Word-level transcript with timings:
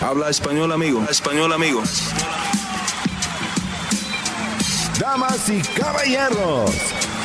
Habla 0.00 0.28
español, 0.30 0.72
amigo. 0.72 1.04
Español, 1.08 1.52
amigo. 1.52 1.82
Damas 4.98 5.48
y 5.48 5.60
caballeros, 5.78 6.70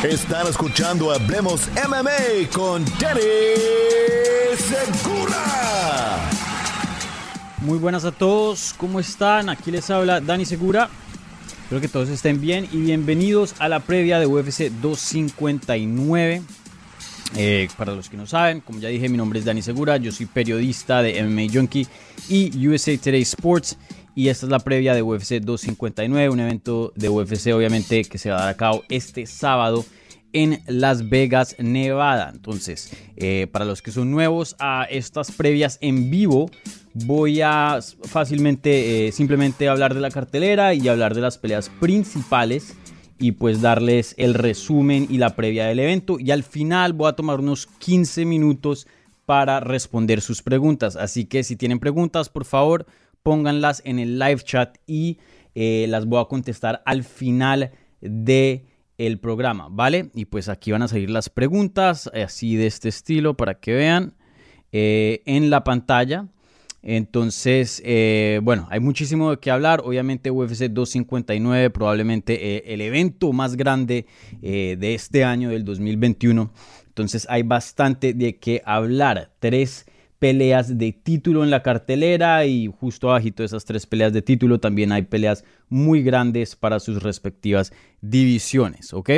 están 0.04 0.48
escuchando 0.48 1.12
Hablemos 1.12 1.70
MMA 1.88 2.50
con 2.52 2.84
Danny 3.00 3.22
Segura. 4.58 6.30
Muy 7.62 7.78
buenas 7.78 8.06
a 8.06 8.12
todos, 8.12 8.74
¿cómo 8.78 9.00
están? 9.00 9.50
Aquí 9.50 9.70
les 9.70 9.90
habla 9.90 10.20
Dani 10.22 10.46
Segura. 10.46 10.90
Espero 11.64 11.82
que 11.82 11.88
todos 11.88 12.10
estén 12.10 12.42
bien 12.42 12.68
y 12.72 12.78
bienvenidos 12.78 13.54
a 13.60 13.70
la 13.70 13.82
previa 13.82 14.20
de 14.20 14.26
UFC 14.26 14.70
259. 14.82 16.42
Eh, 17.36 17.68
para 17.78 17.94
los 17.94 18.10
que 18.10 18.18
no 18.18 18.26
saben, 18.26 18.62
como 18.62 18.80
ya 18.80 18.90
dije, 18.90 19.08
mi 19.08 19.18
nombre 19.18 19.40
es 19.40 19.46
Dani 19.46 19.62
Segura, 19.62 19.98
yo 19.98 20.12
soy 20.12 20.26
periodista 20.26 21.02
de 21.02 21.22
MMA 21.24 21.54
Junkie 21.54 21.88
y 22.28 22.68
USA 22.68 22.98
Today 22.98 23.22
Sports. 23.22 23.78
Y 24.16 24.28
esta 24.28 24.48
es 24.48 24.52
la 24.52 24.60
previa 24.60 24.94
de 24.94 25.02
UFC 25.02 25.36
259, 25.36 26.30
un 26.30 26.40
evento 26.40 26.92
de 26.96 27.08
UFC 27.08 27.54
obviamente 27.54 28.04
que 28.04 28.18
se 28.18 28.30
va 28.30 28.38
a 28.38 28.40
dar 28.42 28.50
a 28.50 28.58
cabo 28.58 28.84
este 28.90 29.26
sábado 29.26 29.86
en 30.34 30.62
Las 30.68 31.10
Vegas, 31.10 31.56
Nevada. 31.60 32.32
Entonces, 32.34 32.92
eh, 33.16 33.48
para 33.52 33.66
los 33.66 33.82
que 33.82 33.92
son 33.92 34.12
nuevos 34.12 34.56
a 34.60 34.86
estas 34.90 35.32
previas 35.32 35.78
en 35.82 36.10
vivo, 36.10 36.50
voy 36.94 37.42
a 37.42 37.80
fácilmente, 38.04 39.08
eh, 39.08 39.12
simplemente 39.12 39.68
hablar 39.68 39.94
de 39.94 40.02
la 40.02 40.12
cartelera 40.12 40.74
y 40.74 40.88
hablar 40.88 41.16
de 41.16 41.22
las 41.22 41.38
peleas 41.38 41.70
principales 41.80 42.76
y 43.20 43.34
pues 43.34 43.62
darles 43.62 44.16
el 44.18 44.34
resumen 44.34 45.08
y 45.10 45.18
la 45.18 45.36
previa 45.36 45.66
del 45.66 45.80
evento. 45.80 46.20
Y 46.20 46.32
al 46.32 46.44
final 46.44 46.94
voy 46.94 47.10
a 47.10 47.14
tomar 47.14 47.40
unos 47.40 47.68
15 47.68 48.26
minutos 48.26 48.88
para 49.26 49.60
responder 49.60 50.22
sus 50.22 50.42
preguntas. 50.42 50.96
Así 50.96 51.26
que 51.26 51.44
si 51.44 51.56
tienen 51.56 51.80
preguntas, 51.80 52.30
por 52.30 52.46
favor, 52.46 52.88
pónganlas 53.22 53.82
en 53.86 54.00
el 54.00 54.18
live 54.18 54.42
chat 54.44 54.78
y 54.88 55.20
eh, 55.54 55.86
las 55.90 56.06
voy 56.06 56.22
a 56.22 56.26
contestar 56.26 56.82
al 56.86 57.04
final 57.04 57.72
de 58.02 58.66
el 58.98 59.20
programa, 59.20 59.68
¿vale? 59.70 60.10
Y 60.14 60.26
pues 60.26 60.50
aquí 60.50 60.72
van 60.72 60.82
a 60.82 60.88
salir 60.88 61.10
las 61.10 61.30
preguntas, 61.30 62.10
así 62.14 62.56
de 62.56 62.68
este 62.68 62.90
estilo, 62.90 63.36
para 63.36 63.60
que 63.60 63.74
vean 63.74 64.14
eh, 64.72 65.22
en 65.26 65.50
la 65.50 65.64
pantalla. 65.64 66.28
Entonces, 66.82 67.82
eh, 67.86 68.40
bueno, 68.44 68.68
hay 68.70 68.80
muchísimo 68.80 69.32
de 69.32 69.38
qué 69.38 69.52
hablar. 69.52 69.82
Obviamente 69.84 70.32
UFC 70.32 70.66
259, 70.70 71.70
probablemente 71.72 72.56
eh, 72.56 72.64
el 72.68 72.82
evento 72.82 73.34
más 73.34 73.56
grande 73.56 74.06
eh, 74.42 74.78
de 74.80 74.94
este 74.94 75.24
año, 75.24 75.50
del 75.50 75.66
2021. 75.66 76.52
Entonces 76.88 77.28
hay 77.30 77.44
bastante 77.44 78.14
de 78.14 78.38
qué 78.38 78.62
hablar. 78.66 79.32
Tres 79.40 79.86
peleas 80.20 80.78
de 80.78 80.92
título 80.92 81.44
en 81.44 81.50
la 81.50 81.64
cartelera 81.64 82.46
y 82.46 82.68
justo 82.68 83.10
abajito 83.10 83.42
de 83.42 83.48
esas 83.48 83.64
tres 83.64 83.86
peleas 83.86 84.12
de 84.12 84.22
título 84.22 84.60
también 84.60 84.92
hay 84.92 85.04
peleas 85.04 85.46
muy 85.70 86.04
grandes 86.04 86.58
para 86.58 86.82
sus 86.82 87.02
respectivas 87.02 87.72
divisiones, 88.02 88.94
¿ok? 88.94 89.12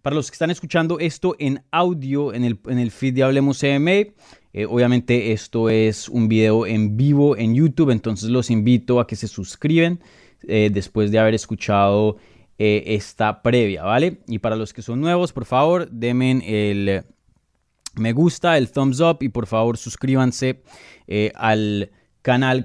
Para 0.00 0.14
los 0.14 0.30
que 0.30 0.34
están 0.36 0.52
escuchando 0.52 1.00
esto 1.00 1.34
en 1.40 1.64
audio 1.72 2.32
en 2.32 2.44
el, 2.44 2.60
en 2.66 2.78
el 2.78 2.92
feed 2.92 3.14
de 3.14 3.24
Hablemos 3.24 3.62
MMA, 3.64 4.12
eh, 4.56 4.66
obviamente 4.66 5.32
esto 5.32 5.68
es 5.68 6.08
un 6.08 6.28
video 6.28 6.64
en 6.64 6.96
vivo 6.96 7.36
en 7.36 7.56
YouTube, 7.56 7.90
entonces 7.90 8.30
los 8.30 8.50
invito 8.50 9.00
a 9.00 9.06
que 9.08 9.16
se 9.16 9.26
suscriben 9.26 10.00
eh, 10.46 10.70
después 10.72 11.10
de 11.10 11.18
haber 11.18 11.34
escuchado 11.34 12.18
eh, 12.56 12.84
esta 12.86 13.42
previa, 13.42 13.82
¿vale? 13.82 14.20
Y 14.28 14.38
para 14.38 14.54
los 14.54 14.72
que 14.72 14.80
son 14.80 15.00
nuevos, 15.00 15.32
por 15.32 15.44
favor, 15.44 15.90
denme 15.90 16.70
el 16.70 17.04
me 17.96 18.12
gusta, 18.12 18.56
el 18.56 18.70
thumbs 18.70 19.00
up 19.00 19.18
y 19.22 19.28
por 19.28 19.48
favor 19.48 19.76
suscríbanse 19.76 20.62
al 21.34 21.90
canal 21.90 21.90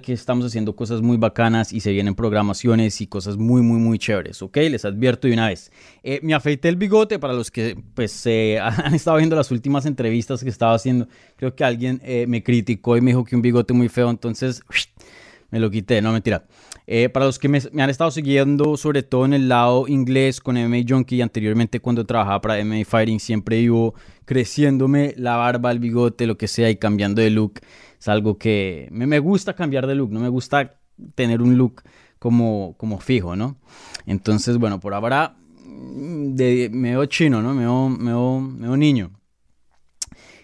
que 0.02 0.14
estamos 0.14 0.46
haciendo 0.46 0.74
cosas 0.74 1.02
muy 1.02 1.18
bacanas 1.18 1.74
y 1.74 1.82
se 1.82 1.92
vienen 1.92 2.16
programaciones 2.16 3.02
y 3.02 3.08
cosas 3.08 3.36
muy, 3.36 3.62
muy, 3.62 3.78
muy 3.78 4.00
chéveres, 4.00 4.42
¿ok? 4.42 4.56
Les 4.56 4.86
advierto 4.86 5.28
de 5.28 5.34
una 5.34 5.50
vez. 5.50 5.70
Eh, 6.02 6.22
me 6.24 6.34
afeité 6.34 6.70
el 6.70 6.78
bigote 6.78 7.20
para 7.20 7.34
los 7.34 7.52
que 7.52 7.78
pues 7.94 8.26
han 8.62 8.96
estado 8.96 9.18
viendo 9.18 9.36
las 9.36 9.52
últimas 9.52 9.86
entrevistas 9.86 10.42
que 10.44 10.50
estaba 10.50 10.76
haciendo. 10.76 11.10
Creo 11.36 11.58
que 11.58 11.66
alguien 11.66 12.00
eh, 12.06 12.26
me 12.26 12.42
criticó 12.42 12.96
y 12.96 13.02
me 13.02 13.12
dijo 13.12 13.26
que 13.26 13.36
un 13.36 13.42
bigote 13.42 13.74
muy 13.74 13.90
feo, 13.90 14.10
entonces 14.10 14.62
me 15.52 15.60
lo 15.60 15.70
quité, 15.70 16.02
no 16.02 16.14
mentira. 16.14 16.46
Eh, 16.88 17.10
para 17.10 17.26
los 17.26 17.38
que 17.38 17.50
me, 17.50 17.60
han 17.60 17.90
estado 17.90 18.12
siguiendo, 18.12 18.78
sobre 18.78 19.04
todo 19.04 19.26
en 19.26 19.34
el 19.34 19.50
lado 19.50 19.90
inglés 19.90 20.40
con 20.40 20.56
MMA 20.56 20.86
Junkie 20.88 21.18
y 21.18 21.22
anteriormente 21.22 21.82
cuando 21.82 22.06
trabajaba 22.06 22.40
para 22.40 22.64
MMA 22.64 22.86
Fighting, 22.86 23.20
siempre 23.20 23.60
iba 23.60 23.92
creciéndome 24.24 25.14
la 25.18 25.36
barba, 25.36 25.70
el 25.72 25.80
bigote, 25.80 26.26
lo 26.28 26.38
que 26.38 26.48
sea 26.48 26.70
y 26.70 26.78
cambiando 26.78 27.22
de 27.22 27.30
look 27.30 27.60
es 28.00 28.08
algo 28.08 28.38
que 28.38 28.88
me, 28.92 29.20
gusta 29.20 29.54
cambiar 29.54 29.86
de 29.86 29.96
look, 29.96 30.12
no 30.12 30.22
me 30.22 30.30
gusta 30.30 30.80
tener 31.16 31.42
un 31.42 31.58
look 31.58 31.84
como, 32.18 32.76
como 32.78 33.00
fijo, 33.00 33.36
¿no? 33.36 33.58
Entonces, 34.06 34.58
bueno, 34.58 34.80
por 34.80 34.94
ahora 34.94 35.36
mm, 35.66 36.34
me 36.72 36.92
veo 36.92 37.06
chino, 37.06 37.42
¿no? 37.42 37.54
Me 37.54 37.62
veo, 37.62 37.90
me 37.90 38.68
veo, 38.68 38.78
niño. 38.78 39.12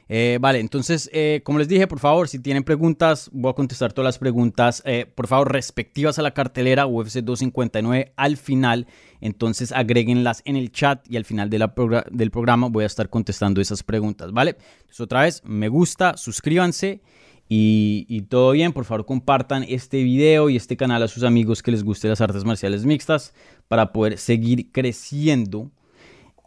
Eh, 0.08 0.38
vale, 0.40 0.60
entonces, 0.60 1.10
eh, 1.14 1.42
como 1.44 1.58
les 1.58 1.68
dije, 1.68 1.88
por 1.88 2.00
favor, 2.00 2.28
si 2.28 2.38
tienen 2.40 2.64
preguntas, 2.64 3.30
voy 3.34 3.50
a 3.50 3.56
contestar 3.56 3.92
todas 3.92 4.06
las 4.06 4.20
preguntas, 4.20 4.84
eh, 4.86 5.08
por 5.08 5.26
favor, 5.26 5.52
respectivas 5.52 6.20
a 6.20 6.22
la 6.22 6.32
cartelera 6.32 6.86
UFC 6.86 7.22
259 7.22 8.14
al 8.16 8.38
final. 8.38 8.86
Entonces, 9.20 9.72
agréguenlas 9.72 10.44
en 10.46 10.58
el 10.58 10.72
chat 10.72 11.10
y 11.10 11.18
al 11.18 11.26
final 11.26 11.50
de 11.50 11.60
la 11.60 11.74
del 12.12 12.32
programa 12.32 12.68
voy 12.68 12.84
a 12.84 12.88
estar 12.88 13.10
contestando 13.10 13.62
esas 13.62 13.82
preguntas, 13.82 14.32
¿vale? 14.32 14.58
Entonces, 14.82 15.00
otra 15.00 15.22
vez, 15.22 15.42
me 15.44 15.70
gusta, 15.70 16.18
suscríbanse 16.18 17.02
y, 17.48 18.22
todo 18.24 18.52
bien, 18.52 18.74
por 18.74 18.86
favor 18.86 19.06
compartan 19.06 19.66
este 19.68 20.02
video 20.04 20.50
y 20.50 20.56
este 20.56 20.76
canal 20.76 21.04
a 21.04 21.08
sus 21.08 21.24
amigos 21.24 21.62
que 21.62 21.72
les 21.72 21.84
guste 21.84 22.08
las 22.08 22.20
artes 22.20 22.44
marciales 22.44 22.86
mixtas 22.86 23.34
para 23.68 23.94
poder 23.94 24.18
seguir 24.18 24.72
creciendo 24.72 25.70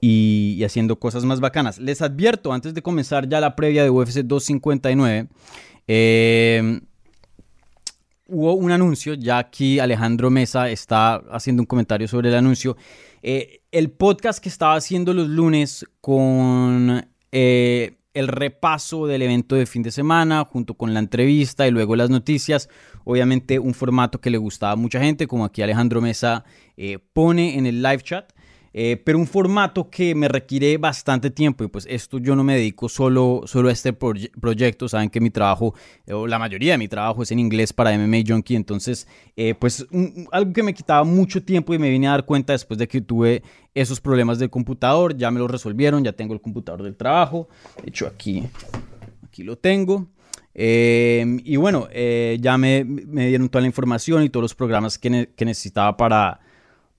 y, 0.01 0.61
haciendo 0.65 0.99
cosas 0.99 1.25
más 1.25 1.39
bacanas. 1.39 1.79
Les 1.79 2.03
advierto, 2.03 2.53
antes 2.53 2.75
de 2.75 2.83
comenzar 2.83 3.29
ya 3.29 3.41
la 3.41 3.55
previa 3.55 3.85
de 3.85 3.91
UFC 3.91 4.23
259, 4.25 5.29
eh, 5.87 6.81
hubo 8.27 8.55
un 8.55 8.73
anuncio, 8.73 9.15
ya 9.15 9.39
aquí 9.39 9.79
Alejandro 9.79 10.31
Mesa 10.31 10.69
está 10.69 11.17
haciendo 11.31 11.63
un 11.63 11.67
comentario 11.67 12.09
sobre 12.09 12.29
el 12.29 12.35
anuncio. 12.35 12.77
Eh, 13.23 13.61
el 13.71 13.91
podcast 13.91 14.41
que 14.43 14.49
estaba 14.49 14.75
haciendo 14.75 15.15
los 15.15 15.29
lunes 15.29 15.87
con... 16.01 17.07
Eh, 17.31 17.98
el 18.19 18.27
repaso 18.27 19.07
del 19.07 19.23
evento 19.23 19.55
de 19.55 19.65
fin 19.65 19.85
de 19.85 19.93
semana 19.93 20.45
junto 20.45 20.75
con 20.75 20.93
la 20.93 20.99
entrevista 20.99 21.69
y 21.69 21.71
luego 21.71 21.95
las 21.95 22.11
noticias. 22.11 22.69
Obviamente 23.05 23.61
un 23.61 23.75
formato 23.75 24.21
que 24.21 24.31
le 24.31 24.39
gustaba 24.39 24.73
a 24.73 24.77
mucha 24.77 24.99
gente, 24.99 25.29
como 25.29 25.45
aquí 25.45 25.63
Alejandro 25.63 26.01
Mesa 26.01 26.45
eh, 26.77 26.99
pone 26.99 27.57
en 27.57 27.67
el 27.67 27.81
live 27.81 28.03
chat. 28.03 28.33
Eh, 28.81 28.97
pero 28.97 29.19
un 29.19 29.27
formato 29.27 29.91
que 29.91 30.15
me 30.15 30.29
requiere 30.29 30.79
bastante 30.79 31.33
tiempo 31.33 31.65
y 31.65 31.67
pues 31.67 31.85
esto 31.91 32.19
yo 32.19 32.37
no 32.37 32.45
me 32.45 32.55
dedico 32.55 32.89
solo, 32.89 33.43
solo 33.45 33.71
a 33.71 33.73
este 33.73 33.93
proyecto, 33.93 34.89
saben 34.89 35.11
que 35.11 35.21
mi 35.21 35.31
trabajo, 35.31 35.75
o 36.07 36.29
la 36.29 36.39
mayoría 36.39 36.75
de 36.75 36.79
mi 36.79 36.87
trabajo 36.87 37.25
es 37.25 37.33
en 37.33 37.41
inglés 37.41 37.73
para 37.73 37.91
MMA 37.99 38.19
Junkie, 38.25 38.55
entonces 38.55 39.09
eh, 39.37 39.57
pues 39.59 39.85
algo 40.31 40.53
que 40.53 40.63
me 40.63 40.75
quitaba 40.75 41.03
mucho 41.03 41.43
tiempo 41.43 41.75
y 41.75 41.79
me 41.81 41.91
vine 41.91 42.07
a 42.07 42.13
dar 42.13 42.25
cuenta 42.25 42.53
después 42.53 42.79
de 42.79 42.87
que 42.87 43.01
tuve 43.01 43.43
esos 43.75 44.01
problemas 44.01 44.39
del 44.39 44.49
computador, 44.49 45.17
ya 45.17 45.33
me 45.33 45.41
lo 45.41 45.49
resolvieron, 45.49 46.05
ya 46.05 46.13
tengo 46.13 46.33
el 46.33 46.41
computador 46.41 46.85
del 46.85 46.95
trabajo, 46.95 47.49
de 47.83 47.89
hecho 47.89 48.07
aquí, 48.07 48.45
aquí 49.27 49.43
lo 49.43 49.59
tengo. 49.59 50.07
Eh, 50.55 51.41
y 51.43 51.57
bueno, 51.57 51.89
ya 51.91 52.57
me, 52.57 52.85
me, 52.85 53.27
dieron 53.27 53.49
toda 53.49 53.63
la 53.63 53.67
información 53.67 54.23
y 54.23 54.29
todos 54.29 54.43
los 54.43 54.55
programas 54.55 54.99
que, 54.99 55.31
que 55.35 55.45
necesitaba 55.45 55.97
para, 55.97 56.39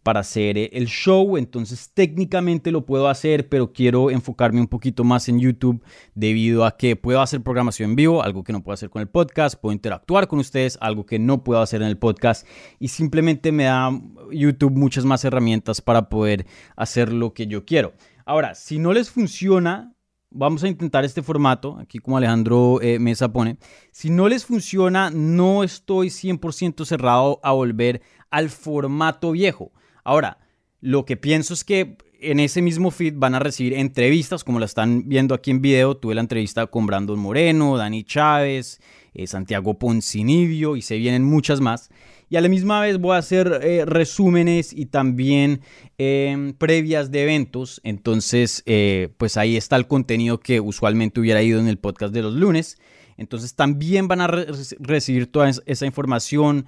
para 0.10 0.22
hacer 0.22 0.58
eh, 0.58 0.72
el 0.74 0.88
show, 0.88 1.38
entonces 1.38 1.92
técnicamente 1.94 2.72
lo 2.72 2.84
puedo 2.84 3.10
hacer, 3.10 3.48
pero 3.48 3.72
quiero 3.72 4.10
enfocarme 4.10 4.60
un 4.60 4.68
poquito 4.68 5.04
más 5.04 5.30
en 5.30 5.40
YouTube 5.40 5.84
debido 6.16 6.66
a 6.66 6.76
que 6.78 6.96
puedo 6.96 7.22
hacer 7.22 7.44
programación 7.44 7.92
en 7.92 7.96
vivo, 7.96 8.24
algo 8.24 8.44
que 8.44 8.52
no 8.52 8.64
puedo 8.64 8.74
hacer 8.74 8.90
con 8.90 9.04
el 9.04 9.08
podcast, 9.08 9.62
puedo 9.62 9.72
interactuar 9.72 10.28
con 10.28 10.40
ustedes, 10.40 10.80
algo 10.82 11.06
que 11.06 11.20
no 11.20 11.44
puedo 11.44 11.62
hacer 11.62 11.84
en 11.84 11.90
el 11.90 12.00
podcast 12.00 12.48
y 12.80 12.88
simplemente 12.88 13.52
me 13.52 13.66
da 13.66 13.92
YouTube 14.32 14.76
muchas 14.76 15.06
más 15.06 15.24
herramientas 15.24 15.80
para 15.80 16.10
poder 16.10 16.48
hacer 16.76 17.14
lo 17.14 17.36
que 17.36 17.46
yo 17.46 17.64
quiero. 17.64 17.94
Ahora, 18.26 18.56
si 18.56 18.80
no 18.80 18.94
les 18.94 19.12
funciona 19.12 19.94
vamos 20.32 20.64
a 20.64 20.68
intentar 20.68 21.06
este 21.06 21.22
formato, 21.22 21.78
aquí 21.80 22.00
como 22.00 22.18
Alejandro 22.18 22.80
eh, 22.82 22.98
Mesa 22.98 23.32
pone. 23.32 23.58
Si 23.92 24.10
no 24.10 24.28
les 24.28 24.44
funciona, 24.44 25.12
no 25.12 25.64
estoy 25.64 26.08
100% 26.08 26.84
cerrado 26.86 27.40
a 27.44 27.52
volver 27.52 28.02
al 28.32 28.50
formato 28.50 29.32
viejo. 29.32 29.72
Ahora, 30.10 30.40
lo 30.82 31.06
que 31.06 31.18
pienso 31.18 31.54
es 31.54 31.64
que 31.64 31.96
en 32.20 32.40
ese 32.40 32.64
mismo 32.64 32.90
feed 32.90 33.14
van 33.18 33.36
a 33.36 33.40
recibir 33.40 33.76
entrevistas, 33.76 34.44
como 34.44 34.58
la 34.58 34.66
están 34.66 35.08
viendo 35.08 35.36
aquí 35.36 35.52
en 35.52 35.62
video. 35.62 35.98
Tuve 35.98 36.16
la 36.16 36.22
entrevista 36.22 36.66
con 36.66 36.88
Brandon 36.88 37.20
Moreno, 37.20 37.78
Dani 37.78 38.04
Chávez, 38.04 38.82
eh, 39.14 39.28
Santiago 39.28 39.78
Poncinibio 39.78 40.76
y 40.76 40.82
se 40.82 40.98
vienen 40.98 41.24
muchas 41.24 41.62
más. 41.62 41.92
Y 42.28 42.38
a 42.38 42.42
la 42.42 42.50
misma 42.50 42.82
vez 42.82 42.98
voy 42.98 43.14
a 43.14 43.20
hacer 43.20 43.60
eh, 43.62 43.86
resúmenes 43.86 44.74
y 44.74 44.88
también 44.88 45.62
em, 46.00 46.54
previas 46.54 47.12
de 47.12 47.22
eventos. 47.22 47.80
Entonces, 47.84 48.64
eh, 48.66 49.10
pues 49.20 49.38
ahí 49.38 49.58
está 49.58 49.76
el 49.76 49.86
contenido 49.86 50.40
que 50.40 50.60
usualmente 50.60 51.20
hubiera 51.20 51.44
ido 51.44 51.60
en 51.60 51.68
el 51.68 51.78
podcast 51.78 52.16
de 52.16 52.24
los 52.24 52.34
lunes. 52.34 52.80
Entonces 53.20 53.54
también 53.54 54.08
van 54.08 54.22
a 54.22 54.28
recibir 54.28 55.32
toda 55.32 55.52
esa 55.66 55.86
información. 55.86 56.66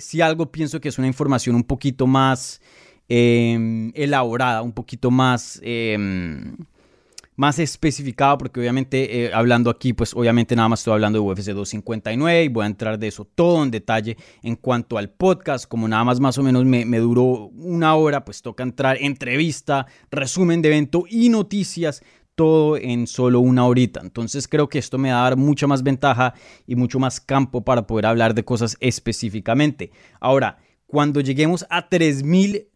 si 0.00 0.20
algo 0.20 0.52
pienso 0.52 0.80
que 0.80 0.88
es 0.88 0.98
una 0.98 1.06
información 1.06 1.56
un 1.56 1.64
poquito 1.64 2.06
más 2.06 2.60
em, 3.08 3.92
elaborada, 3.94 4.62
un 4.62 4.72
poquito 4.72 5.10
más 5.10 5.60
em, 5.62 6.56
más 7.36 7.58
especificado, 7.58 8.38
porque 8.38 8.60
obviamente 8.60 9.24
eh, 9.24 9.32
hablando 9.32 9.70
aquí, 9.70 9.92
pues 9.92 10.14
obviamente 10.14 10.54
nada 10.54 10.68
más 10.68 10.80
estoy 10.80 10.94
hablando 10.94 11.18
de 11.18 11.24
UFC 11.24 11.46
259 11.46 12.44
y 12.44 12.48
voy 12.48 12.64
a 12.64 12.66
entrar 12.66 12.98
de 12.98 13.08
eso 13.08 13.24
todo 13.24 13.62
en 13.62 13.70
detalle 13.70 14.16
en 14.42 14.56
cuanto 14.56 14.98
al 14.98 15.10
podcast, 15.10 15.66
como 15.66 15.88
nada 15.88 16.04
más 16.04 16.20
más 16.20 16.36
o 16.38 16.42
menos 16.42 16.64
me, 16.64 16.84
me 16.84 16.98
duró 16.98 17.24
una 17.24 17.94
hora, 17.94 18.24
pues 18.24 18.42
toca 18.42 18.62
entrar 18.62 18.98
entrevista, 19.00 19.86
resumen 20.10 20.60
de 20.62 20.68
evento 20.68 21.04
y 21.08 21.30
noticias 21.30 22.02
todo 22.34 22.76
en 22.76 23.06
solo 23.06 23.40
una 23.40 23.66
horita. 23.66 24.00
Entonces 24.02 24.48
creo 24.48 24.68
que 24.68 24.78
esto 24.78 24.98
me 24.98 25.12
va 25.12 25.20
a 25.20 25.30
dar 25.30 25.36
mucha 25.36 25.66
más 25.66 25.82
ventaja 25.82 26.34
y 26.66 26.76
mucho 26.76 26.98
más 26.98 27.20
campo 27.20 27.64
para 27.64 27.86
poder 27.86 28.06
hablar 28.06 28.34
de 28.34 28.44
cosas 28.44 28.76
específicamente. 28.80 29.92
Ahora, 30.20 30.58
cuando 30.86 31.20
lleguemos 31.20 31.66
a 31.70 31.88
3000 31.88 32.68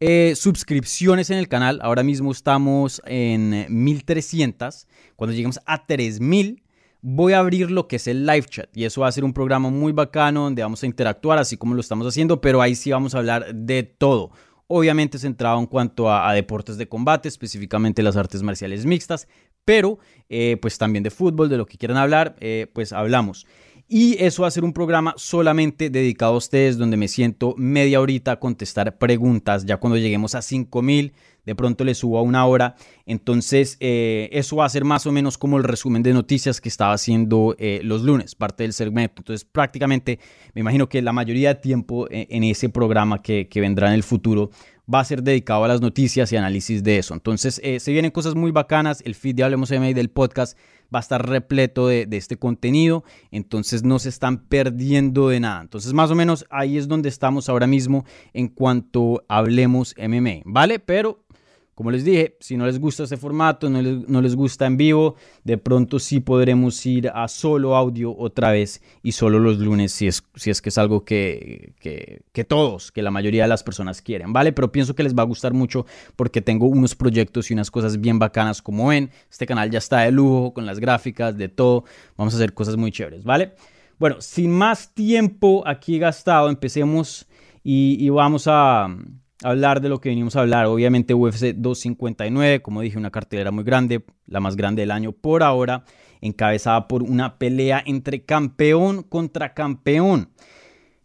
eh, 0.00 0.34
suscripciones 0.36 1.30
en 1.30 1.38
el 1.38 1.48
canal. 1.48 1.78
Ahora 1.82 2.02
mismo 2.02 2.32
estamos 2.32 3.00
en 3.06 3.66
1300. 3.68 4.86
Cuando 5.16 5.32
lleguemos 5.32 5.60
a 5.64 5.86
3000, 5.86 6.62
voy 7.00 7.32
a 7.32 7.38
abrir 7.38 7.70
lo 7.70 7.86
que 7.88 7.96
es 7.96 8.06
el 8.06 8.26
live 8.26 8.44
chat. 8.44 8.68
Y 8.76 8.84
eso 8.84 9.02
va 9.02 9.08
a 9.08 9.12
ser 9.12 9.24
un 9.24 9.32
programa 9.32 9.70
muy 9.70 9.92
bacano 9.92 10.42
donde 10.42 10.62
vamos 10.62 10.82
a 10.82 10.86
interactuar, 10.86 11.38
así 11.38 11.56
como 11.56 11.74
lo 11.74 11.80
estamos 11.80 12.06
haciendo. 12.06 12.40
Pero 12.40 12.60
ahí 12.60 12.74
sí 12.74 12.90
vamos 12.90 13.14
a 13.14 13.18
hablar 13.18 13.54
de 13.54 13.82
todo. 13.84 14.32
Obviamente 14.66 15.18
centrado 15.18 15.58
en 15.58 15.66
cuanto 15.66 16.10
a, 16.10 16.32
deportes 16.32 16.76
de 16.76 16.88
combate, 16.88 17.28
específicamente 17.28 18.02
las 18.02 18.16
artes 18.16 18.42
marciales 18.42 18.86
mixtas. 18.86 19.28
Pero 19.64 19.98
eh, 20.28 20.58
pues 20.60 20.78
también 20.78 21.02
de 21.02 21.10
fútbol, 21.10 21.48
de 21.48 21.56
lo 21.56 21.66
que 21.66 21.78
quieran 21.78 21.96
hablar, 21.96 22.36
eh, 22.40 22.66
pues 22.72 22.92
hablamos. 22.92 23.46
Y 23.86 24.22
eso 24.22 24.42
va 24.42 24.48
a 24.48 24.50
ser 24.50 24.64
un 24.64 24.72
programa 24.72 25.14
solamente 25.18 25.90
dedicado 25.90 26.34
a 26.34 26.38
ustedes, 26.38 26.78
donde 26.78 26.96
me 26.96 27.08
siento 27.08 27.54
media 27.58 28.00
horita 28.00 28.32
a 28.32 28.40
contestar 28.40 28.96
preguntas. 28.96 29.66
Ya 29.66 29.76
cuando 29.76 29.98
lleguemos 29.98 30.34
a 30.34 30.42
5000, 30.42 31.12
de 31.44 31.54
pronto 31.54 31.84
le 31.84 31.94
subo 31.94 32.18
a 32.18 32.22
una 32.22 32.44
hora. 32.46 32.74
Entonces, 33.06 33.76
eh, 33.80 34.28
eso 34.32 34.56
va 34.56 34.66
a 34.66 34.68
ser 34.68 34.84
más 34.84 35.06
o 35.06 35.12
menos 35.12 35.38
como 35.38 35.58
el 35.58 35.64
resumen 35.64 36.02
de 36.02 36.12
noticias 36.12 36.60
que 36.60 36.68
estaba 36.68 36.92
haciendo 36.92 37.54
eh, 37.58 37.80
los 37.82 38.02
lunes, 38.02 38.34
parte 38.34 38.64
del 38.64 38.72
segmento. 38.72 39.16
Entonces, 39.18 39.44
prácticamente, 39.44 40.18
me 40.54 40.60
imagino 40.60 40.88
que 40.88 41.02
la 41.02 41.12
mayoría 41.12 41.54
de 41.54 41.60
tiempo 41.60 42.08
eh, 42.10 42.26
en 42.30 42.44
ese 42.44 42.68
programa 42.68 43.22
que, 43.22 43.48
vendrá 43.54 43.88
en 43.88 43.94
el 43.94 44.02
futuro 44.02 44.50
va 44.92 45.00
a 45.00 45.04
ser 45.04 45.22
dedicado 45.22 45.64
a 45.64 45.68
las 45.68 45.80
noticias 45.80 46.30
y 46.32 46.36
análisis 46.36 46.82
de 46.82 46.98
eso. 46.98 47.14
Entonces, 47.14 47.54
se 47.78 47.92
vienen 47.92 48.10
cosas 48.10 48.34
muy 48.34 48.50
bacanas. 48.50 49.00
El 49.06 49.14
feed 49.14 49.36
de 49.36 49.44
Hablemos 49.44 49.70
MMA 49.70 49.94
del 49.94 50.10
podcast 50.10 50.58
va 50.94 50.98
a 50.98 51.00
estar 51.00 51.28
repleto 51.28 51.88
de, 51.88 52.06
este 52.12 52.36
contenido, 52.36 53.04
entonces 53.30 53.82
no 53.82 53.98
se 53.98 54.08
están 54.08 54.38
perdiendo 54.38 55.28
de 55.28 55.40
nada. 55.40 55.60
Entonces 55.62 55.92
más 55.92 56.10
o 56.10 56.14
menos 56.14 56.46
ahí 56.50 56.76
es 56.76 56.88
donde 56.88 57.08
estamos 57.08 57.48
ahora 57.48 57.66
mismo 57.66 58.04
en 58.32 58.48
cuanto 58.48 59.24
hablemos 59.28 59.94
MMA, 59.98 60.42
¿vale? 60.44 60.78
Pero 60.78 61.23
como 61.74 61.90
les 61.90 62.04
dije, 62.04 62.36
si 62.40 62.56
no 62.56 62.66
les 62.66 62.78
gusta 62.78 63.02
este 63.02 63.16
formato, 63.16 63.68
no 63.68 63.82
les, 63.82 64.08
no 64.08 64.22
les, 64.22 64.36
gusta 64.36 64.66
en 64.66 64.76
vivo, 64.76 65.16
de 65.42 65.58
pronto 65.58 65.98
sí 65.98 66.20
podremos 66.20 66.84
ir 66.86 67.08
a 67.08 67.26
solo 67.26 67.76
audio 67.76 68.16
otra 68.16 68.52
vez 68.52 68.80
y 69.02 69.12
solo 69.12 69.40
los 69.40 69.58
lunes 69.58 69.92
si 69.92 70.06
es, 70.06 70.22
si 70.36 70.50
es 70.50 70.62
que 70.62 70.68
es 70.68 70.78
algo 70.78 71.04
que, 71.04 71.74
que, 71.80 72.22
que, 72.32 72.44
todos, 72.44 72.92
que 72.92 73.02
la 73.02 73.10
mayoría 73.10 73.42
de 73.42 73.48
las 73.48 73.64
personas 73.64 74.02
quieren, 74.02 74.32
¿vale? 74.32 74.52
Pero 74.52 74.70
pienso 74.70 74.94
que 74.94 75.02
les 75.02 75.14
va 75.14 75.22
a 75.22 75.26
gustar 75.26 75.52
mucho 75.52 75.84
porque 76.14 76.40
tengo 76.40 76.66
unos 76.66 76.94
proyectos 76.94 77.50
y 77.50 77.54
unas 77.54 77.70
cosas 77.70 78.00
bien 78.00 78.18
bacanas 78.18 78.62
como 78.62 78.88
ven. 78.88 79.10
Este 79.30 79.46
canal 79.46 79.70
ya 79.70 79.78
está 79.78 80.00
de 80.00 80.12
lujo 80.12 80.54
con 80.54 80.66
las 80.66 80.78
gráficas, 80.78 81.36
de 81.36 81.48
todo. 81.48 81.84
Vamos 82.16 82.34
a 82.34 82.36
hacer 82.36 82.54
cosas 82.54 82.76
muy 82.76 82.92
chéveres, 82.92 83.24
¿vale? 83.24 83.54
Bueno, 83.98 84.20
sin 84.20 84.50
más 84.50 84.94
tiempo 84.94 85.62
aquí 85.66 85.98
gastado, 85.98 86.48
empecemos 86.48 87.26
y, 87.62 87.96
y 87.98 88.10
vamos 88.10 88.44
a 88.46 88.88
hablar 89.44 89.80
de 89.80 89.88
lo 89.88 90.00
que 90.00 90.08
venimos 90.08 90.34
a 90.36 90.40
hablar. 90.40 90.66
Obviamente 90.66 91.14
UFC 91.14 91.54
259, 91.54 92.62
como 92.62 92.80
dije, 92.80 92.98
una 92.98 93.10
cartelera 93.10 93.50
muy 93.50 93.62
grande, 93.62 94.04
la 94.26 94.40
más 94.40 94.56
grande 94.56 94.82
del 94.82 94.90
año 94.90 95.12
por 95.12 95.42
ahora, 95.42 95.84
encabezada 96.20 96.88
por 96.88 97.02
una 97.02 97.38
pelea 97.38 97.82
entre 97.84 98.24
campeón 98.24 99.02
contra 99.02 99.54
campeón. 99.54 100.30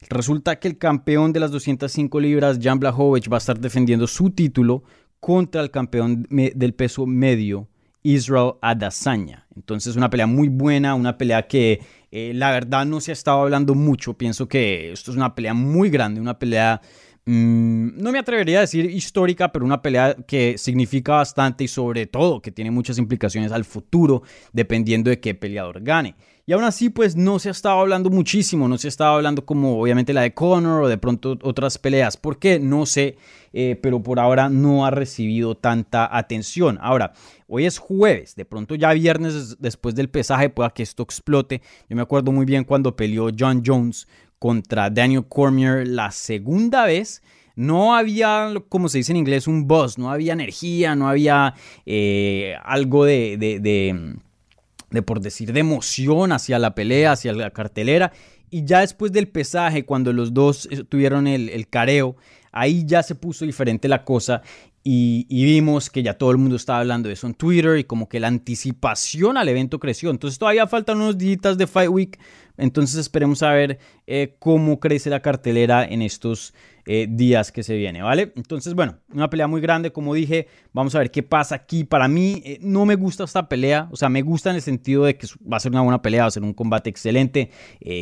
Resulta 0.09 0.59
que 0.59 0.69
el 0.69 0.77
campeón 0.77 1.33
de 1.33 1.41
las 1.41 1.51
205 1.51 2.19
libras, 2.21 2.59
Jan 2.61 2.79
Blachowicz, 2.79 3.29
va 3.29 3.35
a 3.35 3.39
estar 3.39 3.59
defendiendo 3.59 4.07
su 4.07 4.29
título 4.29 4.83
contra 5.19 5.61
el 5.61 5.71
campeón 5.71 6.25
del 6.29 6.73
peso 6.73 7.05
medio, 7.05 7.67
Israel 8.01 8.53
Adesanya. 8.61 9.45
Entonces 9.55 9.97
una 9.97 10.09
pelea 10.09 10.27
muy 10.27 10.47
buena, 10.47 10.95
una 10.95 11.17
pelea 11.17 11.47
que 11.47 11.81
eh, 12.11 12.31
la 12.33 12.51
verdad 12.51 12.85
no 12.85 13.01
se 13.01 13.11
ha 13.11 13.13
estado 13.13 13.41
hablando 13.41 13.75
mucho. 13.75 14.13
Pienso 14.13 14.47
que 14.47 14.93
esto 14.93 15.11
es 15.11 15.17
una 15.17 15.35
pelea 15.35 15.53
muy 15.53 15.89
grande, 15.89 16.21
una 16.21 16.39
pelea 16.39 16.81
Mm, 17.31 18.01
no 18.01 18.11
me 18.11 18.17
atrevería 18.17 18.57
a 18.57 18.61
decir 18.61 18.89
histórica, 18.89 19.51
pero 19.51 19.63
una 19.63 19.83
pelea 19.83 20.15
que 20.25 20.57
significa 20.57 21.11
bastante 21.11 21.63
y 21.63 21.67
sobre 21.67 22.07
todo 22.07 22.41
que 22.41 22.51
tiene 22.51 22.71
muchas 22.71 22.97
implicaciones 22.97 23.51
al 23.51 23.65
futuro, 23.65 24.23
dependiendo 24.51 25.11
de 25.11 25.19
qué 25.19 25.35
peleador 25.35 25.83
gane. 25.83 26.15
Y 26.47 26.53
aún 26.53 26.63
así, 26.63 26.89
pues 26.89 27.15
no 27.15 27.37
se 27.37 27.49
ha 27.49 27.51
estado 27.51 27.81
hablando 27.81 28.09
muchísimo, 28.09 28.67
no 28.67 28.79
se 28.79 28.87
ha 28.87 28.89
estado 28.89 29.13
hablando 29.13 29.45
como 29.45 29.79
obviamente 29.79 30.11
la 30.11 30.23
de 30.23 30.33
Conor 30.33 30.85
o 30.85 30.87
de 30.87 30.97
pronto 30.97 31.37
otras 31.43 31.77
peleas. 31.77 32.17
¿Por 32.17 32.39
qué? 32.39 32.59
No 32.59 32.87
sé, 32.87 33.17
eh, 33.53 33.77
pero 33.79 34.01
por 34.01 34.19
ahora 34.19 34.49
no 34.49 34.87
ha 34.87 34.89
recibido 34.89 35.53
tanta 35.53 36.17
atención. 36.17 36.79
Ahora, 36.81 37.13
hoy 37.47 37.67
es 37.67 37.77
jueves, 37.77 38.35
de 38.35 38.45
pronto 38.45 38.73
ya 38.73 38.91
viernes 38.93 39.57
después 39.59 39.93
del 39.93 40.09
pesaje 40.09 40.49
pueda 40.49 40.71
que 40.71 40.81
esto 40.81 41.03
explote. 41.03 41.61
Yo 41.87 41.95
me 41.95 42.01
acuerdo 42.01 42.31
muy 42.31 42.47
bien 42.47 42.63
cuando 42.63 42.95
peleó 42.95 43.29
John 43.37 43.61
Jones 43.63 44.07
contra 44.39 44.89
Daniel 44.89 45.25
Cormier 45.27 45.87
la 45.87 46.11
segunda 46.11 46.85
vez, 46.85 47.21
no 47.55 47.93
había, 47.95 48.53
como 48.69 48.87
se 48.87 48.99
dice 48.99 49.11
en 49.11 49.17
inglés, 49.17 49.45
un 49.45 49.67
buzz, 49.67 49.97
no 49.97 50.09
había 50.09 50.33
energía, 50.33 50.95
no 50.95 51.09
había 51.09 51.55
eh, 51.85 52.55
algo 52.63 53.03
de, 53.03 53.35
de, 53.37 55.01
por 55.01 55.19
decir, 55.19 55.51
de 55.51 55.59
emoción 55.59 56.31
hacia 56.31 56.57
la 56.57 56.73
pelea, 56.73 57.11
hacia 57.11 57.33
la 57.33 57.51
cartelera. 57.51 58.13
Y 58.49 58.63
ya 58.63 58.79
después 58.79 59.11
del 59.11 59.27
pesaje, 59.27 59.83
cuando 59.85 60.13
los 60.13 60.33
dos 60.33 60.69
eh, 60.71 60.85
tuvieron 60.87 61.27
el, 61.27 61.49
el 61.49 61.67
careo, 61.67 62.15
ahí 62.53 62.85
ya 62.85 63.03
se 63.03 63.13
puso 63.13 63.45
diferente 63.45 63.89
la 63.89 64.05
cosa 64.05 64.41
y, 64.83 65.25
vimos 65.29 65.89
que 65.89 66.01
ya 66.03 66.15
todo 66.15 66.31
el 66.31 66.37
mundo 66.37 66.55
estaba 66.55 66.79
hablando 66.79 67.09
de 67.09 67.13
eso 67.13 67.27
en 67.27 67.33
Twitter 67.33 67.77
y 67.77 67.83
como 67.83 68.07
que 68.07 68.19
la 68.19 68.27
anticipación 68.27 69.37
al 69.37 69.49
evento 69.49 69.79
creció. 69.79 70.09
Entonces 70.09 70.39
todavía 70.39 70.67
faltan 70.67 70.97
unos 70.97 71.17
días 71.17 71.57
de 71.57 71.67
Fight 71.67 71.89
Week. 71.89 72.19
Entonces 72.59 72.99
esperemos 72.99 73.41
a 73.43 73.51
ver 73.51 73.79
eh, 74.07 74.35
cómo 74.39 74.79
crece 74.79 75.09
la 75.09 75.21
cartelera 75.21 75.85
en 75.85 76.01
estos 76.01 76.53
eh, 76.85 77.07
días 77.09 77.51
que 77.51 77.63
se 77.63 77.75
viene, 77.75 78.01
¿vale? 78.01 78.33
Entonces, 78.35 78.73
bueno, 78.73 78.97
una 79.13 79.29
pelea 79.29 79.47
muy 79.47 79.61
grande, 79.61 79.91
como 79.91 80.13
dije, 80.13 80.47
vamos 80.73 80.95
a 80.95 80.99
ver 80.99 81.11
qué 81.11 81.23
pasa 81.23 81.55
aquí. 81.55 81.83
Para 81.83 82.07
mí 82.07 82.41
eh, 82.45 82.59
no 82.61 82.85
me 82.85 82.95
gusta 82.95 83.23
esta 83.23 83.47
pelea, 83.47 83.87
o 83.91 83.95
sea, 83.95 84.09
me 84.09 84.21
gusta 84.21 84.49
en 84.49 84.57
el 84.57 84.61
sentido 84.61 85.05
de 85.05 85.15
que 85.15 85.27
va 85.51 85.57
a 85.57 85.59
ser 85.59 85.71
una 85.71 85.81
buena 85.81 86.01
pelea, 86.01 86.23
va 86.23 86.27
a 86.27 86.31
ser 86.31 86.43
un 86.43 86.53
combate 86.53 86.89
excelente. 86.89 87.51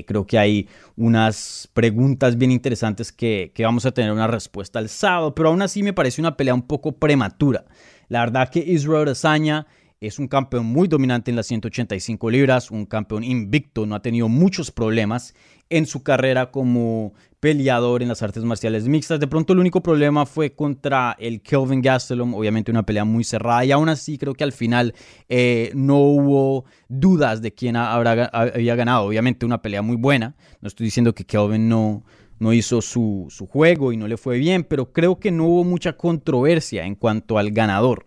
creo 0.05 0.25
que 0.25 0.37
hay 0.37 0.67
unas 0.95 1.69
preguntas 1.73 2.37
bien 2.37 2.51
interesantes 2.51 3.11
que, 3.11 3.51
vamos 3.59 3.85
a 3.85 3.91
tener 3.91 4.11
una 4.11 4.27
respuesta 4.27 4.79
al 4.79 4.89
sábado, 4.89 5.35
pero 5.35 5.49
aún 5.49 5.61
así 5.61 5.83
me 5.83 5.93
parece 5.93 6.21
una 6.21 6.37
pelea 6.37 6.53
un 6.53 6.63
poco 6.63 6.93
prematura. 6.93 7.65
La 8.07 8.21
verdad 8.21 8.49
que 8.49 8.59
Israel 8.59 9.09
Azaña 9.09 9.67
es 9.99 10.19
un 10.19 10.27
campeón 10.27 10.65
muy 10.65 10.87
dominante 10.87 11.31
en 11.31 11.37
las 11.37 11.47
185 11.47 12.29
libras, 12.29 12.69
un 12.69 12.85
campeón 12.85 13.23
invicto, 13.23 13.85
no 13.85 13.95
ha 13.95 14.01
tenido 14.01 14.29
muchos 14.29 14.71
problemas 14.71 15.33
en 15.69 15.85
su 15.85 16.03
carrera 16.03 16.51
como 16.51 17.13
peleador 17.39 18.01
en 18.01 18.07
las 18.07 18.21
artes 18.21 18.43
marciales 18.43 18.87
mixtas. 18.87 19.19
De 19.19 19.27
pronto 19.27 19.53
el 19.53 19.59
único 19.59 19.81
problema 19.81 20.25
fue 20.25 20.53
contra 20.53 21.15
el 21.19 21.41
Kelvin 21.41 21.81
Gastelum, 21.81 22.33
obviamente 22.33 22.71
una 22.71 22.83
pelea 22.83 23.05
muy 23.05 23.23
cerrada 23.23 23.65
y 23.65 23.71
aún 23.71 23.89
así 23.89 24.17
creo 24.17 24.33
que 24.33 24.43
al 24.43 24.51
final 24.51 24.93
eh, 25.29 25.71
no 25.73 25.97
hubo 25.97 26.65
dudas 26.87 27.41
de 27.41 27.53
quién 27.53 27.75
habrá, 27.75 28.25
había 28.25 28.75
ganado. 28.75 29.05
Obviamente 29.05 29.45
una 29.45 29.61
pelea 29.61 29.81
muy 29.81 29.97
buena, 29.97 30.35
no 30.61 30.67
estoy 30.67 30.85
diciendo 30.85 31.13
que 31.13 31.25
Kelvin 31.25 31.67
no, 31.67 32.03
no 32.39 32.53
hizo 32.53 32.81
su, 32.81 33.27
su 33.29 33.47
juego 33.47 33.91
y 33.91 33.97
no 33.97 34.07
le 34.07 34.17
fue 34.17 34.37
bien, 34.37 34.63
pero 34.63 34.91
creo 34.91 35.19
que 35.19 35.31
no 35.31 35.45
hubo 35.45 35.63
mucha 35.63 35.93
controversia 35.93 36.85
en 36.85 36.95
cuanto 36.95 37.37
al 37.37 37.51
ganador. 37.51 38.05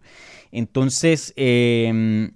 Entonces, 0.53 1.33
em, 1.37 2.31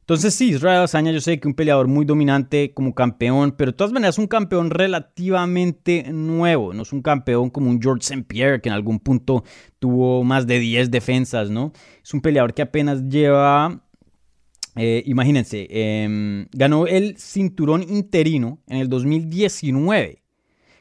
Entonces 0.00 0.34
sí, 0.34 0.48
Israel 0.50 0.80
Azaña 0.84 1.12
yo 1.12 1.20
sé 1.20 1.38
que 1.38 1.46
un 1.48 1.52
peleador 1.54 1.86
muy 1.86 2.06
dominante 2.06 2.72
como 2.72 2.94
campeón, 2.94 3.54
pero 3.58 3.72
de 3.72 3.76
todas 3.76 3.92
maneras 3.92 4.16
un 4.18 4.26
campeón 4.26 4.70
relativamente 4.70 6.10
nuevo, 6.10 6.72
no 6.72 6.80
es 6.82 6.94
un 6.94 7.02
campeón 7.02 7.50
como 7.50 7.68
un 7.68 7.78
George 7.82 8.00
St. 8.04 8.24
Pierre 8.26 8.62
que 8.62 8.70
en 8.70 8.74
algún 8.74 9.00
punto 9.00 9.44
tuvo 9.78 10.24
más 10.24 10.46
de 10.46 10.60
10 10.60 10.90
defensas, 10.90 11.50
¿no? 11.50 11.72
Es 12.02 12.14
un 12.14 12.22
peleador 12.22 12.54
que 12.54 12.62
apenas 12.62 13.06
lleva, 13.06 13.82
eh, 14.76 15.02
imagínense, 15.04 15.66
em, 15.70 16.46
ganó 16.52 16.86
el 16.86 17.18
cinturón 17.18 17.82
interino 17.82 18.60
en 18.66 18.78
el 18.78 18.88
2019, 18.88 20.22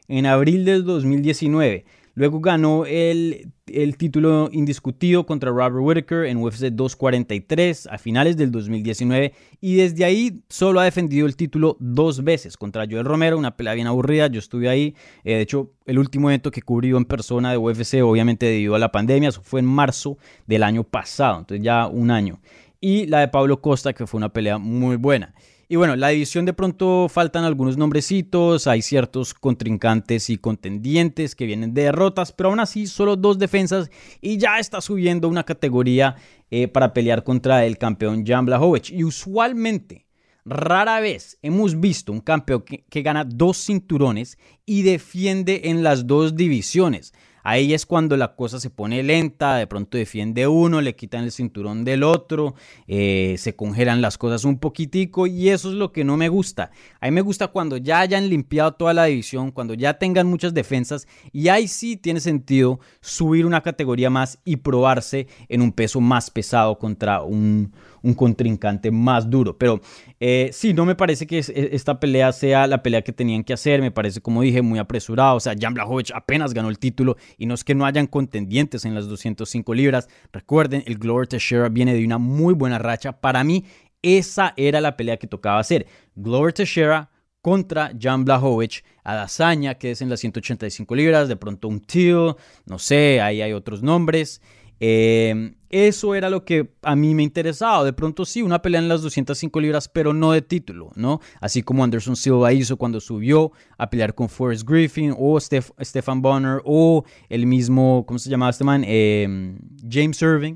en 0.08 0.26
abril 0.26 0.64
del 0.64 0.86
2019. 0.86 1.84
Luego 2.18 2.40
ganó 2.40 2.84
el, 2.88 3.52
título 3.96 4.50
indiscutido 4.52 5.28
contra 5.28 5.52
Robert 5.52 5.76
Whittaker 5.78 6.26
en 6.26 6.38
UFC 6.38 6.72
243 6.72 7.90
a 7.92 8.00
finales 8.00 8.36
del 8.36 8.50
2019 8.50 9.34
y 9.62 9.76
desde 9.76 10.04
ahí 10.04 10.42
solo 10.50 10.80
ha 10.80 10.86
defendido 10.86 11.28
el 11.28 11.36
título 11.36 11.78
dos 11.80 12.24
veces 12.24 12.58
contra 12.58 12.88
Joel 12.90 13.06
Romero, 13.06 13.38
una 13.38 13.56
pelea 13.56 13.76
bien 13.76 13.86
aburrida, 13.86 14.26
yo 14.26 14.40
estuve 14.40 14.68
ahí, 14.68 14.96
eh, 15.24 15.36
de 15.36 15.42
hecho 15.42 15.74
el 15.86 16.00
último 16.00 16.32
evento 16.32 16.50
que 16.50 16.64
cubrió 16.64 16.98
en 16.98 17.06
persona 17.06 17.52
de 17.52 17.58
UFC 17.60 18.02
obviamente 18.02 18.48
debido 18.48 18.74
a 18.74 18.80
la 18.80 18.92
pandemia, 18.92 19.32
fue 19.32 19.60
en 19.60 19.68
marzo 19.68 20.18
del 20.48 20.64
año 20.64 20.84
pasado, 20.84 21.38
entonces 21.42 21.64
ya 21.64 21.86
un 21.86 22.10
año. 22.10 22.40
Y 22.82 23.06
la 23.06 23.20
de 23.20 23.28
Pablo 23.28 23.62
Costa 23.62 23.94
que 23.94 24.08
fue 24.08 24.18
una 24.18 24.34
pelea 24.34 24.58
muy 24.58 24.96
buena. 24.96 25.36
Y 25.70 25.76
bueno, 25.76 25.98
la 25.98 26.10
división 26.10 26.46
de 26.46 26.54
pronto 26.54 27.10
faltan 27.10 27.44
algunos 27.44 27.76
nombrecitos, 27.76 28.68
hay 28.68 28.82
ciertos 28.82 29.34
contrincantes 29.34 30.30
y 30.30 30.38
contendientes 30.38 31.36
que 31.36 31.46
vienen 31.46 31.74
de 31.74 31.84
derrotas, 31.84 32.32
pero 32.32 32.50
aún 32.50 32.62
así 32.62 32.88
solo 32.88 33.18
dos 33.18 33.38
defensas 33.38 33.92
y 34.22 34.38
ya 34.38 34.60
está 34.60 34.80
subiendo 34.80 35.28
una 35.28 35.44
categoría 35.44 36.16
eh, 36.52 36.70
para 36.70 36.94
pelear 36.94 37.26
contra 37.26 37.66
el 37.66 37.78
campeón 37.78 38.26
Jan 38.26 38.46
Blachowicz. 38.46 38.92
Y 38.92 39.04
usualmente, 39.04 40.06
rara 40.46 41.02
vez 41.02 41.38
hemos 41.42 41.78
visto 41.78 42.14
un 42.14 42.22
campeón 42.22 42.64
que 42.64 43.02
gana 43.02 43.26
dos 43.26 43.58
cinturones 43.58 44.38
y 44.66 44.84
defiende 44.84 45.64
en 45.66 45.84
las 45.84 46.08
dos 46.08 46.38
divisiones. 46.38 47.14
Ahí 47.50 47.74
es 47.74 47.86
cuando 47.86 48.18
la 48.18 48.36
cosa 48.36 48.60
se 48.60 48.70
pone 48.70 49.02
lenta, 49.04 49.56
de 49.56 49.68
pronto 49.68 49.98
defiende 49.98 50.48
uno, 50.48 50.82
le 50.82 50.98
quitan 50.98 51.24
el 51.24 51.32
cinturón 51.32 51.86
del 51.86 52.04
otro, 52.04 52.56
eh, 52.90 53.36
se 53.38 53.56
congelan 53.56 54.02
las 54.02 54.18
cosas 54.18 54.44
un 54.44 54.60
poquitico 54.60 55.28
y 55.28 55.48
eso 55.48 55.70
es 55.70 55.76
lo 55.76 55.94
que 55.94 56.04
no 56.04 56.18
me 56.18 56.28
gusta. 56.28 56.72
A 57.00 57.06
mí 57.06 57.12
me 57.12 57.22
gusta 57.22 57.48
cuando 57.48 57.78
ya 57.78 58.02
hayan 58.02 58.28
limpiado 58.28 58.74
toda 58.74 58.94
la 58.94 59.06
división, 59.06 59.52
cuando 59.52 59.76
ya 59.76 59.98
tengan 59.98 60.28
muchas 60.28 60.54
defensas 60.54 61.08
y 61.32 61.48
ahí 61.48 61.70
sí 61.70 61.96
tiene 61.96 62.20
sentido 62.20 62.82
subir 63.00 63.46
una 63.46 63.64
categoría 63.64 64.10
más 64.10 64.40
y 64.44 64.58
probarse 64.58 65.28
en 65.48 65.62
un 65.62 65.72
peso 65.72 66.02
más 66.02 66.30
pesado 66.30 66.78
contra 66.78 67.22
un, 67.22 67.72
un 68.02 68.14
contrincante 68.14 68.92
más 68.92 69.30
duro. 69.30 69.58
Pero 69.58 69.82
eh, 70.20 70.50
sí, 70.54 70.74
no 70.74 70.86
me 70.86 70.96
parece 70.96 71.28
que 71.28 71.40
e, 71.40 71.70
esta 71.74 72.00
pelea 72.00 72.32
sea 72.32 72.68
la 72.68 72.84
pelea 72.84 73.02
que 73.02 73.14
tenían 73.14 73.44
que 73.44 73.54
hacer. 73.54 73.82
Me 73.82 73.92
parece, 73.92 74.22
como 74.22 74.42
dije, 74.42 74.62
muy 74.62 74.80
apresurado. 74.80 75.36
O 75.36 75.40
sea, 75.40 75.56
Jan 75.60 75.74
Blachowicz 75.74 76.12
apenas 76.14 76.54
ganó 76.54 76.70
el 76.70 76.80
título 76.80 77.18
y 77.38 77.46
no 77.46 77.54
es 77.54 77.64
que 77.64 77.76
no 77.76 77.86
hayan 77.86 78.08
contendientes 78.08 78.86
en 78.86 78.96
las 78.96 79.08
205 79.08 79.74
libras. 79.74 80.08
Recuerden, 80.32 80.84
el 80.86 80.98
Glover 80.98 81.28
Teixeira 81.28 81.70
viene 81.70 81.94
de 81.94 82.06
una 82.06 82.18
muy 82.18 82.54
buena 82.54 82.80
racha. 82.80 83.20
Para 83.20 83.44
mí, 83.44 83.66
esa 84.02 84.54
era 84.58 84.82
la 84.82 84.96
pelea 84.98 85.18
que 85.18 85.28
tocaba 85.28 85.60
hacer. 85.60 85.88
Glover 86.16 86.54
Teixeira 86.54 87.10
contra 87.42 87.92
Jan 87.98 88.26
Blachowicz, 88.26 88.84
Adazaña, 89.04 89.76
que 89.76 89.92
es 89.92 90.02
en 90.02 90.10
las 90.10 90.20
185 90.20 90.96
libras, 90.96 91.30
de 91.30 91.38
pronto 91.38 91.70
un 91.70 91.80
tío, 91.80 92.36
no 92.66 92.78
sé, 92.78 93.22
ahí 93.22 93.42
hay 93.42 93.54
otros 93.54 93.82
nombres. 93.82 94.42
Eh, 94.80 95.54
eso 95.70 96.16
era 96.16 96.30
lo 96.30 96.46
que 96.46 96.70
a 96.82 96.96
mí 96.96 97.14
me 97.14 97.24
interesaba. 97.24 97.84
De 97.84 97.94
pronto 97.94 98.26
sí, 98.26 98.42
una 98.42 98.62
pelea 98.62 98.80
en 98.80 98.88
las 98.88 99.02
205 99.02 99.60
libras, 99.60 99.90
pero 99.90 100.14
no 100.14 100.32
de 100.32 100.42
título, 100.42 100.92
¿no? 100.96 101.20
Así 101.42 101.62
como 101.62 101.84
Anderson 101.84 102.16
Silva 102.16 102.54
hizo 102.54 102.78
cuando 102.78 103.02
subió 103.02 103.52
a 103.78 103.90
pelear 103.90 104.16
con 104.16 104.30
Forrest 104.30 104.68
Griffin 104.68 105.14
o 105.18 105.38
Stefan 105.40 106.22
Bonner 106.22 106.62
o 106.64 107.04
el 107.28 107.46
mismo, 107.46 108.06
¿cómo 108.08 108.18
se 108.18 108.30
llamaba 108.30 108.52
este 108.52 108.64
man? 108.64 108.84
Em, 108.86 109.58
James 109.90 110.22
Irving. 110.22 110.56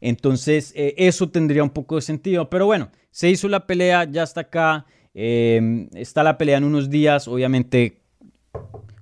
Entonces, 0.00 0.72
eh, 0.74 0.94
eso 0.96 1.28
tendría 1.30 1.62
un 1.62 1.70
poco 1.70 1.94
de 1.94 2.02
sentido. 2.02 2.50
Pero 2.50 2.66
bueno, 2.66 2.90
se 3.12 3.30
hizo 3.30 3.48
la 3.48 3.66
pelea, 3.68 4.04
ya 4.10 4.24
está 4.24 4.40
acá. 4.42 4.86
Em, 5.14 5.88
está 5.94 6.24
la 6.24 6.36
pelea 6.36 6.58
en 6.58 6.64
unos 6.64 6.90
días. 6.90 7.28
Obviamente, 7.28 8.00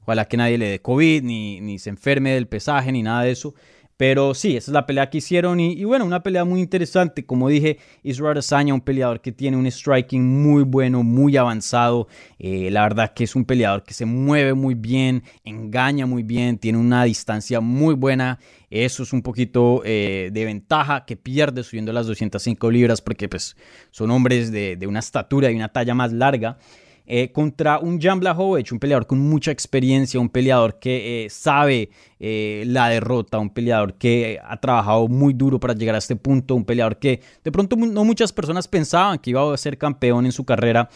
ojalá 0.02 0.26
que 0.26 0.36
nadie 0.36 0.58
le 0.58 0.68
dé 0.68 0.82
COVID, 0.82 1.22
ni, 1.22 1.62
ni 1.62 1.78
se 1.78 1.88
enferme 1.88 2.34
del 2.34 2.46
pesaje, 2.46 2.92
ni 2.92 3.02
nada 3.02 3.22
de 3.22 3.30
eso. 3.30 3.54
Pero 4.00 4.32
sí, 4.32 4.56
esa 4.56 4.70
es 4.70 4.72
la 4.72 4.86
pelea 4.86 5.10
que 5.10 5.18
hicieron 5.18 5.60
y, 5.60 5.84
bueno, 5.84 6.06
una 6.06 6.22
pelea 6.22 6.46
muy 6.46 6.60
interesante. 6.60 7.26
Como 7.26 7.50
dije, 7.50 7.76
Israel 8.02 8.38
Azaña, 8.38 8.72
un 8.72 8.80
peleador 8.80 9.20
que 9.20 9.30
tiene 9.30 9.58
un 9.58 9.70
striking 9.70 10.24
muy 10.42 10.62
bueno, 10.62 11.02
muy 11.02 11.36
avanzado. 11.36 12.08
Eh, 12.38 12.70
la 12.70 12.80
verdad 12.84 13.12
que 13.12 13.24
es 13.24 13.36
un 13.36 13.44
peleador 13.44 13.82
que 13.82 13.92
se 13.92 14.06
mueve 14.06 14.54
muy 14.54 14.72
bien, 14.74 15.22
engaña 15.44 16.06
muy 16.06 16.22
bien, 16.22 16.56
tiene 16.56 16.78
una 16.78 17.04
distancia 17.04 17.60
muy 17.60 17.94
buena. 17.94 18.38
Eso 18.70 19.02
es 19.02 19.12
un 19.12 19.20
poquito 19.20 19.82
eh, 19.84 20.30
de 20.32 20.44
ventaja 20.46 21.04
que 21.04 21.18
pierde 21.18 21.62
subiendo 21.62 21.92
las 21.92 22.06
205 22.06 22.70
libras 22.70 23.02
porque 23.02 23.28
pues, 23.28 23.54
son 23.90 24.10
hombres 24.12 24.50
de, 24.50 24.76
de 24.76 24.86
una 24.86 25.00
estatura 25.00 25.50
y 25.50 25.56
una 25.56 25.68
talla 25.68 25.92
más 25.92 26.10
larga. 26.10 26.56
Eh, 27.12 27.32
contra 27.32 27.80
un 27.80 28.00
Jan 28.00 28.20
Blachowicz, 28.20 28.70
un 28.70 28.78
peleador 28.78 29.04
con 29.04 29.18
mucha 29.18 29.50
experiencia, 29.50 30.20
un 30.20 30.28
peleador 30.28 30.78
que 30.78 31.24
eh, 31.24 31.28
sabe 31.28 31.90
eh, 32.20 32.62
la 32.68 32.88
derrota, 32.88 33.40
un 33.40 33.50
peleador 33.50 33.94
que 33.94 34.38
ha 34.40 34.60
trabajado 34.60 35.08
muy 35.08 35.34
duro 35.34 35.58
para 35.58 35.74
llegar 35.74 35.96
a 35.96 35.98
este 35.98 36.14
punto, 36.14 36.54
un 36.54 36.64
peleador 36.64 37.00
que 37.00 37.20
de 37.42 37.50
pronto 37.50 37.74
no 37.74 38.04
muchas 38.04 38.32
personas 38.32 38.68
pensaban 38.68 39.18
que 39.18 39.30
iba 39.30 39.52
a 39.52 39.56
ser 39.56 39.76
campeón 39.76 40.24
en 40.24 40.30
su 40.30 40.44
carrera 40.44 40.88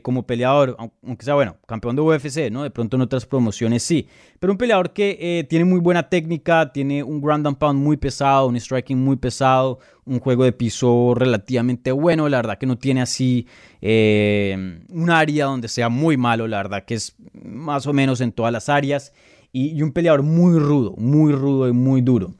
como 0.00 0.26
peleador, 0.26 0.74
aunque 1.02 1.26
sea 1.26 1.34
bueno, 1.34 1.58
campeón 1.66 1.96
de 1.96 2.00
UFC, 2.00 2.50
¿no? 2.50 2.62
De 2.62 2.70
pronto 2.70 2.96
en 2.96 3.02
otras 3.02 3.26
promociones 3.26 3.82
sí, 3.82 4.08
pero 4.38 4.54
un 4.54 4.56
peleador 4.56 4.94
que 4.94 5.46
tiene 5.50 5.66
muy 5.66 5.80
buena 5.80 6.08
técnica, 6.08 6.72
tiene 6.72 7.02
un 7.02 7.20
ground 7.20 7.46
and 7.46 7.58
pound 7.58 7.78
muy 7.78 7.98
pesado, 7.98 8.46
un 8.46 8.58
striking 8.58 8.98
muy 8.98 9.16
pesado, 9.16 9.80
un 10.08 10.20
juego 10.20 10.44
de 10.44 10.52
piso 10.52 11.14
relativamente 11.14 11.92
bueno, 11.92 12.28
la 12.28 12.38
verdad 12.38 12.58
que 12.58 12.66
no 12.66 12.78
tiene 12.78 13.02
así 13.02 13.46
eh, 13.80 14.80
un 14.88 15.10
área 15.10 15.46
donde 15.46 15.68
sea 15.68 15.88
muy 15.88 16.16
malo, 16.16 16.46
la 16.46 16.58
verdad 16.58 16.84
que 16.84 16.94
es 16.94 17.14
más 17.32 17.86
o 17.86 17.92
menos 17.92 18.20
en 18.20 18.32
todas 18.32 18.52
las 18.52 18.68
áreas, 18.68 19.12
y, 19.52 19.80
un 19.82 19.92
peleador 19.92 20.22
muy 20.22 20.58
rudo, 20.58 20.94
muy 20.98 21.32
rudo 21.32 21.68
y 21.68 21.72
muy 21.72 22.00
duro. 22.00 22.34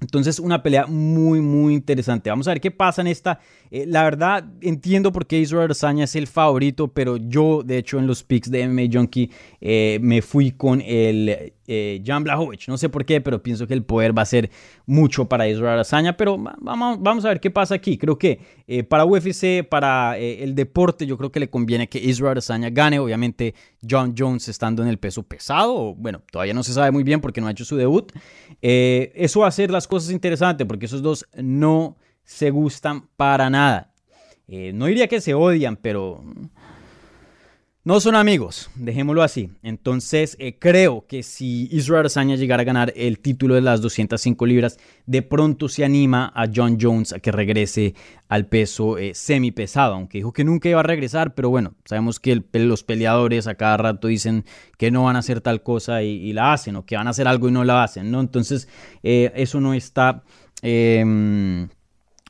Entonces, 0.00 0.40
una 0.40 0.62
pelea 0.62 0.86
muy, 0.86 1.40
muy 1.40 1.74
interesante. 1.74 2.28
Vamos 2.28 2.48
a 2.48 2.50
ver 2.50 2.60
qué 2.60 2.72
pasa 2.72 3.02
en 3.02 3.06
esta. 3.06 3.38
Eh, 3.70 3.84
la 3.86 4.02
verdad, 4.02 4.44
entiendo 4.60 5.12
por 5.12 5.26
qué 5.26 5.38
Israel 5.38 5.70
Azaña 5.70 6.04
es 6.04 6.16
el 6.16 6.26
favorito, 6.26 6.88
pero 6.88 7.18
yo, 7.18 7.62
de 7.62 7.78
hecho, 7.78 8.00
en 8.00 8.08
los 8.08 8.24
picks 8.24 8.50
de 8.50 8.66
MMA 8.66 8.82
Junkie 8.92 9.30
eh, 9.60 10.00
me 10.02 10.20
fui 10.20 10.50
con 10.50 10.80
el 10.80 11.52
eh, 11.66 12.02
Jan 12.04 12.24
Blachowicz. 12.24 12.68
No 12.68 12.78
sé 12.78 12.88
por 12.88 13.04
qué, 13.04 13.20
pero 13.20 13.42
pienso 13.42 13.66
que 13.66 13.74
el 13.74 13.84
poder 13.84 14.16
va 14.16 14.22
a 14.22 14.26
ser 14.26 14.50
mucho 14.86 15.28
para 15.28 15.48
Israel 15.48 15.78
Azaña. 15.78 16.16
Pero 16.16 16.38
vamos, 16.38 17.24
a 17.24 17.28
ver 17.28 17.40
qué 17.40 17.50
pasa 17.50 17.74
aquí. 17.74 17.98
Creo 17.98 18.18
que 18.18 18.40
para 18.88 19.04
UFC, 19.04 19.66
para 19.68 20.16
el 20.18 20.54
deporte, 20.54 21.06
yo 21.06 21.16
creo 21.18 21.30
que 21.30 21.40
le 21.40 21.50
conviene 21.50 21.88
que 21.88 21.98
Israel 21.98 22.38
Azaña 22.38 22.70
gane. 22.70 22.98
Obviamente, 22.98 23.54
John 23.88 24.14
Jones 24.16 24.48
estando 24.48 24.82
en 24.82 24.88
el 24.88 24.98
peso 24.98 25.22
pesado. 25.22 25.94
Bueno, 25.94 26.22
todavía 26.30 26.54
no 26.54 26.62
se 26.62 26.72
sabe 26.72 26.90
muy 26.90 27.02
bien 27.02 27.20
porque 27.20 27.40
no 27.40 27.46
ha 27.46 27.52
hecho 27.52 27.64
su 27.64 27.76
debut. 27.76 28.12
eso 28.60 29.40
va 29.40 29.48
a 29.48 29.52
ser 29.52 29.70
las 29.70 29.86
cosas 29.86 30.10
interesantes 30.10 30.66
porque 30.66 30.86
esos 30.86 31.02
dos 31.02 31.26
no 31.36 31.96
se 32.24 32.50
gustan 32.50 33.08
para 33.16 33.50
nada. 33.50 33.92
Eh, 34.48 34.72
no 34.74 34.86
diría 34.86 35.08
que 35.08 35.20
se 35.20 35.34
odian, 35.34 35.76
pero 35.76 36.22
no 37.84 37.98
son 37.98 38.14
amigos, 38.14 38.70
dejémoslo 38.76 39.24
así. 39.24 39.50
Entonces 39.64 40.36
eh, 40.38 40.56
creo 40.56 41.04
que 41.08 41.24
si 41.24 41.68
Israel 41.72 42.06
Azaña 42.06 42.36
llegara 42.36 42.62
a 42.62 42.64
ganar 42.64 42.92
el 42.94 43.18
título 43.18 43.56
de 43.56 43.60
las 43.60 43.80
205 43.82 44.46
libras, 44.46 44.78
de 45.06 45.22
pronto 45.22 45.68
se 45.68 45.84
anima 45.84 46.32
a 46.36 46.46
John 46.54 46.78
Jones 46.80 47.12
a 47.12 47.18
que 47.18 47.32
regrese 47.32 47.94
al 48.28 48.46
peso 48.46 48.98
eh, 48.98 49.14
semi 49.14 49.50
pesado, 49.50 49.94
aunque 49.94 50.18
dijo 50.18 50.32
que 50.32 50.44
nunca 50.44 50.68
iba 50.68 50.78
a 50.78 50.84
regresar, 50.84 51.34
pero 51.34 51.50
bueno, 51.50 51.74
sabemos 51.84 52.20
que 52.20 52.40
los 52.52 52.84
peleadores 52.84 53.48
a 53.48 53.56
cada 53.56 53.76
rato 53.76 54.06
dicen 54.06 54.44
que 54.78 54.92
no 54.92 55.04
van 55.04 55.16
a 55.16 55.18
hacer 55.18 55.40
tal 55.40 55.64
cosa 55.64 56.04
y, 56.04 56.32
la 56.32 56.52
hacen, 56.52 56.76
o 56.76 56.86
que 56.86 56.96
van 56.96 57.08
a 57.08 57.10
hacer 57.10 57.26
algo 57.26 57.48
y 57.48 57.52
no 57.52 57.64
la 57.64 57.82
hacen, 57.82 58.12
¿no? 58.12 58.20
Entonces 58.20 58.68
eso 59.02 59.60
no 59.60 59.74
está... 59.74 60.22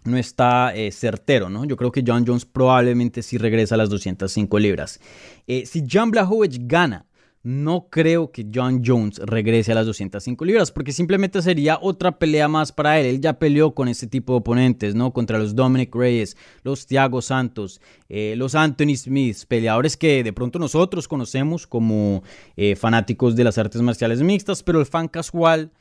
No 0.05 0.17
está 0.17 0.75
eh, 0.75 0.91
certero, 0.91 1.49
¿no? 1.49 1.65
Yo 1.65 1.77
creo 1.77 1.93
que 1.93 2.03
John 2.05 2.25
Jones 2.27 2.45
probablemente 2.45 3.23
sí 3.23 3.39
regresa 3.39 3.77
a 3.77 3.79
las 3.79 3.89
205 3.89 4.59
libras. 4.59 5.01
Eh, 5.47 5.65
si 5.65 5.85
Jan 5.89 6.11
Blachowicz 6.11 6.59
gana, 6.63 7.07
no 7.45 7.89
creo 7.89 8.31
que 8.33 8.49
John 8.53 8.83
Jones 8.85 9.19
regrese 9.19 9.73
a 9.73 9.75
las 9.77 9.87
205 9.87 10.45
libras, 10.45 10.73
porque 10.73 10.93
simplemente 10.93 11.41
sería 11.43 11.79
otra 11.81 12.19
pelea 12.19 12.49
más 12.49 12.73
para 12.73 12.99
él. 12.99 13.07
Él 13.07 13.21
ya 13.21 13.39
peleó 13.39 13.75
con 13.75 13.89
ese 13.89 14.09
tipo 14.09 14.33
de 14.33 14.39
oponentes, 14.39 14.95
¿no? 14.97 15.13
Contra 15.13 15.39
los 15.39 15.55
Dominic 15.55 15.95
Reyes, 15.95 16.37
los 16.65 16.87
Thiago 16.87 17.23
Santos, 17.23 17.81
eh, 18.09 18.35
los 18.37 18.57
Anthony 18.57 18.97
Smith, 18.97 19.45
peleadores 19.47 19.97
que 19.97 20.25
de 20.25 20.33
pronto 20.33 20.59
nosotros 20.59 21.07
conocemos 21.07 21.67
como 21.67 22.23
fanáticos 22.77 23.37
de 23.37 23.45
las 23.45 23.59
artes 23.59 23.83
marciales 23.83 24.23
mixtas, 24.23 24.63
pero 24.63 24.81
el 24.81 24.87
fan 24.87 25.09
casual 25.09 25.73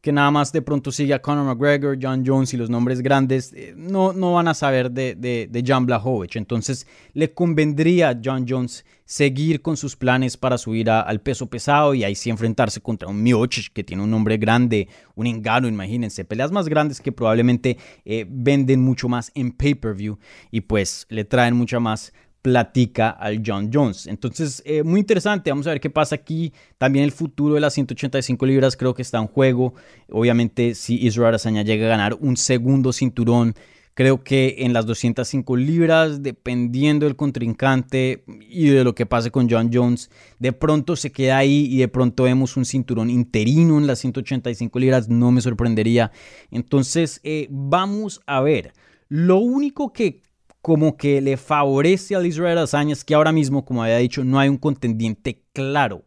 que 0.00 0.12
nada 0.12 0.30
más 0.30 0.52
de 0.52 0.62
pronto 0.62 0.90
sigue 0.92 1.12
a 1.12 1.20
Conor 1.20 1.44
McGregor, 1.44 1.98
John 2.00 2.24
Jones 2.26 2.54
y 2.54 2.56
los 2.56 2.70
nombres 2.70 3.02
grandes, 3.02 3.52
eh, 3.52 3.74
no, 3.76 4.12
no 4.12 4.34
van 4.34 4.48
a 4.48 4.54
saber 4.54 4.90
de, 4.90 5.14
de, 5.14 5.48
de 5.50 5.62
Jan. 5.64 5.86
Entonces 6.34 6.86
le 7.12 7.34
convendría 7.34 8.10
a 8.10 8.20
John 8.22 8.46
Jones 8.48 8.84
seguir 9.04 9.60
con 9.60 9.76
sus 9.76 9.96
planes 9.96 10.36
para 10.36 10.56
subir 10.56 10.88
al 10.88 11.20
peso 11.20 11.50
pesado 11.50 11.94
y 11.94 12.04
ahí 12.04 12.14
sí 12.14 12.30
enfrentarse 12.30 12.80
contra 12.80 13.08
un 13.08 13.22
Miocic 13.22 13.72
que 13.72 13.82
tiene 13.82 14.04
un 14.04 14.10
nombre 14.10 14.36
grande, 14.36 14.88
un 15.16 15.26
engano, 15.26 15.66
imagínense, 15.66 16.24
peleas 16.24 16.52
más 16.52 16.68
grandes 16.68 17.00
que 17.00 17.10
probablemente 17.10 17.76
eh, 18.04 18.24
venden 18.28 18.80
mucho 18.80 19.08
más 19.08 19.32
en 19.34 19.50
pay-per-view 19.50 20.18
y 20.52 20.60
pues 20.60 21.06
le 21.08 21.24
traen 21.24 21.56
mucha 21.56 21.80
más 21.80 22.12
platica 22.42 23.10
al 23.10 23.42
John 23.44 23.70
Jones. 23.72 24.06
Entonces, 24.06 24.62
eh, 24.64 24.82
muy 24.82 25.00
interesante, 25.00 25.50
vamos 25.50 25.66
a 25.66 25.70
ver 25.70 25.80
qué 25.80 25.90
pasa 25.90 26.14
aquí. 26.14 26.52
También 26.78 27.04
el 27.04 27.12
futuro 27.12 27.54
de 27.54 27.60
las 27.60 27.74
185 27.74 28.46
libras 28.46 28.76
creo 28.76 28.94
que 28.94 29.02
está 29.02 29.18
en 29.18 29.26
juego. 29.26 29.74
Obviamente, 30.10 30.74
si 30.74 30.94
Israel 31.06 31.34
Azaña 31.34 31.62
llega 31.62 31.86
a 31.86 31.90
ganar 31.90 32.14
un 32.20 32.36
segundo 32.36 32.92
cinturón, 32.92 33.54
creo 33.94 34.24
que 34.24 34.56
en 34.60 34.72
las 34.72 34.86
205 34.86 35.56
libras, 35.56 36.22
dependiendo 36.22 37.04
del 37.04 37.16
contrincante 37.16 38.24
y 38.48 38.68
de 38.68 38.84
lo 38.84 38.94
que 38.94 39.04
pase 39.04 39.30
con 39.30 39.50
John 39.50 39.70
Jones, 39.72 40.10
de 40.38 40.52
pronto 40.52 40.96
se 40.96 41.12
queda 41.12 41.36
ahí 41.36 41.66
y 41.70 41.78
de 41.78 41.88
pronto 41.88 42.22
vemos 42.22 42.56
un 42.56 42.64
cinturón 42.64 43.10
interino 43.10 43.76
en 43.76 43.86
las 43.86 43.98
185 43.98 44.78
libras, 44.78 45.08
no 45.08 45.30
me 45.32 45.42
sorprendería. 45.42 46.12
Entonces, 46.50 47.20
eh, 47.24 47.48
vamos 47.50 48.22
a 48.26 48.40
ver. 48.40 48.72
Lo 49.08 49.38
único 49.38 49.92
que 49.92 50.22
como 50.62 50.96
que 50.96 51.20
le 51.20 51.36
favorece 51.36 52.14
al 52.14 52.26
Israel 52.26 52.58
Azañas 52.58 53.04
que 53.04 53.14
ahora 53.14 53.32
mismo, 53.32 53.64
como 53.64 53.82
había 53.82 53.96
dicho, 53.96 54.24
no 54.24 54.38
hay 54.38 54.48
un 54.48 54.58
contendiente 54.58 55.42
claro 55.52 56.04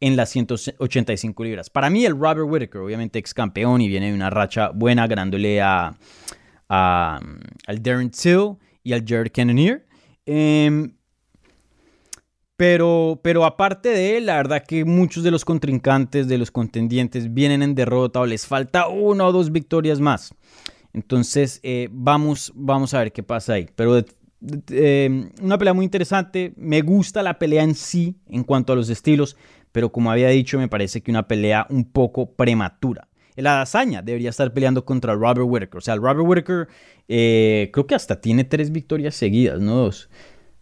en 0.00 0.16
las 0.16 0.30
185 0.30 1.44
libras. 1.44 1.70
Para 1.70 1.90
mí 1.90 2.04
el 2.04 2.12
Robert 2.12 2.48
Whittaker, 2.48 2.80
obviamente 2.80 3.18
ex 3.18 3.34
campeón 3.34 3.80
y 3.80 3.88
viene 3.88 4.08
de 4.08 4.14
una 4.14 4.30
racha 4.30 4.70
buena 4.70 5.06
ganándole 5.06 5.60
a, 5.60 5.96
al 6.68 7.82
Darren 7.82 8.10
Till 8.10 8.56
y 8.82 8.92
al 8.92 9.04
Jared 9.06 9.32
Cannonier. 9.32 9.86
Em, 10.26 10.92
pero, 12.56 13.20
pero 13.22 13.44
aparte 13.44 13.90
de 13.90 14.16
él, 14.16 14.26
la 14.26 14.36
verdad 14.36 14.64
que 14.66 14.84
muchos 14.84 15.22
de 15.22 15.30
los 15.30 15.44
contrincantes, 15.44 16.26
de 16.28 16.38
los 16.38 16.50
contendientes, 16.50 17.32
vienen 17.34 17.62
en 17.62 17.74
derrota 17.74 18.20
o 18.20 18.26
les 18.26 18.46
falta 18.46 18.88
una 18.88 19.26
o 19.26 19.32
dos 19.32 19.52
victorias 19.52 20.00
más. 20.00 20.34
Entonces, 20.96 21.60
eh, 21.62 21.90
vamos, 21.92 22.50
vamos 22.56 22.94
a 22.94 23.00
ver 23.00 23.12
qué 23.12 23.22
pasa 23.22 23.52
ahí. 23.52 23.68
Pero 23.76 24.02
eh, 24.70 25.30
una 25.42 25.58
pelea 25.58 25.74
muy 25.74 25.84
interesante. 25.84 26.54
Me 26.56 26.80
gusta 26.80 27.22
la 27.22 27.38
pelea 27.38 27.62
en 27.62 27.74
sí 27.74 28.16
en 28.30 28.44
cuanto 28.44 28.72
a 28.72 28.76
los 28.76 28.88
estilos, 28.88 29.36
pero 29.72 29.92
como 29.92 30.10
había 30.10 30.28
dicho, 30.28 30.58
me 30.58 30.68
parece 30.68 31.02
que 31.02 31.10
una 31.10 31.28
pelea 31.28 31.66
un 31.68 31.84
poco 31.84 32.32
prematura. 32.32 33.08
El 33.36 33.46
Adazaña 33.46 34.00
debería 34.00 34.30
estar 34.30 34.54
peleando 34.54 34.86
contra 34.86 35.14
Robert 35.14 35.42
Whittaker. 35.44 35.76
O 35.76 35.80
sea, 35.82 35.92
el 35.92 36.00
Robert 36.00 36.26
Whittaker 36.26 36.68
eh, 37.08 37.68
creo 37.74 37.86
que 37.86 37.94
hasta 37.94 38.18
tiene 38.18 38.44
tres 38.44 38.72
victorias 38.72 39.14
seguidas, 39.14 39.60
no 39.60 39.76
dos. 39.76 40.08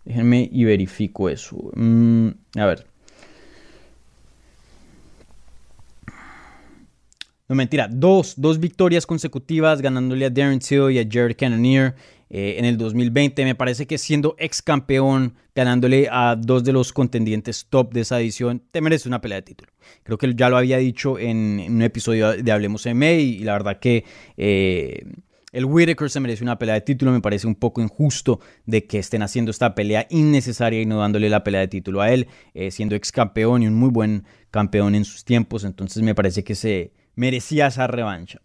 Déjenme 0.05 0.49
y 0.51 0.65
verifico 0.65 1.29
eso. 1.29 1.71
Mm, 1.77 2.31
a 2.57 2.67
ver. 2.67 2.89
No 7.47 7.55
mentira, 7.55 7.89
dos, 7.91 8.35
dos 8.39 8.59
victorias 8.59 9.05
consecutivas 9.05 9.83
ganándole 9.83 10.25
a 10.25 10.31
Darren 10.31 10.61
Till 10.61 10.91
y 10.91 10.99
a 10.99 11.07
Jared 11.07 11.37
Cannonier 11.37 11.95
eh, 12.31 12.57
en 12.59 12.65
el 12.65 12.79
2020. 12.79 13.45
Me 13.45 13.55
parece 13.55 13.87
que 13.87 13.99
siendo 13.99 14.35
ex 14.39 14.63
campeón, 14.63 15.35
ganándole 15.55 16.09
a 16.11 16.37
dos 16.37 16.65
de 16.65 16.73
los 16.73 16.95
contendientes 16.95 17.67
top 17.69 17.93
de 17.93 18.01
esa 18.01 18.19
edición, 18.19 18.63
te 18.71 18.81
merece 18.81 19.09
una 19.09 19.21
pelea 19.21 19.37
de 19.37 19.43
título. 19.43 19.73
Creo 20.05 20.17
que 20.17 20.35
ya 20.35 20.49
lo 20.49 20.57
había 20.57 20.79
dicho 20.79 21.19
en, 21.19 21.63
un 21.69 21.83
episodio 21.83 22.33
de 22.33 22.51
Hablemos 22.51 22.87
MMA 22.87 23.11
y, 23.11 23.39
la 23.41 23.53
verdad 23.53 23.79
que 23.79 24.05
eh, 24.39 25.05
el 25.53 25.67
Whitaker 25.67 26.09
se 26.09 26.21
merece 26.21 26.43
una 26.43 26.59
pelea 26.59 26.77
de 26.77 26.81
título. 26.81 27.13
Me 27.13 27.21
parece 27.21 27.47
un 27.47 27.57
poco 27.57 27.83
injusto 27.83 28.41
de 28.65 28.87
que 28.87 28.99
estén 28.99 29.21
haciendo 29.21 29.51
esta 29.51 29.75
pelea 29.75 30.07
innecesaria 30.09 30.81
y 30.81 30.87
no 30.87 31.01
dándole 31.01 31.29
la 31.29 31.45
pelea 31.45 31.61
de 31.61 31.69
título 31.69 32.01
a 32.01 32.11
él, 32.11 32.27
eh, 32.55 32.71
siendo 32.71 32.95
ex 32.95 33.13
campeón 33.13 33.63
y 33.63 33.67
un 33.67 33.75
muy 33.75 33.91
buen 33.91 34.25
campeón 34.51 34.95
en 34.95 35.05
sus 35.05 35.27
tiempos. 35.27 35.63
Entonces 35.63 36.03
me 36.03 36.15
parece 36.15 36.43
que 36.43 36.55
se 36.55 37.04
merecía 37.15 37.69
esa 37.69 37.87
revancha. 37.87 38.41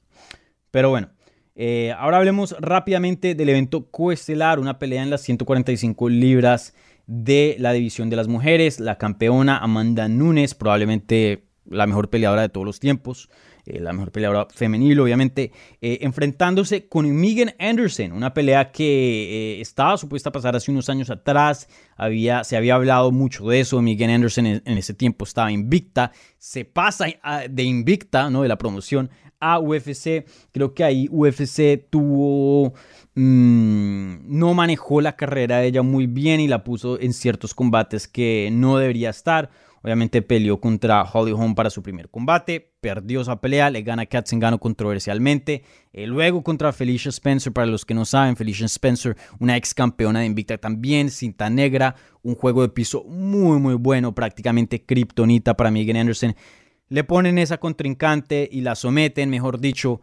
Pero 0.71 0.89
bueno, 0.89 1.09
eh, 1.55 1.93
ahora 1.97 2.17
hablemos 2.17 2.55
rápidamente 2.59 3.35
del 3.35 3.49
evento 3.49 3.89
coestelar, 3.89 4.59
una 4.59 4.79
pelea 4.79 5.03
en 5.03 5.09
las 5.09 5.21
145 5.21 6.09
libras 6.09 6.73
de 7.05 7.55
la 7.59 7.73
división 7.73 8.09
de 8.09 8.15
las 8.15 8.27
mujeres. 8.27 8.79
La 8.79 8.97
campeona 8.97 9.57
Amanda 9.57 10.07
Nunes, 10.07 10.55
probablemente 10.55 11.43
la 11.65 11.87
mejor 11.87 12.09
peleadora 12.09 12.43
de 12.43 12.49
todos 12.49 12.65
los 12.65 12.79
tiempos. 12.79 13.29
Eh, 13.69 13.79
la 13.79 13.93
mejor 13.93 14.11
peleadora 14.11 14.47
femenil, 14.49 14.99
obviamente, 14.99 15.51
eh, 15.79 15.99
enfrentándose 16.01 16.87
con 16.87 17.09
Megan 17.11 17.53
Anderson, 17.59 18.11
una 18.13 18.33
pelea 18.33 18.71
que 18.71 19.57
eh, 19.57 19.61
estaba 19.61 19.95
supuesta 19.97 20.29
a 20.29 20.31
pasar 20.31 20.55
hace 20.55 20.71
unos 20.71 20.89
años 20.89 21.09
atrás, 21.09 21.69
había, 21.95 22.43
se 22.43 22.57
había 22.57 22.75
hablado 22.75 23.11
mucho 23.11 23.47
de 23.47 23.59
eso, 23.59 23.81
Megan 23.81 24.09
Anderson 24.09 24.47
en, 24.47 24.61
ese 24.65 24.93
tiempo 24.93 25.23
estaba 25.23 25.51
invicta, 25.51 26.11
se 26.37 26.65
pasa 26.65 27.05
de 27.49 27.63
invicta, 27.63 28.29
¿no? 28.29 28.41
De 28.41 28.47
la 28.47 28.57
promoción 28.57 29.11
a 29.39 29.59
UFC, 29.59 30.25
creo 30.51 30.73
que 30.73 30.83
ahí 30.83 31.07
UFC 31.11 31.87
tuvo... 31.89 32.73
Mm, 33.15 34.37
no 34.37 34.53
manejó 34.53 35.01
la 35.01 35.15
carrera 35.15 35.59
de 35.59 35.67
ella 35.67 35.81
muy 35.81 36.07
bien 36.07 36.39
y 36.39 36.47
la 36.47 36.63
puso 36.63 36.99
en 36.99 37.13
ciertos 37.13 37.53
combates 37.53 38.07
que 38.07 38.49
no 38.51 38.77
debería 38.77 39.09
estar. 39.09 39.49
Obviamente 39.81 40.21
peleó 40.21 40.59
contra 40.59 41.03
Holly 41.03 41.31
Holm 41.31 41.55
para 41.55 41.69
su 41.69 41.81
primer 41.81 42.09
combate, 42.09 42.73
perdió 42.81 43.21
esa 43.21 43.39
pelea, 43.39 43.69
le 43.69 43.81
gana 43.81 44.05
Katzengano 44.05 44.59
controversialmente. 44.59 45.63
Eh, 45.93 46.07
luego 46.07 46.43
contra 46.43 46.73
Felicia 46.73 47.09
Spencer, 47.09 47.53
para 47.53 47.67
los 47.67 47.85
que 47.85 47.93
no 47.93 48.05
saben, 48.05 48.35
Felicia 48.35 48.65
Spencer, 48.65 49.15
una 49.39 49.57
ex 49.57 49.73
campeona 49.73 50.19
de 50.19 50.25
Invicta 50.25 50.57
también, 50.57 51.09
cinta 51.09 51.49
negra, 51.49 51.95
un 52.21 52.35
juego 52.35 52.61
de 52.61 52.69
piso 52.69 53.03
muy 53.05 53.59
muy 53.59 53.75
bueno, 53.75 54.13
prácticamente 54.13 54.83
kriptonita 54.83 55.55
para 55.55 55.71
Megan 55.71 55.97
Anderson. 55.97 56.35
Le 56.89 57.03
ponen 57.03 57.37
esa 57.37 57.59
contrincante 57.59 58.49
y 58.51 58.61
la 58.61 58.75
someten, 58.75 59.29
mejor 59.29 59.59
dicho, 59.59 60.01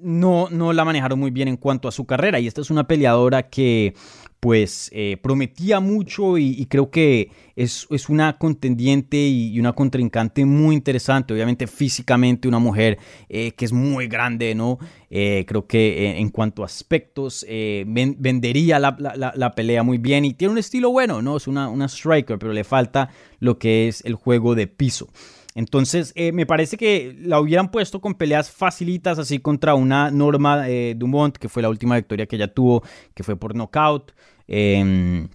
no, 0.00 0.48
no 0.50 0.72
la 0.72 0.84
manejaron 0.84 1.18
muy 1.18 1.30
bien 1.30 1.48
en 1.48 1.56
cuanto 1.56 1.88
a 1.88 1.92
su 1.92 2.06
carrera. 2.06 2.40
Y 2.40 2.46
esta 2.46 2.60
es 2.60 2.70
una 2.70 2.86
peleadora 2.86 3.48
que 3.48 3.94
pues 4.40 4.88
eh, 4.92 5.16
prometía 5.20 5.80
mucho 5.80 6.38
y, 6.38 6.64
creo 6.66 6.90
que 6.90 7.32
es, 7.56 7.88
es 7.90 8.08
una 8.08 8.38
contendiente 8.38 9.16
y, 9.16 9.58
una 9.58 9.72
contrincante 9.72 10.44
muy 10.44 10.76
interesante. 10.76 11.34
Obviamente 11.34 11.66
físicamente 11.66 12.46
una 12.46 12.60
mujer 12.60 12.98
eh, 13.28 13.52
que 13.52 13.64
es 13.64 13.72
muy 13.72 14.06
grande, 14.06 14.54
¿no? 14.54 14.78
Eh, 15.10 15.44
creo 15.48 15.66
que 15.66 16.18
en 16.18 16.28
cuanto 16.28 16.62
a 16.62 16.66
aspectos 16.66 17.44
vendería 17.48 18.78
la, 18.78 18.96
la, 19.34 19.54
pelea 19.54 19.82
muy 19.82 19.98
bien 19.98 20.24
y 20.24 20.34
tiene 20.34 20.52
un 20.52 20.58
estilo 20.58 20.90
bueno, 20.90 21.20
¿no? 21.20 21.36
Es 21.36 21.48
una, 21.48 21.68
una 21.68 21.86
striker, 21.88 22.38
pero 22.38 22.52
le 22.52 22.62
falta 22.62 23.10
lo 23.40 23.58
que 23.58 23.88
es 23.88 24.04
el 24.04 24.14
juego 24.14 24.54
de 24.54 24.68
piso. 24.68 25.08
Entonces, 25.58 26.12
eh, 26.14 26.30
me 26.30 26.46
parece 26.46 26.76
que 26.76 27.16
la 27.20 27.40
hubieran 27.40 27.72
puesto 27.72 28.00
con 28.00 28.14
peleas 28.14 28.48
facilitas, 28.48 29.18
así 29.18 29.40
contra 29.40 29.74
una 29.74 30.08
Norma 30.08 30.68
eh, 30.68 30.94
Dumont, 30.96 31.36
que 31.36 31.48
fue 31.48 31.62
la 31.62 31.68
última 31.68 31.96
victoria 31.96 32.26
que 32.26 32.36
ella 32.36 32.54
tuvo, 32.54 32.84
que 33.12 33.24
fue 33.24 33.34
por 33.34 33.56
knockout, 33.56 34.12
em, 34.46 35.26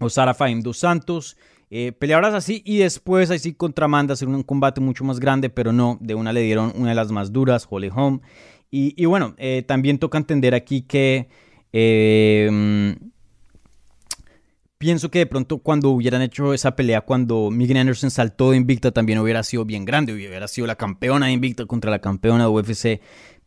o 0.00 0.10
Sara 0.10 0.34
dos 0.60 0.78
Santos. 0.78 1.36
Eh, 1.70 1.92
peleadoras 1.92 2.34
así 2.34 2.62
y 2.66 2.78
después 2.78 3.30
así 3.30 3.54
contra 3.54 3.84
Amanda 3.84 4.14
hacer 4.14 4.26
un 4.26 4.42
combate 4.42 4.80
mucho 4.80 5.04
más 5.04 5.20
grande, 5.20 5.48
pero 5.48 5.72
no, 5.72 5.96
de 6.00 6.16
una 6.16 6.32
le 6.32 6.40
dieron 6.40 6.72
una 6.74 6.88
de 6.88 6.96
las 6.96 7.12
más 7.12 7.32
duras, 7.32 7.64
Holly 7.70 7.90
Home. 7.94 8.18
Y, 8.68 9.00
y 9.00 9.06
bueno, 9.06 9.36
también 9.68 10.00
toca 10.00 10.18
entender 10.18 10.56
aquí 10.56 10.82
que 10.82 11.28
em, 11.70 12.96
Pienso 14.82 15.12
que 15.12 15.20
de 15.20 15.26
pronto 15.26 15.58
cuando 15.58 15.90
hubieran 15.90 16.22
hecho 16.22 16.52
esa 16.52 16.74
pelea, 16.74 17.02
cuando 17.02 17.50
Megan 17.52 17.76
Anderson 17.76 18.10
saltó 18.10 18.50
de 18.50 18.56
Invicta, 18.56 18.90
también 18.90 19.20
hubiera 19.20 19.44
sido 19.44 19.64
bien 19.64 19.84
grande, 19.84 20.12
hubiera 20.12 20.48
sido 20.48 20.66
la 20.66 20.74
campeona 20.74 21.26
de 21.26 21.32
Invicta 21.34 21.66
contra 21.66 21.88
la 21.92 22.00
campeona 22.00 22.46
de 22.46 22.50
UFC. 22.50 23.00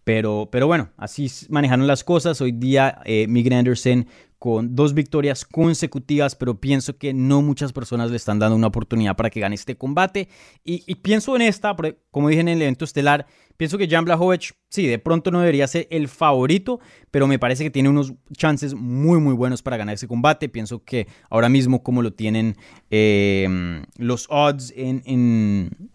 Pero, 0.05 0.49
pero 0.51 0.67
bueno, 0.67 0.91
así 0.97 1.29
manejaron 1.49 1.87
las 1.87 2.03
cosas. 2.03 2.39
Hoy 2.39 2.51
día 2.51 3.01
eh, 3.05 3.25
Megan 3.27 3.53
Anderson 3.53 4.07
con 4.37 4.75
dos 4.75 4.93
victorias 4.93 5.43
consecutivas, 5.43 6.35
pero 6.35 6.61
pienso 6.61 6.99
que 6.99 7.15
no 7.15 7.41
muchas 7.41 7.73
personas 7.73 8.11
le 8.11 8.17
están 8.17 8.37
dando 8.37 8.55
una 8.55 8.67
oportunidad 8.67 9.15
para 9.15 9.31
que 9.31 9.39
gane 9.39 9.55
este 9.55 9.75
combate. 9.75 10.29
Y, 10.63 10.93
pienso 10.95 11.35
en 11.35 11.41
esta, 11.41 11.75
como 12.11 12.29
dije 12.29 12.41
en 12.41 12.49
el 12.49 12.61
evento 12.61 12.85
estelar, 12.85 13.25
pienso 13.57 13.79
que 13.79 13.87
Jan 13.89 14.05
Blachowicz, 14.05 14.53
sí, 14.69 14.85
de 14.85 14.99
pronto 14.99 15.31
no 15.31 15.39
debería 15.39 15.65
ser 15.65 15.87
el 15.89 16.07
favorito, 16.07 16.79
pero 17.09 17.25
me 17.25 17.39
parece 17.39 17.63
que 17.63 17.71
tiene 17.71 17.89
unos 17.89 18.13
chances 18.37 18.75
muy, 18.75 19.19
muy 19.19 19.33
buenos 19.33 19.63
para 19.63 19.77
ganar 19.77 19.95
ese 19.95 20.07
combate. 20.07 20.49
Pienso 20.49 20.83
que 20.83 21.07
ahora 21.31 21.49
mismo, 21.49 21.81
como 21.81 22.03
lo 22.03 22.13
tienen 22.13 22.57
eh, 22.91 23.81
los 23.97 24.27
odds 24.29 24.71
en 24.75 25.89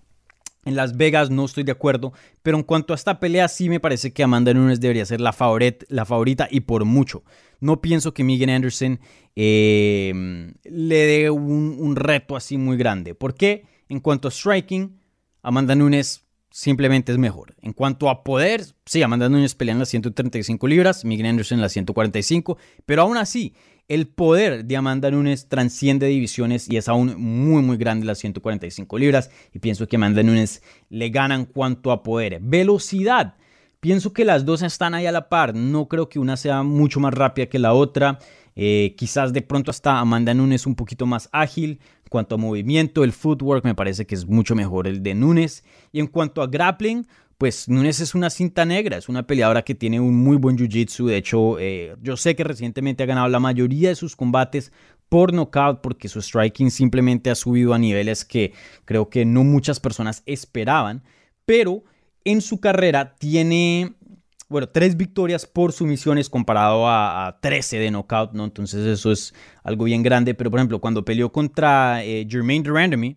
Las 0.65 0.97
Vegas 0.97 1.31
no 1.31 1.47
estoy 1.47 1.65
de 1.65 1.73
acuerdo, 1.73 2.13
pero 2.43 2.57
en 2.57 2.63
cuanto 2.63 2.93
a 2.93 2.97
esta 2.97 3.19
pelea 3.19 3.49
sí 3.49 3.69
me 3.69 3.81
parece 3.81 4.13
que 4.13 4.23
Amanda 4.23 4.53
Nunes 4.53 4.81
debería 4.81 5.07
ser 5.07 5.21
la, 5.21 5.35
la 5.89 6.05
favorita 6.05 6.49
y 6.51 6.61
por 6.61 6.85
mucho. 6.85 7.23
No 7.61 7.81
pienso 7.81 8.13
que 8.13 8.25
Megan 8.25 8.51
Anderson 8.51 9.01
eh, 9.37 10.53
le 10.65 10.97
dé 10.97 11.31
un, 11.31 11.97
reto 11.97 12.37
así 12.37 12.59
muy 12.59 12.77
grande. 12.77 13.15
¿Por 13.15 13.35
qué? 13.35 13.65
En 13.89 14.01
cuanto 14.01 14.29
a 14.29 14.31
striking, 14.31 14.99
Amanda 15.43 15.75
Nunes 15.75 16.25
simplemente 16.51 17.13
es 17.13 17.19
mejor. 17.19 17.55
En 17.63 17.73
cuanto 17.73 18.11
a 18.11 18.25
poder, 18.25 18.65
sí, 18.85 19.03
Amanda 19.03 19.29
Nunes 19.29 19.55
pelea 19.55 19.73
en 19.73 19.79
las 19.79 19.89
135 19.89 20.67
libras, 20.67 21.05
Miguel 21.05 21.27
Anderson 21.27 21.59
en 21.59 21.63
las 21.63 21.73
145, 21.73 22.59
pero 22.87 23.03
aún 23.03 23.17
así, 23.17 23.55
el 23.91 24.07
poder 24.07 24.67
de 24.67 24.77
Amanda 24.77 25.11
Nunes 25.11 25.49
transciende 25.49 26.07
divisiones 26.07 26.71
y 26.71 26.77
es 26.77 26.89
aún 26.89 27.17
muy, 27.21 27.61
muy 27.61 27.77
grande 27.77 28.07
las 28.07 28.19
145 28.19 28.97
libras. 28.97 29.33
Y 29.53 29.59
pienso 29.59 29.89
que 29.89 29.97
Amanda 29.97 30.23
Nunes 30.23 30.63
le 30.91 31.11
gana 31.11 31.35
en 31.35 31.45
cuanto 31.45 31.91
a 31.91 32.05
poder. 32.05 32.39
Velocidad. 32.41 33.35
Pienso 33.81 34.13
que 34.13 34.25
las 34.25 34.45
dos 34.45 34.63
están 34.63 34.95
ahí 34.95 35.07
a 35.07 35.13
la 35.13 35.29
par. 35.29 35.57
No 35.57 35.89
creo 35.89 36.09
que 36.09 36.21
una 36.21 36.37
sea 36.37 36.63
mucho 36.63 37.01
más 37.01 37.13
rápida 37.13 37.47
que 37.47 37.59
la 37.59 37.75
otra. 37.75 38.21
Eh, 38.55 38.95
quizás 38.97 39.33
de 39.33 39.43
pronto 39.43 39.73
hasta 39.73 39.99
Amanda 39.99 40.35
Nunes 40.35 40.69
un 40.69 40.77
poquito 40.77 41.05
más 41.05 41.29
ágil. 41.33 41.81
En 42.05 42.11
cuanto 42.11 42.37
a 42.37 42.39
movimiento, 42.39 43.03
el 43.03 43.11
footwork 43.11 43.65
me 43.65 43.75
parece 43.75 44.07
que 44.07 44.15
es 44.15 44.25
mucho 44.25 44.55
mejor 44.55 44.87
el 44.87 45.03
de 45.03 45.15
Nunes. 45.17 45.65
Y 45.91 45.99
en 45.99 46.07
cuanto 46.07 46.43
a 46.43 46.47
grappling, 46.47 47.09
pues 47.41 47.71
Nunes 47.71 48.01
es 48.01 48.15
una 48.15 48.29
cinta 48.29 48.67
negra, 48.67 48.99
es 48.99 49.09
una 49.09 49.27
peleadora 49.27 49.63
que 49.63 49.75
tiene 49.75 49.99
un 49.99 50.15
muy 50.15 50.37
buen 50.37 50.59
jiu-jitsu. 50.59 51.07
De 51.07 51.17
hecho, 51.17 51.59
eh, 51.59 51.97
yo 52.03 52.19
sé 52.19 52.37
que 52.37 52.45
recientemente 52.45 53.03
ha 53.03 53.07
ganado 53.07 53.29
la 53.29 53.41
mayoría 53.41 53.89
de 53.89 53.95
sus 53.95 54.15
combates 54.15 54.73
por 55.09 55.33
knockout 55.33 55.81
porque 55.81 56.11
su 56.11 56.21
striking 56.21 56.71
simplemente 56.71 57.31
ha 57.31 57.35
subido 57.35 57.73
a 57.73 57.79
niveles 57.79 58.27
que 58.27 58.53
creo 58.85 59.09
que 59.09 59.25
no 59.25 59.43
muchas 59.43 59.81
personas 59.81 60.23
esperaban. 60.27 61.03
Pero 61.47 61.83
en 62.25 62.43
su 62.43 62.61
carrera 62.61 63.15
tiene, 63.19 63.95
bueno, 64.51 64.69
tres 64.69 64.99
victorias 64.99 65.47
por 65.47 65.73
sumisiones 65.73 66.29
comparado 66.29 66.91
a, 66.91 67.39
13 67.41 67.79
de 67.79 67.91
knockout, 67.91 68.35
¿no? 68.35 68.45
Entonces 68.45 68.85
eso 68.85 69.11
es 69.11 69.33
algo 69.65 69.87
bien 69.87 70.03
grande. 70.03 70.35
Pero 70.35 70.51
por 70.51 70.61
ejemplo, 70.61 70.79
cuando 70.79 71.07
peleó 71.07 71.33
contra 71.33 72.05
eh, 72.05 72.27
Jermaine 72.29 73.17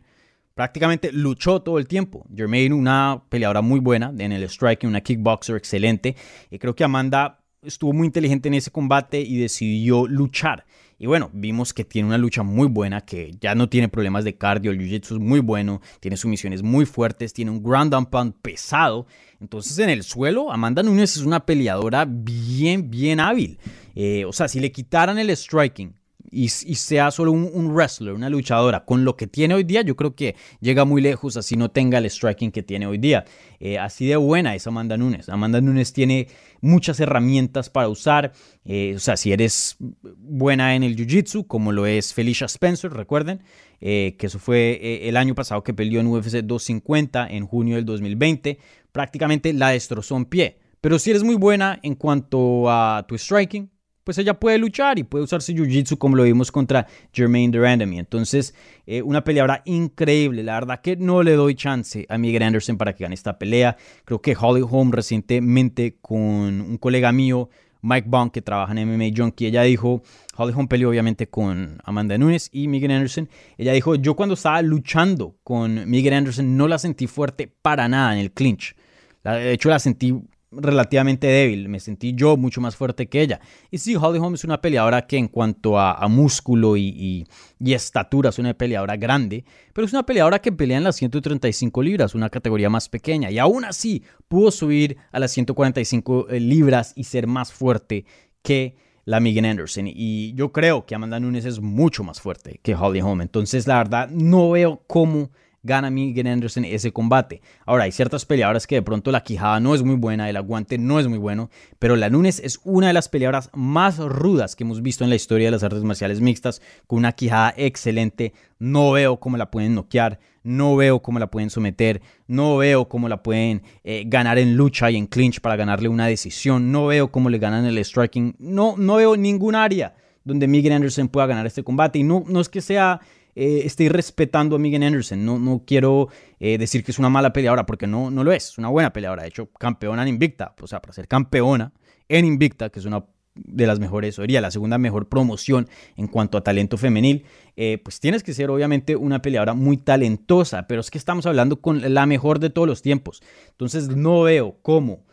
prácticamente 0.53 1.11
luchó 1.11 1.61
todo 1.61 1.79
el 1.79 1.87
tiempo. 1.87 2.25
Jermaine, 2.35 2.73
una 2.73 3.23
peleadora 3.29 3.61
muy 3.61 3.79
buena 3.79 4.13
en 4.17 4.31
el 4.31 4.47
striking, 4.49 4.89
una 4.89 5.01
kickboxer 5.01 5.55
excelente. 5.55 6.15
Y 6.51 6.59
creo 6.59 6.75
que 6.75 6.83
Amanda 6.83 7.39
estuvo 7.61 7.93
muy 7.93 8.07
inteligente 8.07 8.49
en 8.49 8.55
ese 8.55 8.71
combate 8.71 9.21
y 9.21 9.37
decidió 9.37 10.07
luchar. 10.07 10.65
Y 10.99 11.05
bueno, 11.05 11.29
vimos 11.33 11.73
que 11.73 11.83
tiene 11.83 12.07
una 12.07 12.17
lucha 12.17 12.43
muy 12.43 12.67
buena, 12.67 13.01
que 13.01 13.35
ya 13.41 13.55
no 13.55 13.67
tiene 13.67 13.89
problemas 13.89 14.23
de 14.23 14.37
cardio, 14.37 14.71
el 14.71 14.79
jiu-jitsu 14.79 15.15
es 15.15 15.19
muy 15.19 15.39
bueno, 15.39 15.81
tiene 15.99 16.15
sumisiones 16.15 16.63
muy 16.63 16.85
fuertes, 16.85 17.33
tiene 17.33 17.51
un 17.51 17.61
ground 17.61 17.93
and 17.93 18.07
pound 18.07 18.33
pesado. 18.41 19.07
Entonces 19.41 19.77
en 19.79 19.89
el 19.89 20.03
suelo, 20.03 20.51
Amanda 20.51 20.83
Nunes 20.83 21.17
es 21.17 21.23
una 21.23 21.45
peleadora 21.45 22.05
bien, 22.07 22.89
bien 22.89 23.19
hábil. 23.19 23.59
Eh, 23.95 24.23
o 24.25 24.31
sea, 24.31 24.47
si 24.47 24.59
le 24.59 24.71
quitaran 24.71 25.19
el 25.19 25.35
striking, 25.35 25.93
y, 26.33 26.49
sea 26.49 27.11
solo 27.11 27.31
un, 27.31 27.71
wrestler, 27.71 28.13
una 28.13 28.29
luchadora, 28.29 28.85
con 28.85 29.05
lo 29.05 29.15
que 29.15 29.27
tiene 29.27 29.53
hoy 29.53 29.63
día, 29.63 29.81
yo 29.81 29.95
creo 29.95 30.15
que 30.15 30.35
llega 30.59 30.83
muy 30.83 31.01
lejos 31.01 31.37
así 31.37 31.55
no 31.55 31.69
tenga 31.69 31.99
el 31.99 32.09
striking 32.09 32.51
que 32.51 32.63
tiene 32.63 32.87
hoy 32.87 32.97
día. 32.97 33.25
Eh, 33.59 33.77
así 33.77 34.07
de 34.07 34.15
buena 34.15 34.55
es 34.55 34.65
Amanda 34.65 34.97
Nunes. 34.97 35.29
Amanda 35.29 35.61
Nunes 35.61 35.93
tiene 35.93 36.27
muchas 36.61 36.99
herramientas 36.99 37.69
para 37.69 37.87
usar. 37.87 38.33
Eh, 38.65 38.93
o 38.95 38.99
sea, 38.99 39.15
si 39.15 39.31
eres 39.31 39.77
buena 40.01 40.75
en 40.75 40.83
el 40.83 40.95
jiu-jitsu, 40.95 41.45
como 41.45 41.71
lo 41.71 41.85
es 41.85 42.13
Felicia 42.13 42.45
Spencer, 42.45 42.91
recuerden, 42.91 43.43
eh, 43.79 44.15
que 44.17 44.27
eso 44.27 44.39
fue 44.39 45.07
el 45.07 45.17
año 45.17 45.35
pasado 45.35 45.63
que 45.63 45.73
peleó 45.73 45.99
en 45.99 46.07
UFC 46.07 46.41
250 46.41 47.27
en 47.27 47.45
junio 47.45 47.75
del 47.75 47.85
2020, 47.85 48.57
prácticamente 48.91 49.53
la 49.53 49.69
destrozó 49.69 50.17
en 50.17 50.25
pie. 50.25 50.57
Pero 50.81 50.99
si 50.99 51.11
eres 51.11 51.23
muy 51.23 51.35
buena 51.35 51.79
en 51.83 51.95
cuanto 51.95 52.69
a 52.69 53.05
tu 53.07 53.17
striking, 53.17 53.69
pues 54.03 54.17
ella 54.17 54.39
puede 54.39 54.57
luchar 54.57 54.99
y 54.99 55.03
puede 55.03 55.23
usar 55.23 55.41
su 55.41 55.53
jiu-jitsu 55.53 55.97
como 55.97 56.15
lo 56.15 56.23
vimos 56.23 56.51
contra 56.51 56.87
Jermaine 57.13 57.51
Durandamy. 57.51 57.99
Entonces, 57.99 58.53
eh, 58.85 59.01
una 59.01 59.23
peleadora 59.23 59.61
increíble. 59.65 60.43
La 60.43 60.55
verdad 60.55 60.81
que 60.81 60.95
no 60.95 61.23
le 61.23 61.33
doy 61.33 61.55
chance 61.55 62.05
a 62.09 62.17
Miguel 62.17 62.43
Anderson 62.43 62.77
para 62.77 62.93
que 62.93 63.03
gane 63.03 63.15
esta 63.15 63.37
pelea. 63.37 63.77
Creo 64.05 64.21
que 64.21 64.35
Holly 64.39 64.65
Holm 64.69 64.91
recientemente 64.91 65.97
con 66.01 66.61
un 66.61 66.77
colega 66.77 67.11
mío, 67.11 67.49
Mike 67.81 68.07
Bond, 68.09 68.31
que 68.31 68.41
trabaja 68.41 68.73
en 68.73 68.89
MMA 68.89 69.09
Junkie, 69.15 69.47
ella 69.47 69.61
dijo, 69.63 70.01
Holly 70.37 70.53
Holm 70.55 70.67
peleó 70.69 70.89
obviamente 70.89 71.27
con 71.27 71.77
Amanda 71.83 72.17
Nunes 72.17 72.49
y 72.51 72.67
Miguel 72.69 72.91
Anderson. 72.91 73.29
Ella 73.57 73.73
dijo, 73.73 73.95
yo 73.95 74.15
cuando 74.15 74.35
estaba 74.35 74.61
luchando 74.61 75.35
con 75.43 75.89
Miguel 75.89 76.13
Anderson 76.13 76.55
no 76.55 76.67
la 76.67 76.79
sentí 76.79 77.07
fuerte 77.07 77.53
para 77.61 77.89
nada 77.89 78.13
en 78.13 78.19
el 78.19 78.31
clinch. 78.31 78.75
De 79.23 79.53
hecho, 79.53 79.69
la 79.69 79.79
sentí 79.79 80.13
relativamente 80.55 81.27
débil. 81.27 81.69
Me 81.69 81.79
sentí 81.79 82.13
yo 82.13 82.37
mucho 82.37 82.61
más 82.61 82.75
fuerte 82.75 83.07
que 83.07 83.21
ella. 83.21 83.39
Y 83.71 83.77
sí, 83.77 83.95
Holly 83.95 84.19
Holm 84.19 84.35
es 84.35 84.43
una 84.43 84.61
peleadora 84.61 85.05
que 85.07 85.17
en 85.17 85.27
cuanto 85.27 85.79
a, 85.79 86.07
músculo 86.07 86.77
y, 86.77 87.25
estatura 87.59 88.29
es 88.29 88.39
una 88.39 88.53
peleadora 88.53 88.97
grande, 88.97 89.45
pero 89.73 89.85
es 89.85 89.93
una 89.93 90.05
peleadora 90.05 90.39
que 90.39 90.51
pelea 90.51 90.77
en 90.77 90.83
las 90.83 90.95
135 90.97 91.81
libras, 91.81 92.15
una 92.15 92.29
categoría 92.29 92.69
más 92.69 92.89
pequeña. 92.89 93.31
Y 93.31 93.39
aún 93.39 93.65
así 93.65 94.03
pudo 94.27 94.51
subir 94.51 94.97
a 95.11 95.19
las 95.19 95.31
145 95.31 96.29
eh, 96.29 96.39
libras 96.39 96.93
y 96.95 97.05
ser 97.05 97.27
más 97.27 97.51
fuerte 97.51 98.05
que 98.41 98.75
la 99.05 99.19
Megan 99.19 99.45
Anderson. 99.45 99.87
Y 99.87 100.33
yo 100.33 100.51
creo 100.51 100.85
que 100.85 100.95
Amanda 100.95 101.19
Nunes 101.19 101.45
es 101.45 101.59
mucho 101.59 102.03
más 102.03 102.21
fuerte 102.21 102.59
que 102.63 102.75
Holly 102.75 103.01
Holm. 103.01 103.21
Entonces, 103.21 103.67
la 103.67 103.77
verdad, 103.77 104.09
no 104.09 104.51
veo 104.51 104.83
cómo 104.87 105.31
gana 105.63 105.89
Miguel 105.89 106.27
Anderson 106.27 106.65
ese 106.65 106.91
combate. 106.91 107.41
Ahora, 107.65 107.85
hay 107.85 107.91
ciertas 107.91 108.25
peleadoras 108.25 108.67
que 108.67 108.75
de 108.75 108.81
pronto 108.81 109.11
la 109.11 109.23
quijada 109.23 109.59
no 109.59 109.73
es 109.73 109.81
muy 109.81 109.95
buena, 109.95 110.29
el 110.29 110.37
aguante 110.37 110.77
no 110.77 110.99
es 110.99 111.07
muy 111.07 111.17
bueno, 111.17 111.49
pero 111.79 111.95
la 111.95 112.09
Nunes 112.09 112.39
es 112.39 112.59
una 112.63 112.87
de 112.87 112.93
las 112.93 113.09
peleadoras 113.09 113.49
más 113.53 113.97
rudas 113.97 114.55
que 114.55 114.63
hemos 114.63 114.81
visto 114.81 115.03
en 115.03 115.09
la 115.09 115.15
historia 115.15 115.47
de 115.47 115.51
las 115.51 115.63
artes 115.63 115.83
marciales 115.83 116.21
mixtas, 116.21 116.61
con 116.85 116.99
una 116.99 117.13
quijada 117.13 117.53
excelente. 117.57 118.33
No 118.59 118.91
veo 118.91 119.17
cómo 119.19 119.37
la 119.37 119.49
pueden 119.49 119.75
noquear, 119.75 120.19
no 120.43 120.75
veo 120.75 121.01
cómo 121.01 121.19
la 121.19 121.31
pueden 121.31 121.49
someter, 121.49 122.01
no 122.27 122.57
veo 122.57 122.87
cómo 122.89 123.07
la 123.07 123.23
pueden 123.23 123.63
eh, 123.83 124.03
ganar 124.05 124.37
en 124.37 124.55
lucha 124.55 124.91
y 124.91 124.97
en 124.97 125.07
clinch 125.07 125.39
para 125.39 125.55
ganarle 125.55 125.89
una 125.89 126.07
decisión, 126.07 126.71
no 126.71 126.87
veo 126.87 127.11
cómo 127.11 127.29
le 127.29 127.39
ganan 127.39 127.65
el 127.65 127.83
striking, 127.83 128.35
no, 128.39 128.75
no 128.77 128.95
veo 128.95 129.15
ningún 129.15 129.55
área 129.55 129.95
donde 130.23 130.47
Miguel 130.47 130.73
Anderson 130.73 131.09
pueda 131.09 131.27
ganar 131.27 131.45
este 131.45 131.63
combate 131.63 131.99
y 131.99 132.03
no, 132.03 132.23
no 132.27 132.39
es 132.39 132.49
que 132.49 132.61
sea 132.61 133.01
eh, 133.35 133.61
estoy 133.65 133.89
respetando 133.89 134.55
a 134.55 134.59
Megan 134.59 134.83
Anderson. 134.83 135.25
No, 135.25 135.39
no 135.39 135.63
quiero 135.65 136.09
eh, 136.39 136.57
decir 136.57 136.83
que 136.83 136.91
es 136.91 136.99
una 136.99 137.09
mala 137.09 137.33
peleadora 137.33 137.65
porque 137.65 137.87
no, 137.87 138.11
no 138.11 138.23
lo 138.23 138.31
es. 138.31 138.49
Es 138.49 138.57
una 138.57 138.69
buena 138.69 138.93
peleadora. 138.93 139.23
De 139.23 139.29
hecho, 139.29 139.47
campeona 139.51 140.03
en 140.03 140.09
Invicta. 140.09 140.53
O 140.61 140.67
sea, 140.67 140.81
para 140.81 140.93
ser 140.93 141.07
campeona 141.07 141.73
en 142.09 142.25
Invicta, 142.25 142.69
que 142.69 142.79
es 142.79 142.85
una 142.85 143.05
de 143.35 143.65
las 143.65 143.79
mejores, 143.79 144.15
sería 144.15 144.41
la 144.41 144.51
segunda 144.51 144.77
mejor 144.77 145.09
promoción 145.09 145.67
en 145.95 146.07
cuanto 146.07 146.37
a 146.37 146.43
talento 146.43 146.77
femenil, 146.77 147.25
eh, 147.55 147.79
pues 147.83 147.99
tienes 147.99 148.21
que 148.21 148.31
ser 148.31 148.51
obviamente 148.51 148.95
una 148.95 149.23
peleadora 149.23 149.55
muy 149.55 149.77
talentosa, 149.77 150.67
pero 150.67 150.81
es 150.81 150.91
que 150.91 150.99
estamos 150.99 151.25
hablando 151.25 151.59
con 151.59 151.93
la 151.95 152.05
mejor 152.05 152.37
de 152.37 152.51
todos 152.51 152.67
los 152.67 152.83
tiempos. 152.83 153.23
Entonces 153.49 153.89
no 153.89 154.21
veo 154.21 154.57
cómo 154.61 155.03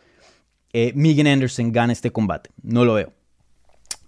Megan 0.71 1.27
Anderson 1.27 1.71
gana 1.71 1.93
este 1.93 2.11
combate, 2.11 2.51
no 2.61 2.85
lo 2.85 2.93
veo. 2.93 3.11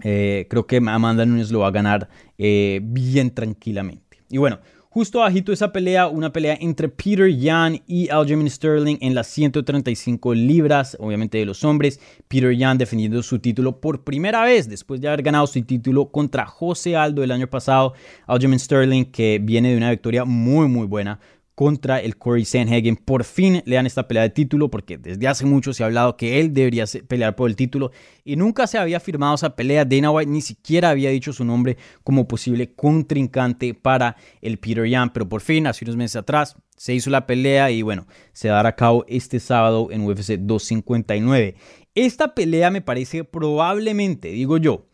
Creo 0.04 0.68
que 0.68 0.78
Amanda 0.78 1.26
Nunes 1.26 1.50
lo 1.50 1.60
va 1.60 1.70
a 1.70 1.72
ganar 1.72 2.10
bien 2.38 3.34
tranquilamente. 3.34 4.20
Y 4.30 4.38
bueno, 4.38 4.60
justo 4.90 5.22
abajito 5.22 5.52
de 5.52 5.56
esa 5.56 5.72
pelea, 5.72 6.08
una 6.08 6.32
pelea 6.32 6.58
entre 6.60 6.90
Peter 6.90 7.28
Yan 7.28 7.82
y 7.88 8.10
Aljamain 8.10 8.50
Sterling 8.50 8.98
en 9.02 9.16
las 9.16 9.28
135 9.28 10.34
libras, 10.34 10.98
obviamente 11.00 11.38
de 11.38 11.46
los 11.46 11.64
hombres. 11.64 12.00
Peter 12.28 12.56
Yan 12.56 12.78
defendiendo 12.78 13.24
su 13.24 13.40
título 13.40 13.80
por 13.80 14.04
primera 14.04 14.44
vez 14.44 14.70
después 14.70 15.02
de 15.02 15.08
haber 15.08 15.24
ganado 15.24 15.48
su 15.48 15.62
título 15.64 16.12
contra 16.12 16.46
José 16.46 16.96
Aldo 16.96 17.24
el 17.24 17.32
año 17.32 17.50
pasado. 17.50 17.94
Aljamain 18.28 18.60
Sterling 18.60 19.06
que 19.06 19.40
viene 19.42 19.72
de 19.72 19.78
una 19.78 19.92
victoria 19.92 20.26
muy 20.26 20.68
muy 20.68 20.86
buena 20.86 21.20
contra 21.56 22.00
el 22.00 22.18
Corey 22.18 22.46
Sanhagen. 22.46 22.96
Por 22.96 23.24
fin 23.24 23.62
le 23.66 23.76
dan 23.76 23.86
esta 23.86 24.08
pelea 24.08 24.24
de 24.24 24.30
título 24.30 24.70
porque 24.70 24.98
desde 24.98 25.28
hace 25.28 25.46
mucho 25.46 25.74
se 25.74 25.84
ha 25.84 25.86
hablado 25.86 26.18
que 26.18 26.40
él 26.40 26.54
debería 26.54 26.86
pelear 27.08 27.36
por 27.36 27.50
el 27.50 27.56
título 27.56 27.92
y 28.24 28.36
nunca 28.36 28.68
se 28.68 28.78
había 28.78 29.00
firmado 29.00 29.36
esa 29.36 29.56
pelea. 29.56 29.86
Dana 29.86 30.12
White 30.12 30.32
ni 30.32 30.42
siquiera 30.42 30.90
había 30.90 31.10
dicho 31.10 31.34
su 31.34 31.46
nombre 31.46 31.78
como 32.04 32.28
posible 32.28 32.74
contrincante 32.74 33.74
para 33.74 34.16
el 34.42 34.58
Peter 34.58 34.88
Yan, 34.88 35.12
pero 35.14 35.30
por 35.30 35.42
fin, 35.42 35.68
hace 35.68 35.86
unos 35.86 35.98
meses 35.98 36.16
atrás, 36.16 36.56
se 36.76 36.94
hizo 36.94 37.10
la 37.10 37.28
pelea 37.28 37.72
y 37.72 37.82
bueno, 37.82 38.08
se 38.34 38.48
dará 38.48 38.70
a 38.70 38.76
cabo 38.76 39.06
este 39.08 39.40
sábado 39.40 39.90
en 39.92 40.02
UFC 40.02 40.38
259. 40.40 41.56
Esta 41.96 42.34
pelea 42.34 42.72
me 42.72 42.82
parece 42.82 43.24
probablemente, 43.24 44.30
digo 44.30 44.58
yo, 44.58 44.88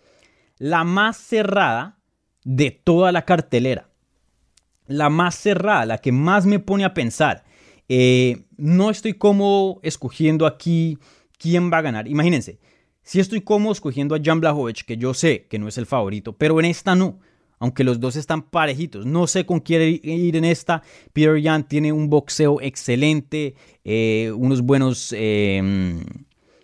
la 0.58 0.84
más 0.84 1.18
cerrada 1.18 2.00
de 2.44 2.72
toda 2.72 3.12
la 3.12 3.24
cartelera 3.24 3.89
la 4.90 5.10
más 5.10 5.36
cerrada, 5.36 5.86
la 5.86 5.98
que 6.00 6.12
más 6.12 6.46
me 6.46 6.60
pone 6.60 6.84
a 6.84 6.94
pensar. 6.94 7.46
Eh, 7.88 8.44
no 8.58 8.90
estoy 8.90 9.14
cómodo 9.14 9.80
escogiendo 9.84 10.46
aquí 10.46 10.98
quién 11.38 11.72
va 11.72 11.78
a 11.78 11.82
ganar. 11.82 12.08
Imagínense, 12.08 12.60
si 13.02 13.20
estoy 13.20 13.42
cómodo 13.42 13.72
escogiendo 13.72 14.16
a 14.16 14.20
Jan 14.22 14.42
Blachowicz, 14.42 14.84
que 14.84 14.98
yo 14.98 15.14
sé 15.14 15.48
que 15.50 15.60
no 15.60 15.68
es 15.68 15.78
el 15.78 15.86
favorito, 15.86 16.34
pero 16.34 16.60
en 16.60 16.66
esta 16.66 16.96
no. 16.96 17.20
Aunque 17.62 17.84
los 17.84 18.00
dos 18.00 18.16
están 18.16 18.44
parejitos. 18.44 19.06
No 19.06 19.28
sé 19.28 19.46
con 19.46 19.60
quién 19.60 20.00
ir 20.02 20.38
en 20.38 20.46
esta. 20.46 20.82
Peter 21.12 21.42
Jan 21.44 21.68
tiene 21.68 21.92
un 21.92 22.10
boxeo 22.10 22.62
excelente, 22.62 23.56
eh, 23.84 24.32
unos 24.36 24.62
buenos... 24.62 25.14
Eh, 25.16 26.02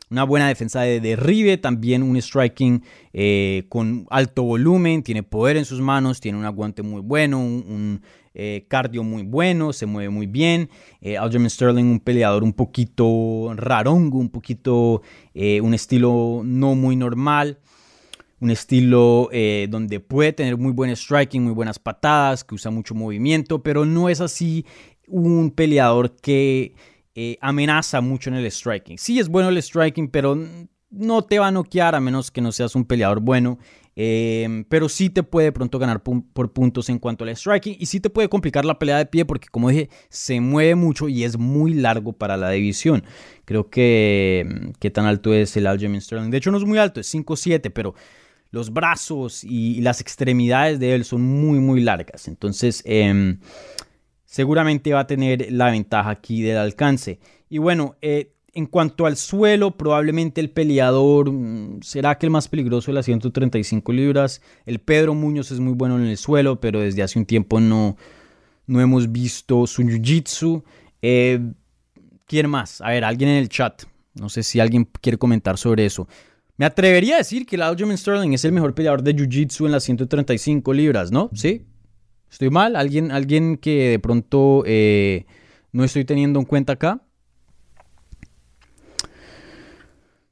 una 0.09 0.23
buena 0.23 0.47
defensa 0.47 0.81
de 0.81 0.99
derribe, 0.99 1.57
también 1.57 2.03
un 2.03 2.19
striking 2.21 2.83
eh, 3.13 3.65
con 3.69 4.05
alto 4.09 4.43
volumen, 4.43 5.03
tiene 5.03 5.23
poder 5.23 5.57
en 5.57 5.65
sus 5.65 5.81
manos, 5.81 6.19
tiene 6.21 6.37
un 6.37 6.45
aguante 6.45 6.83
muy 6.83 7.01
bueno, 7.01 7.39
un, 7.39 8.01
eh, 8.33 8.65
cardio 8.67 9.01
muy 9.01 9.23
bueno, 9.23 9.71
se 9.71 9.85
mueve 9.85 10.09
muy 10.09 10.27
bien. 10.27 10.69
Eh, 11.01 11.17
Sterling, 11.47 11.85
un 11.85 11.99
peleador 12.01 12.43
un 12.43 12.51
poquito 12.53 13.53
rarongo, 13.55 14.19
un 14.19 14.29
poquito, 14.29 15.01
eh, 15.33 15.61
un 15.61 15.73
estilo 15.73 16.41
no 16.43 16.75
muy 16.75 16.95
normal. 16.95 17.59
Un 18.41 18.51
estilo 18.51 19.29
donde 19.69 20.01
puede 20.01 20.33
tener 20.33 20.57
muy 20.57 20.73
buen 20.73 20.93
striking, 20.93 21.41
muy 21.41 21.53
buenas 21.53 21.79
patadas, 21.79 22.43
que 22.43 22.53
usa 22.53 22.69
mucho 22.69 22.93
movimiento, 22.93 23.63
pero 23.63 23.85
no 23.85 24.09
es 24.09 24.19
así 24.19 24.65
un 25.07 25.51
peleador 25.51 26.17
que 26.17 26.75
amenaza 27.41 28.01
mucho 28.01 28.29
en 28.29 28.35
el 28.35 28.51
striking. 28.51 28.97
Sí 28.97 29.19
es 29.19 29.29
bueno 29.29 29.49
el 29.49 29.61
striking, 29.61 30.09
pero 30.09 30.37
no 30.89 31.21
te 31.23 31.39
va 31.39 31.47
a 31.47 31.51
noquear 31.51 31.95
a 31.95 31.99
menos 31.99 32.31
que 32.31 32.41
no 32.41 32.51
seas 32.51 32.75
un 32.75 32.85
peleador 32.85 33.19
bueno. 33.19 33.59
Em, 33.97 34.65
pero 34.65 34.89
sí 34.89 35.09
te 35.09 35.23
puede 35.23 35.53
pronto 35.53 35.79
ganar 35.79 36.03
por 36.03 36.51
puntos 36.51 36.89
en 36.89 36.99
cuanto 36.99 37.23
al 37.23 37.33
striking 37.33 37.77
y 37.79 37.85
sí 37.85 38.01
te 38.01 38.09
puede 38.09 38.27
complicar 38.27 38.65
la 38.65 38.77
pelea 38.77 38.97
de 38.97 39.05
pie 39.05 39.23
porque 39.23 39.47
como 39.47 39.69
dije, 39.69 39.89
se 40.09 40.41
mueve 40.41 40.75
mucho 40.75 41.07
y 41.07 41.23
es 41.23 41.37
muy 41.37 41.73
largo 41.73 42.11
para 42.11 42.35
la 42.35 42.49
división. 42.49 43.05
Creo 43.45 43.69
que 43.69 44.41
em, 44.45 44.73
qué 44.79 44.91
tan 44.91 45.05
alto 45.05 45.33
es 45.33 45.55
el 45.55 45.67
Aljamain 45.67 46.01
Sterling. 46.01 46.29
De 46.29 46.37
hecho 46.37 46.51
no 46.51 46.57
es 46.57 46.65
muy 46.65 46.77
alto, 46.77 46.99
es 46.99 47.07
5'7", 47.13 47.71
pero 47.71 47.95
los 48.51 48.73
brazos 48.73 49.43
y, 49.45 49.81
las 49.81 50.01
extremidades 50.01 50.79
de 50.79 50.93
él 50.93 51.05
son 51.05 51.21
muy 51.21 51.59
muy 51.59 51.79
largas. 51.79 52.27
Entonces 52.27 52.81
em, 52.85 53.39
seguramente 54.35 54.91
va 54.91 54.99
a 54.99 55.07
tener 55.07 55.49
la 55.49 55.71
ventaja 55.71 56.09
aquí 56.09 56.41
del 56.41 56.57
alcance. 56.57 57.19
Y 57.49 57.57
bueno, 57.57 57.95
eh, 58.01 58.33
en 58.53 58.65
cuanto 58.65 59.05
al 59.05 59.15
suelo, 59.15 59.77
probablemente 59.77 60.41
el 60.41 60.49
peleador 60.49 61.31
mm, 61.31 61.79
será 61.81 62.17
que 62.17 62.25
el 62.25 62.31
más 62.31 62.49
peligroso 62.49 62.91
de 62.91 62.95
las 62.95 63.05
135 63.05 63.93
libras. 63.93 64.41
El 64.65 64.79
Pedro 64.79 65.13
Muñoz 65.13 65.51
es 65.51 65.61
muy 65.61 65.71
bueno 65.71 65.97
en 65.97 66.07
el 66.07 66.17
suelo, 66.17 66.59
pero 66.59 66.81
desde 66.81 67.01
hace 67.01 67.17
un 67.17 67.25
tiempo 67.25 67.61
no, 67.61 67.95
no 68.67 68.81
hemos 68.81 69.09
visto 69.09 69.65
su 69.67 69.83
jiu-jitsu. 69.83 70.63
Eh, 71.01 71.39
¿Quién 72.27 72.49
más? 72.49 72.81
A 72.81 72.89
ver, 72.89 73.05
alguien 73.05 73.29
en 73.29 73.37
el 73.37 73.47
chat. 73.47 73.83
No 74.15 74.27
sé 74.27 74.43
si 74.43 74.59
alguien 74.59 74.89
quiere 74.99 75.17
comentar 75.17 75.57
sobre 75.57 75.85
eso. 75.85 76.09
Me 76.57 76.65
atrevería 76.65 77.15
a 77.15 77.19
decir 77.19 77.45
que 77.45 77.55
el 77.55 77.61
Aljamain 77.61 77.97
Sterling 77.97 78.33
es 78.33 78.43
el 78.43 78.51
mejor 78.51 78.75
peleador 78.75 79.01
de 79.01 79.15
jiu-jitsu 79.15 79.65
en 79.65 79.71
las 79.71 79.85
135 79.85 80.73
libras, 80.73 81.09
¿no? 81.09 81.29
¿Sí? 81.33 81.67
¿Estoy 82.31 82.49
mal? 82.49 82.75
¿Alguien, 82.75 83.11
alguien 83.11 83.57
que 83.57 83.89
de 83.89 83.99
pronto 83.99 84.63
eh, 84.65 85.25
no 85.71 85.83
estoy 85.83 86.05
teniendo 86.05 86.39
en 86.39 86.45
cuenta 86.45 86.73
acá? 86.73 87.01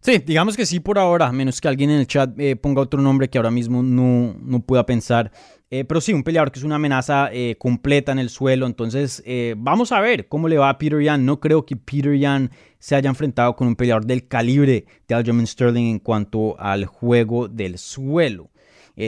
Sí, 0.02 0.18
digamos 0.26 0.58
que 0.58 0.66
sí 0.66 0.82
por 0.82 1.00
ahora, 1.00 1.32
menos 1.32 1.62
que 1.62 1.70
alguien 1.70 1.90
en 1.90 2.00
el 2.00 2.08
chat 2.08 2.38
eh, 2.38 2.58
ponga 2.58 2.82
otro 2.82 3.02
nombre 3.02 3.30
que 3.30 3.38
ahora 3.38 3.52
mismo 3.52 3.82
no, 3.82 4.36
no 4.38 4.60
pueda 4.60 4.86
pensar. 4.86 5.32
Eh, 5.70 5.86
pero 5.86 6.02
sí, 6.02 6.12
un 6.12 6.24
peleador 6.24 6.52
que 6.52 6.60
es 6.60 6.66
una 6.66 6.76
amenaza 6.76 7.32
completa 7.58 8.12
en 8.12 8.20
el 8.20 8.30
suelo. 8.30 8.68
Entonces, 8.68 9.24
vamos 9.58 9.92
a 9.92 10.02
ver 10.02 10.28
cómo 10.28 10.48
le 10.48 10.58
va 10.58 10.70
a 10.70 10.78
Peter 10.78 11.02
Yan. 11.02 11.26
No 11.26 11.40
creo 11.40 11.66
que 11.66 11.78
Peter 11.78 12.16
Yan 12.16 12.52
se 12.80 12.96
haya 12.96 13.10
enfrentado 13.10 13.56
con 13.56 13.68
un 13.70 13.76
peleador 13.76 14.06
del 14.06 14.28
calibre 14.28 14.86
de 15.08 15.16
Aljamain 15.16 15.48
Sterling 15.48 15.90
en 15.90 16.00
cuanto 16.00 16.60
al 16.60 16.86
juego 16.86 17.48
del 17.48 17.78
suelo. 17.78 18.52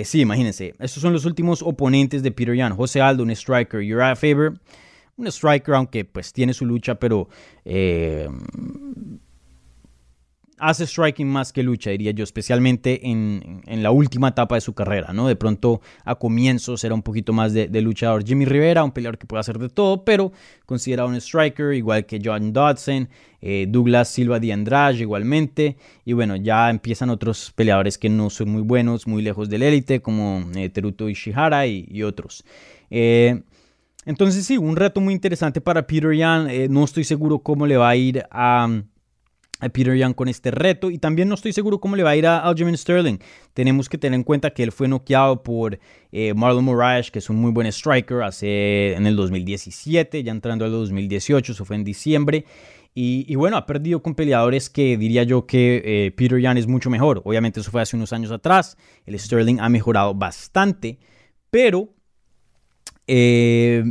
Sí, 0.03 0.21
imagínense, 0.21 0.73
estos 0.79 1.01
son 1.01 1.13
los 1.13 1.25
últimos 1.25 1.61
oponentes 1.61 2.23
de 2.23 2.31
Peter 2.31 2.55
Yan. 2.55 2.75
José 2.75 3.01
Aldo, 3.01 3.23
un 3.23 3.31
striker. 3.31 3.79
Uriah 3.79 4.15
Faber, 4.15 4.53
un 5.17 5.27
striker, 5.27 5.75
aunque 5.75 6.05
pues 6.05 6.33
tiene 6.33 6.53
su 6.53 6.65
lucha, 6.65 6.95
pero 6.95 7.29
hace 10.57 10.87
striking 10.87 11.27
más 11.27 11.51
que 11.51 11.63
lucha, 11.63 11.89
diría 11.89 12.11
yo, 12.11 12.23
especialmente 12.23 13.07
en, 13.09 13.61
la 13.67 13.91
última 13.91 14.29
etapa 14.29 14.55
de 14.55 14.61
su 14.61 14.73
carrera, 14.73 15.11
¿no? 15.13 15.27
De 15.27 15.35
pronto 15.35 15.81
a 16.03 16.15
comienzos 16.15 16.83
era 16.83 16.95
un 16.95 17.01
poquito 17.01 17.33
más 17.33 17.53
de, 17.53 17.81
luchador. 17.81 18.25
Jimmy 18.25 18.45
Rivera, 18.45 18.83
un 18.83 18.91
peleador 18.91 19.17
que 19.17 19.27
puede 19.27 19.41
hacer 19.41 19.59
de 19.59 19.69
todo, 19.69 20.05
pero 20.05 20.31
considerado 20.65 21.09
un 21.09 21.15
striker, 21.15 21.73
igual 21.73 22.05
que 22.05 22.21
John 22.23 22.53
Dodson, 22.53 23.09
eh, 23.41 23.65
Douglas 23.67 24.09
Silva 24.09 24.39
de 24.39 24.53
Andrade 24.53 24.99
igualmente, 24.99 25.77
y 26.05 26.13
bueno, 26.13 26.35
ya 26.35 26.69
empiezan 26.69 27.09
otros 27.09 27.51
peleadores 27.55 27.97
que 27.97 28.09
no 28.09 28.29
son 28.29 28.49
muy 28.49 28.61
buenos, 28.61 29.07
muy 29.07 29.21
lejos 29.21 29.49
del 29.49 29.63
élite, 29.63 30.01
como 30.01 30.45
eh, 30.55 30.69
Teruto 30.69 31.09
Ishihara 31.09 31.67
y, 31.67 32.03
otros. 32.03 32.45
Eh, 32.89 33.41
entonces 34.05 34.45
sí, 34.45 34.57
un 34.57 34.75
reto 34.75 35.01
muy 35.01 35.13
interesante 35.13 35.59
para 35.59 35.85
Peter 35.85 36.13
Yan, 36.13 36.47
no 36.69 36.83
estoy 36.83 37.03
seguro 37.03 37.39
cómo 37.39 37.65
le 37.65 37.77
va 37.77 37.89
a 37.89 37.95
ir 37.95 38.23
a 38.29 38.83
a 39.59 39.69
Peter 39.69 39.95
Young 39.95 40.13
con 40.13 40.27
este 40.27 40.51
reto 40.51 40.91
y 40.91 40.97
también 40.97 41.29
no 41.29 41.35
estoy 41.35 41.53
seguro 41.53 41.79
cómo 41.79 41.95
le 41.95 42.03
va 42.03 42.11
a 42.11 42.15
ir 42.15 42.27
a 42.27 42.39
Aljamain 42.39 42.77
Sterling. 42.77 43.19
Tenemos 43.53 43.87
que 43.87 43.97
tener 43.97 44.15
en 44.15 44.23
cuenta 44.23 44.51
que 44.51 44.63
él 44.63 44.71
fue 44.71 44.87
noqueado 44.87 45.43
por 45.43 45.79
eh, 46.11 46.33
Marlon 46.33 46.65
Moraes, 46.65 47.09
que 47.11 47.19
es 47.19 47.29
un 47.29 47.37
muy 47.37 47.51
buen 47.51 47.67
striker, 47.67 48.21
hace 48.23 48.93
en 48.93 49.07
el 49.07 49.15
2017, 49.15 50.23
ya 50.23 50.31
entrando 50.31 50.65
al 50.65 50.71
2018, 50.71 51.53
eso 51.53 51.65
fue 51.65 51.75
en 51.77 51.83
diciembre. 51.83 52.45
Y, 52.97 53.35
bueno, 53.35 53.57
ha 53.57 53.65
perdido 53.65 54.01
con 54.01 54.15
peleadores 54.15 54.69
que 54.69 54.95
diría 54.95 55.23
yo 55.23 55.45
que 55.45 55.81
eh, 55.83 56.11
Peter 56.11 56.39
Young 56.39 56.57
es 56.57 56.65
mucho 56.65 56.89
mejor. 56.89 57.21
Obviamente 57.25 57.59
eso 57.59 57.69
fue 57.69 57.81
hace 57.81 57.97
unos 57.97 58.13
años 58.13 58.31
atrás. 58.31 58.77
El 59.05 59.19
Sterling 59.19 59.59
ha 59.59 59.67
mejorado 59.67 60.13
bastante, 60.13 60.97
pero... 61.51 61.89
Eh, 63.05 63.83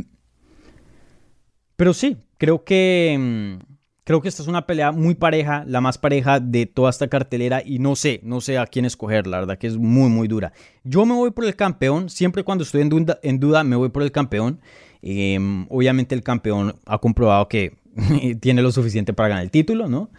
pero 1.75 1.93
sí, 1.93 2.17
creo 2.39 2.63
que... 2.63 3.59
Creo 4.05 4.21
que 4.21 4.29
esta 4.29 4.43
es 4.43 4.47
una 4.47 4.67
pelea 4.67 4.91
muy 4.91 5.15
pareja, 5.15 5.63
la 5.65 5.81
más 5.81 5.97
pareja 5.97 6.39
de 6.39 6.67
toda 6.67 6.91
esta 6.91 7.07
cartelera 7.07 7.63
y 7.65 7.79
no 7.79 7.95
sé, 7.95 8.19
no 8.21 8.39
sé 8.39 8.59
a 8.59 8.67
quién 8.67 8.85
escoger, 8.85 9.25
la 9.25 9.39
verdad 9.39 9.57
que 9.57 9.65
es 9.65 9.77
muy, 9.77 10.09
muy 10.09 10.27
dura. 10.27 10.53
Yo 10.83 11.07
me 11.07 11.15
voy 11.15 11.31
por 11.31 11.43
el 11.43 11.55
campeón, 11.55 12.11
siempre 12.11 12.43
cuando 12.43 12.63
estoy 12.63 12.83
en 12.83 12.89
duda, 12.89 13.19
en 13.23 13.39
duda 13.39 13.63
me 13.63 13.75
voy 13.75 13.89
por 13.89 14.03
el 14.03 14.11
campeón. 14.11 14.61
Em, 15.01 15.65
obviamente 15.69 16.13
el 16.13 16.21
campeón 16.21 16.75
ha 16.85 16.99
comprobado 16.99 17.47
que 17.47 17.77
tiene 18.41 18.61
lo 18.61 18.71
suficiente 18.71 19.11
para 19.11 19.29
ganar 19.29 19.43
el 19.43 19.49
título, 19.49 19.87
¿no? 19.87 20.11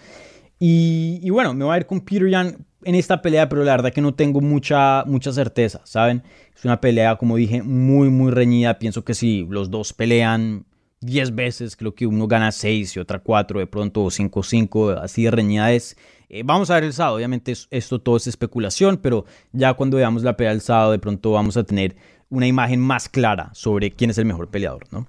Y, 0.58 1.30
bueno, 1.30 1.54
me 1.54 1.64
voy 1.64 1.74
a 1.74 1.78
ir 1.78 1.86
con 1.86 2.00
Peter 2.00 2.28
Yan 2.28 2.66
en 2.82 2.94
esta 2.96 3.22
pelea, 3.22 3.48
pero 3.48 3.62
la 3.62 3.72
verdad 3.72 3.92
que 3.92 4.00
no 4.00 4.14
tengo 4.14 4.40
mucha, 4.40 5.04
mucha 5.06 5.32
certeza, 5.32 5.82
¿saben? 5.84 6.24
Es 6.56 6.64
una 6.64 6.80
pelea, 6.80 7.16
como 7.16 7.36
dije, 7.36 7.62
muy, 7.62 8.10
muy 8.10 8.32
reñida. 8.32 8.80
Pienso 8.80 9.04
que 9.04 9.14
si 9.14 9.46
los 9.48 9.70
dos 9.70 9.92
pelean 9.92 10.64
10 11.06 11.34
veces, 11.34 11.76
creo 11.76 11.94
que 11.94 12.06
uno 12.06 12.26
gana 12.26 12.52
6 12.52 12.96
y 12.96 12.98
otra 12.98 13.20
4, 13.20 13.60
de 13.60 13.66
pronto 13.66 14.04
5-5, 14.04 15.00
así 15.00 15.24
de 15.24 15.30
reñidades. 15.30 15.96
Eh, 16.28 16.42
vamos 16.44 16.68
a 16.70 16.74
ver 16.74 16.84
el 16.84 16.92
sábado, 16.92 17.16
obviamente 17.16 17.54
esto 17.70 18.00
todo 18.00 18.16
es 18.16 18.26
especulación, 18.26 18.98
pero 18.98 19.24
ya 19.52 19.72
cuando 19.74 19.96
veamos 19.96 20.24
la 20.24 20.36
pelea 20.36 20.52
del 20.52 20.60
sábado, 20.60 20.90
de 20.92 20.98
pronto 20.98 21.30
vamos 21.30 21.56
a 21.56 21.64
tener 21.64 21.96
una 22.28 22.46
imagen 22.46 22.80
más 22.80 23.08
clara 23.08 23.50
sobre 23.54 23.92
quién 23.92 24.10
es 24.10 24.18
el 24.18 24.24
mejor 24.24 24.48
peleador, 24.48 24.84
¿no? 24.90 25.06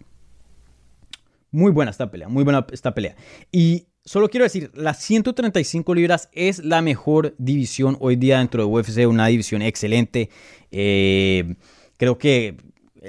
Muy 1.50 1.72
buena 1.72 1.90
esta 1.90 2.12
pelea, 2.12 2.28
muy 2.28 2.44
buena 2.44 2.68
esta 2.72 2.94
pelea. 2.94 3.16
Y 3.52 3.88
solo 4.06 4.30
quiero 4.30 4.44
decir, 4.44 4.70
las 4.76 5.00
135 5.00 5.96
libras 5.96 6.30
es 6.34 6.64
la 6.64 6.84
mejor 6.84 7.34
división 7.40 7.98
hoy 8.00 8.16
día 8.16 8.38
dentro 8.38 8.62
de 8.62 8.70
UFC, 8.70 9.08
una 9.08 9.26
división 9.28 9.64
excelente. 9.64 10.30
Eh, 10.70 11.56
creo 11.98 12.20
que 12.20 12.58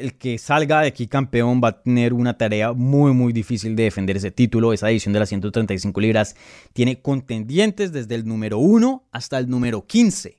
el 0.01 0.15
que 0.15 0.39
salga 0.39 0.81
de 0.81 0.89
aquí 0.89 1.07
campeón 1.07 1.61
va 1.63 1.69
a 1.69 1.83
tener 1.83 2.13
una 2.13 2.37
tarea 2.37 2.73
muy 2.73 3.13
muy 3.13 3.33
difícil 3.33 3.77
de 3.77 3.85
defender 3.85 4.17
ese 4.17 4.31
título. 4.31 4.73
Esa 4.73 4.91
edición 4.91 5.13
de 5.13 5.21
las 5.21 5.29
135 5.29 6.01
libras 6.01 6.37
tiene 6.73 7.01
contendientes 7.01 7.93
desde 7.93 8.15
el 8.15 8.27
número 8.27 8.59
1 8.59 9.09
hasta 9.13 9.39
el 9.39 9.49
número 9.49 9.87
15. 9.87 10.39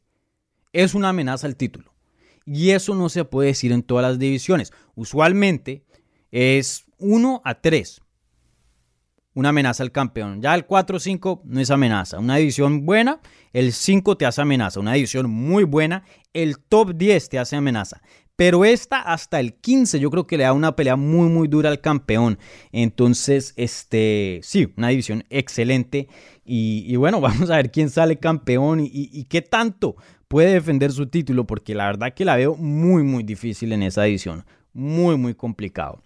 Es 0.73 0.93
una 0.93 1.09
amenaza 1.09 1.47
al 1.47 1.55
título. 1.55 1.93
Y 2.45 2.71
eso 2.71 2.95
no 2.95 3.09
se 3.09 3.25
puede 3.25 3.49
decir 3.49 3.71
en 3.71 3.83
todas 3.83 4.03
las 4.03 4.17
divisiones. 4.17 4.73
Usualmente 4.95 5.83
es 6.31 6.85
1 6.97 7.41
a 7.43 7.61
3. 7.61 8.01
Una 9.35 9.49
amenaza 9.49 9.83
al 9.83 9.91
campeón. 9.91 10.41
Ya 10.41 10.55
el 10.55 10.65
4-5 10.65 11.41
no 11.45 11.59
es 11.61 11.69
amenaza. 11.69 12.17
Una 12.17 12.37
división 12.37 12.85
buena, 12.85 13.19
el 13.53 13.71
5 13.71 14.17
te 14.17 14.25
hace 14.25 14.41
amenaza. 14.41 14.79
Una 14.79 14.93
división 14.93 15.29
muy 15.29 15.63
buena, 15.63 16.03
el 16.33 16.59
top 16.59 16.95
10 16.95 17.29
te 17.29 17.39
hace 17.39 17.55
amenaza. 17.55 18.01
Pero 18.39 18.63
esta 18.63 19.01
hasta 19.01 19.41
el 19.41 19.53
15 19.55 19.99
yo 19.99 20.09
creo 20.09 20.25
que 20.25 20.37
le 20.37 20.45
da 20.45 20.53
una 20.53 20.73
pelea 20.73 20.95
muy 20.95 21.27
muy 21.27 21.49
dura 21.49 21.69
al 21.69 21.81
campeón. 21.81 22.39
Entonces, 22.71 23.53
este, 23.57 24.39
sí, 24.43 24.71
una 24.77 24.87
división 24.87 25.25
excelente. 25.29 26.07
Y, 26.45 26.95
bueno, 26.95 27.19
vamos 27.21 27.49
a 27.49 27.57
ver 27.57 27.69
quién 27.69 27.89
sale 27.89 28.17
campeón 28.17 28.79
y, 28.79 29.25
qué 29.25 29.41
tanto 29.41 29.97
puede 30.29 30.53
defender 30.53 30.93
su 30.93 31.07
título. 31.07 31.45
Porque 31.45 31.75
la 31.75 31.87
verdad 31.87 32.13
que 32.13 32.23
la 32.23 32.37
veo 32.37 32.55
muy 32.55 33.03
muy 33.03 33.23
difícil 33.23 33.73
en 33.73 33.83
esa 33.83 34.03
división. 34.03 34.45
Muy 34.71 35.17
muy 35.17 35.33
complicado. 35.33 36.01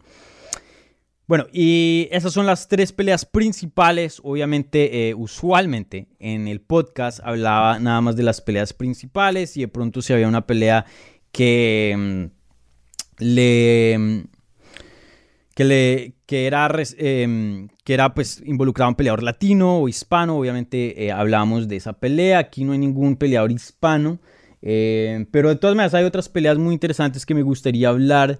Bueno, 1.27 1.45
y 1.53 2.09
esas 2.11 2.33
son 2.33 2.47
las 2.47 2.67
tres 2.67 2.91
peleas 2.91 3.25
principales. 3.25 4.19
Obviamente, 4.23 5.09
eh, 5.09 5.13
usualmente 5.13 6.07
en 6.17 6.47
el 6.47 6.61
podcast 6.61 7.19
hablaba 7.23 7.77
nada 7.77 8.01
más 8.01 8.15
de 8.15 8.23
las 8.23 8.41
peleas 8.41 8.73
principales 8.73 9.55
y 9.55 9.61
de 9.61 9.67
pronto 9.67 10.01
si 10.01 10.13
había 10.13 10.27
una 10.27 10.47
pelea 10.47 10.85
que 11.33 11.93
mm, 11.97 12.23
le 13.19 13.97
mm, 13.99 14.19
que 15.55 15.63
le 15.65 16.13
que 16.25 16.47
era 16.47 16.71
em, 16.97 17.67
que 17.83 17.93
era 17.93 18.13
pues 18.13 18.41
involucrado 18.45 18.89
un 18.89 18.95
peleador 18.95 19.23
latino 19.23 19.79
o 19.79 19.89
hispano 19.89 20.37
obviamente 20.37 21.03
eh, 21.05 21.11
hablábamos 21.11 21.67
de 21.67 21.75
esa 21.75 21.93
pelea 21.93 22.39
aquí 22.39 22.63
no 22.63 22.71
hay 22.71 22.79
ningún 22.79 23.17
peleador 23.17 23.51
hispano 23.51 24.19
eh, 24.61 25.25
pero 25.31 25.49
de 25.49 25.57
todas 25.57 25.75
maneras 25.75 25.93
hay 25.93 26.05
otras 26.05 26.29
peleas 26.29 26.57
muy 26.57 26.73
interesantes 26.73 27.25
que 27.25 27.35
me 27.35 27.43
gustaría 27.43 27.89
hablar 27.89 28.39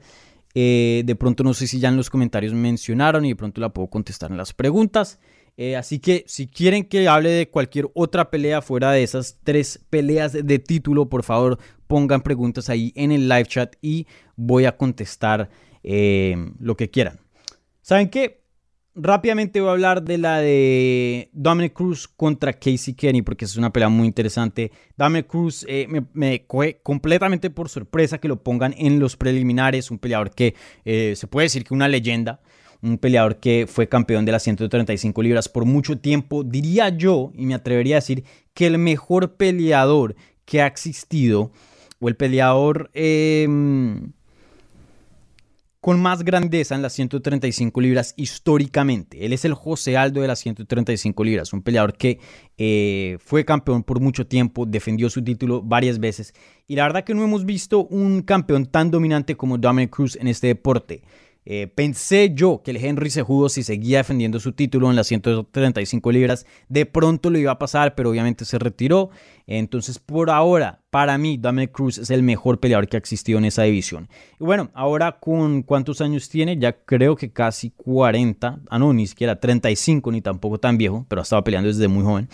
Eh, 0.56 1.02
de 1.06 1.16
pronto 1.16 1.44
no 1.44 1.54
sé 1.54 1.66
si 1.66 1.80
ya 1.80 1.90
en 1.90 1.98
los 1.98 2.12
comentarios 2.12 2.54
mencionaron 2.54 3.26
y 3.26 3.30
de 3.30 3.36
pronto 3.36 3.60
la 3.60 3.70
puedo 3.70 3.88
contestar 3.88 4.30
en 4.30 4.38
las 4.38 4.54
preguntas. 4.54 5.20
Eh, 5.56 5.76
así 5.76 6.00
que 6.00 6.24
si 6.28 6.48
quieren 6.48 6.86
que 6.86 7.08
hable 7.08 7.30
de 7.30 7.50
cualquier 7.50 7.90
otra 7.94 8.32
pelea 8.32 8.62
fuera 8.62 8.92
de 8.92 9.04
esas 9.04 9.40
tres 9.44 9.80
peleas 9.90 10.34
de 10.34 10.60
título, 10.60 11.10
por 11.10 11.24
favor 11.24 11.60
pongan 11.86 12.22
preguntas 12.22 12.70
ahí 12.70 12.92
en 12.96 13.12
el 13.12 13.30
live 13.30 13.46
chat 13.46 13.76
y 13.82 14.08
voy 14.36 14.66
a 14.66 14.78
contestar 14.78 15.50
eh, 15.84 16.36
lo 16.60 16.76
que 16.76 16.90
quieran. 16.90 17.20
¿Saben 17.82 18.10
qué? 18.10 18.42
Rápidamente 18.96 19.60
voy 19.60 19.70
a 19.70 19.74
hablar 19.74 20.04
de 20.04 20.18
la 20.18 20.40
de 20.40 21.30
Dominic 21.34 21.74
Cruz 21.74 22.08
contra 22.08 22.54
Casey 22.54 22.94
Kenny 22.94 23.22
porque 23.22 23.46
es 23.46 23.56
una 23.56 23.72
pelea 23.72 23.90
muy 23.90 24.08
interesante. 24.08 24.72
Dominic 24.98 25.28
Cruz 25.28 25.66
eh, 25.68 25.88
me, 26.14 26.46
coge 26.46 26.80
completamente 26.82 27.52
por 27.52 27.70
sorpresa 27.70 28.18
que 28.18 28.28
lo 28.28 28.42
pongan 28.42 28.74
en 28.78 29.00
los 29.00 29.18
preliminares. 29.18 29.92
Un 29.92 30.00
peleador 30.00 30.32
que 30.32 30.56
se 30.84 31.28
puede 31.28 31.46
decir 31.46 31.64
que 31.64 31.74
una 31.74 31.88
leyenda. 31.88 32.42
Un 32.84 33.00
peleador 33.00 33.38
que 33.38 33.66
fue 33.68 33.90
campeón 33.90 34.26
de 34.26 34.34
las 34.34 34.44
135 34.44 35.24
libras 35.24 35.50
por 35.50 35.66
mucho 35.66 35.98
tiempo. 35.98 36.44
Diría 36.44 36.90
yo, 36.90 37.32
y 37.34 37.46
me 37.46 37.56
atrevería 37.56 37.96
a 37.96 38.02
decir, 38.02 38.26
que 38.54 38.68
el 38.68 38.78
mejor 38.78 39.36
peleador 39.36 40.16
que 40.46 40.62
ha 40.62 40.68
existido. 40.68 41.52
O 42.00 42.10
el 42.10 42.16
peleador... 42.16 42.92
Em, 42.94 44.12
con 45.84 46.02
más 46.02 46.24
grandeza 46.24 46.76
en 46.76 46.82
las 46.82 46.94
135 46.94 47.82
libras 47.82 48.14
históricamente. 48.16 49.26
Él 49.26 49.34
es 49.34 49.44
el 49.44 49.54
José 49.54 49.98
Aldo 49.98 50.22
de 50.22 50.30
las 50.30 50.40
135 50.40 51.22
libras, 51.26 51.52
un 51.52 51.62
peleador 51.62 51.98
que 51.98 52.20
eh, 52.58 53.18
fue 53.20 53.44
campeón 53.44 53.84
por 53.84 54.00
mucho 54.00 54.26
tiempo, 54.26 54.66
defendió 54.66 55.10
su 55.10 55.22
título 55.22 55.62
varias 55.62 56.00
veces 56.00 56.34
y 56.68 56.78
la 56.78 56.84
verdad 56.84 57.04
que 57.04 57.14
no 57.14 57.22
hemos 57.22 57.44
visto 57.46 57.84
un 57.84 58.22
campeón 58.22 58.66
tan 58.66 58.92
dominante 58.92 59.36
como 59.36 59.58
Dominic 59.58 59.90
Cruz 59.90 60.16
en 60.16 60.30
este 60.30 60.48
deporte. 60.48 61.04
Eh, 61.46 61.68
pensé 61.68 62.32
yo 62.34 62.62
que 62.64 62.72
el 62.72 62.78
Henry 62.78 63.10
Sejudo, 63.10 63.50
si 63.50 63.64
seguía 63.64 63.98
defendiendo 63.98 64.40
su 64.40 64.54
título 64.54 64.90
en 64.90 64.96
las 64.96 65.08
135 65.08 66.12
libras, 66.12 66.46
de 66.70 66.86
pronto 66.86 67.30
lo 67.30 67.38
iba 67.38 67.52
a 67.52 67.60
pasar, 67.60 67.96
pero 67.96 68.10
obviamente 68.10 68.46
se 68.46 68.60
retiró. 68.60 69.10
Entonces, 69.46 70.00
por 70.00 70.30
ahora, 70.30 70.82
para 70.90 71.18
mí, 71.18 71.38
Dominic 71.38 71.72
Cruz 71.72 71.98
es 71.98 72.10
el 72.10 72.24
mejor 72.24 72.60
peleador 72.60 72.88
que 72.88 72.96
ha 72.96 73.00
existido 73.00 73.40
en 73.40 73.46
esa 73.46 73.64
división. 73.64 74.08
Y 74.40 74.46
bueno, 74.46 74.72
ahora 74.74 75.20
con 75.20 75.64
cuántos 75.64 76.00
años 76.00 76.30
tiene, 76.30 76.58
ya 76.58 76.84
creo 76.84 77.16
que 77.16 77.32
casi 77.32 77.72
40, 77.72 78.62
ah, 78.70 78.80
no, 78.80 78.94
ni 78.94 79.08
siquiera 79.08 79.40
35, 79.40 80.12
ni 80.12 80.22
tampoco 80.22 80.60
tan 80.60 80.78
viejo, 80.78 81.06
pero 81.10 81.22
ha 81.22 81.24
estado 81.24 81.44
peleando 81.44 81.68
desde 81.68 81.88
muy 81.88 82.04
joven. 82.04 82.30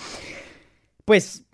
Pues 1.06 1.45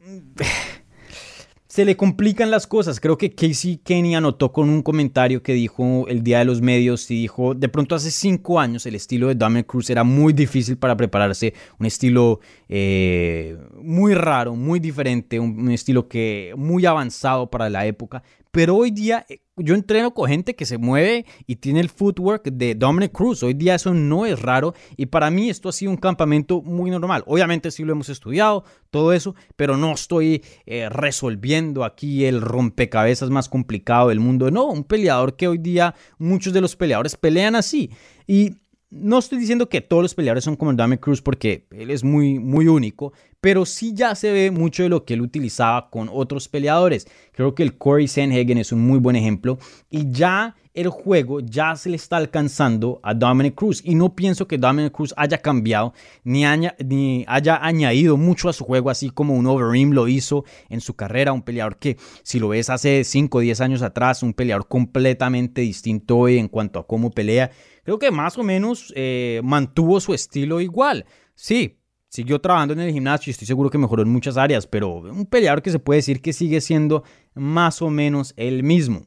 se 1.75 1.83
le 1.83 1.97
complican 1.97 2.51
las 2.51 2.67
cosas. 2.67 3.01
Creo 3.01 3.17
que 3.17 3.35
Casey 3.35 3.81
Kenny 3.83 4.15
anotó 4.15 4.53
con 4.53 4.69
un 4.69 4.81
comentario 4.81 5.43
que 5.43 5.51
dijo 5.51 6.05
el 6.07 6.23
día 6.23 6.39
de 6.39 6.45
los 6.45 6.61
medios 6.61 7.11
y 7.11 7.15
dijo, 7.15 7.53
de 7.53 7.67
pronto 7.67 7.95
hace 7.95 8.11
cinco 8.11 8.61
años 8.61 8.85
el 8.85 8.95
estilo 8.95 9.27
de 9.27 9.35
Dominic 9.35 9.65
Cruz 9.65 9.89
era 9.89 10.05
muy 10.05 10.31
difícil 10.31 10.77
para 10.77 10.95
prepararse, 10.95 11.53
un 11.77 11.85
estilo 11.85 12.39
eh, 12.69 13.57
muy 13.81 14.13
raro, 14.13 14.55
muy 14.55 14.79
diferente, 14.79 15.37
un, 15.37 15.69
estilo 15.69 16.07
que 16.07 16.53
muy 16.55 16.85
avanzado 16.85 17.49
para 17.49 17.69
la 17.69 17.85
época, 17.85 18.23
pero 18.55 18.77
hoy 18.77 18.89
día 18.89 19.25
eh, 19.27 19.41
yo 19.57 19.75
entreno 19.75 20.13
con 20.13 20.29
gente 20.29 20.55
que 20.55 20.65
se 20.65 20.77
mueve 20.77 21.25
y 21.45 21.57
tiene 21.57 21.81
el 21.81 21.89
footwork 21.89 22.45
de 22.45 22.73
Dominic 22.73 23.11
Cruz. 23.11 23.43
Hoy 23.43 23.53
día 23.53 23.75
eso 23.75 23.93
no 23.93 24.25
es 24.25 24.41
raro 24.41 24.73
y 24.95 25.07
para 25.07 25.29
mí 25.29 25.49
esto 25.49 25.67
ha 25.67 25.73
sido 25.73 25.91
un 25.91 25.97
campamento 25.97 26.61
muy 26.61 26.89
normal. 26.89 27.25
Obviamente 27.27 27.69
sí 27.69 27.83
lo 27.83 27.91
hemos 27.91 28.07
estudiado, 28.07 28.63
todo 28.91 29.11
eso, 29.11 29.35
pero 29.57 29.75
no 29.75 29.91
estoy 29.91 30.41
eh, 30.65 30.87
resolviendo 30.87 31.83
aquí 31.83 32.23
el 32.23 32.39
rompecabezas 32.39 33.29
más 33.29 33.49
complicado 33.49 34.07
del 34.07 34.21
mundo. 34.21 34.49
No, 34.51 34.67
un 34.67 34.85
peleador 34.85 35.35
que 35.35 35.49
hoy 35.49 35.57
día 35.57 35.93
muchos 36.17 36.53
de 36.53 36.61
los 36.61 36.77
peleadores 36.77 37.17
pelean 37.17 37.57
así. 37.57 37.91
Y 38.25 38.53
no 38.89 39.17
estoy 39.17 39.39
diciendo 39.39 39.67
que 39.67 39.81
todos 39.81 40.01
los 40.01 40.15
peleadores 40.15 40.45
son 40.45 40.55
como 40.55 40.73
Dame 40.73 40.99
Cruz 40.99 41.21
porque 41.21 41.67
él 41.71 41.91
es 41.91 42.05
muy, 42.05 42.39
muy 42.39 42.67
único, 42.67 43.11
pero 43.45 43.63
sí 43.63 43.93
ya 43.93 44.15
se 44.15 44.31
ve 44.31 44.49
mucho 44.49 44.81
de 44.81 44.89
lo 44.89 45.05
que 45.05 45.13
él 45.13 45.21
utilizaba 45.21 45.91
con 45.91 46.09
otros 46.11 46.47
peleadores. 46.47 47.07
Creo 47.31 47.53
que 47.53 47.61
el 47.61 47.77
Corey 47.77 48.07
Sanhagen 48.07 48.57
es 48.57 48.71
un 48.71 48.79
muy 48.79 48.97
buen 48.97 49.15
ejemplo 49.15 49.59
y 49.91 50.09
ya 50.09 50.55
el 50.73 50.89
juego 50.89 51.41
ya 51.41 51.75
se 51.75 51.91
le 51.91 51.95
está 51.95 52.17
alcanzando 52.17 52.99
a 53.03 53.13
Dominic 53.13 53.53
Cruz 53.53 53.83
y 53.85 53.93
no 53.93 54.15
pienso 54.15 54.47
que 54.47 54.57
Dominic 54.57 54.93
Cruz 54.93 55.13
haya 55.15 55.37
cambiado 55.37 55.93
ni, 56.23 56.41
ni 56.83 57.23
haya 57.27 57.63
añadido 57.63 58.17
mucho 58.17 58.49
a 58.49 58.53
su 58.53 58.63
juego 58.63 58.89
así 58.89 59.11
como 59.11 59.35
un 59.35 59.45
Overeem 59.45 59.91
lo 59.91 60.07
hizo 60.07 60.43
en 60.67 60.81
su 60.81 60.95
carrera, 60.95 61.31
un 61.31 61.43
peleador 61.43 61.77
que 61.77 61.97
si 62.23 62.39
lo 62.39 62.47
ves 62.47 62.71
hace 62.71 63.03
5 63.03 63.37
o 63.37 63.41
10 63.41 63.61
años 63.61 63.83
atrás, 63.83 64.23
un 64.23 64.33
peleador 64.33 64.67
completamente 64.67 65.61
distinto 65.61 66.17
hoy 66.17 66.39
en 66.39 66.47
cuanto 66.47 66.79
a 66.79 66.87
cómo 66.87 67.11
pelea 67.11 67.51
creo 67.83 67.99
que 67.99 68.09
más 68.09 68.39
o 68.39 68.43
menos 68.43 68.91
eh, 68.95 69.39
mantuvo 69.43 69.99
su 69.99 70.15
estilo 70.15 70.61
igual. 70.61 71.05
Sí, 71.35 71.77
siguió 72.15 72.39
trabajando 72.39 72.73
en 72.73 72.79
el 72.79 72.93
gimnasio 72.93 73.29
y 73.29 73.31
estoy 73.31 73.45
seguro 73.45 73.69
que 73.69 73.77
mejoró 73.77 74.01
en 74.01 74.09
muchas 74.09 74.37
áreas, 74.37 74.65
pero 74.65 74.95
un 74.95 75.25
peleador 75.25 75.61
que 75.61 75.71
se 75.71 75.79
puede 75.79 75.99
decir 75.99 76.21
que 76.21 76.33
sigue 76.33 76.61
siendo 76.61 77.03
más 77.33 77.81
o 77.81 77.89
menos 77.89 78.33
el 78.37 78.63
mismo. 78.63 79.05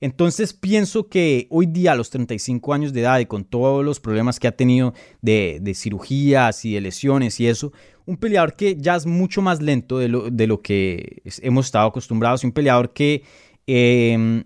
Entonces 0.00 0.54
pienso 0.54 1.08
que 1.08 1.46
hoy 1.50 1.66
día 1.66 1.92
a 1.92 1.94
los 1.94 2.08
35 2.08 2.72
años 2.72 2.92
de 2.94 3.02
edad 3.02 3.18
y 3.18 3.26
con 3.26 3.44
todos 3.44 3.84
los 3.84 4.00
problemas 4.00 4.40
que 4.40 4.48
ha 4.48 4.56
tenido 4.56 4.94
de, 5.20 5.60
cirugías 5.74 6.64
y 6.64 6.72
de 6.72 6.80
lesiones 6.80 7.38
y 7.38 7.46
eso, 7.46 7.72
un 8.06 8.16
peleador 8.16 8.56
que 8.56 8.76
ya 8.76 8.96
es 8.96 9.04
mucho 9.04 9.42
más 9.42 9.60
lento 9.60 9.98
de 9.98 10.08
lo, 10.08 10.62
que 10.62 11.22
hemos 11.42 11.66
estado 11.66 11.88
acostumbrados, 11.88 12.42
un 12.44 12.52
peleador 12.52 12.94
que 12.94 13.22
em, 13.66 14.44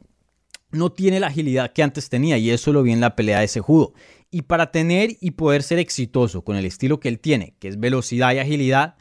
no 0.72 0.90
tiene 0.90 1.20
la 1.20 1.28
agilidad 1.28 1.72
que 1.72 1.84
antes 1.84 2.08
tenía 2.08 2.36
y 2.36 2.50
eso 2.50 2.72
lo 2.72 2.82
vi 2.82 2.90
en 2.90 3.00
la 3.00 3.14
pelea 3.14 3.38
de 3.38 3.60
judo. 3.60 3.94
Y 4.34 4.42
para 4.42 4.72
tener 4.72 5.16
y 5.20 5.30
poder 5.30 5.62
ser 5.62 5.78
exitoso 5.78 6.42
con 6.42 6.56
el 6.56 6.64
estilo 6.64 6.98
que 6.98 7.08
él 7.08 7.20
tiene, 7.20 7.54
que 7.60 7.68
es 7.68 7.78
velocidad 7.78 8.34
y 8.34 8.38
agilidad, 8.38 8.96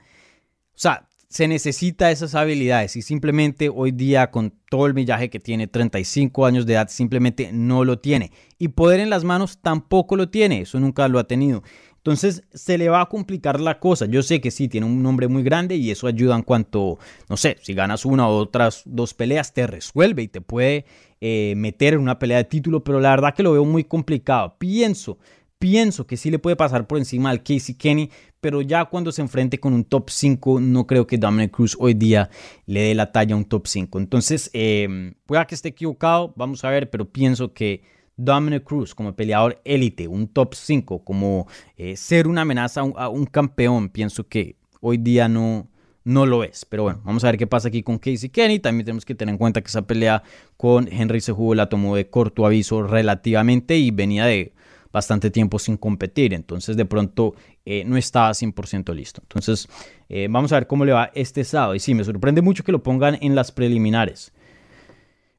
o 0.76 0.78
sea, 0.78 1.08
se 1.28 1.48
necesita 1.48 2.12
esas 2.12 2.36
habilidades 2.36 2.96
y 2.98 3.02
simplemente 3.02 3.68
hoy 3.74 3.92
día 3.92 4.30
con 4.30 4.54
todo 4.70 4.86
el 4.86 4.94
millaje 4.94 5.32
que 5.32 5.40
tiene, 5.40 5.66
35 5.66 6.46
años 6.46 6.68
de 6.68 6.74
edad, 6.74 6.88
simplemente 6.88 7.50
no 7.52 7.84
lo 7.84 7.98
tiene. 7.98 8.32
Y 8.60 8.68
poder 8.68 9.00
en 9.00 9.10
las 9.10 9.24
manos 9.24 9.58
tampoco 9.60 10.16
lo 10.16 10.30
tiene, 10.30 10.62
eso 10.62 10.80
nunca 10.80 11.08
lo 11.08 11.18
ha 11.18 11.24
tenido. 11.24 11.64
Entonces 12.04 12.44
se 12.54 12.78
le 12.78 12.90
va 12.90 13.00
a 13.00 13.06
complicar 13.06 13.62
la 13.62 13.80
cosa. 13.80 14.06
Yo 14.08 14.24
sé 14.24 14.42
que 14.42 14.52
sí, 14.52 14.68
tiene 14.68 14.86
un 14.86 15.02
nombre 15.02 15.30
muy 15.30 15.42
grande 15.42 15.78
y 15.78 15.90
eso 15.90 16.06
ayuda 16.06 16.36
en 16.36 16.42
cuanto, 16.42 17.00
no 17.30 17.38
sé, 17.38 17.56
si 17.62 17.74
ganas 17.74 18.04
una 18.04 18.28
o 18.28 18.36
otras 18.40 18.82
dos 18.84 19.14
peleas, 19.14 19.54
te 19.54 19.68
resuelve 19.68 20.24
y 20.24 20.28
te 20.28 20.42
puede 20.42 20.84
eh, 21.22 21.54
meter 21.56 21.94
en 21.94 22.02
una 22.02 22.20
pelea 22.20 22.40
de 22.40 22.44
título, 22.44 22.84
pero 22.84 23.00
la 23.00 23.12
verdad 23.12 23.34
que 23.34 23.42
lo 23.42 23.54
veo 23.54 23.64
muy 23.64 23.86
complicado. 23.86 24.58
Pienso, 24.60 25.18
pienso 25.60 26.06
que 26.06 26.18
sí 26.18 26.30
le 26.30 26.40
puede 26.40 26.58
pasar 26.58 26.88
por 26.88 26.98
encima 26.98 27.30
al 27.30 27.42
Casey 27.42 27.76
Kenny, 27.76 28.10
pero 28.42 28.62
ya 28.62 28.84
cuando 28.84 29.14
se 29.14 29.22
enfrente 29.22 29.62
con 29.62 29.72
un 29.72 29.86
top 29.86 30.10
5, 30.10 30.60
no 30.60 30.86
creo 30.86 31.08
que 31.08 31.18
Dominic 31.18 31.52
Cruz 31.52 31.78
hoy 31.80 31.94
día 31.94 32.30
le 32.66 32.82
dé 32.82 32.96
la 32.96 33.14
talla 33.14 33.36
a 33.36 33.38
un 33.38 33.46
top 33.46 33.66
5. 33.66 33.98
Entonces, 33.98 34.50
eh, 34.52 35.14
pueda 35.26 35.48
que 35.48 35.56
esté 35.56 35.70
equivocado, 35.70 36.34
vamos 36.36 36.66
a 36.66 36.70
ver, 36.70 36.90
pero 36.90 37.10
pienso 37.10 37.54
que 37.54 37.82
Dominic 38.16 38.64
Cruz 38.64 38.94
como 38.94 39.16
peleador 39.16 39.62
élite, 39.66 40.08
un 40.08 40.28
top 40.28 40.54
5, 40.54 41.04
como 41.04 41.48
eh, 41.78 41.96
ser 41.96 42.28
una 42.28 42.42
amenaza 42.42 42.82
a 42.82 43.10
un, 43.10 43.26
campeón, 43.26 43.90
pienso 43.90 44.28
que 44.28 44.56
hoy 44.82 44.98
día 44.98 45.28
no, 45.28 45.68
no 46.04 46.26
lo 46.26 46.44
es. 46.44 46.66
Pero 46.66 46.84
bueno, 46.84 47.02
vamos 47.04 47.24
a 47.24 47.28
ver 47.28 47.38
qué 47.38 47.48
pasa 47.48 47.70
aquí 47.70 47.84
con 47.84 47.98
Casey 47.98 48.30
Kenny. 48.30 48.60
También 48.60 48.86
tenemos 48.86 49.06
que 49.06 49.16
tener 49.16 49.34
en 49.34 49.38
cuenta 49.38 49.62
que 49.62 49.68
esa 49.68 49.88
pelea 49.88 50.24
con 50.58 50.88
Henry 50.92 51.22
Sejudo 51.22 51.56
la 51.56 51.70
tomó 51.70 51.96
de 51.96 52.10
corto 52.10 52.46
aviso 52.46 52.84
relativamente 52.84 53.78
y 53.78 53.92
venía 53.92 54.26
de 54.26 54.54
bastante 54.92 55.32
tiempo 55.32 55.58
sin 55.60 55.78
competir. 55.78 56.34
Entonces 56.34 56.78
de 56.78 56.86
pronto 56.86 57.34
eh, 57.66 57.84
no 57.86 57.98
estaba 57.98 58.32
100% 58.32 58.94
listo. 58.94 59.22
Entonces 59.24 59.68
eh, 60.08 60.28
vamos 60.30 60.52
a 60.52 60.56
ver 60.56 60.68
cómo 60.68 60.86
le 60.86 60.94
va 60.94 61.12
este 61.16 61.44
sábado. 61.44 61.76
Y 61.76 61.80
sí, 61.80 61.96
me 61.96 62.04
sorprende 62.04 62.42
mucho 62.42 62.64
que 62.64 62.72
lo 62.72 62.84
pongan 62.84 63.18
en 63.22 63.36
las 63.36 63.52
preliminares. 63.52 64.34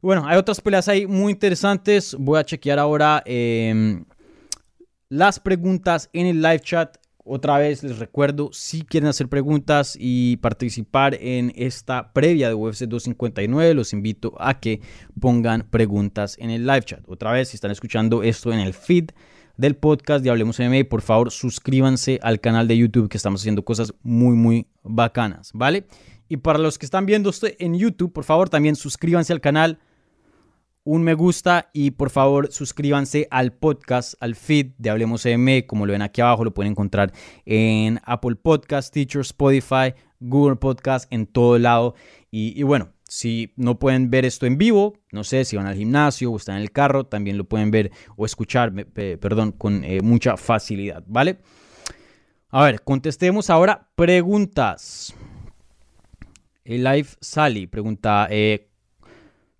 Bueno, 0.05 0.27
hay 0.27 0.37
otras 0.37 0.61
peleas 0.61 0.87
ahí 0.87 1.07
muy 1.07 1.33
interesantes. 1.33 2.15
Voy 2.19 2.39
a 2.39 2.45
chequear 2.45 2.79
ahora 2.79 3.23
em, 3.25 4.05
las 5.09 5.41
preguntas 5.41 6.11
en 6.13 6.27
el 6.27 6.43
live 6.43 6.61
chat. 6.61 6.99
Otra 7.25 7.57
vez 7.57 7.83
les 7.83 7.99
recuerdo, 7.99 8.51
si 8.53 8.83
quieren 8.83 9.09
hacer 9.09 9.31
preguntas 9.31 9.97
y 9.99 10.37
participar 10.37 11.17
en 11.19 11.55
esta 11.57 12.13
previa 12.13 12.49
de 12.49 12.55
UFC 12.55 12.81
259, 12.81 13.73
los 13.73 13.95
invito 13.95 14.35
a 14.39 14.61
que 14.61 14.83
pongan 15.19 15.63
preguntas 15.71 16.37
en 16.39 16.51
el 16.51 16.67
live 16.67 16.83
chat. 16.83 17.01
Otra 17.07 17.33
vez, 17.33 17.49
si 17.49 17.57
están 17.57 17.71
escuchando 17.71 18.23
esto 18.23 18.53
en 18.53 18.61
el 18.61 18.75
feed 18.75 19.07
del 19.57 19.75
podcast 19.75 20.23
de 20.23 20.29
Hablemos 20.29 20.61
MMA, 20.61 20.85
por 20.87 21.01
favor 21.01 21.31
suscríbanse 21.31 22.21
al 22.23 22.43
canal 22.43 22.69
de 22.69 22.77
YouTube 22.77 23.09
que 23.09 23.17
estamos 23.17 23.41
haciendo 23.41 23.65
cosas 23.65 23.95
muy, 24.03 24.37
muy 24.37 24.67
bacanas, 24.83 25.51
¿vale? 25.55 25.87
Y 26.29 26.37
para 26.37 26.59
los 26.59 26.77
que 26.77 26.85
están 26.85 27.07
viendo 27.07 27.31
esto 27.31 27.47
en 27.59 27.79
YouTube, 27.79 28.13
por 28.13 28.25
favor 28.25 28.51
también 28.51 28.77
suscríbanse 28.77 29.33
al 29.33 29.41
canal 29.41 29.79
un 30.85 31.03
me 31.03 31.15
gusta 31.15 31.71
y 31.73 31.93
por 31.93 32.11
favor 32.11 32.53
suscríbanse 32.53 33.27
al 33.31 33.53
podcast, 33.53 34.15
al 34.21 34.35
feed 34.35 34.73
de 34.77 34.91
Hablemos 34.91 35.25
M, 35.25 35.67
como 35.67 35.87
lo 35.87 35.93
ven 35.93 36.03
aquí 36.03 36.21
abajo, 36.21 36.45
lo 36.45 36.53
pueden 36.53 36.73
encontrar 36.73 37.13
en 37.47 38.01
Apple 38.05 38.37
Podcast, 38.37 38.93
Teacher, 38.93 39.23
Spotify, 39.23 39.95
Google 40.21 40.57
Podcast, 40.57 41.11
en 41.11 41.27
todo 41.27 41.59
lado. 41.59 41.95
Y, 42.31 42.63
bueno, 42.65 42.93
si 43.09 43.53
no 43.57 43.79
pueden 43.79 44.11
ver 44.11 44.25
esto 44.25 44.45
en 44.45 44.59
vivo, 44.59 44.99
no 45.11 45.25
sé 45.25 45.45
si 45.45 45.57
van 45.57 45.67
al 45.67 45.77
gimnasio 45.77 46.31
o 46.31 46.37
están 46.37 46.57
en 46.57 46.63
el 46.63 46.73
carro, 46.73 47.05
también 47.05 47.39
lo 47.39 47.45
pueden 47.45 47.71
ver 47.71 47.91
o 48.17 48.27
escuchar, 48.27 48.73
perdón, 48.75 49.53
con 49.53 49.85
eh, 49.85 50.01
mucha 50.03 50.37
facilidad, 50.37 51.03
¿vale? 51.07 51.39
A 52.51 52.65
ver, 52.65 52.83
contestemos 52.83 53.51
ahora 53.51 53.89
preguntas. 53.95 55.15
El 56.65 56.85
live 56.85 57.09
Sally 57.21 57.67
pregunta, 57.67 58.27
eh, 58.31 58.69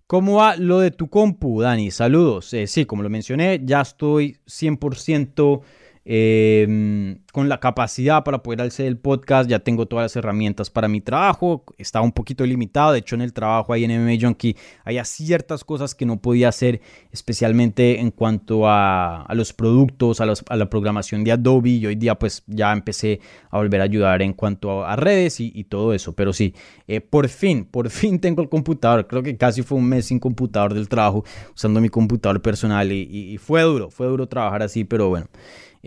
¿cómo 0.07 0.35
va 0.37 0.55
lo 0.55 0.79
de 0.79 0.91
tu 0.91 1.09
compu, 1.09 1.61
Dani? 1.61 1.91
Saludos. 1.91 2.53
Eh, 2.53 2.67
sí, 2.67 2.85
como 2.85 3.03
lo 3.03 3.09
mencioné, 3.09 3.61
ya 3.63 3.81
estoy 3.81 4.37
100% 4.45 5.61
Em, 6.07 7.17
con 7.33 7.49
la 7.49 7.59
capacidad 7.59 8.23
para 8.23 8.43
poder 8.43 8.61
hacer 8.61 8.85
el 8.85 8.95
podcast, 8.95 9.49
ya 9.49 9.57
tengo 9.57 9.87
todas 9.87 10.03
las 10.03 10.15
herramientas 10.15 10.69
para 10.69 10.87
mi 10.87 11.01
trabajo, 11.01 11.63
estaba 11.79 12.05
un 12.05 12.11
poquito 12.11 12.45
limitado, 12.45 12.91
de 12.91 12.99
hecho 12.99 13.15
en 13.15 13.21
el 13.21 13.33
trabajo 13.33 13.73
ahí 13.73 13.85
en 13.85 13.91
MMA 13.91 14.17
Junkie 14.21 14.55
había 14.83 15.03
ciertas 15.03 15.63
cosas 15.63 15.95
que 15.95 16.05
no 16.05 16.21
podía 16.21 16.49
hacer, 16.49 16.79
especialmente 17.11 17.99
en 17.99 18.11
cuanto 18.11 18.69
a, 18.69 19.25
los 19.33 19.51
productos, 19.51 20.21
a, 20.21 20.55
la 20.55 20.69
programación 20.69 21.23
de 21.23 21.31
Adobe, 21.31 21.71
y 21.71 21.87
hoy 21.87 21.95
día 21.95 22.13
pues 22.13 22.43
ya 22.45 22.71
empecé 22.71 23.19
a 23.49 23.57
volver 23.57 23.81
a 23.81 23.85
ayudar 23.85 24.21
en 24.21 24.33
cuanto 24.33 24.85
a, 24.85 24.95
redes 24.95 25.39
y, 25.39 25.63
todo 25.63 25.91
eso, 25.91 26.13
pero 26.13 26.33
sí, 26.33 26.53
eh, 26.87 27.01
por 27.01 27.27
fin, 27.29 27.65
por 27.65 27.89
fin 27.89 28.19
tengo 28.19 28.43
el 28.43 28.49
computador, 28.49 29.07
creo 29.07 29.23
que 29.23 29.37
casi 29.37 29.63
fue 29.63 29.79
un 29.79 29.89
mes 29.89 30.05
sin 30.05 30.19
computador 30.19 30.75
del 30.75 30.87
trabajo, 30.87 31.25
usando 31.55 31.81
mi 31.81 31.89
computador 31.89 32.43
personal 32.43 32.91
y 32.91 33.39
fue 33.39 33.63
duro, 33.63 33.89
fue 33.89 34.05
duro 34.05 34.27
trabajar 34.27 34.61
así, 34.61 34.83
pero 34.83 35.09
bueno. 35.09 35.25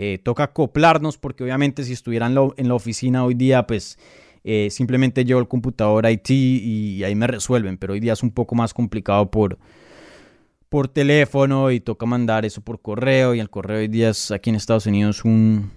Eh, 0.01 0.21
toca 0.23 0.45
acoplarnos 0.45 1.19
porque 1.19 1.43
obviamente 1.43 1.83
si 1.83 1.93
estuvieran 1.93 2.37
en 2.57 2.69
la 2.69 2.75
oficina 2.75 3.25
hoy 3.25 3.35
día, 3.35 3.67
pues 3.67 3.99
eh, 4.45 4.69
simplemente 4.71 5.25
llevo 5.25 5.41
el 5.41 5.49
computador 5.49 6.09
IT 6.09 6.31
y, 6.31 7.03
ahí 7.03 7.17
me 7.17 7.27
resuelven, 7.27 7.79
pero 7.79 7.95
hoy 7.95 8.01
día 8.01 8.13
es 8.13 8.23
un 8.23 8.31
poco 8.31 8.55
más 8.55 8.73
complicado 8.73 9.29
por, 9.29 9.59
por 10.69 10.87
teléfono 10.87 11.73
y 11.73 11.81
toca 11.81 12.07
mandar 12.07 12.45
eso 12.45 12.61
por 12.61 12.81
correo 12.81 13.35
y 13.35 13.41
el 13.41 13.51
correo 13.51 13.79
hoy 13.81 13.89
día 13.89 14.11
es 14.11 14.31
aquí 14.31 14.51
en 14.51 14.57
Estados 14.57 14.87
Unidos 14.87 15.25
un 15.25 15.73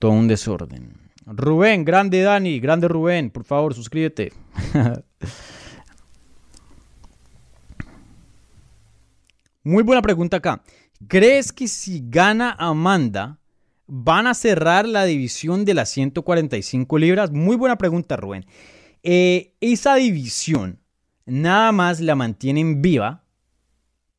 todo 0.00 0.10
un 0.10 0.26
desorden. 0.26 0.98
Rubén, 1.26 1.84
grande 1.84 2.22
Dani, 2.22 2.58
grande 2.58 2.88
Rubén, 2.88 3.30
por 3.30 3.44
favor, 3.44 3.72
suscríbete. 3.72 4.32
Muy 9.62 9.84
buena 9.84 10.02
pregunta 10.02 10.38
acá. 10.38 10.60
¿Crees 11.08 11.52
que 11.52 11.68
si 11.68 12.02
gana 12.08 12.54
Amanda, 12.58 13.38
van 13.86 14.26
a 14.26 14.34
cerrar 14.34 14.86
la 14.86 15.04
división 15.04 15.64
de 15.64 15.74
las 15.74 15.90
145 15.90 16.98
libras? 16.98 17.30
Muy 17.30 17.56
buena 17.56 17.76
pregunta, 17.76 18.16
Rubén. 18.16 18.46
Eh, 19.02 19.54
esa 19.60 19.96
división 19.96 20.80
nada 21.26 21.72
más 21.72 22.00
la 22.00 22.14
mantienen 22.14 22.82
viva 22.82 23.24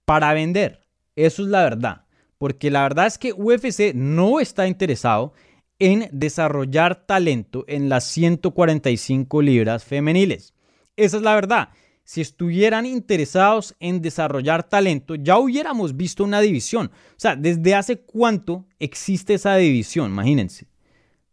para 0.06 0.34
vender. 0.34 0.82
Eso 1.16 1.44
es 1.44 1.50
la 1.50 1.64
verdad. 1.64 2.06
Porque 2.38 2.70
la 2.70 2.84
verdad 2.84 3.08
es 3.08 3.18
que 3.18 3.34
UFC 3.34 3.94
no 3.94 4.40
está 4.40 4.68
interesado 4.68 5.34
en 5.80 6.10
desarrollar 6.12 7.06
talento 7.06 7.66
en 7.68 7.90
las 7.90 8.06
145 8.06 9.42
libras 9.42 9.84
femeniles. 9.84 10.54
Esa 10.96 11.18
es 11.18 11.24
la 11.24 11.36
verdad 11.36 11.70
si 12.06 12.22
estuvieran 12.22 12.86
interesados 12.86 13.76
en 13.80 14.00
desarrollar 14.00 14.70
talento, 14.70 15.16
ya 15.16 15.40
hubiéramos 15.40 15.98
visto 15.98 16.24
una 16.24 16.40
división. 16.40 16.92
O 16.94 17.18
sea, 17.20 17.36
¿desde 17.36 17.74
hace 17.74 17.98
cuánto 18.00 18.68
existe 18.78 19.34
esa 19.34 19.56
división? 19.56 20.12
Imagínense. 20.12 20.68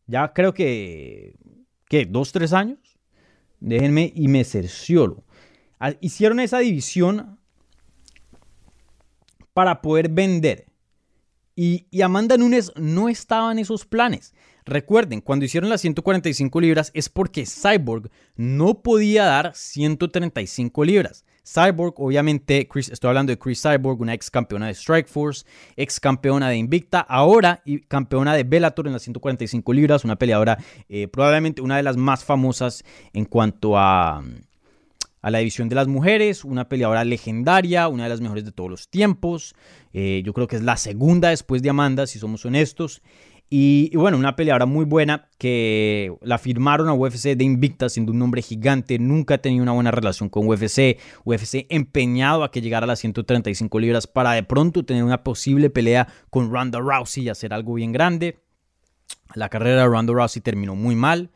Ya 0.06 0.32
creo 0.32 0.54
que, 0.54 1.36
¿qué? 1.88 2.06
¿Dos, 2.06 2.32
tres 2.32 2.54
años? 2.54 2.78
Déjenme 3.60 4.12
y 4.16 4.28
me 4.28 4.44
cercioro. 4.44 5.22
Ah, 5.78 5.92
hicieron 6.00 6.40
esa 6.40 6.60
división 6.60 7.38
para 9.52 9.82
poder 9.82 10.08
vender. 10.08 10.66
Y, 11.54 11.86
y 11.90 12.00
Amanda 12.00 12.38
Nunes 12.38 12.72
no 12.76 13.10
estaba 13.10 13.52
en 13.52 13.58
esos 13.58 13.84
planes. 13.84 14.32
Recuerden, 14.64 15.20
cuando 15.20 15.44
hicieron 15.44 15.70
las 15.70 15.80
145 15.80 16.60
libras 16.60 16.90
es 16.94 17.08
porque 17.08 17.44
Cyborg 17.46 18.10
no 18.36 18.82
podía 18.82 19.24
dar 19.24 19.52
135 19.54 20.84
libras. 20.84 21.24
Cyborg, 21.44 21.94
obviamente, 21.96 22.68
Chris, 22.68 22.88
estoy 22.88 23.08
hablando 23.08 23.32
de 23.32 23.38
Chris 23.38 23.60
Cyborg, 23.60 24.00
una 24.00 24.14
ex 24.14 24.30
campeona 24.30 24.68
de 24.68 24.74
Strikeforce, 24.74 25.44
ex 25.76 25.98
campeona 25.98 26.48
de 26.48 26.56
Invicta, 26.56 27.00
ahora 27.00 27.62
y 27.64 27.80
campeona 27.80 28.34
de 28.34 28.44
Bellator 28.44 28.86
en 28.86 28.92
las 28.92 29.02
145 29.02 29.72
libras, 29.72 30.04
una 30.04 30.16
peleadora 30.16 30.58
eh, 30.88 31.08
probablemente 31.08 31.60
una 31.60 31.76
de 31.76 31.82
las 31.82 31.96
más 31.96 32.24
famosas 32.24 32.84
en 33.12 33.24
cuanto 33.24 33.76
a, 33.76 34.22
a 35.22 35.30
la 35.30 35.38
división 35.38 35.68
de 35.68 35.76
las 35.76 35.86
mujeres, 35.88 36.44
una 36.44 36.68
peleadora 36.68 37.04
legendaria, 37.04 37.88
una 37.88 38.04
de 38.04 38.08
las 38.08 38.20
mejores 38.20 38.44
de 38.44 38.52
todos 38.52 38.68
los 38.68 38.88
tiempos. 38.88 39.54
Eh, 39.92 40.22
yo 40.24 40.32
creo 40.32 40.48
que 40.48 40.56
es 40.56 40.62
la 40.62 40.76
segunda 40.76 41.30
después 41.30 41.62
de 41.62 41.70
Amanda, 41.70 42.06
si 42.06 42.18
somos 42.18 42.44
honestos. 42.44 43.02
Y, 43.54 43.94
bueno, 43.96 44.16
una 44.16 44.34
peleadora 44.34 44.64
muy 44.64 44.86
buena 44.86 45.28
que 45.36 46.10
la 46.22 46.38
firmaron 46.38 46.88
a 46.88 46.94
UFC 46.94 47.36
de 47.36 47.44
Invicta, 47.44 47.90
siendo 47.90 48.10
un 48.10 48.18
nombre 48.18 48.40
gigante. 48.40 48.98
Nunca 48.98 49.34
ha 49.34 49.38
tenido 49.38 49.62
una 49.62 49.72
buena 49.72 49.90
relación 49.90 50.30
con 50.30 50.48
UFC. 50.48 50.98
UFC 51.26 51.66
empeñado 51.68 52.44
a 52.44 52.50
que 52.50 52.62
llegara 52.62 52.84
a 52.84 52.86
las 52.86 53.00
135 53.00 53.78
libras 53.78 54.06
para 54.06 54.32
de 54.32 54.42
pronto 54.42 54.86
tener 54.86 55.04
una 55.04 55.22
posible 55.22 55.68
pelea 55.68 56.08
con 56.30 56.50
Ronda 56.50 56.78
Rousey 56.78 57.24
y 57.24 57.28
hacer 57.28 57.52
algo 57.52 57.74
bien 57.74 57.92
grande. 57.92 58.38
La 59.34 59.50
carrera 59.50 59.82
de 59.82 59.86
Ronda 59.86 60.14
Rousey 60.14 60.40
terminó 60.40 60.74
muy 60.74 60.96
mal. 60.96 61.28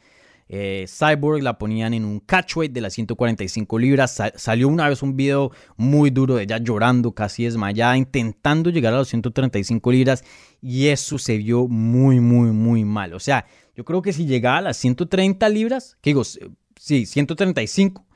Eh, 0.49 0.87
Cyborg 0.89 1.43
la 1.43 1.59
ponían 1.59 1.93
en 1.95 2.05
un 2.05 2.21
catchweight 2.21 2.73
de 2.73 2.81
las 2.81 2.95
145 2.95 3.79
libras. 3.79 4.21
salió 4.37 4.69
una 4.69 4.89
vez 4.89 5.03
un 5.03 5.17
video 5.17 5.51
muy 5.77 6.11
duro 6.11 6.37
de 6.37 6.45
ella 6.45 6.59
llorando, 6.59 7.13
casi 7.13 7.45
desmayada, 7.45 7.97
intentando 7.97 8.71
llegar 8.71 8.95
a 8.95 8.99
las 8.99 9.09
135 9.09 9.93
libras. 9.93 10.25
Y 10.61 10.89
eso 10.89 11.19
se 11.19 11.37
vio 11.37 11.69
muy, 11.69 12.21
muy, 12.21 12.53
muy 12.53 12.85
mal. 12.85 13.15
O 13.15 13.21
sea, 13.21 13.47
yo 13.75 13.85
creo 13.85 14.03
que 14.03 14.13
si 14.13 14.27
llegaba 14.27 14.59
a 14.59 14.63
las 14.63 14.77
130 14.77 15.49
libras, 15.49 15.99
que 16.01 16.11
digo, 16.11 16.23
sí, 16.25 17.07
135, 17.07 18.07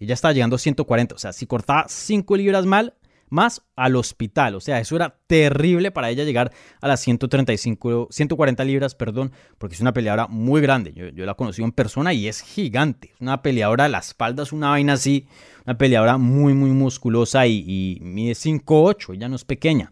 ella 0.00 0.14
estaba 0.14 0.32
llegando 0.32 0.56
a 0.56 0.58
140. 0.58 1.14
O 1.14 1.18
sea, 1.18 1.32
si 1.32 1.46
cortaba 1.46 1.86
5 1.88 2.36
libras 2.36 2.66
mal, 2.66 2.94
más 3.30 3.62
al 3.76 3.96
hospital. 3.96 4.54
O 4.54 4.60
sea, 4.60 4.78
eso 4.80 4.96
era 4.96 5.18
terrible 5.26 5.90
para 5.90 6.10
ella 6.10 6.24
llegar 6.24 6.52
a 6.80 6.88
las 6.88 7.00
135, 7.00 8.08
140 8.10 8.64
libras, 8.64 8.94
perdón, 8.94 9.32
porque 9.58 9.74
es 9.74 9.80
una 9.80 9.92
peleadora 9.92 10.26
muy 10.26 10.60
grande. 10.60 10.92
Yo, 11.14 11.26
la 11.26 11.34
conocí 11.34 11.62
en 11.62 11.72
persona 11.72 12.12
y 12.12 12.28
es 12.28 12.40
gigante. 12.40 13.12
Es 13.14 13.20
una 13.20 13.42
peleadora, 13.42 13.88
la 13.88 13.98
espalda 13.98 14.42
es 14.42 14.52
una 14.52 14.70
vaina 14.70 14.94
así, 14.94 15.26
una 15.64 15.78
peleadora 15.78 16.18
muy, 16.18 16.54
muy 16.54 16.70
musculosa 16.70 17.46
y, 17.46 17.64
y 17.66 17.98
mide 18.00 18.32
5'8, 18.32 19.14
ella 19.14 19.28
no 19.28 19.36
es 19.36 19.44
pequeña. 19.44 19.90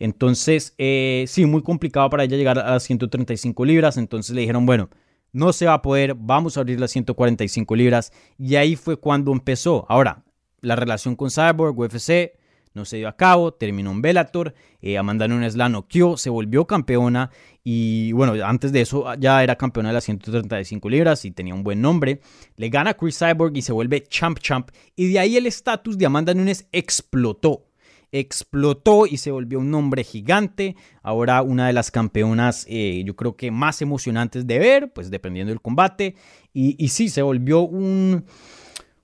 Entonces, 0.00 0.74
eh, 0.78 1.26
sí, 1.28 1.44
muy 1.44 1.62
complicado 1.62 2.08
para 2.08 2.24
ella 2.24 2.36
llegar 2.36 2.58
a 2.58 2.72
las 2.72 2.82
135 2.84 3.64
libras. 3.66 3.98
Entonces 3.98 4.34
le 4.34 4.40
dijeron, 4.40 4.64
bueno, 4.66 4.88
no 5.32 5.52
se 5.52 5.66
va 5.66 5.74
a 5.74 5.82
poder, 5.82 6.14
vamos 6.14 6.56
a 6.56 6.60
abrir 6.60 6.80
las 6.80 6.90
145 6.90 7.76
libras. 7.76 8.12
Y 8.38 8.56
ahí 8.56 8.76
fue 8.76 8.96
cuando 8.96 9.30
empezó. 9.30 9.84
Ahora, 9.88 10.24
la 10.62 10.74
relación 10.74 11.16
con 11.16 11.30
Cyborg, 11.30 11.78
UFC, 11.78 12.32
no 12.74 12.84
se 12.84 12.98
dio 12.98 13.08
a 13.08 13.16
cabo, 13.16 13.52
terminó 13.52 13.90
en 13.90 14.02
Bellator, 14.02 14.54
eh, 14.80 14.96
Amanda 14.96 15.26
Nunes 15.26 15.56
la 15.56 15.68
noqueó, 15.68 16.16
se 16.16 16.30
volvió 16.30 16.66
campeona 16.66 17.30
y 17.64 18.12
bueno, 18.12 18.34
antes 18.44 18.72
de 18.72 18.80
eso 18.80 19.06
ya 19.18 19.42
era 19.42 19.56
campeona 19.56 19.90
de 19.90 19.94
las 19.94 20.04
135 20.04 20.88
libras 20.88 21.24
y 21.24 21.32
tenía 21.32 21.54
un 21.54 21.64
buen 21.64 21.80
nombre. 21.80 22.20
Le 22.56 22.68
gana 22.68 22.94
Chris 22.94 23.18
Cyborg 23.18 23.56
y 23.56 23.62
se 23.62 23.72
vuelve 23.72 24.02
champ 24.04 24.38
champ 24.38 24.70
y 24.96 25.12
de 25.12 25.18
ahí 25.18 25.36
el 25.36 25.46
estatus 25.46 25.98
de 25.98 26.06
Amanda 26.06 26.32
Nunes 26.32 26.66
explotó. 26.72 27.66
Explotó 28.12 29.06
y 29.06 29.18
se 29.18 29.30
volvió 29.30 29.60
un 29.60 29.70
nombre 29.70 30.02
gigante. 30.02 30.74
Ahora 31.02 31.42
una 31.42 31.68
de 31.68 31.72
las 31.72 31.92
campeonas, 31.92 32.66
eh, 32.68 33.02
yo 33.06 33.14
creo 33.14 33.36
que 33.36 33.52
más 33.52 33.82
emocionantes 33.82 34.48
de 34.48 34.58
ver, 34.58 34.92
pues 34.92 35.10
dependiendo 35.10 35.50
del 35.50 35.60
combate. 35.60 36.16
Y, 36.52 36.82
y 36.82 36.88
sí, 36.88 37.08
se 37.08 37.22
volvió 37.22 37.60
un, 37.60 38.24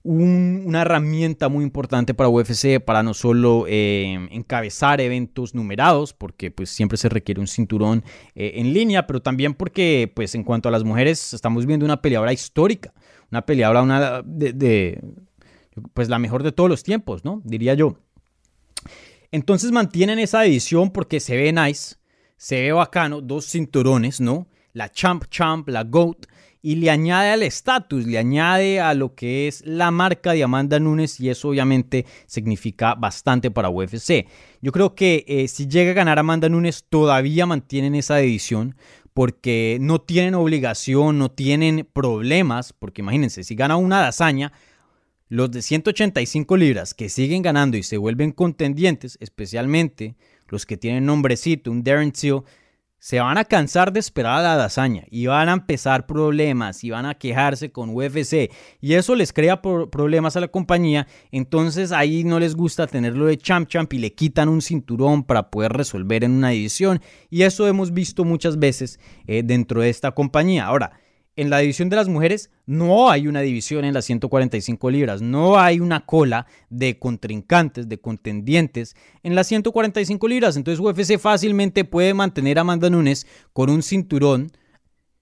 una 0.07 0.83
herramienta 0.83 1.49
muy 1.49 1.65
importante 1.65 2.15
para 2.15 2.29
UFC 2.29 2.81
para 2.81 3.03
no 3.03 3.13
solo 3.13 3.65
eh, 3.69 4.29
encabezar 4.31 5.01
eventos 5.01 5.55
numerados, 5.55 6.13
porque 6.13 6.51
pues 6.51 6.71
siempre 6.71 6.97
se 6.97 7.09
requiere 7.09 7.41
un 7.41 7.49
cinturón 7.49 8.05
eh, 8.35 8.53
en 8.57 8.73
línea, 8.73 9.07
pero 9.07 9.21
también 9.21 9.55
porque 9.55 10.11
pues 10.15 10.35
en 10.35 10.45
cuanto 10.45 10.69
a 10.69 10.73
las 10.73 10.85
mujeres 10.85 11.35
estamos 11.35 11.67
viendo 11.67 11.85
una 11.85 12.01
peleadora 12.01 12.33
histórica, 12.33 12.93
una 13.31 13.43
peleadora 13.45 13.83
una 13.83 14.23
de, 14.23 15.03
pues 15.93 16.09
la 16.09 16.19
mejor 16.19 16.45
de 16.45 16.53
todos 16.53 16.71
los 16.71 16.85
tiempos, 16.85 17.25
¿no? 17.25 17.43
Diría 17.45 17.75
yo. 17.75 17.99
Entonces 19.33 19.73
mantienen 19.73 20.21
esa 20.21 20.43
división 20.43 20.93
porque 20.93 21.19
se 21.19 21.37
ve 21.37 21.53
nice, 21.53 21.97
se 22.37 22.63
ve 22.63 22.73
bacano, 22.73 23.21
dos 23.21 23.51
cinturones, 23.51 24.21
¿no? 24.21 24.47
La 24.73 24.89
Champ 24.89 25.25
Champ, 25.31 25.69
la 25.69 25.83
GOAT 25.83 26.27
y 26.67 26.75
le 26.75 26.91
añade 26.91 27.31
al 27.31 27.45
estatus, 27.45 28.09
le 28.09 28.19
añade 28.19 28.81
a 28.81 28.93
lo 28.93 29.15
que 29.15 29.47
es 29.47 29.65
la 29.65 29.93
marca 29.93 30.33
de 30.33 30.43
Amanda 30.43 30.81
Nunes 30.81 31.21
y 31.21 31.31
eso 31.31 31.51
obviamente 31.51 32.07
significa 32.27 32.97
bastante 32.97 33.53
para 33.53 33.69
UFC. 33.69 34.27
Yo 34.61 34.73
creo 34.73 34.97
que 34.97 35.25
eh, 35.29 35.47
si 35.47 35.69
llega 35.69 35.93
a 35.93 35.95
ganar 35.95 36.19
Amanda 36.19 36.49
Nunes 36.49 36.85
todavía 36.91 37.47
mantienen 37.47 37.95
esa 37.95 38.17
división 38.17 38.75
porque 39.15 39.79
no 39.81 40.01
tienen 40.01 40.35
obligación, 40.35 41.21
no 41.21 41.31
tienen 41.31 41.89
problemas, 41.93 42.73
porque 42.73 43.01
imagínense, 43.01 43.45
si 43.45 43.55
gana 43.55 43.77
una 43.77 44.09
hazaña, 44.09 44.53
los 45.29 45.53
de 45.53 45.63
185 45.63 46.57
libras 46.57 46.95
que 46.95 47.09
siguen 47.09 47.43
ganando 47.43 47.77
y 47.77 47.85
se 47.85 47.97
vuelven 47.97 48.33
contendientes, 48.33 49.19
especialmente 49.21 50.17
los 50.49 50.67
que 50.67 50.77
tienen 50.77 51.07
nombrecito, 51.07 51.71
un 51.71 51.85
Darren 51.85 52.11
Till, 52.11 52.43
se 53.07 53.21
van 53.21 53.39
a 53.39 53.45
cansar 53.45 53.93
de 53.93 54.01
esperar 54.01 54.43
la 54.43 54.65
hazaña 54.65 55.05
y 55.13 55.27
van 55.27 55.49
a 55.49 55.53
empezar 55.53 56.07
problemas 56.07 56.83
y 56.83 56.91
van 56.91 57.07
a 57.07 57.15
quejarse 57.15 57.71
con 57.71 57.91
UFC 57.91 58.51
y 58.81 58.95
eso 58.95 59.15
les 59.15 59.33
crea 59.33 59.63
problemas 59.63 60.35
a 60.35 60.41
la 60.41 60.49
compañía, 60.49 61.07
entonces 61.31 61.93
ahí 61.93 62.25
no 62.25 62.41
les 62.41 62.57
gusta 62.57 62.89
tenerlo 62.89 63.27
de 63.27 63.39
champ 63.39 63.69
champ 63.69 63.93
y 63.93 63.99
le 63.99 64.13
quitan 64.13 64.49
un 64.49 64.61
cinturón 64.61 65.23
para 65.23 65.53
poder 65.53 65.73
resolver 65.75 66.25
en 66.25 66.33
una 66.33 66.49
división 66.49 67.01
y 67.31 67.43
eso 67.43 67.69
hemos 67.69 67.95
visto 67.95 68.25
muchas 68.25 68.59
veces 68.59 68.99
eh, 69.29 69.45
dentro 69.45 69.83
de 69.83 69.91
esta 69.91 70.11
compañía. 70.11 70.67
Ahora, 70.67 70.99
en 71.37 71.51
la 71.51 71.59
división 71.59 71.91
de 71.91 71.97
las 71.97 72.09
mujeres 72.09 72.51
no 72.65 73.11
hay 73.11 73.29
una 73.29 73.43
división 73.43 73.85
en 73.85 73.93
las 73.93 74.07
145 74.07 74.91
libras, 74.91 75.21
no 75.21 75.59
hay 75.59 75.81
una 75.81 76.07
cola 76.07 76.47
de 76.71 76.99
contrincantes, 76.99 77.89
de 77.89 78.01
contendientes 78.01 78.97
en 79.23 79.35
las 79.35 79.47
145 79.47 80.29
libras. 80.29 80.57
Entonces 80.57 80.81
UFC 80.81 81.19
fácilmente 81.19 81.85
puede 81.85 82.15
mantener 82.15 82.59
a 82.59 82.63
Amanda 82.63 82.89
Nunes 82.89 83.27
con 83.53 83.69
un 83.69 83.83
cinturón 83.83 84.51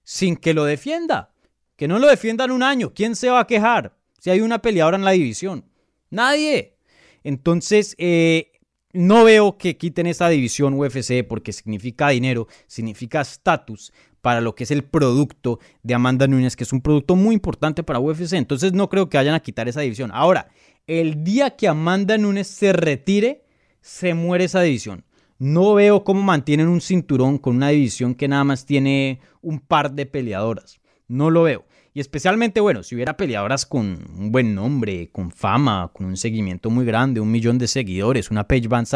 sin 0.03 0.37
que 0.37 0.53
lo 0.53 0.63
defienda. 0.63 1.33
Que 1.75 1.89
no 1.89 1.99
lo 1.99 2.07
defiendan 2.07 2.51
un 2.51 2.63
año. 2.63 2.93
¿Quién 2.93 3.17
se 3.17 3.29
va 3.29 3.41
a 3.41 3.47
quejar 3.47 3.97
si 4.19 4.29
hay 4.29 4.39
una 4.39 4.61
peleadora 4.61 4.95
en 4.95 5.03
la 5.03 5.11
división? 5.11 5.65
Nadie. 6.09 6.77
Entonces, 7.23 7.95
eh, 7.97 8.53
no 8.93 9.25
veo 9.25 9.57
que 9.57 9.75
quiten 9.75 10.07
esa 10.07 10.29
división 10.29 10.73
UFC 10.75 11.27
porque 11.27 11.51
significa 11.51 12.09
dinero, 12.09 12.47
significa 12.65 13.19
estatus 13.19 13.91
para 14.25 14.41
lo 14.41 14.55
que 14.55 14.63
es 14.63 14.71
el 14.71 14.83
producto 14.83 15.59
de 15.83 15.93
Amanda 15.93 16.25
Nunes, 16.25 16.55
que 16.55 16.63
es 16.63 16.73
un 16.73 16.81
producto 16.81 17.15
muy 17.15 17.35
importante 17.35 17.83
para 17.83 17.99
UFC. 17.99 18.33
Entonces 18.33 18.73
no 18.73 18.89
creo 18.89 19.07
que 19.07 19.17
vayan 19.17 19.35
a 19.35 19.39
quitar 19.39 19.67
esa 19.67 19.81
división. 19.81 20.09
Ahora, 20.11 20.47
el 20.87 21.23
día 21.23 21.51
que 21.51 21.67
Amanda 21.67 22.17
Nunes 22.17 22.47
se 22.47 22.73
retire, 22.73 23.43
se 23.81 24.15
muere 24.15 24.45
esa 24.45 24.61
división. 24.61 25.03
No 25.37 25.75
veo 25.75 26.03
cómo 26.03 26.23
mantienen 26.23 26.69
un 26.69 26.81
cinturón 26.81 27.37
con 27.37 27.57
una 27.57 27.69
división 27.69 28.15
que 28.15 28.27
nada 28.27 28.43
más 28.43 28.65
tiene 28.65 29.19
un 29.43 29.59
par 29.59 29.91
de 29.91 30.07
peleadoras. 30.07 30.79
No 31.07 31.29
lo 31.29 31.43
veo. 31.43 31.63
Y 31.93 31.99
especialmente, 31.99 32.59
bueno, 32.61 32.81
si 32.81 32.95
hubiera 32.95 33.17
peleadoras 33.17 33.67
con 33.67 33.85
un 34.17 34.31
buen 34.31 34.55
nombre, 34.55 35.07
con 35.11 35.29
fama, 35.29 35.91
con 35.93 36.07
un 36.07 36.17
seguimiento 36.17 36.71
muy 36.71 36.83
grande, 36.83 37.19
un 37.19 37.29
millón 37.29 37.59
de 37.59 37.67
seguidores, 37.67 38.31
una 38.31 38.47
Paige 38.47 38.69
Van 38.69 38.87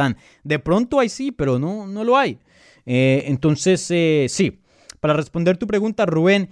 de 0.43 0.57
pronto 0.57 0.99
hay 0.99 1.09
sí, 1.09 1.31
pero 1.31 1.59
no, 1.59 1.85
no 1.85 2.03
lo 2.03 2.17
hay. 2.17 2.39
Eh, 2.87 3.25
entonces, 3.27 3.85
eh, 3.91 4.25
sí, 4.27 4.59
para 4.99 5.13
responder 5.13 5.57
tu 5.57 5.67
pregunta, 5.67 6.05
Rubén, 6.05 6.49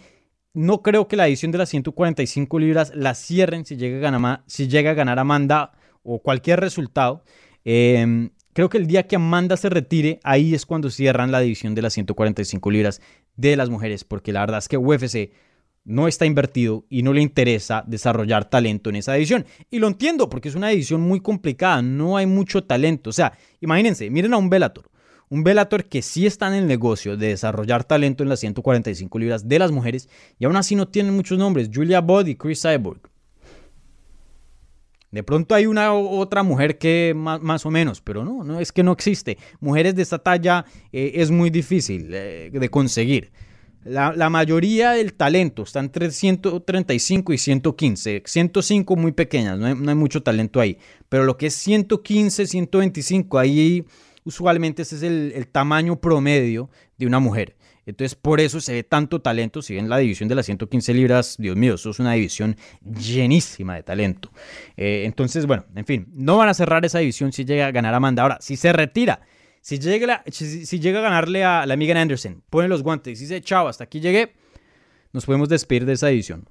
no 0.54 0.82
creo 0.82 1.08
que 1.08 1.16
la 1.16 1.28
edición 1.28 1.52
de 1.52 1.60
las 1.60 1.70
145 1.70 2.60
libras 2.60 2.92
la 2.96 3.14
cierren 3.14 3.66
si 3.66 3.78
llega 3.78 3.98
a 3.98 4.94
ganar, 4.94 5.20
a 5.20 5.22
Amanda 5.22 5.74
o 6.04 6.20
cualquier 6.20 6.60
resultado. 6.60 7.24
Em, 7.64 8.32
creo 8.54 8.70
que 8.70 8.78
el 8.78 8.88
día 8.88 9.08
que 9.08 9.18
Amanda 9.18 9.56
se 9.58 9.70
retire, 9.70 10.20
ahí 10.24 10.56
es 10.56 10.66
cuando 10.66 10.90
cierran 10.90 11.32
la 11.32 11.42
división 11.42 11.76
de 11.76 11.82
las 11.84 11.94
145 11.94 12.72
libras 12.72 13.02
de 13.36 13.56
las 13.56 13.70
mujeres, 13.70 14.04
porque 14.04 14.34
la 14.34 14.40
verdad 14.40 14.58
es 14.58 14.68
que 14.68 14.78
UFC 14.78 15.32
no 15.88 16.08
está 16.08 16.26
invertido 16.26 16.86
y 16.90 17.02
no 17.02 17.14
le 17.14 17.22
interesa 17.22 17.84
desarrollar 17.88 18.50
talento 18.50 18.90
en 18.90 18.98
esa 18.98 19.14
división. 19.14 19.46
Y 19.70 19.80
lo 19.80 19.88
entiendo, 19.88 20.30
porque 20.30 20.50
es 20.50 20.56
una 20.56 20.70
división 20.70 21.02
muy 21.02 21.22
complicada, 21.22 21.82
no 21.82 22.18
hay 22.18 22.26
mucho 22.26 22.64
talento. 22.64 23.10
O 23.10 23.14
sea, 23.14 23.34
imagínense, 23.62 24.10
miren 24.10 24.34
a 24.34 24.38
un 24.38 24.50
Bellator. 24.50 24.90
Un 25.30 25.44
Bellator 25.44 25.86
que 25.86 26.02
sí 26.02 26.26
está 26.26 26.48
en 26.48 26.54
el 26.54 26.68
negocio 26.68 27.18
de 27.18 27.28
desarrollar 27.28 27.84
talento 27.84 28.24
en 28.24 28.30
las 28.30 28.40
145 28.40 29.20
libras 29.20 29.48
de 29.48 29.60
las 29.60 29.72
mujeres 29.72 30.08
y 30.40 30.46
aún 30.46 30.56
así 30.56 30.76
no 30.76 30.88
tienen 30.88 31.14
muchos 31.14 31.38
nombres. 31.38 31.70
Julia 31.74 32.00
Budd 32.00 32.28
y 32.28 32.36
Chris 32.36 32.62
Cyborg. 32.62 33.02
De 35.12 35.24
pronto 35.24 35.56
hay 35.56 35.66
una 35.66 35.94
otra 35.94 36.44
mujer 36.44 36.78
que 36.78 37.14
más, 37.16 37.66
o 37.66 37.72
menos, 37.72 38.02
pero 38.02 38.26
no, 38.26 38.44
no 38.44 38.60
es 38.60 38.72
que 38.72 38.84
no 38.84 38.92
existe. 38.92 39.38
Mujeres 39.60 39.96
de 39.96 40.02
esta 40.02 40.20
talla 40.20 40.66
eh, 40.92 41.14
es 41.16 41.32
muy 41.32 41.50
difícil 41.50 42.10
eh, 42.14 42.50
de 42.52 42.70
conseguir. 42.70 43.32
La, 43.84 44.30
mayoría 44.30 44.92
del 44.92 45.14
talento 45.14 45.64
está 45.64 45.80
entre 45.80 46.12
135 46.12 47.32
y 47.32 47.38
115. 47.38 48.24
105 48.26 48.96
muy 48.98 49.14
pequeñas, 49.14 49.58
no 49.58 49.66
hay, 49.66 49.76
no 49.76 49.90
hay 49.90 49.96
mucho 49.96 50.22
talento 50.24 50.60
ahí. 50.60 50.78
Pero 51.08 51.24
lo 51.24 51.38
que 51.38 51.48
es 51.48 51.54
115, 51.54 52.48
125, 52.48 53.40
ahí 53.40 53.86
usualmente 54.28 54.82
ese 54.82 54.98
es 54.98 55.04
el, 55.04 55.48
tamaño 55.48 56.02
promedio 56.02 56.70
de 56.98 57.08
una 57.08 57.20
mujer. 57.20 57.56
Entonces, 57.86 58.16
por 58.16 58.42
eso 58.42 58.60
se 58.60 58.74
ve 58.74 58.84
tanto 58.84 59.22
talento. 59.22 59.62
Si 59.62 59.74
ven 59.74 59.88
la 59.88 59.98
división 59.98 60.28
de 60.28 60.36
las 60.36 60.46
115 60.46 60.94
libras, 60.94 61.38
Dios 61.40 61.56
mío, 61.56 61.76
eso 61.76 61.92
es 61.92 62.00
una 62.00 62.12
división 62.14 62.58
llenísima 62.84 63.76
de 63.76 63.84
talento. 63.84 64.30
Eh, 64.76 65.04
entonces, 65.06 65.46
bueno, 65.46 65.66
en 65.74 65.86
fin, 65.86 66.08
no 66.12 66.36
van 66.36 66.50
a 66.50 66.54
cerrar 66.54 66.84
esa 66.86 67.00
división 67.00 67.32
si 67.32 67.46
llega 67.46 67.68
a 67.68 67.72
ganar 67.72 67.94
Amanda. 67.94 68.24
Ahora, 68.24 68.38
si 68.42 68.58
se 68.58 68.74
retira, 68.74 69.22
si 69.62 69.80
llega, 69.80 70.22
si, 70.30 70.80
llega 70.80 71.00
a 71.00 71.04
ganarle 71.04 71.46
a 71.46 71.66
la 71.66 71.78
Megan 71.78 71.96
Anderson, 71.96 72.44
pone 72.50 72.68
los 72.68 72.84
guantes 72.84 73.18
y 73.20 73.24
dice, 73.24 73.40
chao, 73.42 73.70
hasta 73.70 73.86
aquí 73.86 74.02
llegué, 74.02 74.34
nos 75.14 75.26
podemos 75.26 75.48
despedir 75.48 75.86
de 75.86 75.94
esa 75.94 76.08
división. 76.08 76.50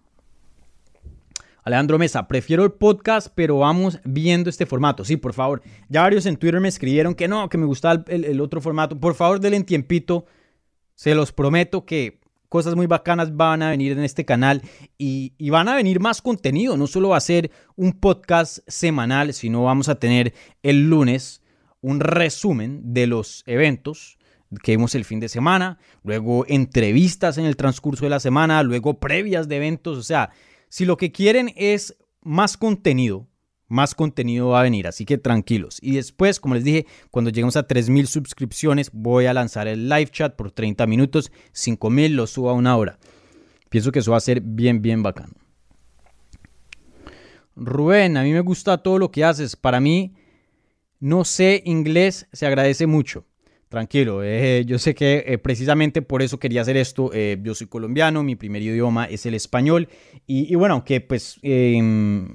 Alejandro 1.67 1.99
Mesa, 1.99 2.29
prefiero 2.29 2.62
el 2.62 2.71
podcast, 2.71 3.27
pero 3.35 3.59
vamos 3.59 3.99
viendo 4.05 4.49
este 4.49 4.67
formato. 4.67 5.05
Sí, 5.05 5.17
por 5.17 5.35
favor. 5.35 5.62
Ya 5.89 6.03
varios 6.03 6.25
en 6.27 6.37
Twitter 6.37 6.61
me 6.61 6.69
escribieron 6.69 7.12
que 7.12 7.27
no, 7.27 7.49
que 7.49 7.59
me 7.59 7.67
gustaba 7.67 8.05
el, 8.07 8.41
otro 8.41 8.61
formato. 8.61 9.01
Por 9.01 9.17
favor, 9.17 9.41
denle 9.41 9.64
tiempito. 9.64 10.27
Se 10.95 11.12
los 11.17 11.33
prometo 11.33 11.85
que 11.85 12.21
cosas 12.49 12.77
muy 12.77 12.87
bacanas 12.87 13.37
van 13.37 13.64
a 13.64 13.71
venir 13.71 13.91
en 13.91 14.05
este 14.05 14.25
canal 14.25 14.62
y, 14.97 15.33
y, 15.39 15.51
van 15.51 15.69
a 15.69 15.75
venir 15.75 15.99
más 15.99 16.23
contenido. 16.23 16.77
No 16.77 16.87
solo 16.87 17.09
va 17.09 17.17
a 17.17 17.21
ser 17.21 17.51
un 17.75 17.95
podcast 17.95 18.61
semanal, 18.69 19.35
sino 19.35 19.64
vamos 19.64 19.89
a 19.89 19.97
tener 19.97 20.35
el 20.62 20.89
lunes 20.89 21.43
un 21.81 21.99
resumen 21.99 22.95
de 22.95 23.09
los 23.09 23.43
eventos 23.45 24.19
que 24.62 24.71
vimos 24.71 24.95
el 24.95 25.05
fin 25.05 25.19
de 25.19 25.29
semana, 25.29 25.79
luego 26.05 26.45
entrevistas 26.47 27.39
en 27.39 27.45
el 27.45 27.57
transcurso 27.57 28.05
de 28.05 28.11
la 28.11 28.21
semana, 28.21 28.62
luego 28.62 29.01
previas 29.01 29.49
de 29.49 29.57
eventos, 29.57 29.99
o 29.99 30.03
sea, 30.05 30.31
si 30.77 30.85
lo 30.85 30.99
que 30.99 31.11
quieren 31.11 31.55
es 31.57 31.97
más 32.20 32.59
contenido, 32.59 33.27
más 33.66 33.95
contenido 33.95 34.49
va 34.49 34.61
a 34.61 34.64
venir, 34.64 34.87
así 34.87 35.07
que 35.07 35.16
tranquilos. 35.16 35.79
Y 35.81 35.93
después, 35.93 36.39
como 36.39 36.55
les 36.55 36.64
dije, 36.64 36.85
cuando 37.11 37.31
lleguemos 37.31 37.57
a 37.57 37.66
3.000 37.66 38.05
suscripciones, 38.05 38.91
voy 38.93 39.24
a 39.24 39.33
lanzar 39.33 39.68
el 39.68 39.89
live 39.89 40.11
chat 40.11 40.37
por 40.37 40.51
30 40.51 40.87
minutos, 40.87 41.33
5.000 41.55 42.11
lo 42.11 42.27
subo 42.27 42.51
a 42.51 42.53
una 42.53 42.77
hora. 42.77 42.99
Pienso 43.70 43.91
que 43.91 44.01
eso 44.01 44.11
va 44.11 44.18
a 44.18 44.20
ser 44.20 44.43
bien, 44.43 44.83
bien 44.83 45.03
bacano. 45.03 45.33
Rubén, 47.55 48.18
a 48.18 48.22
mí 48.22 48.35
me 48.35 48.41
gusta 48.41 48.77
todo 48.83 48.99
lo 48.99 49.11
que 49.11 49.24
haces. 49.24 49.57
Para 49.57 49.81
mí, 49.81 50.12
no 51.01 51.24
sé 51.24 51.62
inglés, 51.64 52.29
se 52.35 52.47
agradece 52.47 52.87
mucho. 52.87 53.24
Tranquilo, 53.69 54.23
eh, 54.23 54.64
yo 54.64 54.79
sé 54.79 54.95
que 54.95 55.25
eh, 55.27 55.39
precisamente 55.39 56.01
por 56.01 56.23
eso 56.23 56.39
quería 56.39 56.61
hacer 56.62 56.77
esto. 56.77 57.11
Eh, 57.12 57.37
yo 57.43 57.53
soy 57.53 57.67
colombiano, 57.67 58.23
mi 58.23 58.37
primer 58.37 58.62
idioma 58.62 59.07
es 59.07 59.27
el 59.27 59.35
español. 59.35 59.89
Y, 60.29 60.55
bueno, 60.55 60.75
aunque 60.75 61.01
pues 61.01 61.41
em, 61.43 62.29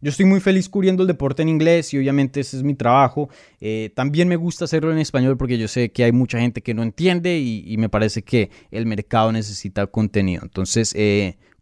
yo 0.00 0.10
estoy 0.10 0.26
muy 0.26 0.40
feliz 0.40 0.68
cubriendo 0.68 1.04
el 1.04 1.06
deporte 1.06 1.42
en 1.42 1.48
inglés 1.48 1.94
y 1.94 1.98
obviamente 1.98 2.40
ese 2.40 2.56
es 2.56 2.62
mi 2.64 2.74
trabajo. 2.74 3.28
también 3.94 4.26
me 4.26 4.36
gusta 4.36 4.64
hacerlo 4.64 4.90
en 4.90 4.98
español 4.98 5.36
porque 5.36 5.56
yo 5.56 5.68
sé 5.68 5.92
que 5.92 6.02
hay 6.02 6.12
mucha 6.12 6.40
gente 6.40 6.62
que 6.62 6.74
no 6.74 6.82
entiende 6.82 7.38
y, 7.38 7.64
y 7.66 7.76
me 7.76 7.88
parece 7.88 8.22
que 8.22 8.50
el 8.72 8.86
mercado 8.86 9.30
necesita 9.30 9.86
contenido. 9.86 10.42
Entonces, 10.42 10.96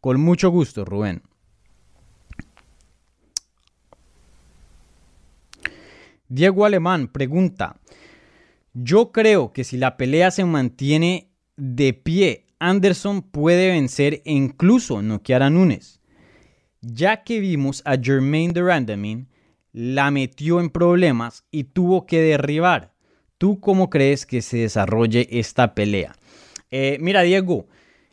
con 0.01 0.19
mucho 0.19 0.49
gusto, 0.49 0.85
Rubén. 0.85 1.23
Diego 6.29 6.65
Alemán 6.65 7.09
pregunta, 7.09 7.77
yo 8.75 9.12
creo 9.12 9.53
que 9.53 9.64
si 9.64 9.77
la 9.79 9.97
pelea 9.97 10.31
se 10.31 10.45
mantiene 10.45 11.31
de 11.57 11.95
pie, 11.95 12.47
Anderson 12.59 13.22
puede 13.22 13.70
vencer 13.70 14.22
e 14.25 14.33
incluso 14.33 15.01
noquear 15.01 15.43
a 15.43 15.51
Nunes. 15.51 16.01
Ya 16.81 17.22
que 17.22 17.41
vimos 17.41 17.83
a 17.85 17.97
Jermaine 17.97 18.53
Durandamin, 18.53 19.29
la 19.72 20.11
metió 20.11 20.61
en 20.61 20.70
problemas 20.70 21.45
y 21.51 21.64
tuvo 21.64 22.07
que 22.07 22.20
derribar. 22.20 22.93
¿Tú 23.39 23.61
cómo 23.61 23.91
crees 23.91 24.27
que 24.27 24.43
se 24.43 24.59
desarrolle 24.59 25.29
esta 25.31 25.75
pelea? 25.75 26.14
Eh, 26.70 26.99
mira, 27.01 27.22
Diego, 27.22 27.66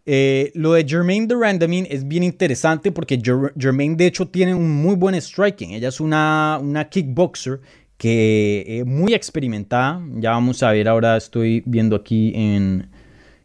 eh, 0.05 0.51
lo 0.55 0.73
de 0.73 0.85
Jermaine 0.87 1.27
Durandamin 1.27 1.87
es 1.89 2.07
bien 2.07 2.23
interesante 2.23 2.91
porque 2.91 3.21
Jermaine 3.57 3.95
de 3.95 4.07
hecho 4.07 4.27
tiene 4.27 4.53
un 4.53 4.69
muy 4.69 4.95
buen 4.95 5.15
striking. 5.15 5.71
Ella 5.71 5.89
es 5.89 5.99
una, 5.99 6.59
una 6.61 6.89
kickboxer 6.89 7.61
que 8.01 8.63
eh, 8.65 8.83
muy 8.83 9.13
experimentada. 9.13 10.03
Ya 10.15 10.31
vamos 10.31 10.63
a 10.63 10.71
ver, 10.71 10.87
ahora 10.87 11.17
estoy 11.17 11.61
viendo 11.67 11.95
aquí 11.95 12.33
en, 12.33 12.89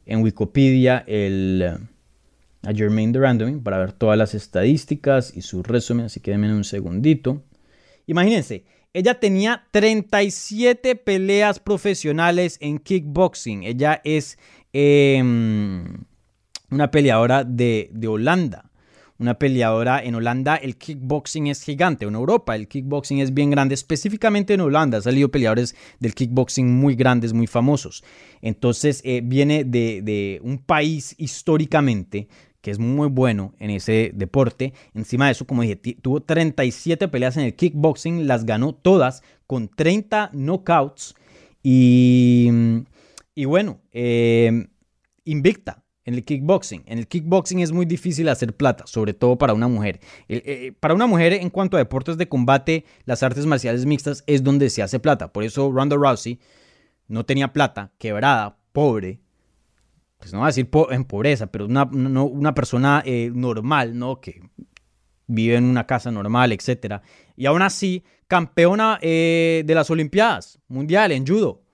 Wikipedia 0.06 1.04
el, 1.06 1.62
a 2.62 2.72
Jermaine 2.74 3.12
Durandamy 3.12 3.60
para 3.60 3.76
ver 3.76 3.92
todas 3.92 4.16
las 4.16 4.34
estadísticas 4.34 5.36
y 5.36 5.42
su 5.42 5.62
resumen, 5.62 6.06
así 6.06 6.20
que 6.20 6.30
denme 6.30 6.54
un 6.54 6.64
segundito. 6.64 7.42
Imagínense, 8.06 8.64
ella 8.94 9.20
tenía 9.20 9.66
37 9.72 10.96
peleas 10.96 11.60
profesionales 11.60 12.56
en 12.62 12.78
kickboxing. 12.78 13.62
Ella 13.62 14.00
es 14.04 14.38
em, 14.72 15.84
una 16.70 16.90
peleadora 16.90 17.44
de, 17.44 17.90
de 17.92 18.08
Holanda. 18.08 18.65
Una 19.18 19.38
peleadora 19.38 20.02
en 20.02 20.14
Holanda. 20.14 20.56
El 20.56 20.76
kickboxing 20.76 21.46
es 21.46 21.62
gigante. 21.62 22.04
En 22.04 22.14
Europa 22.14 22.54
el 22.54 22.68
kickboxing 22.68 23.18
es 23.18 23.32
bien 23.32 23.50
grande. 23.50 23.74
Específicamente 23.74 24.54
en 24.54 24.60
Holanda 24.60 24.98
han 24.98 25.02
salido 25.02 25.30
peleadores 25.30 25.74
del 26.00 26.14
kickboxing 26.14 26.70
muy 26.70 26.94
grandes, 26.94 27.32
muy 27.32 27.46
famosos. 27.46 28.04
Entonces 28.42 29.00
eh, 29.04 29.20
viene 29.24 29.64
de, 29.64 30.02
de 30.02 30.40
un 30.42 30.58
país 30.58 31.14
históricamente 31.18 32.28
que 32.66 32.72
es 32.72 32.80
muy 32.80 33.08
bueno 33.08 33.54
en 33.60 33.70
ese 33.70 34.10
deporte. 34.12 34.72
Encima 34.92 35.26
de 35.26 35.32
eso, 35.32 35.46
como 35.46 35.62
dije, 35.62 35.76
tuvo 35.76 36.20
37 36.20 37.06
peleas 37.06 37.36
en 37.36 37.44
el 37.44 37.54
kickboxing, 37.54 38.26
las 38.26 38.44
ganó 38.44 38.74
todas 38.74 39.22
con 39.46 39.68
30 39.68 40.30
knockouts 40.32 41.14
y, 41.62 42.50
y 43.36 43.44
bueno, 43.44 43.78
eh, 43.92 44.66
invicta 45.24 45.84
en 46.06 46.14
el 46.14 46.24
kickboxing. 46.24 46.84
En 46.86 46.98
el 46.98 47.06
kickboxing 47.06 47.60
es 47.60 47.72
muy 47.72 47.84
difícil 47.84 48.28
hacer 48.28 48.56
plata, 48.56 48.86
sobre 48.86 49.12
todo 49.12 49.36
para 49.36 49.52
una 49.52 49.68
mujer. 49.68 50.00
Eh, 50.28 50.72
para 50.80 50.94
una 50.94 51.06
mujer, 51.06 51.34
en 51.34 51.50
cuanto 51.50 51.76
a 51.76 51.80
deportes 51.80 52.16
de 52.16 52.28
combate, 52.28 52.84
las 53.04 53.22
artes 53.22 53.44
marciales 53.44 53.84
mixtas 53.84 54.24
es 54.26 54.42
donde 54.42 54.70
se 54.70 54.82
hace 54.82 54.98
plata. 55.00 55.32
Por 55.32 55.44
eso 55.44 55.70
Ronda 55.70 55.96
Rousey 55.96 56.40
no 57.08 57.26
tenía 57.26 57.52
plata, 57.52 57.92
quebrada, 57.98 58.56
pobre, 58.72 59.20
pues 60.18 60.32
no 60.32 60.38
voy 60.38 60.46
a 60.46 60.48
decir 60.48 60.68
en 60.90 61.04
pobreza, 61.04 61.48
pero 61.48 61.66
una, 61.66 62.54
persona 62.54 63.02
eh, 63.04 63.30
normal, 63.34 63.98
¿no? 63.98 64.20
Que 64.20 64.40
vive 65.26 65.56
en 65.56 65.64
una 65.64 65.86
casa 65.86 66.10
normal, 66.10 66.52
etc. 66.52 67.02
Y 67.36 67.46
aún 67.46 67.62
así, 67.62 68.04
campeona 68.28 68.98
eh, 69.02 69.62
de 69.66 69.74
las 69.74 69.90
Olimpiadas 69.90 70.60
Mundial 70.68 71.12
en 71.12 71.26
judo. 71.26 71.65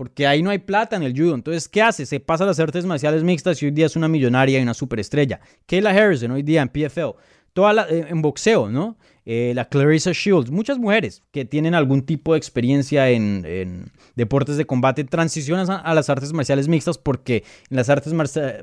Porque 0.00 0.26
ahí 0.26 0.42
no 0.42 0.48
hay 0.48 0.60
plata 0.60 0.96
en 0.96 1.02
el 1.02 1.12
judo. 1.12 1.34
Entonces, 1.34 1.68
¿qué 1.68 1.82
hace? 1.82 2.06
Se 2.06 2.20
pasa 2.20 2.44
a 2.44 2.46
las 2.46 2.58
artes 2.58 2.86
marciales 2.86 3.22
mixtas 3.22 3.62
y 3.62 3.66
hoy 3.66 3.70
día 3.70 3.84
es 3.84 3.96
una 3.96 4.08
millonaria 4.08 4.58
y 4.58 4.62
una 4.62 4.72
superestrella. 4.72 5.40
Kayla 5.66 5.90
Harrison 5.90 6.30
hoy 6.30 6.42
día 6.42 6.62
en 6.62 6.70
PFL. 6.70 7.18
Toda 7.52 7.86
eh, 7.90 8.06
en 8.08 8.22
boxeo, 8.22 8.70
¿no? 8.70 8.96
Eh, 9.26 9.52
la 9.54 9.66
Clarissa 9.66 10.12
Shields, 10.14 10.50
muchas 10.50 10.78
mujeres 10.78 11.22
que 11.32 11.44
tienen 11.44 11.74
algún 11.74 12.06
tipo 12.06 12.32
de 12.32 12.38
experiencia 12.38 13.10
en, 13.10 13.92
deportes 14.16 14.56
de 14.56 14.64
combate 14.64 15.04
transicionan 15.04 15.68
a, 15.68 15.92
las 15.92 16.08
artes 16.08 16.32
marciales 16.32 16.66
mixtas 16.66 16.96
porque 16.96 17.44
en 17.68 17.76
las 17.76 17.90
artes 17.90 18.14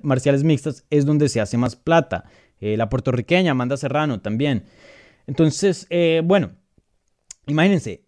marciales 0.02 0.44
mixtas 0.44 0.86
es 0.90 1.06
donde 1.06 1.30
se 1.30 1.40
hace 1.40 1.56
más 1.56 1.76
plata. 1.76 2.24
Eh, 2.60 2.78
la 2.78 2.90
puertorriqueña 2.90 3.52
Amanda 3.52 3.78
Serrano 3.78 4.22
también. 4.22 4.64
Entonces, 5.28 5.88
bueno, 6.24 6.54
imagínense, 7.46 8.02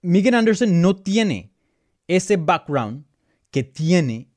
Megan 0.00 0.34
Anderson 0.34 0.80
no 0.80 0.96
tiene 0.96 1.49
ese 2.16 2.36
background 2.36 3.04
que 3.50 3.62
tiene 3.62 4.28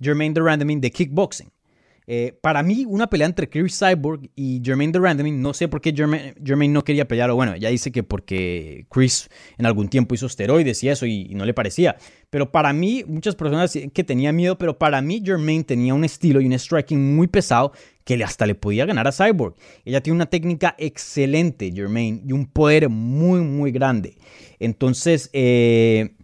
Jermaine 0.00 0.34
Durandamin 0.34 0.80
de 0.80 0.90
kickboxing. 0.90 1.50
Eh, 2.12 2.36
para 2.40 2.64
mí, 2.64 2.84
una 2.88 3.08
pelea 3.08 3.28
entre 3.28 3.48
Chris 3.48 3.78
Cyborg 3.78 4.28
y 4.34 4.60
Jermaine 4.64 4.90
Durandamin, 4.90 5.40
no 5.40 5.54
sé 5.54 5.68
por 5.68 5.80
qué 5.80 5.94
Jermaine, 5.94 6.72
no 6.72 6.82
quería 6.82 7.06
pelear, 7.06 7.30
o 7.30 7.36
bueno, 7.36 7.54
ya 7.56 7.68
dice 7.68 7.92
que 7.92 8.02
porque 8.02 8.84
Chris 8.90 9.28
en 9.58 9.66
algún 9.66 9.88
tiempo 9.88 10.16
hizo 10.16 10.26
esteroides 10.26 10.82
y 10.82 10.88
eso 10.88 11.06
y, 11.06 11.28
no 11.34 11.44
le 11.44 11.54
parecía. 11.54 11.96
Pero 12.28 12.50
para 12.50 12.72
mí, 12.72 13.04
muchas 13.06 13.36
personas 13.36 13.78
que 13.92 14.02
tenían 14.02 14.34
miedo, 14.34 14.58
pero 14.58 14.76
para 14.76 15.00
mí 15.00 15.22
Jermaine 15.24 15.62
tenía 15.62 15.94
un 15.94 16.04
estilo 16.04 16.40
y 16.40 16.46
un 16.46 16.58
striking 16.58 17.14
muy 17.14 17.28
pesado 17.28 17.72
que 18.02 18.24
hasta 18.24 18.44
le 18.44 18.56
podía 18.56 18.86
ganar 18.86 19.06
a 19.06 19.12
Cyborg. 19.12 19.54
Ella 19.84 20.00
tiene 20.00 20.16
una 20.16 20.26
técnica 20.26 20.74
excelente, 20.78 21.70
Jermaine, 21.72 22.22
y 22.26 22.32
un 22.32 22.46
poder 22.46 22.88
muy, 22.88 23.42
muy 23.42 23.70
grande. 23.70 24.16
Entonces, 24.58 25.30
eh, 25.32 26.16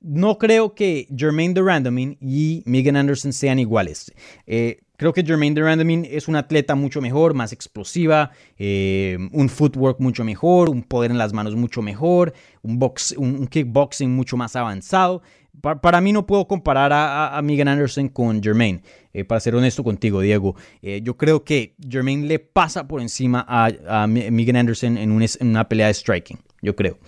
no 0.00 0.38
creo 0.38 0.74
que 0.74 1.08
Jermaine 1.16 1.54
Durandamin 1.54 2.16
y 2.20 2.62
Megan 2.66 2.96
Anderson 2.96 3.32
sean 3.32 3.58
iguales. 3.58 4.12
Eh, 4.46 4.80
Creo 4.96 5.12
que 5.12 5.22
Jermaine 5.22 5.54
Durandamin 5.54 6.06
es 6.10 6.26
un 6.26 6.36
atleta 6.36 6.74
mucho 6.74 7.02
mejor, 7.02 7.34
más 7.34 7.52
explosiva, 7.52 8.30
eh, 8.56 9.18
un 9.32 9.48
footwork 9.48 10.00
mucho 10.00 10.24
mejor, 10.24 10.70
un 10.70 10.82
poder 10.82 11.10
en 11.10 11.18
las 11.18 11.34
manos 11.34 11.54
mucho 11.54 11.82
mejor, 11.82 12.32
un, 12.62 12.78
box, 12.78 13.14
un, 13.18 13.46
kickboxing 13.46 14.10
mucho 14.10 14.38
más 14.38 14.56
avanzado. 14.56 15.20
para 15.60 16.00
mí 16.00 16.12
no 16.12 16.24
puedo 16.24 16.46
comparar 16.46 16.92
a, 16.94 17.38
Megan 17.42 17.68
Anderson 17.68 18.08
con 18.08 18.42
Jermaine, 18.42 18.80
eh, 19.12 19.24
para 19.24 19.38
ser 19.38 19.54
honesto 19.54 19.84
contigo, 19.84 20.22
Diego. 20.22 20.56
Yo 21.02 21.16
creo 21.18 21.44
que 21.44 21.74
Jermaine 21.86 22.26
le 22.26 22.38
pasa 22.38 22.88
por 22.88 23.02
encima 23.02 23.44
a, 23.46 24.06
Megan 24.06 24.56
Anderson 24.56 24.96
en, 24.96 25.12
una 25.12 25.68
pelea 25.68 25.88
de 25.88 25.94
striking, 25.94 26.38
yo 26.62 26.74
creo. 26.74 26.98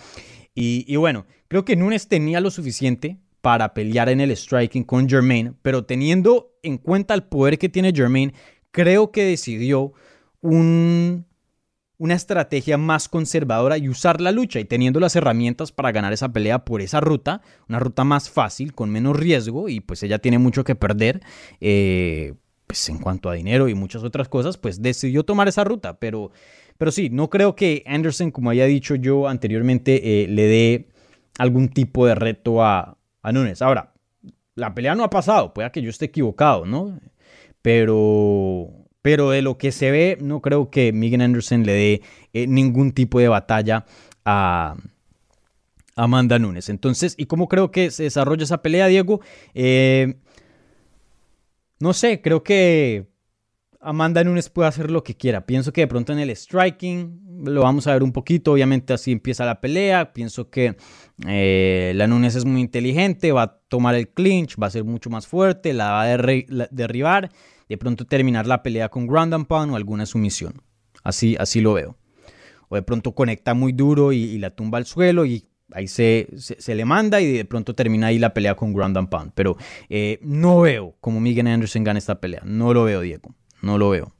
Y 0.54 0.94
bueno, 0.96 1.24
creo 1.48 1.64
que 1.64 1.76
Nunes 1.76 2.08
tenía 2.08 2.40
lo 2.40 2.50
suficiente 2.50 3.18
para 3.40 3.74
pelear 3.74 4.08
en 4.08 4.20
el 4.20 4.36
striking 4.36 4.84
con 4.84 5.08
Jermaine, 5.08 5.54
pero 5.62 5.84
teniendo 5.84 6.58
en 6.62 6.78
cuenta 6.78 7.14
el 7.14 7.24
poder 7.24 7.58
que 7.58 7.68
tiene 7.68 7.92
Jermaine, 7.94 8.34
creo 8.70 9.10
que 9.10 9.24
decidió 9.24 9.92
un, 10.40 11.24
una 11.98 12.14
estrategia 12.14 12.78
más 12.78 13.08
conservadora 13.08 13.78
y 13.78 13.88
usar 13.88 14.20
la 14.20 14.32
lucha 14.32 14.60
y 14.60 14.64
teniendo 14.64 15.00
las 15.00 15.16
herramientas 15.16 15.72
para 15.72 15.92
ganar 15.92 16.12
esa 16.12 16.32
pelea 16.32 16.64
por 16.64 16.82
esa 16.82 17.00
ruta, 17.00 17.42
una 17.68 17.78
ruta 17.78 18.04
más 18.04 18.28
fácil, 18.30 18.74
con 18.74 18.90
menos 18.90 19.16
riesgo 19.16 19.68
y 19.68 19.80
pues 19.80 20.02
ella 20.02 20.18
tiene 20.18 20.38
mucho 20.38 20.64
que 20.64 20.74
perder. 20.74 21.20
Eh, 21.60 22.34
pues 22.68 22.86
en 22.90 22.98
cuanto 22.98 23.30
a 23.30 23.34
dinero 23.34 23.68
y 23.68 23.74
muchas 23.74 24.04
otras 24.04 24.28
cosas, 24.28 24.58
pues 24.58 24.82
decidió 24.82 25.24
tomar 25.24 25.48
esa 25.48 25.64
ruta. 25.64 25.98
Pero, 25.98 26.30
pero 26.76 26.92
sí, 26.92 27.08
no 27.10 27.30
creo 27.30 27.56
que 27.56 27.82
Anderson, 27.86 28.30
como 28.30 28.50
había 28.50 28.66
dicho 28.66 28.94
yo 28.94 29.26
anteriormente, 29.26 30.22
eh, 30.22 30.28
le 30.28 30.42
dé 30.42 30.88
algún 31.38 31.68
tipo 31.68 32.06
de 32.06 32.14
reto 32.14 32.62
a, 32.62 32.98
a 33.22 33.32
Nunes. 33.32 33.62
Ahora, 33.62 33.94
la 34.54 34.74
pelea 34.74 34.94
no 34.94 35.04
ha 35.04 35.10
pasado, 35.10 35.54
puede 35.54 35.70
que 35.70 35.80
yo 35.80 35.88
esté 35.88 36.06
equivocado, 36.06 36.66
¿no? 36.66 37.00
Pero, 37.62 38.68
pero 39.02 39.30
de 39.30 39.40
lo 39.42 39.56
que 39.56 39.72
se 39.72 39.90
ve, 39.90 40.18
no 40.20 40.42
creo 40.42 40.70
que 40.70 40.92
Miguel 40.92 41.22
Anderson 41.22 41.64
le 41.64 41.72
dé 41.72 42.02
eh, 42.32 42.46
ningún 42.46 42.92
tipo 42.92 43.20
de 43.20 43.28
batalla 43.28 43.86
a 44.24 44.76
Amanda 45.96 46.38
Nunes. 46.38 46.68
Entonces, 46.68 47.14
¿y 47.16 47.26
cómo 47.26 47.48
creo 47.48 47.70
que 47.70 47.90
se 47.90 48.04
desarrolla 48.04 48.44
esa 48.44 48.62
pelea, 48.62 48.86
Diego? 48.86 49.20
Eh, 49.54 50.16
no 51.80 51.92
sé, 51.92 52.20
creo 52.20 52.42
que 52.42 53.08
Amanda 53.80 54.24
Nunes 54.24 54.48
puede 54.48 54.68
hacer 54.68 54.90
lo 54.90 55.04
que 55.04 55.16
quiera. 55.16 55.46
Pienso 55.46 55.72
que 55.72 55.82
de 55.82 55.86
pronto 55.86 56.12
en 56.12 56.18
el 56.18 56.34
striking 56.34 57.20
lo 57.44 57.62
vamos 57.62 57.86
a 57.86 57.92
ver 57.92 58.02
un 58.02 58.12
poquito. 58.12 58.52
Obviamente 58.52 58.92
así 58.92 59.12
empieza 59.12 59.44
la 59.44 59.60
pelea. 59.60 60.12
Pienso 60.12 60.50
que 60.50 60.76
eh, 61.26 61.92
la 61.94 62.06
Nunes 62.06 62.34
es 62.34 62.44
muy 62.44 62.60
inteligente, 62.60 63.32
va 63.32 63.42
a 63.42 63.58
tomar 63.68 63.94
el 63.94 64.08
clinch, 64.08 64.56
va 64.60 64.66
a 64.66 64.70
ser 64.70 64.84
mucho 64.84 65.10
más 65.10 65.26
fuerte, 65.26 65.72
la 65.72 65.90
va 65.90 66.02
a 66.02 66.06
derribar. 66.06 67.30
De 67.68 67.76
pronto 67.76 68.06
terminar 68.06 68.46
la 68.46 68.62
pelea 68.62 68.88
con 68.88 69.06
ground 69.06 69.34
and 69.34 69.46
pound 69.46 69.72
o 69.72 69.76
alguna 69.76 70.06
sumisión. 70.06 70.62
Así, 71.02 71.36
así 71.38 71.60
lo 71.60 71.74
veo. 71.74 71.96
O 72.68 72.76
de 72.76 72.82
pronto 72.82 73.14
conecta 73.14 73.54
muy 73.54 73.72
duro 73.72 74.12
y, 74.12 74.38
la 74.38 74.50
tumba 74.50 74.78
al 74.78 74.86
suelo 74.86 75.24
y 75.24 75.48
ahí 75.72 75.88
se, 75.88 76.28
se, 76.36 76.74
le 76.74 76.84
manda 76.84 77.20
y 77.20 77.32
de 77.32 77.44
pronto 77.44 77.74
termina 77.74 78.08
ahí 78.08 78.18
la 78.18 78.34
pelea 78.34 78.54
con 78.54 78.72
ground 78.72 78.96
and 78.96 79.08
pound. 79.08 79.32
Pero 79.34 79.56
eh, 79.88 80.18
no 80.22 80.60
veo 80.60 80.96
como 81.00 81.20
Miguel 81.20 81.46
Anderson 81.46 81.84
gana 81.84 81.98
esta 81.98 82.20
pelea. 82.20 82.42
No 82.44 82.74
lo 82.74 82.84
veo, 82.84 83.00
Diego. 83.00 83.34
No 83.62 83.78
lo 83.78 83.90
veo. 83.90 84.17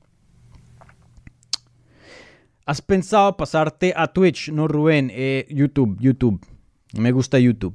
¿Has 2.68 2.82
pensado 2.82 3.34
pasarte 3.34 3.94
a 3.96 4.08
Twitch? 4.08 4.50
No, 4.50 4.68
Rubén. 4.68 5.10
Eh, 5.10 5.46
YouTube, 5.48 5.96
YouTube. 5.98 6.38
Me 6.92 7.12
gusta 7.12 7.38
YouTube. 7.38 7.74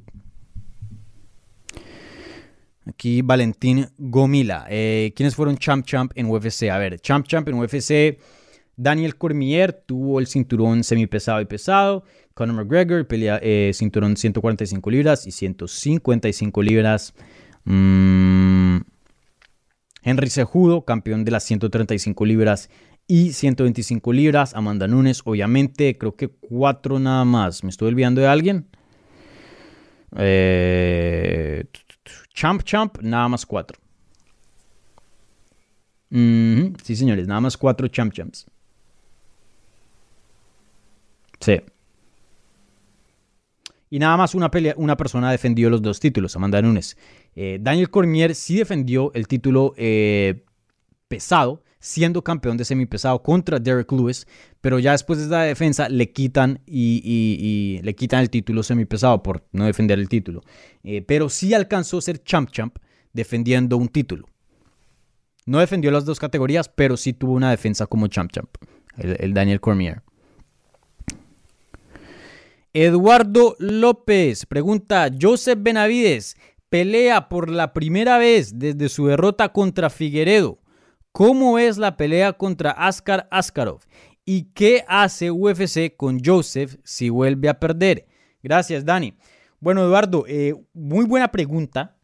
Aquí 2.86 3.20
Valentín 3.20 3.88
Gomila. 3.98 4.66
Eh, 4.70 5.12
¿Quiénes 5.16 5.34
fueron 5.34 5.56
Champ 5.56 5.84
Champ 5.84 6.12
en 6.14 6.30
UFC? 6.30 6.70
A 6.70 6.78
ver, 6.78 7.00
Champ 7.00 7.26
Champ 7.26 7.48
en 7.48 7.56
UFC. 7.56 8.20
Daniel 8.76 9.16
Cormier 9.16 9.72
tuvo 9.72 10.20
el 10.20 10.28
cinturón 10.28 10.84
semipesado 10.84 11.40
y 11.40 11.46
pesado. 11.46 12.04
Conor 12.32 12.54
McGregor 12.54 13.04
pelea 13.08 13.40
eh, 13.42 13.72
cinturón 13.74 14.16
145 14.16 14.90
libras 14.92 15.26
y 15.26 15.32
155 15.32 16.62
libras. 16.62 17.14
Mmm... 17.64 18.76
Henry 20.04 20.28
Sejudo, 20.28 20.84
campeón 20.84 21.24
de 21.24 21.30
las 21.30 21.44
135 21.44 22.26
libras 22.26 22.68
y 23.06 23.32
125 23.32 24.12
libras. 24.12 24.54
Amanda 24.54 24.86
Nunes, 24.88 25.22
obviamente, 25.24 25.98
creo 25.98 26.16
que 26.16 26.28
cuatro 26.28 26.98
nada 26.98 27.24
más. 27.24 27.64
¿Me 27.64 27.70
estoy 27.70 27.88
olvidando 27.88 28.20
de 28.20 28.26
alguien? 28.26 28.66
Eh, 30.16 31.64
champ 32.32 32.62
Champ, 32.62 32.98
nada 33.02 33.28
más 33.28 33.46
cuatro. 33.46 33.78
Sí, 36.10 36.94
señores, 36.94 37.26
nada 37.26 37.40
más 37.40 37.56
cuatro 37.56 37.88
Champ 37.88 38.12
Champs. 38.12 38.46
Sí. 41.40 41.60
Y 43.90 43.98
nada 43.98 44.16
más 44.16 44.34
una, 44.34 44.50
pelea, 44.50 44.74
una 44.76 44.96
persona 44.96 45.30
defendió 45.30 45.70
los 45.70 45.82
dos 45.82 45.98
títulos, 45.98 46.36
Amanda 46.36 46.62
Nunes. 46.62 46.96
Eh, 47.34 47.58
Daniel 47.60 47.90
Cormier 47.90 48.34
sí 48.34 48.56
defendió 48.56 49.12
el 49.14 49.26
título 49.26 49.74
eh, 49.76 50.43
pesado, 51.14 51.62
siendo 51.78 52.22
campeón 52.22 52.56
de 52.56 52.64
semipesado 52.64 53.22
contra 53.22 53.58
Derek 53.58 53.92
Lewis, 53.92 54.26
pero 54.60 54.78
ya 54.78 54.92
después 54.92 55.18
de 55.18 55.26
esa 55.26 55.42
defensa 55.42 55.88
le 55.88 56.10
quitan 56.10 56.60
y, 56.66 57.80
le 57.82 57.94
quitan 57.94 58.20
el 58.20 58.30
título 58.30 58.62
semipesado 58.62 59.22
por 59.22 59.44
no 59.52 59.66
defender 59.66 59.98
el 59.98 60.08
título. 60.08 60.42
Eh, 60.82 61.02
pero 61.02 61.28
sí 61.28 61.52
alcanzó 61.52 61.98
a 61.98 62.02
ser 62.02 62.22
champ 62.22 62.50
champ 62.50 62.76
defendiendo 63.12 63.76
un 63.76 63.88
título. 63.88 64.26
No 65.46 65.58
defendió 65.58 65.90
las 65.90 66.06
dos 66.06 66.18
categorías, 66.18 66.68
pero 66.68 66.96
sí 66.96 67.12
tuvo 67.12 67.34
una 67.34 67.50
defensa 67.50 67.86
como 67.86 68.06
champ 68.06 68.32
champ, 68.32 68.48
el, 68.96 69.34
Daniel 69.34 69.60
Cormier. 69.60 70.02
Eduardo 72.72 73.54
López 73.58 74.46
pregunta, 74.46 75.08
Joseph 75.20 75.58
Benavides 75.60 76.36
pelea 76.70 77.28
por 77.28 77.50
la 77.50 77.72
primera 77.72 78.18
vez 78.18 78.58
desde 78.58 78.88
su 78.88 79.06
derrota 79.06 79.50
contra 79.50 79.90
Figueredo. 79.90 80.58
¿Cómo 81.16 81.60
es 81.60 81.78
la 81.78 81.96
pelea 81.96 82.32
contra 82.32 82.72
Askar 82.72 83.28
Askarov? 83.30 83.78
¿Y 84.24 84.46
qué 84.52 84.84
hace 84.88 85.30
UFC 85.30 85.94
con 85.96 86.18
Joseph 86.18 86.74
si 86.82 87.08
vuelve 87.08 87.48
a 87.48 87.60
perder? 87.60 88.06
Gracias, 88.42 88.84
Dani. 88.84 89.14
Bueno, 89.60 89.82
Eduardo, 89.82 90.24
eh, 90.26 90.56
muy 90.72 91.04
buena 91.04 91.30
pregunta. 91.30 91.94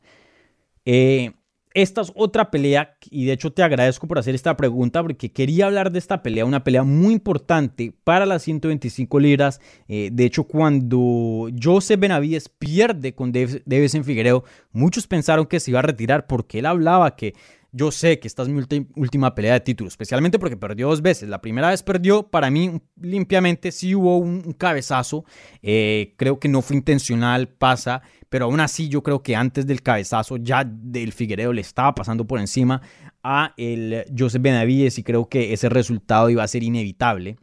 Eh, 0.85 1.33
esta 1.75 2.03
es 2.03 2.13
otra 2.15 2.53
pelea 2.53 2.97
y 3.11 3.25
de 3.25 3.33
hecho 3.33 3.53
te 3.53 3.65
agradezco 3.65 4.07
por 4.07 4.21
hacer 4.21 4.37
esta 4.37 4.57
pregunta 4.57 5.03
porque 5.03 5.33
quería 5.33 5.67
hablar 5.67 5.91
de 5.91 5.99
esta 5.99 6.23
pelea, 6.23 6.45
una 6.45 6.63
pelea 6.63 6.85
muy 6.85 7.13
importante 7.13 7.93
para 8.05 8.27
las 8.27 8.43
125 8.43 9.19
libras. 9.19 9.61
Eh, 9.89 10.11
de 10.13 10.25
hecho, 10.25 10.45
cuando 10.45 11.49
Joseph 11.61 11.99
Benavides 11.99 12.49
pierde 12.49 13.17
con 13.17 13.33
en 13.35 14.05
Figueiredo, 14.05 14.45
muchos 14.71 15.09
pensaron 15.09 15.47
que 15.47 15.59
se 15.59 15.73
iba 15.73 15.81
a 15.81 15.83
retirar 15.83 16.29
porque 16.29 16.61
él 16.61 16.67
hablaba 16.67 17.17
que 17.17 17.35
yo 17.73 17.93
sé 17.93 18.19
que 18.19 18.27
esta 18.27 18.43
es 18.43 18.49
mi 18.49 18.63
última 18.97 19.35
pelea 19.35 19.55
de 19.55 19.61
título, 19.61 19.89
especialmente 19.89 20.39
porque 20.39 20.57
perdió 20.57 20.89
dos 20.89 21.03
veces. 21.03 21.29
La 21.29 21.41
primera 21.41 21.71
vez 21.71 21.83
perdió, 21.83 22.25
para 22.25 22.51
mí 22.51 22.81
limpiamente 23.01 23.71
sí 23.71 23.95
hubo 23.95 24.19
un, 24.19 24.53
cabezazo, 24.53 25.25
eh, 25.63 26.15
creo 26.17 26.41
que 26.41 26.49
no 26.49 26.63
fue 26.63 26.77
intencional, 26.77 27.49
pasa, 27.49 28.03
pero 28.29 28.47
aún 28.47 28.61
así 28.61 28.89
yo 28.89 29.03
creo 29.03 29.23
que 29.23 29.37
antes 29.37 29.67
del 29.67 29.83
cabezazo 29.83 30.37
ya 30.37 30.65
del 30.65 31.13
Figueredo 31.13 31.53
le 31.53 31.61
estaba 31.61 31.95
pasando 31.95 32.27
por 32.27 32.41
encima 32.41 32.83
a 33.23 33.55
el 33.57 34.05
Joseph 34.17 34.43
Benavides 34.43 34.99
y 34.99 35.03
creo 35.03 35.29
que 35.29 35.53
ese 35.53 35.69
resultado 35.69 36.31
iba 36.31 36.43
a 36.43 36.49
ser 36.49 36.63
inevitable. 36.63 37.37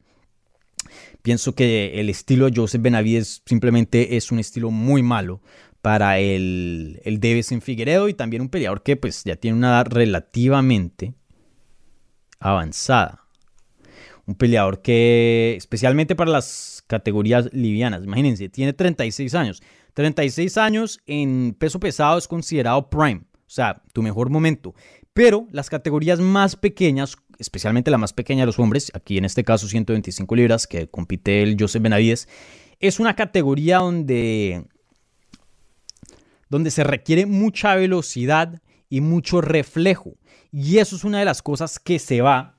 Pienso 1.21 1.55
que 1.55 1.99
el 1.99 2.09
estilo 2.09 2.49
de 2.49 2.53
Joseph 2.55 2.81
Benavides 2.81 3.41
simplemente 3.45 4.15
es 4.15 4.31
un 4.31 4.39
estilo 4.39 4.71
muy 4.71 5.03
malo 5.03 5.41
para 5.87 6.19
el, 6.19 6.99
el 7.05 7.19
en 7.23 7.61
Figueredo 7.61 8.09
y 8.09 8.13
también 8.13 8.41
un 8.41 8.49
peleador 8.49 8.83
que 8.83 8.97
pues 8.97 9.23
ya 9.23 9.37
tiene 9.37 9.55
una 9.55 9.69
edad 9.69 9.87
relativamente 9.89 11.13
avanzada. 12.41 13.23
Un 14.25 14.35
peleador 14.35 14.81
que, 14.81 15.55
especialmente 15.55 16.13
para 16.13 16.29
las 16.29 16.83
categorías 16.87 17.47
livianas, 17.53 18.03
imagínense, 18.03 18.49
tiene 18.49 18.73
36 18.73 19.33
años. 19.33 19.63
36 19.93 20.57
años 20.57 20.99
en 21.05 21.55
peso 21.57 21.79
pesado 21.79 22.17
es 22.17 22.27
considerado 22.27 22.89
prime, 22.89 23.21
o 23.35 23.49
sea, 23.49 23.81
tu 23.93 24.03
mejor 24.03 24.29
momento. 24.29 24.75
Pero 25.13 25.47
las 25.51 25.69
categorías 25.69 26.19
más 26.19 26.57
pequeñas, 26.57 27.15
especialmente 27.39 27.91
la 27.91 27.97
más 27.97 28.11
pequeña 28.11 28.41
de 28.41 28.47
los 28.47 28.59
hombres, 28.59 28.91
aquí 28.93 29.17
en 29.17 29.23
este 29.23 29.45
caso 29.45 29.69
125 29.69 30.35
libras, 30.35 30.67
que 30.67 30.89
compite 30.89 31.43
el 31.43 31.55
Joseph 31.57 31.81
Benavides, 31.81 32.27
es 32.81 32.99
una 32.99 33.15
categoría 33.15 33.77
donde 33.77 34.67
donde 36.49 36.71
se 36.71 36.83
requiere 36.83 37.25
mucha 37.25 37.75
velocidad 37.75 38.61
y 38.89 39.01
mucho 39.01 39.41
reflejo. 39.41 40.15
Y 40.51 40.77
eso 40.77 40.95
es 40.95 41.03
una 41.03 41.19
de 41.19 41.25
las 41.25 41.41
cosas 41.41 41.79
que 41.79 41.99
se 41.99 42.21
va. 42.21 42.55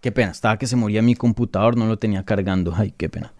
Qué 0.00 0.10
pena, 0.10 0.32
estaba 0.32 0.58
que 0.58 0.66
se 0.66 0.76
moría 0.76 1.00
mi 1.00 1.14
computador, 1.14 1.76
no 1.76 1.86
lo 1.86 1.98
tenía 1.98 2.24
cargando. 2.24 2.74
Ay, 2.76 2.92
qué 2.96 3.08
pena. 3.08 3.32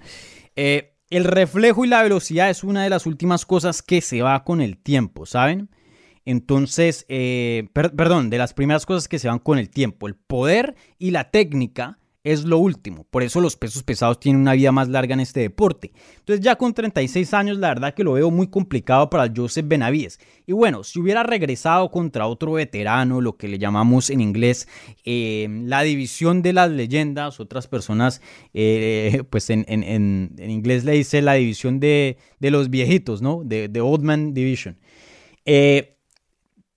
Eh, 0.55 0.95
el 1.11 1.25
reflejo 1.25 1.85
y 1.85 1.89
la 1.89 2.03
velocidad 2.03 2.51
es 2.51 2.65
una 2.65 2.85
de 2.85 2.91
las 2.91 3.05
últimas 3.05 3.45
cosas 3.45 3.83
que 3.83 4.01
se 4.01 4.23
va 4.23 4.45
con 4.45 4.61
el 4.61 4.79
tiempo, 4.79 5.27
¿saben? 5.27 5.71
Entonces, 6.25 7.05
eh, 7.09 7.69
perdón, 7.75 8.31
de 8.31 8.39
las 8.39 8.55
primeras 8.55 8.87
cosas 8.87 9.09
que 9.09 9.19
se 9.19 9.29
van 9.29 9.41
con 9.41 9.59
el 9.59 9.71
tiempo. 9.71 10.07
El 10.07 10.15
poder 10.15 10.77
y 10.99 11.11
la 11.11 11.31
técnica 11.31 11.99
es 12.25 12.45
lo 12.45 12.59
último. 12.59 13.05
Por 13.11 13.23
eso 13.23 13.41
los 13.41 13.57
pesos 13.57 13.83
pesados 13.83 14.21
tienen 14.21 14.43
una 14.43 14.53
vida 14.53 14.71
más 14.71 14.89
larga 14.89 15.15
en 15.15 15.21
este 15.21 15.41
deporte. 15.41 15.93
Entonces 16.19 16.45
ya 16.45 16.57
con 16.57 16.73
36 16.73 17.35
años 17.35 17.59
la 17.59 17.69
verdad 17.69 17.95
que 17.95 18.05
lo 18.05 18.13
veo 18.13 18.31
muy 18.31 18.49
complicado 18.49 19.11
para 19.11 19.33
Joseph 19.35 19.67
Benavides. 19.67 20.21
Y 20.47 20.53
bueno, 20.53 20.85
si 20.85 21.01
hubiera 21.01 21.23
regresado 21.23 21.91
contra 21.91 22.27
otro 22.27 22.53
veterano, 22.53 23.21
lo 23.21 23.37
que 23.37 23.49
le 23.49 23.59
llamamos 23.59 24.11
en 24.11 24.21
inglés 24.21 24.69
eh, 25.05 25.49
la 25.65 25.83
división 25.83 26.43
de 26.43 26.53
las 26.53 26.71
leyendas, 26.71 27.41
otras 27.41 27.67
personas 27.67 28.21
eh, 28.55 29.25
pues 29.31 29.51
en, 29.51 29.65
inglés 30.39 30.85
le 30.85 30.93
dice 30.93 31.23
la 31.23 31.35
división 31.35 31.81
de, 31.81 32.19
los 32.41 32.71
viejitos, 32.71 33.21
¿no? 33.21 33.43
De, 33.45 33.69
de 33.69 33.81
Old 33.81 34.03
Man 34.03 34.33
Division. 34.33 34.79
Eh, 35.45 35.97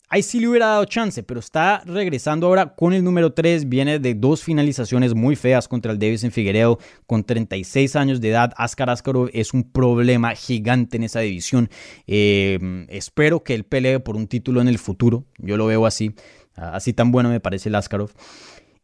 Ahí 0.07 0.21
sí 0.21 0.39
le 0.39 0.47
hubiera 0.47 0.67
dado 0.67 0.85
chance, 0.85 1.23
pero 1.23 1.39
está 1.39 1.81
regresando 1.85 2.47
ahora 2.47 2.75
con 2.75 2.93
el 2.93 3.03
número 3.03 3.33
3. 3.33 3.67
Viene 3.67 3.97
de 3.99 4.13
dos 4.13 4.43
finalizaciones 4.43 5.15
muy 5.15 5.35
feas 5.35 5.67
contra 5.67 5.91
el 5.91 5.99
Davis 5.99 6.23
en 6.23 6.31
Figueiredo. 6.31 6.77
Con 7.07 7.23
36 7.23 7.95
años 7.95 8.21
de 8.21 8.29
edad, 8.29 8.53
Askar 8.57 8.89
Askarov 8.89 9.29
es 9.33 9.53
un 9.53 9.63
problema 9.63 10.35
gigante 10.35 10.97
en 10.97 11.03
esa 11.03 11.21
división. 11.21 11.69
Eh, 12.05 12.85
espero 12.89 13.43
que 13.43 13.55
él 13.55 13.63
pelee 13.63 13.99
por 13.99 14.15
un 14.15 14.27
título 14.27 14.61
en 14.61 14.67
el 14.67 14.77
futuro. 14.77 15.25
Yo 15.39 15.57
lo 15.57 15.65
veo 15.65 15.85
así. 15.87 16.13
Así 16.55 16.93
tan 16.93 17.11
bueno 17.11 17.29
me 17.29 17.39
parece 17.39 17.69
el 17.69 17.75
Askarov. 17.75 18.11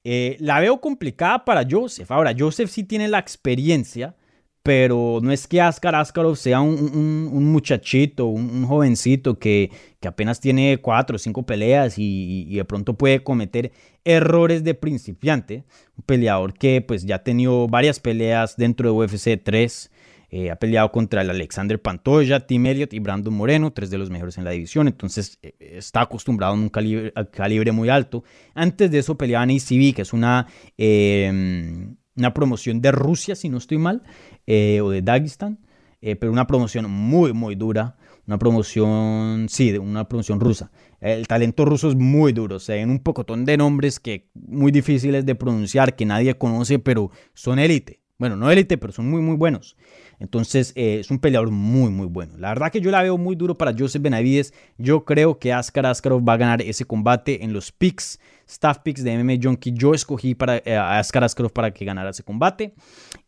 Eh, 0.03 0.38
la 0.39 0.59
veo 0.59 0.82
complicada 0.82 1.45
para 1.45 1.63
Joseph. 1.69 2.09
Ahora, 2.09 2.34
Joseph 2.38 2.69
sí 2.69 2.84
tiene 2.84 3.07
la 3.07 3.19
experiencia 3.19 4.15
pero 4.64 5.20
no 5.24 5.32
es 5.32 5.47
que 5.47 5.59
Askar 5.59 5.95
Askarov 5.95 6.36
sea 6.36 6.62
un, 6.62 7.51
muchachito, 7.51 8.28
un, 8.28 8.66
jovencito 8.66 9.39
que, 9.39 9.72
apenas 10.05 10.39
tiene 10.39 10.78
cuatro 10.78 11.16
o 11.16 11.20
cinco 11.20 11.43
peleas 11.45 11.95
y, 11.97 12.55
de 12.55 12.66
pronto 12.66 12.93
puede 12.93 13.24
cometer 13.24 13.72
errores 14.03 14.64
de 14.64 14.76
principiante. 14.76 15.64
Un 15.97 16.03
peleador 16.05 16.53
que 16.53 16.82
pues 16.82 17.05
ya 17.05 17.16
ha 17.16 17.24
tenido 17.24 17.68
varias 17.68 17.99
peleas 17.99 18.55
dentro 18.55 18.89
de 18.89 18.95
UFC 18.95 19.41
3. 19.43 19.91
Eh, 20.34 20.49
ha 20.49 20.55
peleado 20.55 20.91
contra 20.93 21.24
el 21.24 21.30
Alexander 21.30 21.82
Pantoya, 21.82 22.47
Tim 22.47 22.66
Elliott 22.66 22.93
y 22.93 22.99
Brandon 22.99 23.34
Moreno, 23.34 23.74
tres 23.74 23.89
de 23.89 23.97
los 23.97 24.09
mejores 24.09 24.38
en 24.38 24.45
la 24.45 24.51
división. 24.51 24.88
Entonces 24.88 25.39
eh, 25.41 25.55
está 25.59 26.01
acostumbrado 26.01 26.53
a 26.53 26.55
un 26.55 26.70
calibre, 26.70 27.72
muy 27.74 27.89
alto. 27.89 28.24
Antes 28.53 28.91
de 28.91 28.99
eso 28.99 29.18
peleaba 29.18 29.43
en 29.43 29.51
ACB, 29.51 29.93
que 29.93 30.03
es 30.03 30.14
una, 30.14 30.47
em, 30.78 31.97
una 32.16 32.34
promoción 32.34 32.82
de 32.82 32.93
Rusia, 32.93 33.36
si 33.36 33.49
no 33.49 33.57
estoy 33.57 33.78
mal. 33.78 34.03
Eh, 34.47 34.81
o 34.81 34.89
de 34.89 35.01
Dagestan, 35.01 35.59
eh, 36.01 36.15
pero 36.15 36.31
una 36.31 36.47
promoción 36.47 36.89
muy, 36.89 37.33
muy 37.33 37.55
dura. 37.55 37.97
Una 38.27 38.37
promoción, 38.37 39.47
sí, 39.49 39.75
una 39.77 40.07
promoción 40.07 40.39
rusa. 40.39 40.71
El 41.01 41.27
talento 41.27 41.65
ruso 41.65 41.89
es 41.89 41.95
muy 41.95 42.33
duro. 42.33 42.59
Sea, 42.59 42.75
hay 42.75 42.83
un 42.83 42.99
pocotón 42.99 43.45
de 43.45 43.57
nombres 43.57 43.99
que 43.99 44.29
muy 44.33 44.71
difíciles 44.71 45.25
de 45.25 45.35
pronunciar, 45.35 45.95
que 45.95 46.05
nadie 46.05 46.37
conoce, 46.37 46.79
pero 46.79 47.11
son 47.33 47.59
élite. 47.59 47.99
Bueno, 48.19 48.35
no 48.35 48.51
élite, 48.51 48.77
pero 48.77 48.93
son 48.93 49.09
muy, 49.09 49.21
muy 49.21 49.35
buenos. 49.35 49.75
Entonces, 50.22 50.72
eh, 50.76 50.99
es 50.99 51.09
un 51.09 51.17
peleador 51.17 51.49
muy, 51.49 51.89
muy 51.89 52.05
bueno. 52.05 52.34
La 52.38 52.49
verdad 52.49 52.72
que 52.72 52.80
yo 52.80 52.91
la 52.91 53.01
veo 53.01 53.17
muy 53.17 53.36
duro 53.36 53.57
para 53.57 53.74
Joseph 53.76 54.03
Benavides. 54.03 54.53
Yo 54.78 55.03
creo 55.03 55.39
que 55.39 55.51
Askar 55.51 55.88
Askarov 55.88 56.28
va 56.28 56.34
a 56.34 56.38
ganar 56.38 56.61
ese 56.61 56.86
combate 56.86 57.43
en 57.43 57.53
los 57.53 57.72
picks, 57.72 58.19
staff 58.47 58.78
picks 58.84 59.03
de 59.03 59.17
MMA 59.17 59.39
Junkie. 59.41 59.74
Yo 59.74 59.95
escogí 59.95 60.36
para, 60.36 60.57
eh, 60.57 60.76
a 60.76 60.99
Askar 60.99 61.24
Askarov 61.24 61.51
para 61.51 61.72
que 61.72 61.86
ganara 61.86 62.11
ese 62.11 62.22
combate. 62.22 62.76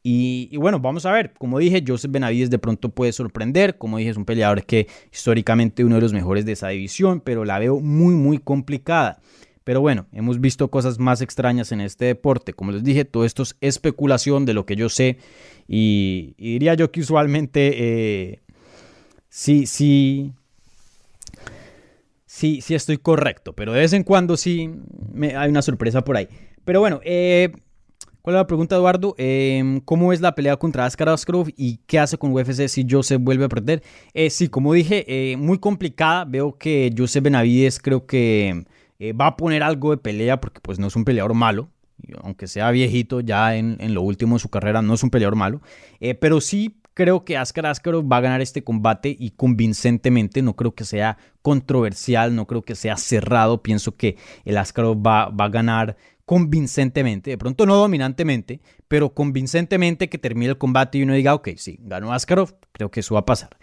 Y, 0.03 0.55
bueno, 0.57 0.79
vamos 0.79 1.07
a 1.07 1.11
ver. 1.11 1.33
Como 1.33 1.57
dije, 1.57 1.83
Joseph 1.85 2.11
Benavides 2.11 2.51
de 2.51 2.59
pronto 2.59 2.89
puede 2.89 3.11
sorprender. 3.11 3.79
Como 3.79 3.97
dije, 3.97 4.11
es 4.11 4.17
un 4.17 4.25
peleador 4.25 4.63
que 4.63 4.87
históricamente 5.11 5.83
uno 5.83 5.95
de 5.95 6.01
los 6.01 6.13
mejores 6.13 6.45
de 6.45 6.51
esa 6.51 6.67
división, 6.67 7.21
pero 7.21 7.43
la 7.43 7.57
veo 7.57 7.79
muy, 7.79 8.13
muy 8.13 8.37
complicada. 8.37 9.19
Pero 9.63 9.79
bueno, 9.79 10.07
hemos 10.11 10.41
visto 10.41 10.67
cosas 10.69 10.99
más 10.99 11.21
extrañas 11.21 11.71
en 11.71 11.79
este 11.79 12.05
deporte. 12.05 12.53
Como 12.53 12.71
les 12.71 12.83
dije, 12.83 13.05
todo 13.05 13.23
esto 13.23 13.43
es 13.43 13.55
especulación 13.61 14.45
de 14.45 14.53
lo 14.53 14.65
que 14.65 14.75
yo 14.75 14.89
sé. 14.89 15.17
Y, 15.67 16.35
diría 16.37 16.73
yo 16.73 16.91
que 16.91 16.99
usualmente 16.99 17.71
eh, 17.75 18.41
sí, 19.29 19.65
sí, 19.65 20.33
sí, 22.25 22.59
sí 22.61 22.75
estoy 22.75 22.97
correcto. 22.97 23.53
Pero 23.53 23.71
de 23.71 23.79
vez 23.79 23.93
en 23.93 24.03
cuando 24.03 24.35
sí 24.35 24.69
hay 25.35 25.49
una 25.49 25.61
sorpresa 25.61 26.03
por 26.03 26.17
ahí. 26.17 26.27
Pero 26.65 26.79
bueno, 26.79 26.99
eh, 27.03 27.51
¿Cuál 28.21 28.37
es 28.37 28.39
la 28.39 28.47
pregunta, 28.47 28.77
Eduardo? 28.77 29.15
Em, 29.17 29.81
¿Cómo 29.81 30.13
es 30.13 30.21
la 30.21 30.33
pelea 30.33 30.55
contra 30.55 30.85
Askar 30.85 31.09
Askarov 31.09 31.49
y 31.57 31.79
qué 31.85 31.99
hace 31.99 32.17
con 32.17 32.31
UFC 32.31 32.69
si 32.69 32.87
Joseph 32.89 33.21
vuelve 33.21 33.43
a 33.43 33.49
perder? 33.49 33.83
Eh, 34.13 34.29
sí, 34.29 34.47
como 34.47 34.71
dije, 34.71 35.35
muy 35.37 35.57
complicada. 35.57 36.23
Veo 36.23 36.57
que 36.57 36.89
Joseph 36.97 37.21
Benavides 37.21 37.79
creo 37.79 38.05
que 38.05 38.63
eh, 39.03 39.11
va 39.11 39.27
a 39.27 39.35
poner 39.35 39.63
algo 39.63 39.91
de 39.91 39.97
pelea 39.97 40.39
porque 40.39 40.61
pues 40.61 40.79
no 40.79 40.87
es 40.87 40.95
un 40.95 41.03
peleador 41.03 41.33
malo, 41.33 41.67
aunque 42.21 42.47
sea 42.47 42.71
viejito 42.71 43.19
ya 43.19 43.53
en, 43.57 43.77
lo 43.93 44.01
último 44.01 44.35
de 44.35 44.39
su 44.39 44.47
carrera, 44.47 44.81
no 44.81 44.93
es 44.93 45.03
un 45.03 45.09
peleador 45.09 45.35
malo, 45.35 45.61
eh, 45.99 46.15
pero 46.15 46.39
sí 46.39 46.79
creo 46.93 47.25
que 47.25 47.35
Askar 47.35 47.65
Askarov 47.65 48.09
va 48.09 48.17
a 48.17 48.21
ganar 48.21 48.39
este 48.39 48.63
combate 48.63 49.13
y 49.19 49.31
convincentemente, 49.31 50.41
no 50.41 50.55
creo 50.55 50.73
que 50.73 50.85
sea 50.85 51.17
controversial, 51.41 52.33
no 52.33 52.47
creo 52.47 52.61
que 52.61 52.75
sea 52.75 52.95
cerrado, 52.95 53.61
pienso 53.61 53.97
que 53.97 54.15
el 54.45 54.57
Askarov 54.57 55.05
va, 55.05 55.27
va 55.27 55.45
a 55.45 55.49
ganar 55.49 55.97
convincentemente, 56.25 57.31
de 57.31 57.37
pronto 57.37 57.65
no 57.65 57.75
dominantemente, 57.75 58.61
pero 58.87 59.13
convincentemente 59.13 60.09
que 60.09 60.17
termine 60.17 60.51
el 60.51 60.57
combate 60.57 60.97
y 60.97 61.03
uno 61.03 61.13
diga, 61.13 61.33
ok, 61.33 61.49
sí, 61.57 61.77
ganó 61.81 62.13
Askarov, 62.13 62.55
creo 62.71 62.89
que 62.89 63.01
eso 63.01 63.15
va 63.15 63.21
a 63.21 63.25
pasar. 63.25 63.57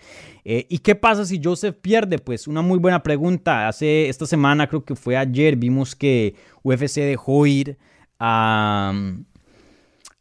Eh, 0.45 0.67
¿Y 0.69 0.79
qué 0.79 0.95
pasa 0.95 1.25
si 1.25 1.41
Joseph 1.43 1.77
pierde? 1.81 2.19
Pues 2.19 2.47
una 2.47 2.61
muy 2.61 2.79
buena 2.79 3.03
pregunta. 3.03 3.69
Hace 3.69 4.09
esta 4.09 4.27
semana, 4.27 4.69
creo 4.69 4.85
que 4.85 4.95
fue 4.95 5.17
ayer, 5.17 5.57
vimos 5.57 5.97
que 5.97 6.35
UFC 6.63 6.97
dejó 6.97 7.47
ir 7.47 7.79
a, 8.19 8.93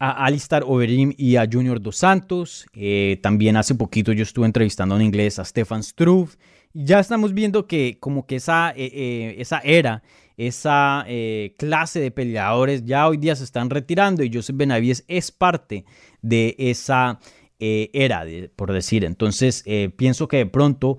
Alistar 0.02 0.64
Overeem 0.66 1.14
y 1.18 1.36
a 1.36 1.46
Junior 1.52 1.82
Dos 1.82 1.98
Santos. 1.98 2.66
Eh, 2.74 3.20
también 3.22 3.58
hace 3.58 3.76
poquito 3.76 4.14
yo 4.14 4.24
estuve 4.24 4.46
entrevistando 4.46 4.96
en 4.96 5.02
inglés 5.02 5.40
a 5.40 5.46
Stefan 5.46 5.84
Struve. 5.84 6.32
Ya 6.72 7.02
estamos 7.02 7.34
viendo 7.34 7.68
que 7.68 7.98
como 8.00 8.26
que 8.26 8.38
esa, 8.38 8.72
eh, 8.78 9.36
esa 9.40 9.60
era 9.60 10.04
esa 10.40 11.04
eh, 11.06 11.54
clase 11.58 12.00
de 12.00 12.12
peleadores 12.12 12.86
ya 12.86 13.10
hoy 13.10 13.18
día 13.18 13.36
se 13.36 13.44
están 13.44 13.70
retirando 13.70 14.24
y 14.24 14.32
Joseph 14.34 14.56
Benavides 14.56 15.04
es 15.10 15.34
parte 15.34 15.84
de 16.22 16.56
esa 16.58 17.20
eh, 17.60 17.90
era, 17.92 18.26
por 18.56 18.72
decir. 18.72 19.04
Entonces, 19.04 19.64
eh, 19.66 19.90
pienso 19.94 20.30
que 20.30 20.38
de 20.38 20.46
pronto, 20.46 20.98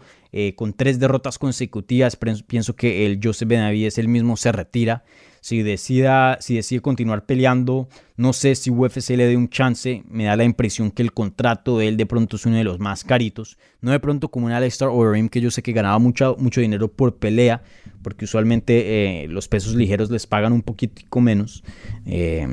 con 0.55 0.75
tres 0.75 1.01
derrotas 1.01 1.39
consecutivas, 1.39 2.17
pienso 2.47 2.77
que 2.77 3.07
el 3.07 3.19
Joseph 3.21 3.49
Benavides 3.49 3.99
él 3.99 4.09
mismo 4.09 4.37
se 4.37 4.53
retira. 4.53 5.05
Si, 5.41 5.63
decida, 5.63 6.37
si 6.41 6.57
decide 6.57 6.81
continuar 6.81 7.25
peleando, 7.25 7.89
no 8.19 8.35
sé 8.35 8.55
si 8.55 8.71
UFC 8.71 9.17
le 9.17 9.27
dé 9.27 9.39
un 9.39 9.49
chance, 9.49 10.03
me 10.07 10.25
da 10.25 10.37
la 10.37 10.45
impresión 10.45 10.91
que 10.91 11.03
el 11.03 11.15
contrato 11.15 11.79
de 11.79 11.89
él 11.89 11.97
de 11.97 12.05
pronto 12.05 12.37
es 12.37 12.45
uno 12.45 12.57
de 12.57 12.65
los 12.65 12.79
más 12.79 13.05
caritos, 13.05 13.57
no 13.81 13.91
de 13.91 14.01
pronto 14.01 14.31
como 14.31 14.47
un 14.47 14.53
Alex 14.53 14.83
Overeem 14.83 15.31
que 15.31 15.41
yo 15.41 15.51
sé 15.51 15.63
que 15.63 15.73
ganaba 15.73 15.99
mucho, 15.99 16.37
mucho 16.39 16.61
dinero 16.61 16.89
por 16.89 17.17
pelea, 17.17 17.63
porque 18.03 18.25
usualmente 18.25 19.23
eh, 19.23 19.29
los 19.29 19.49
pesos 19.49 19.75
ligeros 19.75 20.11
les 20.11 20.27
pagan 20.27 20.53
un 20.53 20.63
poquitico 20.63 21.21
menos, 21.21 21.63
eh, 22.07 22.47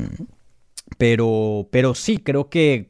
pero, 0.98 1.68
pero 1.72 1.96
sí, 1.96 2.18
creo 2.18 2.50
que 2.50 2.88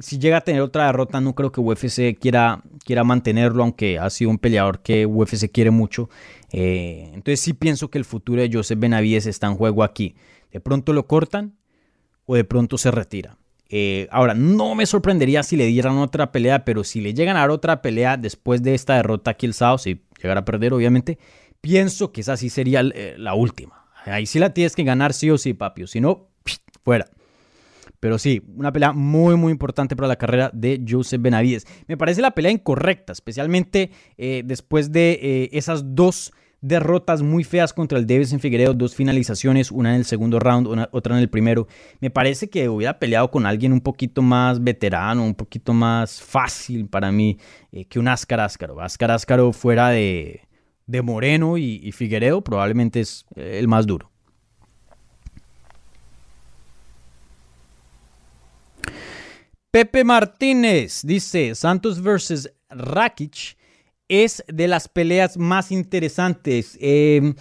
si 0.00 0.18
llega 0.18 0.38
a 0.38 0.40
tener 0.40 0.62
otra 0.62 0.86
derrota, 0.86 1.20
no 1.20 1.34
creo 1.34 1.52
que 1.52 1.60
UFC 1.60 2.18
quiera, 2.18 2.62
quiera 2.84 3.04
mantenerlo, 3.04 3.62
aunque 3.62 3.98
ha 3.98 4.08
sido 4.10 4.30
un 4.30 4.38
peleador 4.38 4.80
que 4.80 5.06
UFC 5.06 5.50
quiere 5.50 5.70
mucho. 5.70 6.08
Eh, 6.50 7.10
entonces 7.12 7.40
sí 7.40 7.52
pienso 7.52 7.90
que 7.90 7.98
el 7.98 8.04
futuro 8.04 8.40
de 8.40 8.50
Joseph 8.52 8.78
Benavides 8.78 9.26
está 9.26 9.46
en 9.46 9.54
juego 9.54 9.84
aquí. 9.84 10.14
De 10.50 10.60
pronto 10.60 10.92
lo 10.92 11.06
cortan 11.06 11.56
o 12.24 12.34
de 12.34 12.44
pronto 12.44 12.78
se 12.78 12.90
retira. 12.90 13.36
Eh, 13.70 14.08
ahora, 14.10 14.34
no 14.34 14.74
me 14.74 14.86
sorprendería 14.86 15.42
si 15.42 15.56
le 15.56 15.66
dieran 15.66 15.98
otra 15.98 16.32
pelea, 16.32 16.64
pero 16.64 16.84
si 16.84 17.00
le 17.00 17.12
llegan 17.12 17.36
a 17.36 17.40
dar 17.40 17.50
otra 17.50 17.82
pelea 17.82 18.16
después 18.16 18.62
de 18.62 18.74
esta 18.74 18.96
derrota 18.96 19.32
aquí 19.32 19.46
el 19.46 19.54
sábado, 19.54 19.78
si 19.78 20.02
llegara 20.22 20.40
a 20.40 20.44
perder, 20.44 20.72
obviamente, 20.72 21.18
pienso 21.60 22.12
que 22.12 22.22
esa 22.22 22.36
sí 22.36 22.48
sería 22.48 22.80
eh, 22.80 23.16
la 23.18 23.34
última. 23.34 23.84
Ahí 24.04 24.26
sí 24.26 24.38
la 24.38 24.54
tienes 24.54 24.74
que 24.74 24.84
ganar 24.84 25.12
sí 25.12 25.30
o 25.30 25.36
sí, 25.36 25.52
papi. 25.52 25.86
Si 25.86 26.00
no, 26.00 26.28
fuera. 26.82 27.06
Pero 28.00 28.18
sí, 28.18 28.42
una 28.56 28.72
pelea 28.72 28.92
muy, 28.92 29.36
muy 29.36 29.50
importante 29.50 29.96
para 29.96 30.08
la 30.08 30.16
carrera 30.16 30.50
de 30.54 30.82
Joseph 30.88 31.20
Benavides. 31.20 31.66
Me 31.88 31.96
parece 31.96 32.22
la 32.22 32.30
pelea 32.30 32.52
incorrecta, 32.52 33.12
especialmente 33.12 33.90
eh, 34.16 34.42
después 34.44 34.92
de 34.92 35.50
esas 35.52 35.94
dos 35.96 36.32
derrotas 36.60 37.22
muy 37.22 37.44
feas 37.44 37.72
contra 37.72 37.98
el 37.98 38.10
en 38.10 38.40
Figueiredo, 38.40 38.74
dos 38.74 38.94
finalizaciones, 38.94 39.70
una 39.70 39.90
en 39.90 39.96
el 39.96 40.04
segundo 40.04 40.40
round, 40.40 40.88
otra 40.90 41.14
en 41.16 41.22
el 41.22 41.28
primero. 41.28 41.68
Me 42.00 42.10
parece 42.10 42.50
que 42.50 42.68
hubiera 42.68 42.98
peleado 42.98 43.30
con 43.30 43.46
alguien 43.46 43.72
un 43.72 43.80
poquito 43.80 44.22
más 44.22 44.62
veterano, 44.62 45.24
un 45.24 45.34
poquito 45.34 45.72
más 45.72 46.20
fácil 46.20 46.88
para 46.88 47.12
mí 47.12 47.38
eh, 47.70 47.84
que 47.84 47.98
un 47.98 48.08
Ascar 48.08 48.40
Ascaro. 48.40 48.80
Ascar 48.80 49.10
Ascaro 49.10 49.52
fuera 49.52 49.90
de, 49.90 50.42
de 50.86 51.02
Moreno 51.02 51.58
y, 51.58 51.80
y 51.82 51.92
Figueiredo 51.92 52.42
probablemente 52.42 53.00
es 53.00 53.24
el 53.36 53.68
más 53.68 53.86
duro. 53.86 54.10
Pepe 59.70 60.02
Martínez 60.02 61.02
dice, 61.04 61.54
Santos 61.54 62.02
versus 62.02 62.50
Rakic 62.70 63.57
es 64.08 64.44
de 64.48 64.68
las 64.68 64.88
peleas 64.88 65.36
más 65.36 65.70
interesantes. 65.70 66.76
Em, 66.80 67.34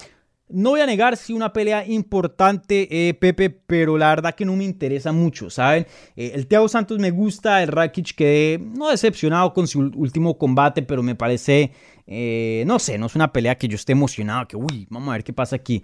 no 0.49 0.71
voy 0.71 0.81
a 0.81 0.85
negar 0.85 1.17
si 1.17 1.33
una 1.33 1.51
pelea 1.51 1.85
importante, 1.85 2.87
eh, 3.09 3.13
Pepe, 3.13 3.49
pero 3.49 3.97
la 3.97 4.09
verdad 4.09 4.33
que 4.33 4.45
no 4.45 4.55
me 4.55 4.63
interesa 4.63 5.11
mucho, 5.11 5.49
¿saben? 5.49 5.85
Eh, 6.15 6.31
el 6.35 6.47
Thiago 6.47 6.69
Santos 6.69 6.99
me 6.99 7.11
gusta, 7.11 7.61
el 7.61 7.67
Rakic 7.67 8.15
quedé 8.15 8.57
no 8.59 8.89
decepcionado 8.89 9.53
con 9.53 9.67
su 9.67 9.79
último 9.79 10.37
combate, 10.37 10.83
pero 10.83 11.03
me 11.03 11.15
parece 11.15 11.71
eh, 12.09 12.63
no 12.65 12.79
sé, 12.79 12.97
no 12.97 13.07
es 13.07 13.15
una 13.15 13.33
pelea 13.33 13.57
que 13.57 13.67
yo 13.67 13.75
esté 13.75 13.91
emocionado, 13.91 14.47
que 14.47 14.55
uy, 14.55 14.87
vamos 14.89 15.09
a 15.09 15.13
ver 15.13 15.25
qué 15.25 15.33
pasa 15.33 15.57
aquí. 15.57 15.83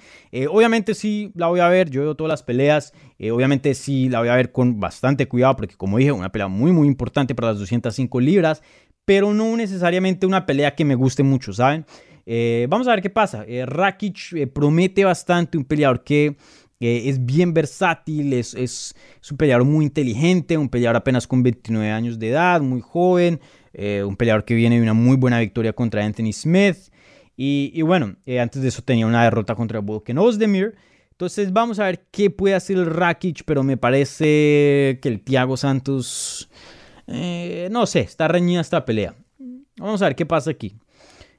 Obviamente 0.49 0.95
sí 0.95 1.33
la 1.35 1.47
voy 1.47 1.59
a 1.59 1.67
ver, 1.67 1.89
yo 1.89 2.01
veo 2.01 2.15
todas 2.15 2.29
las 2.29 2.43
peleas, 2.43 2.93
obviamente 3.19 3.73
sí 3.73 4.07
la 4.07 4.19
voy 4.19 4.29
a 4.29 4.35
ver 4.35 4.53
con 4.53 4.79
bastante 4.79 5.27
cuidado, 5.27 5.57
porque 5.57 5.75
como 5.75 5.97
dije, 5.97 6.13
una 6.13 6.31
pelea 6.31 6.47
muy 6.47 6.71
muy 6.71 6.87
importante 6.87 7.35
para 7.35 7.49
las 7.49 7.59
205 7.59 8.21
libras, 8.21 8.61
pero 9.05 9.33
no 9.33 9.55
necesariamente 9.57 10.25
una 10.25 10.45
pelea 10.45 10.75
que 10.75 10.85
me 10.85 10.95
guste 10.95 11.23
mucho, 11.23 11.53
¿saben? 11.53 11.85
vamos 12.69 12.87
a 12.87 12.91
ver 12.91 13.01
qué 13.01 13.09
pasa. 13.09 13.45
Rakic 13.65 14.51
promete 14.53 15.03
bastante, 15.03 15.57
un 15.57 15.65
peleador 15.65 16.05
que 16.05 16.37
es 16.79 17.25
bien 17.25 17.53
versátil, 17.53 18.33
es, 18.33 18.95
un 19.29 19.37
peleador 19.37 19.65
muy 19.65 19.85
inteligente, 19.85 20.57
un 20.57 20.69
peleador 20.69 20.97
apenas 20.97 21.27
con 21.27 21.43
29 21.43 21.91
años 21.91 22.19
de 22.19 22.29
edad, 22.29 22.61
muy 22.61 22.81
joven, 22.81 23.39
eh, 23.73 24.03
un 24.05 24.15
peleador 24.15 24.45
que 24.45 24.53
viene 24.53 24.77
de 24.77 24.81
una 24.81 24.93
muy 24.93 25.15
buena 25.15 25.39
victoria 25.39 25.73
contra 25.73 26.03
Anthony 26.03 26.33
Smith. 26.33 26.77
Y, 27.35 27.81
bueno, 27.81 28.15
eh, 28.25 28.39
antes 28.39 28.61
de 28.61 28.67
eso 28.67 28.83
tenía 28.83 29.07
una 29.07 29.23
derrota 29.23 29.55
contra 29.55 29.79
Volkan 29.79 30.17
Ozdemir. 30.17 30.75
Entonces 31.11 31.53
vamos 31.53 31.79
a 31.79 31.85
ver 31.85 32.05
qué 32.11 32.29
puede 32.29 32.55
hacer 32.55 32.77
el 32.77 32.85
Rakic, 32.85 33.43
pero 33.45 33.63
me 33.63 33.77
parece 33.77 34.99
que 35.01 35.09
el 35.09 35.21
Thiago 35.21 35.57
Santos, 35.57 36.49
eh, 37.07 37.67
no 37.71 37.85
sé, 37.85 38.01
está 38.01 38.27
reñida 38.27 38.61
esta 38.61 38.85
pelea. 38.85 39.15
Vamos 39.77 40.01
a 40.01 40.05
ver 40.05 40.15
qué 40.15 40.25
pasa 40.25 40.51
aquí. 40.51 40.75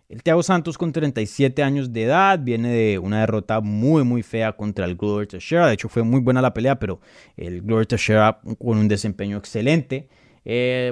El 0.09 0.23
Thiago 0.23 0.43
Santos 0.43 0.77
con 0.77 0.93
37 0.93 1.63
años 1.63 1.93
de 1.93 2.05
edad 2.05 2.39
viene 2.39 2.69
de 2.69 2.99
una 2.99 3.21
derrota 3.21 3.61
muy 3.61 4.05
muy 4.05 4.23
fea 4.23 4.53
contra 4.53 4.85
el 4.85 4.97
Glover 4.97 5.27
Teixeira. 5.27 5.67
De 5.67 5.75
hecho 5.75 5.89
fue 5.89 6.03
muy 6.03 6.21
buena 6.21 6.43
la 6.43 6.53
pelea, 6.53 6.79
pero 6.79 7.01
el 7.37 7.63
Glover 7.63 7.87
Teixeira 7.87 8.41
con 8.59 8.79
un 8.79 8.89
desempeño 8.89 9.39
excelente. 9.39 10.09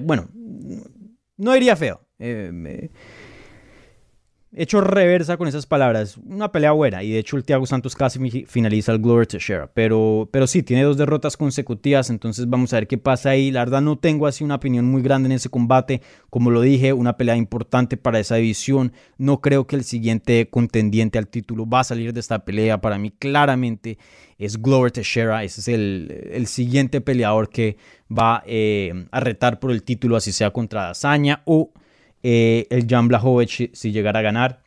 bueno, 0.02 0.28
no 1.36 1.56
iría 1.56 1.76
feo. 1.76 2.00
Eh, 2.18 2.90
hecho 4.54 4.80
reversa 4.80 5.36
con 5.36 5.48
esas 5.48 5.66
palabras. 5.66 6.16
Una 6.18 6.52
pelea 6.52 6.72
buena. 6.72 7.02
Y 7.02 7.12
de 7.12 7.18
hecho 7.18 7.36
el 7.36 7.44
Thiago 7.44 7.66
Santos 7.66 7.96
casi 7.96 8.44
finaliza 8.46 8.92
el 8.92 8.98
Glover 8.98 9.26
Teixeira. 9.26 9.70
Pero, 9.72 10.28
pero 10.30 10.46
sí, 10.46 10.62
tiene 10.62 10.82
dos 10.82 10.96
derrotas 10.96 11.36
consecutivas. 11.36 12.10
Entonces 12.10 12.48
vamos 12.48 12.72
a 12.72 12.76
ver 12.76 12.86
qué 12.86 12.98
pasa 12.98 13.30
ahí. 13.30 13.50
La 13.50 13.60
verdad 13.60 13.80
no 13.80 13.98
tengo 13.98 14.26
así 14.26 14.44
una 14.44 14.56
opinión 14.56 14.84
muy 14.84 15.02
grande 15.02 15.28
en 15.28 15.32
ese 15.32 15.48
combate. 15.48 16.02
Como 16.30 16.50
lo 16.50 16.60
dije, 16.60 16.92
una 16.92 17.16
pelea 17.16 17.36
importante 17.36 17.96
para 17.96 18.20
esa 18.20 18.36
división. 18.36 18.92
No 19.18 19.40
creo 19.40 19.66
que 19.66 19.76
el 19.76 19.84
siguiente 19.84 20.48
contendiente 20.50 21.18
al 21.18 21.28
título 21.28 21.68
va 21.68 21.80
a 21.80 21.84
salir 21.84 22.12
de 22.12 22.20
esta 22.20 22.44
pelea. 22.44 22.80
Para 22.80 22.98
mí 22.98 23.10
claramente 23.10 23.98
es 24.38 24.60
Glover 24.60 24.90
Teixeira. 24.90 25.44
Ese 25.44 25.60
es 25.60 25.68
el, 25.68 26.46
siguiente 26.46 27.00
peleador 27.00 27.48
que 27.48 27.76
va 28.10 28.42
eh, 28.46 29.06
a 29.10 29.20
retar 29.20 29.58
por 29.58 29.70
el 29.70 29.82
título, 29.82 30.16
así 30.16 30.32
sea 30.32 30.50
contra 30.50 30.82
Dazaña 30.82 31.42
o 31.46 31.72
eh, 32.22 32.66
el 32.70 32.86
Jan 32.88 33.08
Blachowicz 33.08 33.70
si 33.72 33.92
llegara 33.92 34.20
a 34.20 34.22
ganar. 34.22 34.62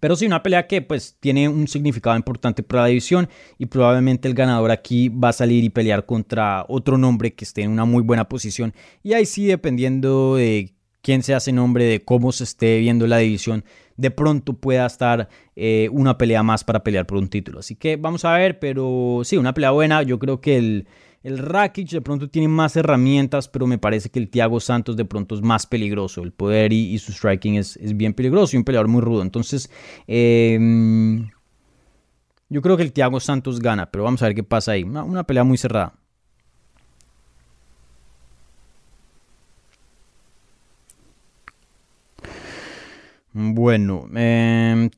Pero 0.00 0.16
sí, 0.16 0.26
una 0.26 0.42
pelea 0.42 0.66
que 0.66 0.82
pues 0.82 1.16
tiene 1.20 1.48
un 1.48 1.68
significado 1.68 2.16
importante 2.16 2.62
para 2.62 2.82
la 2.82 2.88
división 2.88 3.28
y 3.58 3.66
probablemente 3.66 4.26
el 4.26 4.34
ganador 4.34 4.70
aquí 4.70 5.08
va 5.08 5.28
a 5.28 5.32
salir 5.32 5.62
y 5.62 5.68
pelear 5.68 6.06
contra 6.06 6.64
otro 6.68 6.98
nombre 6.98 7.34
que 7.34 7.44
esté 7.44 7.62
en 7.62 7.70
una 7.70 7.84
muy 7.84 8.02
buena 8.02 8.28
posición. 8.28 8.74
Y 9.02 9.12
ahí 9.12 9.26
sí, 9.26 9.46
dependiendo 9.46 10.36
de 10.36 10.74
quién 11.02 11.22
se 11.22 11.34
hace 11.34 11.52
nombre, 11.52 11.84
de 11.84 12.00
cómo 12.00 12.32
se 12.32 12.44
esté 12.44 12.78
viendo 12.78 13.06
la 13.06 13.18
división, 13.18 13.64
de 13.96 14.10
pronto 14.10 14.54
pueda 14.54 14.86
estar 14.86 15.28
eh, 15.54 15.88
una 15.92 16.16
pelea 16.18 16.42
más 16.42 16.64
para 16.64 16.82
pelear 16.82 17.06
por 17.06 17.18
un 17.18 17.28
título. 17.28 17.60
Así 17.60 17.76
que 17.76 17.96
vamos 17.96 18.24
a 18.24 18.32
ver, 18.32 18.58
pero 18.58 19.20
sí, 19.24 19.36
una 19.36 19.54
pelea 19.54 19.70
buena. 19.70 20.02
Yo 20.02 20.18
creo 20.18 20.40
que 20.40 20.56
el, 20.56 20.86
el 21.22 21.38
Rakic 21.38 21.90
de 21.90 22.00
pronto 22.00 22.28
tiene 22.28 22.48
más 22.48 22.76
herramientas, 22.76 23.48
pero 23.48 23.66
me 23.66 23.78
parece 23.78 24.10
que 24.10 24.18
el 24.18 24.28
Thiago 24.28 24.58
Santos 24.60 24.96
de 24.96 25.04
pronto 25.04 25.34
es 25.34 25.42
más 25.42 25.66
peligroso. 25.66 26.22
El 26.22 26.32
poder 26.32 26.72
y, 26.72 26.98
su 26.98 27.12
striking 27.12 27.56
es, 27.56 27.78
bien 27.96 28.14
peligroso 28.14 28.56
y 28.56 28.58
un 28.58 28.64
peleador 28.64 28.88
muy 28.88 29.00
rudo. 29.00 29.22
Entonces, 29.22 29.70
em, 30.06 31.30
yo 32.48 32.60
creo 32.60 32.76
que 32.76 32.82
el 32.82 32.92
Thiago 32.92 33.20
Santos 33.20 33.60
gana, 33.60 33.90
pero 33.90 34.04
vamos 34.04 34.22
a 34.22 34.26
ver 34.26 34.34
qué 34.34 34.42
pasa 34.42 34.72
ahí. 34.72 34.82
una 34.82 35.24
pelea 35.24 35.44
muy 35.44 35.58
cerrada. 35.58 36.01
Bueno, 43.34 44.08
em, 44.14 44.90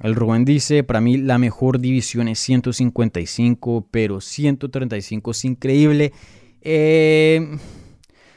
el 0.00 0.14
Rubén 0.14 0.46
dice, 0.46 0.84
para 0.84 1.02
mí 1.02 1.18
la 1.18 1.36
mejor 1.38 1.80
división 1.80 2.28
es 2.28 2.38
155, 2.38 3.88
pero 3.90 4.22
135 4.22 5.30
es 5.32 5.44
increíble. 5.44 6.12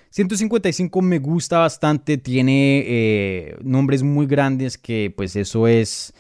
155 0.10 1.00
em, 1.00 1.06
me 1.06 1.20
gusta 1.20 1.60
bastante, 1.60 2.18
tiene 2.18 2.84
eh, 2.86 3.56
nombres 3.64 4.04
muy 4.04 4.26
grandes 4.26 4.78
que 4.78 5.14
pues 5.16 5.38
eso 5.38 5.68
es 5.68 6.14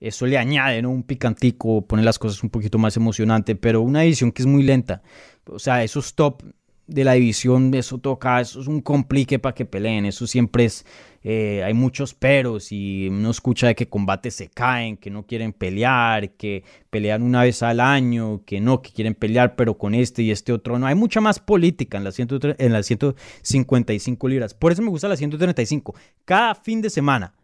eso 0.00 0.26
le 0.26 0.38
añade 0.38 0.82
¿no? 0.82 0.90
un 0.90 1.02
picantico, 1.02 1.86
pone 1.86 2.02
las 2.02 2.18
cosas 2.18 2.42
un 2.42 2.50
poquito 2.50 2.78
más 2.78 2.96
emocionante, 2.96 3.56
pero 3.56 3.80
una 3.80 4.04
edición 4.04 4.30
que 4.30 4.42
es 4.42 4.46
muy 4.46 4.62
lenta. 4.62 5.02
O 5.46 5.58
sea, 5.58 5.82
esos 5.82 6.14
top 6.14 6.42
de 6.86 7.04
la 7.04 7.14
división, 7.14 7.74
eso 7.74 7.98
toca, 7.98 8.40
eso 8.40 8.60
es 8.60 8.66
un 8.66 8.80
complique 8.80 9.38
para 9.38 9.54
que 9.54 9.64
peleen, 9.64 10.06
eso 10.06 10.26
siempre 10.26 10.66
es, 10.66 10.86
eh, 11.22 11.62
hay 11.64 11.74
muchos 11.74 12.14
peros 12.14 12.72
y 12.72 13.08
uno 13.08 13.30
escucha 13.30 13.66
de 13.66 13.74
que 13.74 13.88
combates 13.88 14.34
se 14.34 14.48
caen, 14.48 14.96
que 14.96 15.10
no 15.10 15.26
quieren 15.26 15.52
pelear, 15.52 16.30
que 16.32 16.64
pelean 16.90 17.22
una 17.22 17.42
vez 17.42 17.62
al 17.62 17.80
año, 17.80 18.42
que 18.44 18.60
no, 18.60 18.82
que 18.82 18.92
quieren 18.92 19.14
pelear 19.14 19.56
pero 19.56 19.76
con 19.76 19.94
este 19.94 20.22
y 20.22 20.30
este 20.30 20.52
otro, 20.52 20.78
no, 20.78 20.86
hay 20.86 20.94
mucha 20.94 21.20
más 21.20 21.38
política 21.38 21.98
en 21.98 22.04
las, 22.04 22.18
en 22.18 22.72
las 22.72 22.86
155 22.86 24.28
libras, 24.28 24.54
por 24.54 24.72
eso 24.72 24.82
me 24.82 24.90
gusta 24.90 25.08
las 25.08 25.18
135, 25.18 25.94
cada 26.24 26.54
fin 26.54 26.80
de 26.80 26.90
semana 26.90 27.34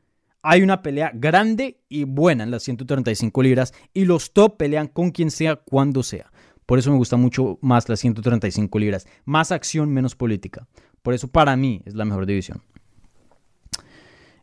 hay 0.47 0.63
una 0.63 0.83
pelea 0.83 1.11
grande 1.15 1.81
y 1.89 2.05
buena 2.05 2.45
en 2.45 2.51
las 2.51 2.63
135 2.65 3.43
libras 3.43 3.73
y 3.95 4.05
los 4.05 4.35
top 4.35 4.59
pelean 4.59 4.89
con 4.89 5.11
quien 5.11 5.31
sea, 5.31 5.57
cuando 5.57 6.03
sea. 6.03 6.31
Por 6.67 6.79
eso 6.79 6.91
me 6.91 6.99
gusta 6.99 7.17
mucho 7.17 7.59
más 7.63 7.89
las 7.89 8.01
135 8.01 8.79
libras. 8.79 9.07
Más 9.25 9.53
acción, 9.53 9.91
menos 9.91 10.15
política. 10.15 10.67
Por 11.03 11.15
eso 11.15 11.29
para 11.29 11.57
mí 11.57 11.81
es 11.87 11.95
la 11.95 12.05
mejor 12.05 12.27
división. 12.27 12.63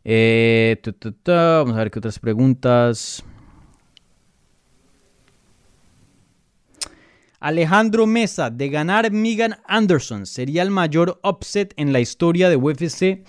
Eh, 0.04 0.80
Vamos 1.24 1.74
a 1.74 1.78
ver 1.78 1.90
qué 1.90 1.98
otras 1.98 2.18
preguntas. 2.18 3.24
Alejandro 7.40 8.06
Mesa, 8.06 8.50
de 8.50 8.68
ganar 8.68 9.10
Megan 9.10 9.56
Anderson, 9.66 10.26
¿sería 10.26 10.62
el 10.62 10.70
mayor 10.70 11.20
upset 11.24 11.74
en 11.76 11.92
la 11.92 12.00
historia 12.00 12.48
de 12.48 12.56
UFC? 12.56 13.24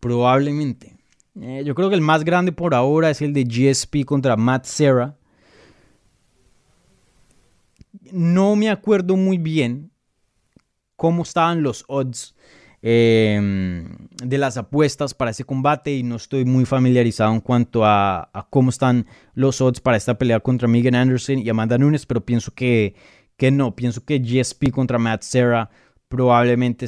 probablemente. 0.00 0.96
Eh, 1.40 1.62
yo 1.64 1.74
creo 1.74 1.88
que 1.88 1.94
el 1.94 2.00
más 2.00 2.24
grande 2.24 2.50
por 2.50 2.74
ahora 2.74 3.10
es 3.10 3.22
el 3.22 3.32
de 3.32 3.44
GSP 3.44 4.04
contra 4.04 4.36
Matt 4.36 4.64
Serra 4.64 5.16
no 8.12 8.56
me 8.56 8.70
acuerdo 8.70 9.16
muy 9.16 9.38
bien 9.38 9.90
cómo 10.96 11.22
estaban 11.22 11.62
los 11.62 11.84
odds 11.88 12.34
em, 12.82 14.08
de 14.22 14.38
las 14.38 14.56
apuestas 14.56 15.14
para 15.14 15.30
ese 15.30 15.44
combate 15.44 15.94
y 15.94 16.02
no 16.02 16.16
estoy 16.16 16.44
muy 16.44 16.64
familiarizado 16.64 17.32
en 17.32 17.40
cuanto 17.40 17.84
a, 17.84 18.30
cómo 18.50 18.70
están 18.70 19.06
los 19.34 19.60
odds 19.60 19.80
para 19.80 19.96
esta 19.96 20.18
pelea 20.18 20.40
contra 20.40 20.68
Megan 20.68 20.94
Anderson 20.94 21.38
y 21.38 21.48
Amanda 21.48 21.78
Nunes, 21.78 22.06
pero 22.06 22.24
pienso 22.24 22.52
que, 22.54 22.94
que 23.36 23.50
no, 23.50 23.74
pienso 23.74 24.04
que 24.04 24.18
GSP 24.18 24.70
contra 24.70 24.98
Matt 24.98 25.22
Serra 25.22 25.70
probablemente 26.08 26.86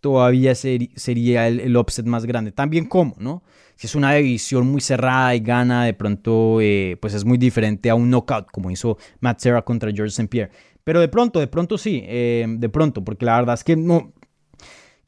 todavía 0.00 0.54
sería 0.54 1.48
el, 1.48 1.60
el, 1.60 1.76
upset 1.76 2.06
más 2.06 2.26
grande. 2.26 2.52
También 2.52 2.84
como, 2.86 3.14
¿no? 3.18 3.42
Si 3.76 3.86
es 3.86 3.94
una 3.94 4.12
división 4.14 4.66
muy 4.66 4.80
cerrada 4.80 5.34
y 5.34 5.40
gana, 5.40 5.84
de 5.84 5.94
pronto, 5.94 6.60
eh, 6.60 6.98
pues 7.00 7.14
es 7.14 7.24
muy 7.24 7.38
diferente 7.38 7.88
a 7.90 7.94
un 7.94 8.10
knockout, 8.10 8.50
como 8.50 8.70
hizo 8.70 8.98
Matt 9.20 9.38
Serra 9.38 9.62
contra 9.62 9.92
George 9.92 10.08
St. 10.08 10.28
Pierre. 10.28 10.50
Pero 10.82 11.00
de 11.00 11.08
pronto, 11.08 11.38
de 11.38 11.46
pronto 11.46 11.78
sí, 11.78 12.02
eh, 12.04 12.44
de 12.48 12.68
pronto, 12.68 13.04
porque 13.04 13.24
la 13.24 13.36
verdad 13.36 13.54
es 13.54 13.62
que 13.62 13.76
no, 13.76 14.12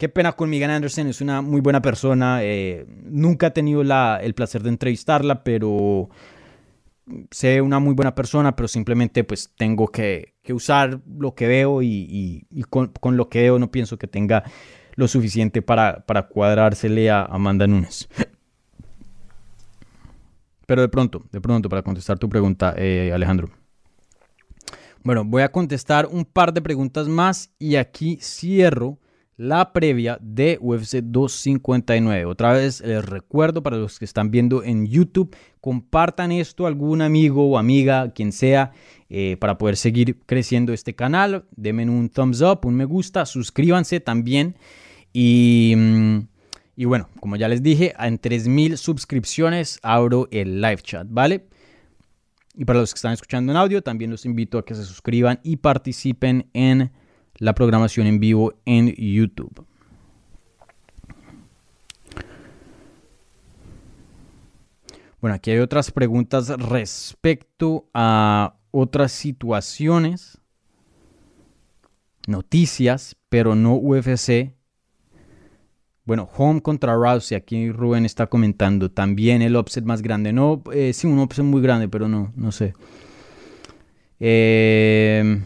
Qué 0.01 0.09
pena 0.09 0.33
con 0.33 0.49
Megan 0.49 0.71
Anderson, 0.71 1.09
es 1.09 1.21
una 1.21 1.43
muy 1.43 1.61
buena 1.61 1.83
persona. 1.83 2.43
Eh, 2.43 2.87
nunca 3.05 3.49
he 3.49 3.51
tenido 3.51 3.85
la, 3.85 4.19
el 4.23 4.33
placer 4.33 4.63
de 4.63 4.71
entrevistarla, 4.71 5.45
pero 5.45 6.09
sé 7.31 7.61
una 7.61 7.81
muy 7.81 7.93
buena 7.93 8.15
persona, 8.15 8.57
pero 8.57 8.67
simplemente 8.67 9.25
pues 9.25 9.53
tengo 9.59 9.89
que, 9.89 10.37
usar 10.49 11.03
lo 11.19 11.35
que 11.35 11.47
veo 11.47 11.83
y, 11.83 12.47
con, 12.71 12.91
lo 13.19 13.29
que 13.29 13.43
veo 13.43 13.59
no 13.59 13.71
pienso 13.71 13.99
que 13.99 14.07
tenga 14.07 14.43
lo 14.95 15.07
suficiente 15.07 15.61
para, 15.61 16.07
para 16.07 16.29
cuadrársele 16.29 17.11
a 17.11 17.25
Amanda 17.25 17.67
Nunes. 17.67 18.09
Pero 20.65 20.81
de 20.81 20.89
pronto, 20.89 21.27
de 21.31 21.43
pronto, 21.43 21.69
para 21.69 21.83
contestar 21.83 22.19
tu 22.19 22.31
pregunta, 22.31 22.75
eh, 22.79 23.13
Alejandro. 23.13 23.51
Bueno, 25.03 25.27
voy 25.27 25.43
a 25.43 25.53
contestar 25.53 26.07
un 26.07 26.25
par 26.25 26.55
de 26.55 26.63
preguntas 26.63 27.07
más 27.07 27.53
y 27.59 27.77
aquí 27.77 28.17
cierro 28.23 28.99
la 29.41 29.73
previa 29.73 30.19
de 30.21 30.59
UFC 30.61 30.97
259. 30.97 32.27
Otra 32.27 32.53
vez 32.53 32.83
les 32.83 33.03
recuerdo 33.03 33.63
para 33.63 33.79
los 33.79 33.99
que 33.99 34.05
están 34.05 34.31
viendo 34.31 34.63
en 34.63 34.87
YouTube, 34.87 35.35
compartan 35.63 36.31
esto 36.31 36.67
a 36.67 36.69
algún 36.69 37.01
amigo 37.01 37.49
o 37.49 37.57
amiga, 37.57 38.13
quien 38.13 38.33
sea, 38.33 38.73
eh, 39.09 39.39
para 39.41 39.57
poder 39.57 39.79
seguir 39.79 40.19
creciendo 40.27 40.75
este 40.75 40.95
canal. 40.95 41.47
Denme 41.57 41.89
un 41.89 42.11
thumbs 42.11 42.43
up, 42.43 42.67
un 42.67 42.75
me 42.75 42.85
gusta, 42.85 43.25
suscríbanse 43.25 43.99
también. 44.01 44.57
Y, 45.15 45.73
mm, 45.75 46.19
y 46.77 46.85
bueno, 46.85 47.09
como 47.19 47.37
ya 47.37 47.49
les 47.49 47.63
dije, 47.63 47.95
en 47.99 48.19
3000 48.19 48.77
suscripciones 48.77 49.81
abro 49.83 50.29
el 50.33 50.61
live 50.61 50.83
chat, 50.83 51.07
¿vale? 51.09 51.47
Y 52.57 52.67
para 52.67 52.81
los 52.81 52.93
que 52.93 52.99
están 52.99 53.15
escuchando 53.15 53.53
en 53.53 53.57
audio, 53.57 53.81
también 53.81 54.11
los 54.11 54.27
invito 54.27 54.59
a 54.59 54.67
que 54.67 54.75
se 54.75 54.85
suscriban 54.85 55.41
y 55.43 55.57
participen 55.57 56.51
en 56.53 56.91
la 57.41 57.55
programación 57.55 58.07
en 58.07 58.21
vivo 58.21 58.55
en 58.65 58.95
YouTube. 58.95 59.67
Bueno, 65.21 65.35
aquí 65.35 65.51
hay 65.51 65.59
otras 65.59 65.91
preguntas 65.91 66.49
respecto 66.49 67.89
a 67.93 68.57
otras 68.71 69.13
situaciones, 69.13 70.39
noticias, 72.27 73.17
pero 73.29 73.55
no 73.55 73.75
UFC. 73.75 74.55
Bueno, 76.05 76.29
Home 76.37 76.63
contra 76.63 76.95
Rousey, 76.95 77.37
aquí 77.37 77.71
Rubén 77.71 78.05
está 78.05 78.29
comentando. 78.29 78.91
También 78.91 79.43
el 79.43 79.57
offset 79.57 79.85
más 79.85 80.03
grande. 80.03 80.33
No, 80.33 80.63
eh, 80.73 80.93
sí, 80.93 81.07
un 81.07 81.19
offset 81.19 81.45
muy 81.45 81.61
grande, 81.63 81.89
pero 81.89 82.09
no, 82.09 82.33
no 82.35 82.53
sé. 82.53 82.75
Eh, 84.19 85.41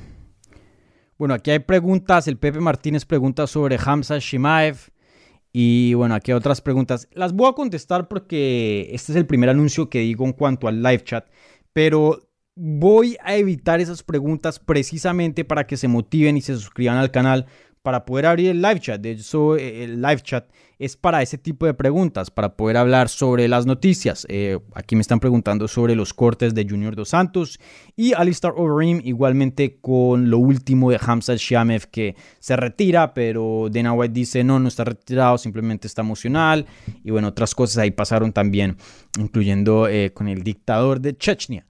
bueno, 1.18 1.34
aquí 1.34 1.50
hay 1.50 1.60
preguntas. 1.60 2.28
El 2.28 2.38
Pepe 2.38 2.60
Martínez 2.60 3.04
pregunta 3.04 3.46
sobre 3.46 3.78
Hamza 3.84 4.18
Shimaev. 4.18 4.90
Y 5.52 5.94
bueno, 5.94 6.14
aquí 6.16 6.32
hay 6.32 6.36
otras 6.36 6.60
preguntas. 6.60 7.08
Las 7.12 7.32
voy 7.32 7.48
a 7.48 7.52
contestar 7.52 8.08
porque 8.08 8.88
este 8.92 9.12
es 9.12 9.16
el 9.16 9.26
primer 9.26 9.48
anuncio 9.48 9.88
que 9.88 10.00
digo 10.00 10.24
en 10.24 10.32
cuanto 10.32 10.66
al 10.66 10.82
live 10.82 11.04
chat. 11.04 11.26
Pero 11.72 12.28
voy 12.56 13.16
a 13.22 13.36
evitar 13.36 13.80
esas 13.80 14.02
preguntas 14.02 14.58
precisamente 14.58 15.44
para 15.44 15.66
que 15.66 15.76
se 15.76 15.88
motiven 15.88 16.36
y 16.36 16.40
se 16.40 16.54
suscriban 16.54 16.96
al 16.96 17.10
canal 17.10 17.46
para 17.85 18.07
poder 18.07 18.24
abrir 18.24 18.49
el 18.49 18.62
live 18.62 18.80
chat. 18.80 18.99
De 18.99 19.11
hecho, 19.11 19.59
eh, 19.59 19.85
el 19.85 20.01
live 20.01 20.22
chat 20.22 20.51
es 20.78 20.97
para 20.97 21.20
ese 21.20 21.37
tipo 21.37 21.66
de 21.66 21.74
preguntas, 21.74 22.30
para 22.30 22.57
poder 22.57 22.78
hablar 22.78 23.11
sobre 23.11 23.47
las 23.47 23.66
noticias. 23.66 24.26
Eh, 24.30 24.59
aquí 24.74 24.97
me 24.97 25.03
están 25.03 25.20
preguntando 25.20 25.68
sobre 25.68 25.95
los 25.95 26.14
cortes 26.14 26.55
de 26.55 26.66
Junior 26.66 26.97
Dos 26.97 27.11
Santos 27.11 27.61
y 27.95 28.14
Alistar 28.14 28.55
Overeem, 28.57 29.03
igualmente 29.05 29.76
con 29.82 30.30
lo 30.30 30.39
último 30.39 30.91
de 30.91 30.99
Hamza 30.99 31.35
Shiamev 31.37 31.89
que 31.91 32.16
se 32.41 32.57
retira, 32.57 33.12
pero 33.12 33.68
Dana 33.70 33.93
White 33.93 34.14
dice 34.14 34.43
no, 34.45 34.59
no 34.59 34.68
está 34.68 34.85
retirado, 34.85 35.37
simplemente 35.37 35.87
está 35.87 36.01
emocional. 36.01 36.64
Y 37.05 37.11
bueno, 37.11 37.28
otras 37.28 37.55
cosas 37.55 37.76
ahí 37.76 37.91
pasaron 37.91 38.32
también, 38.32 38.78
incluyendo 39.18 39.89
eh, 39.89 40.11
con 40.14 40.28
el 40.28 40.43
dictador 40.43 41.01
de 41.03 41.18
Chechnya. 41.18 41.66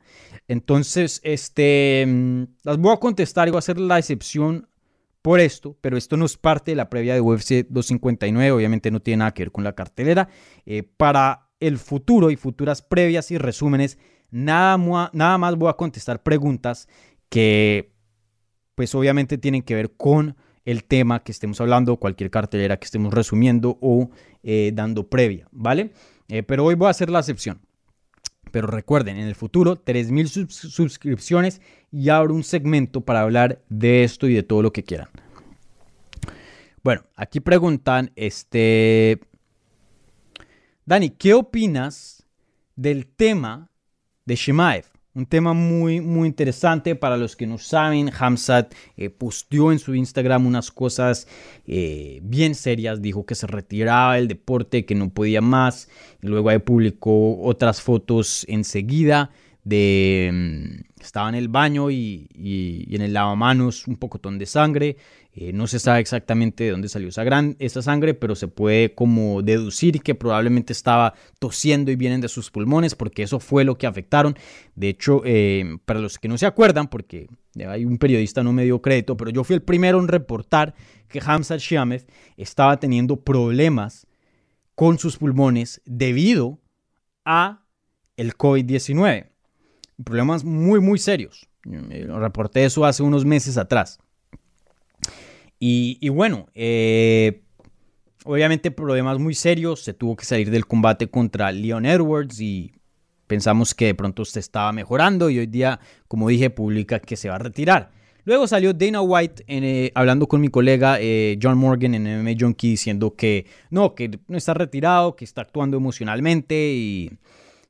Entonces, 0.47 1.21
este, 1.25 2.05
mm, 2.07 2.43
las 2.63 2.79
voy 2.79 2.93
a 2.93 2.99
contestar 2.99 3.49
y 3.49 3.51
voy 3.51 3.59
a 3.59 3.61
hacer 3.61 3.81
la 3.81 3.99
excepción 3.99 4.69
por 5.25 5.41
esto, 5.41 5.75
pero 5.81 5.97
esto 5.97 6.19
no 6.19 6.27
es 6.27 6.37
parte 6.37 6.73
de 6.73 6.75
la 6.75 6.91
previa 6.91 7.15
de 7.15 7.23
UFC 7.23 7.67
259, 7.71 8.53
obviamente 8.53 8.91
no 8.91 9.01
tiene 9.01 9.21
nada 9.21 9.31
que 9.33 9.45
ver 9.45 9.53
con 9.53 9.65
la 9.65 9.75
cartelera. 9.75 10.29
Eh, 10.67 10.83
para 10.83 11.49
el 11.61 11.79
futuro 11.79 12.31
y 12.31 12.37
futuras 12.37 12.83
previas 12.83 13.31
y 13.31 13.39
resúmenes, 13.39 13.97
nada, 14.31 14.77
nada 15.15 15.39
más 15.39 15.57
voy 15.57 15.71
a 15.71 15.79
contestar 15.79 16.23
preguntas 16.23 16.89
que 17.31 17.95
pues 18.75 18.95
obviamente 18.95 19.39
tienen 19.39 19.63
que 19.63 19.75
ver 19.75 19.93
con 19.97 20.37
el 20.67 20.85
tema 20.85 21.25
que 21.25 21.33
estemos 21.33 21.59
hablando, 21.59 21.97
cualquier 21.97 22.31
cartelera 22.31 22.77
que 22.77 22.85
estemos 22.85 23.15
resumiendo 23.15 23.79
o 23.81 24.11
eh, 24.43 24.73
dando 24.75 25.09
previa, 25.09 25.49
¿vale? 25.53 25.93
Eh, 26.29 26.43
pero 26.43 26.67
hoy 26.67 26.75
voy 26.75 26.89
a 26.89 26.91
hacer 26.91 27.09
la 27.09 27.21
excepción. 27.21 27.63
Pero 28.55 28.69
recuerden, 28.69 29.17
en 29.17 29.27
el 29.27 29.35
futuro, 29.35 29.85
3.000 29.85 30.49
suscripciones 30.49 31.61
y 31.91 32.09
abro 32.11 32.37
un 32.37 32.45
segmento 32.45 33.01
para 33.01 33.23
hablar 33.23 33.61
de 33.69 34.05
esto 34.05 34.29
y 34.29 34.35
de 34.35 34.45
todo 34.45 34.63
lo 34.63 34.73
que 34.73 34.85
quieran. 34.85 35.09
Bueno, 36.85 37.03
aquí 37.17 37.41
preguntan, 37.41 38.13
este... 38.15 39.19
Dani, 40.85 41.11
¿qué 41.11 41.35
opinas 41.35 42.29
del 42.77 43.09
tema 43.09 43.73
de 44.25 44.37
Shemaev? 44.37 44.85
Un 45.17 45.27
tema 45.27 45.53
muy, 45.53 46.01
muy 46.01 46.27
interesante 46.27 46.97
para 46.97 47.17
los 47.17 47.37
que 47.37 47.47
no 47.47 47.57
saben. 47.57 48.11
Hamzat 48.19 48.75
eh, 48.97 49.11
posteó 49.11 49.71
en 49.71 49.79
su 49.79 49.95
Instagram 49.95 50.45
unas 50.45 50.73
cosas 50.73 51.29
eh, 51.69 52.19
bien 52.25 52.57
serias. 52.57 53.01
Dijo 53.01 53.25
que 53.25 53.37
se 53.37 53.47
retiraba 53.47 54.17
del 54.17 54.27
deporte, 54.27 54.85
que 54.85 54.97
no 54.97 55.11
podía 55.11 55.41
más. 55.41 55.89
Y 56.21 56.27
luego 56.27 56.49
ahí 56.49 56.59
publicó 56.59 57.41
otras 57.43 57.81
fotos 57.81 58.45
enseguida 58.49 59.31
de... 59.63 60.31
Mm, 60.33 60.95
estaba 61.01 61.29
en 61.29 61.35
el 61.37 61.49
baño 61.49 61.91
y, 61.91 62.29
y, 62.35 62.95
en 62.97 63.03
el 63.03 63.13
lavamanos 63.13 63.87
un 63.87 63.97
pocotón 63.97 64.39
de 64.39 64.47
sangre. 64.47 64.97
Eh, 65.37 65.53
no 65.53 65.67
se 65.67 65.81
sabe 65.81 65.99
exactamente 65.99 66.63
de 66.63 66.71
dónde 66.71 66.89
salió 66.89 67.09
esa, 67.09 67.83
sangre, 67.83 68.15
pero 68.15 68.37
se 68.37 68.47
puede 68.47 68.95
como 68.95 69.43
deducir 69.43 70.01
que 70.01 70.15
probablemente 70.15 70.73
estaba 70.73 71.15
tosiendo 71.41 71.91
y 71.91 71.97
vienen 71.97 72.21
de 72.21 72.29
sus 72.29 72.53
pulmones, 72.53 72.95
porque 72.95 73.25
eso 73.25 73.41
fue 73.41 73.65
lo 73.65 73.77
que 73.77 73.89
afectaron. 73.89 74.37
De 74.77 74.89
hecho, 74.89 75.23
eh, 75.25 75.79
para 75.87 75.99
los 75.99 76.21
que 76.21 76.29
no 76.29 76.39
se 76.39 76.47
acuerdan, 76.47 76.87
porque 76.87 77.27
hay 77.69 77.85
un 77.85 77.99
periodista 77.99 78.45
no 78.45 78.53
me 78.53 78.63
dio 78.63 78.81
crédito, 78.81 79.17
pero 79.17 79.33
yo 79.33 79.43
fui 79.43 79.55
el 79.55 79.63
primero 79.63 79.99
en 79.99 80.07
reportar 80.07 80.77
que 81.09 81.21
Hamza 81.25 81.57
Shiamev 81.57 82.07
estaba 82.37 82.79
teniendo 82.79 83.17
problemas 83.17 84.07
con 84.77 84.99
sus 85.01 85.17
pulmones 85.17 85.83
debido 85.85 86.61
a 87.25 87.67
el 88.17 88.37
COVID-19. 88.37 89.31
Problemas 90.05 90.45
muy, 90.45 90.79
muy 90.79 91.01
serios. 91.01 91.49
Eh, 91.69 92.07
reporté 92.09 92.65
eso 92.65 92.85
hace 92.85 93.03
unos 93.03 93.25
meses 93.25 93.59
atrás. 93.59 93.99
Y, 95.59 96.09
bueno, 96.11 96.49
eh, 96.55 97.43
obviamente 98.25 98.71
problemas 98.71 99.19
muy 99.19 99.35
serios. 99.35 99.81
Se 99.81 99.95
tuvo 99.95 100.17
que 100.17 100.25
salir 100.25 100.51
del 100.51 100.67
combate 100.67 101.09
contra 101.09 101.53
Leon 101.53 101.87
Edwards 101.87 102.41
y 102.41 102.73
pensamos 103.27 103.75
que 103.75 103.87
de 103.87 103.95
pronto 103.95 104.23
usted 104.23 104.41
estaba 104.41 104.73
mejorando 104.73 105.31
y 105.31 105.39
hoy 105.39 105.47
día, 105.47 105.81
como 106.09 106.29
dije, 106.29 106.51
publica 106.51 107.01
que 107.01 107.17
se 107.17 107.29
va 107.29 107.37
a 107.37 107.39
retirar. 107.39 107.91
Luego 108.25 108.47
salió 108.47 108.73
Dana 108.73 109.03
White 109.03 109.45
eh, 109.49 109.91
hablando 109.95 110.27
con 110.27 110.41
mi 110.41 110.49
colega 110.49 110.97
eh, 110.99 111.39
John 111.43 111.59
Morgan 111.59 111.95
en 111.95 112.23
MMA 112.23 112.33
Junkie 112.39 112.71
diciendo 112.71 113.15
que 113.15 113.47
no, 113.69 113.95
que 113.95 114.19
no 114.29 114.39
está 114.39 114.55
retirado, 114.55 115.15
que 115.15 115.27
está 115.27 115.43
actuando 115.43 115.77
emocionalmente 115.77 116.55
y, 116.55 117.11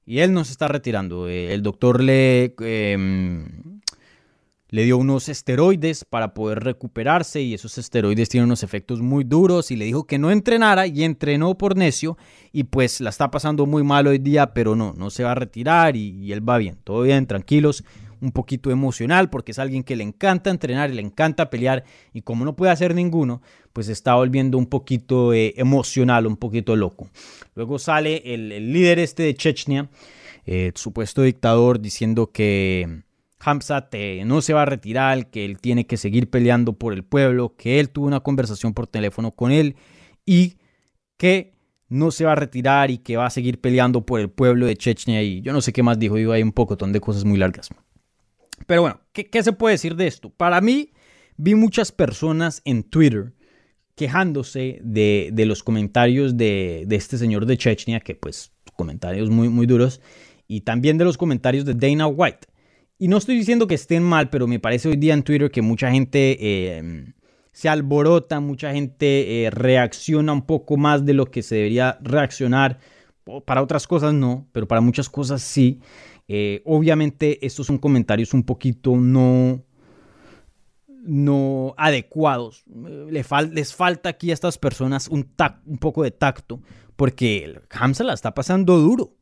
él 0.06 0.32
no 0.32 0.44
se 0.44 0.52
está 0.52 0.68
retirando. 0.68 1.28
el 1.28 1.62
doctor 1.62 2.02
le, 2.02 2.54
em, 2.60 3.80
le 4.74 4.82
dio 4.82 4.98
unos 4.98 5.28
esteroides 5.28 6.04
para 6.04 6.34
poder 6.34 6.64
recuperarse 6.64 7.40
y 7.40 7.54
esos 7.54 7.78
esteroides 7.78 8.28
tienen 8.28 8.46
unos 8.46 8.64
efectos 8.64 9.00
muy 9.00 9.22
duros 9.22 9.70
y 9.70 9.76
le 9.76 9.84
dijo 9.84 10.04
que 10.04 10.18
no 10.18 10.32
entrenara 10.32 10.88
y 10.88 11.04
entrenó 11.04 11.56
por 11.56 11.76
necio 11.76 12.18
y 12.50 12.64
pues 12.64 13.00
la 13.00 13.10
está 13.10 13.30
pasando 13.30 13.66
muy 13.66 13.84
mal 13.84 14.08
hoy 14.08 14.18
día, 14.18 14.52
pero 14.52 14.74
no, 14.74 14.92
no 14.92 15.10
se 15.10 15.22
va 15.22 15.30
a 15.30 15.36
retirar 15.36 15.94
y, 15.94 16.32
él 16.32 16.48
va 16.48 16.58
bien, 16.58 16.76
todo 16.82 17.02
bien, 17.02 17.28
tranquilos, 17.28 17.84
un 18.20 18.32
poquito 18.32 18.72
emocional 18.72 19.30
porque 19.30 19.52
es 19.52 19.60
alguien 19.60 19.84
que 19.84 19.94
le 19.94 20.02
encanta 20.02 20.50
entrenar 20.50 20.90
y 20.90 20.94
le 20.94 21.02
encanta 21.02 21.50
pelear 21.50 21.84
y 22.12 22.22
como 22.22 22.44
no 22.44 22.56
puede 22.56 22.72
hacer 22.72 22.96
ninguno, 22.96 23.42
pues 23.72 23.86
está 23.88 24.16
volviendo 24.16 24.58
un 24.58 24.66
poquito 24.66 25.32
eh, 25.32 25.54
emocional, 25.56 26.26
un 26.26 26.36
poquito 26.36 26.74
loco. 26.74 27.08
Luego 27.54 27.78
sale 27.78 28.22
el, 28.24 28.72
líder 28.72 28.98
este 28.98 29.22
de 29.22 29.36
Chechnya, 29.36 29.88
eh, 30.46 30.72
supuesto 30.74 31.22
dictador, 31.22 31.78
diciendo 31.78 32.32
que 32.32 33.03
Hamzat 33.44 33.94
no 34.24 34.40
se 34.40 34.52
va 34.52 34.62
a 34.62 34.66
retirar, 34.66 35.30
que 35.30 35.44
él 35.44 35.58
tiene 35.60 35.86
que 35.86 35.96
seguir 35.96 36.30
peleando 36.30 36.72
por 36.74 36.92
el 36.92 37.04
pueblo, 37.04 37.54
que 37.56 37.80
él 37.80 37.90
tuvo 37.90 38.06
una 38.06 38.20
conversación 38.20 38.74
por 38.74 38.86
teléfono 38.86 39.32
con 39.32 39.52
él 39.52 39.76
y 40.24 40.56
que 41.16 41.54
no 41.88 42.10
se 42.10 42.24
va 42.24 42.32
a 42.32 42.36
retirar 42.36 42.90
y 42.90 42.98
que 42.98 43.16
va 43.16 43.26
a 43.26 43.30
seguir 43.30 43.60
peleando 43.60 44.04
por 44.04 44.20
el 44.20 44.30
pueblo 44.30 44.66
de 44.66 44.76
Chechnya 44.76 45.22
y 45.22 45.42
yo 45.42 45.52
no 45.52 45.60
sé 45.60 45.72
qué 45.72 45.82
más 45.82 45.98
dijo, 45.98 46.16
digo, 46.16 46.32
hay 46.32 46.42
un 46.42 46.52
pocotón 46.52 46.92
de 46.92 47.00
cosas 47.00 47.24
muy 47.24 47.38
largas. 47.38 47.70
Pero 48.66 48.82
bueno, 48.82 49.00
¿qué, 49.12 49.42
se 49.42 49.52
puede 49.52 49.74
decir 49.74 49.96
de 49.96 50.06
esto? 50.06 50.30
Para 50.30 50.60
mí, 50.60 50.92
vi 51.36 51.54
muchas 51.54 51.92
personas 51.92 52.62
en 52.64 52.82
Twitter 52.82 53.34
quejándose 53.94 54.80
de, 54.82 55.32
los 55.46 55.62
comentarios 55.62 56.36
de, 56.36 56.86
este 56.90 57.18
señor 57.18 57.46
de 57.46 57.58
Chechnya, 57.58 58.00
que 58.00 58.14
pues 58.14 58.52
comentarios 58.76 59.30
muy, 59.30 59.48
muy 59.48 59.66
duros, 59.66 60.00
y 60.48 60.62
también 60.62 60.98
de 60.98 61.04
los 61.04 61.16
comentarios 61.16 61.64
de 61.64 61.74
Dana 61.74 62.06
White. 62.06 62.48
Y 62.98 63.08
no 63.08 63.16
estoy 63.16 63.36
diciendo 63.36 63.66
que 63.66 63.74
estén 63.74 64.02
mal, 64.02 64.30
pero 64.30 64.46
me 64.46 64.60
parece 64.60 64.88
hoy 64.88 64.96
día 64.96 65.14
en 65.14 65.24
Twitter 65.24 65.50
que 65.50 65.62
mucha 65.62 65.90
gente 65.90 66.76
em, 66.78 67.12
se 67.50 67.68
alborota, 67.68 68.38
mucha 68.40 68.72
gente 68.72 69.44
eh, 69.44 69.50
reacciona 69.50 70.32
un 70.32 70.42
poco 70.42 70.76
más 70.76 71.04
de 71.04 71.14
lo 71.14 71.26
que 71.26 71.42
se 71.42 71.56
debería 71.56 71.98
reaccionar. 72.02 72.78
Para 73.46 73.62
otras 73.62 73.86
cosas 73.86 74.12
no, 74.12 74.46
pero 74.52 74.68
para 74.68 74.80
muchas 74.80 75.08
cosas 75.08 75.42
sí. 75.42 75.80
Eh, 76.28 76.62
obviamente 76.64 77.44
estos 77.44 77.66
son 77.66 77.78
comentarios 77.78 78.32
un 78.32 78.44
poquito 78.44 78.96
no, 78.96 79.64
no 80.86 81.74
adecuados. 81.76 82.64
Les, 83.10 83.74
falta 83.74 84.10
aquí 84.10 84.30
a 84.30 84.34
estas 84.34 84.58
personas 84.58 85.08
un, 85.08 85.26
un 85.66 85.78
poco 85.78 86.02
de 86.04 86.10
tacto 86.10 86.60
porque 86.96 87.60
Hamza 87.70 88.04
la 88.04 88.14
está 88.14 88.34
pasando 88.34 88.78
duro 88.78 89.16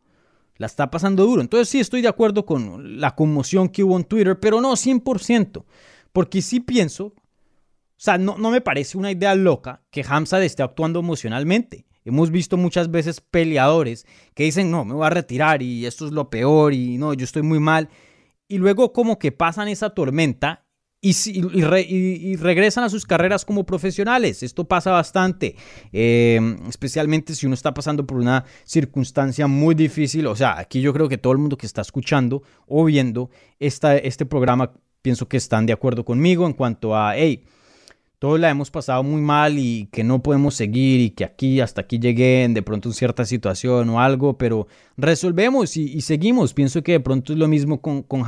la 0.56 0.66
está 0.66 0.90
pasando 0.90 1.24
duro. 1.24 1.42
Entonces 1.42 1.68
sí 1.68 1.80
estoy 1.80 2.02
de 2.02 2.08
acuerdo 2.08 2.46
con 2.46 3.00
la 3.00 3.14
conmoción 3.14 3.68
que 3.68 3.84
hubo 3.84 3.96
en 3.96 4.04
Twitter, 4.04 4.38
pero 4.38 4.60
no 4.60 4.72
100%, 4.72 5.64
porque 6.12 6.42
sí 6.42 6.60
pienso, 6.60 7.06
o 7.06 7.14
sea, 7.96 8.18
no, 8.18 8.36
no 8.38 8.50
me 8.50 8.60
parece 8.60 8.98
una 8.98 9.10
idea 9.10 9.34
loca 9.34 9.82
que 9.90 10.04
Hamza 10.06 10.42
esté 10.44 10.62
actuando 10.62 11.00
emocionalmente. 11.00 11.86
Hemos 12.04 12.30
visto 12.30 12.56
muchas 12.56 12.90
veces 12.90 13.20
peleadores 13.20 14.06
que 14.34 14.44
dicen, 14.44 14.70
no, 14.70 14.84
me 14.84 14.94
voy 14.94 15.06
a 15.06 15.10
retirar 15.10 15.62
y 15.62 15.86
esto 15.86 16.06
es 16.06 16.12
lo 16.12 16.30
peor 16.30 16.74
y 16.74 16.98
no, 16.98 17.14
yo 17.14 17.24
estoy 17.24 17.42
muy 17.42 17.60
mal. 17.60 17.88
Y 18.48 18.58
luego 18.58 18.92
como 18.92 19.18
que 19.18 19.30
pasan 19.30 19.68
esa 19.68 19.90
tormenta 19.90 20.61
y, 21.04 22.36
regresan 22.36 22.84
a 22.84 22.88
sus 22.88 23.04
carreras 23.04 23.44
como 23.44 23.66
profesionales. 23.66 24.44
Esto 24.44 24.64
pasa 24.64 24.92
bastante, 24.92 25.56
em, 25.92 26.56
especialmente 26.68 27.34
si 27.34 27.46
uno 27.46 27.54
está 27.54 27.74
pasando 27.74 28.06
por 28.06 28.18
una 28.18 28.44
circunstancia 28.64 29.48
muy 29.48 29.74
difícil. 29.74 30.28
O 30.28 30.36
sea, 30.36 30.58
aquí 30.58 30.80
yo 30.80 30.92
creo 30.92 31.08
que 31.08 31.18
todo 31.18 31.32
el 31.32 31.40
mundo 31.40 31.56
que 31.56 31.66
está 31.66 31.80
escuchando 31.80 32.44
o 32.66 32.84
viendo 32.84 33.30
esta, 33.58 33.96
este 33.96 34.24
programa, 34.26 34.72
pienso 35.02 35.28
que 35.28 35.36
están 35.36 35.66
de 35.66 35.72
acuerdo 35.72 36.04
conmigo 36.04 36.46
en 36.46 36.52
cuanto 36.52 36.94
a, 36.96 37.16
hey, 37.16 37.44
todos 38.22 38.38
la 38.38 38.50
hemos 38.50 38.70
pasado 38.70 39.02
muy 39.02 39.20
mal 39.20 39.58
y 39.58 39.88
que 39.90 40.04
no 40.04 40.22
podemos 40.22 40.54
seguir 40.54 41.00
y 41.00 41.10
que 41.10 41.24
aquí 41.24 41.60
hasta 41.60 41.80
aquí 41.80 41.98
llegué 41.98 42.46
de 42.48 42.62
pronto 42.62 42.88
en 42.88 42.92
cierta 42.92 43.24
situación 43.24 43.88
o 43.90 44.00
algo, 44.00 44.38
pero 44.38 44.68
resolvemos 44.96 45.76
y, 45.76 46.00
seguimos. 46.02 46.54
Pienso 46.54 46.84
que 46.84 46.92
de 46.92 47.00
pronto 47.00 47.32
es 47.32 47.38
lo 47.40 47.48
mismo 47.48 47.82
con, 47.82 48.04
con. 48.04 48.22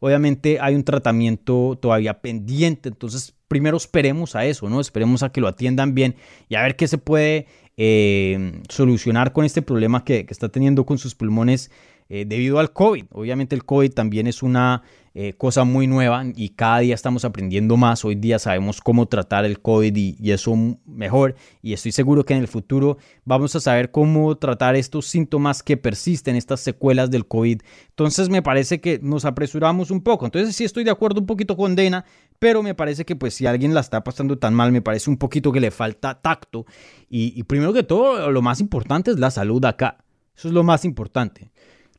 Obviamente 0.00 0.58
hay 0.60 0.74
un 0.74 0.84
tratamiento 0.84 1.78
todavía 1.80 2.20
pendiente, 2.20 2.90
entonces 2.90 3.34
primero 3.48 3.78
esperemos 3.78 4.36
a 4.36 4.44
eso, 4.44 4.68
¿no? 4.68 4.78
Esperemos 4.78 5.22
a 5.22 5.32
que 5.32 5.40
lo 5.40 5.48
atiendan 5.48 5.94
bien 5.94 6.16
y 6.50 6.56
a 6.56 6.62
ver 6.62 6.76
qué 6.76 6.86
se 6.86 6.98
puede 6.98 7.46
eh, 7.78 8.60
solucionar 8.68 9.32
con 9.32 9.46
este 9.46 9.62
problema 9.62 10.04
que, 10.04 10.26
que 10.26 10.34
está 10.34 10.50
teniendo 10.50 10.84
con 10.84 10.98
sus 10.98 11.14
pulmones 11.14 11.70
eh, 12.10 12.26
debido 12.26 12.58
al 12.58 12.74
COVID. 12.74 13.06
Obviamente 13.12 13.56
el 13.56 13.64
COVID 13.64 13.90
también 13.90 14.26
es 14.26 14.42
una 14.42 14.82
eh, 15.16 15.34
cosa 15.34 15.62
muy 15.62 15.86
nueva 15.86 16.24
y 16.34 16.48
cada 16.50 16.80
día 16.80 16.92
estamos 16.92 17.24
aprendiendo 17.24 17.76
más. 17.76 18.04
Hoy 18.04 18.16
día 18.16 18.40
sabemos 18.40 18.80
cómo 18.80 19.06
tratar 19.06 19.44
el 19.44 19.60
COVID 19.60 19.94
y, 19.96 20.32
eso 20.32 20.56
mejor. 20.86 21.36
Y 21.62 21.72
estoy 21.72 21.92
seguro 21.92 22.24
que 22.24 22.34
en 22.34 22.40
el 22.40 22.48
futuro 22.48 22.98
vamos 23.24 23.54
a 23.54 23.60
saber 23.60 23.92
cómo 23.92 24.36
tratar 24.36 24.74
estos 24.74 25.06
síntomas 25.06 25.62
que 25.62 25.76
persisten, 25.76 26.34
estas 26.34 26.60
secuelas 26.60 27.12
del 27.12 27.28
COVID. 27.28 27.60
Entonces 27.90 28.28
me 28.28 28.42
parece 28.42 28.80
que 28.80 28.98
nos 29.00 29.24
apresuramos 29.24 29.92
un 29.92 30.02
poco. 30.02 30.24
Entonces 30.24 30.56
sí 30.56 30.64
estoy 30.64 30.82
de 30.82 30.90
acuerdo 30.90 31.20
un 31.20 31.26
poquito 31.26 31.56
con 31.56 31.76
Dena, 31.76 32.04
pero 32.40 32.64
me 32.64 32.74
parece 32.74 33.04
que 33.04 33.14
pues 33.14 33.34
si 33.34 33.46
alguien 33.46 33.72
la 33.72 33.82
está 33.82 34.02
pasando 34.02 34.36
tan 34.36 34.52
mal, 34.52 34.72
me 34.72 34.82
parece 34.82 35.10
un 35.10 35.16
poquito 35.16 35.52
que 35.52 35.60
le 35.60 35.70
falta 35.70 36.20
tacto. 36.20 36.66
Y, 37.08 37.38
y 37.38 37.44
primero 37.44 37.72
que 37.72 37.84
todo, 37.84 38.32
lo 38.32 38.42
más 38.42 38.58
importante 38.58 39.12
es 39.12 39.20
la 39.20 39.30
salud 39.30 39.64
acá. 39.64 39.98
Eso 40.36 40.48
es 40.48 40.54
lo 40.54 40.64
más 40.64 40.84
importante 40.84 41.52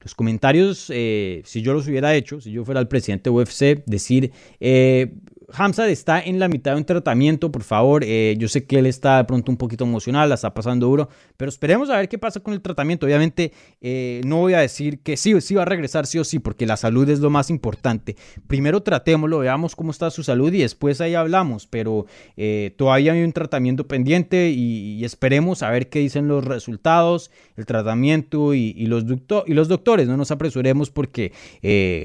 los 0.06 0.14
comentarios, 0.14 0.92
eh, 0.94 1.42
si 1.46 1.64
yo 1.64 1.74
los 1.74 1.88
hubiera 1.88 2.14
hecho, 2.14 2.40
si 2.40 2.52
yo 2.52 2.64
fuera 2.64 2.80
el 2.80 2.88
presidente 2.88 3.32
de 3.32 3.36
UFC, 3.36 3.84
decir, 3.88 4.32
eh, 4.60 5.16
Hamzat 5.54 5.90
está 5.90 6.22
en 6.22 6.40
la 6.40 6.48
mitad 6.48 6.72
de 6.72 6.78
un 6.78 6.86
tratamiento, 6.86 7.52
por 7.52 7.64
favor. 7.64 8.04
Eh, 8.04 8.36
yo 8.38 8.48
sé 8.48 8.66
que 8.66 8.80
él 8.80 8.86
está 8.86 9.18
de 9.18 9.26
pronto 9.26 9.52
un 9.52 9.58
poquito 9.58 9.84
emocional, 9.84 10.30
la 10.30 10.36
está 10.36 10.54
pasando 10.54 10.88
duro, 10.88 11.10
pero 11.38 11.50
esperemos 11.50 11.90
a 11.90 11.98
ver 11.98 12.10
qué 12.10 12.18
pasa 12.18 12.40
con 12.40 12.54
el 12.54 12.62
tratamiento. 12.62 13.06
Obviamente, 13.06 13.52
eh, 13.82 14.22
no 14.26 14.38
voy 14.38 14.54
a 14.54 14.60
decir 14.60 15.00
que 15.00 15.18
sí, 15.18 15.40
sí 15.42 15.56
va 15.56 15.64
a 15.64 15.66
regresar, 15.66 16.08
sí 16.08 16.18
o 16.18 16.24
sí, 16.24 16.40
porque 16.40 16.66
la 16.66 16.78
salud 16.78 17.08
es 17.10 17.20
lo 17.20 17.30
más 17.30 17.50
importante. 17.50 18.16
Primero 18.48 18.82
tratémoslo, 18.82 19.40
veamos 19.40 19.76
cómo 19.76 19.92
está 19.92 20.10
su 20.10 20.24
salud 20.24 20.52
y 20.52 20.60
después 20.60 21.00
ahí 21.02 21.16
hablamos, 21.16 21.68
pero 21.68 22.06
eh, 22.38 22.74
todavía 22.78 23.14
hay 23.14 23.24
un 23.24 23.34
tratamiento 23.34 23.88
pendiente 23.88 24.50
y, 24.50 25.04
esperemos 25.06 25.62
a 25.62 25.70
ver 25.70 25.90
qué 25.90 26.00
dicen 26.00 26.28
los 26.28 26.44
resultados, 26.44 27.30
el 27.58 27.68
tratamiento 27.68 28.56
y, 28.56 28.74
los, 28.88 29.04
y 29.46 29.54
los 29.54 29.68
doctores. 29.68 30.08
No 30.08 30.18
nos 30.18 30.32
apresuremos 30.32 30.90
porque 30.90 31.32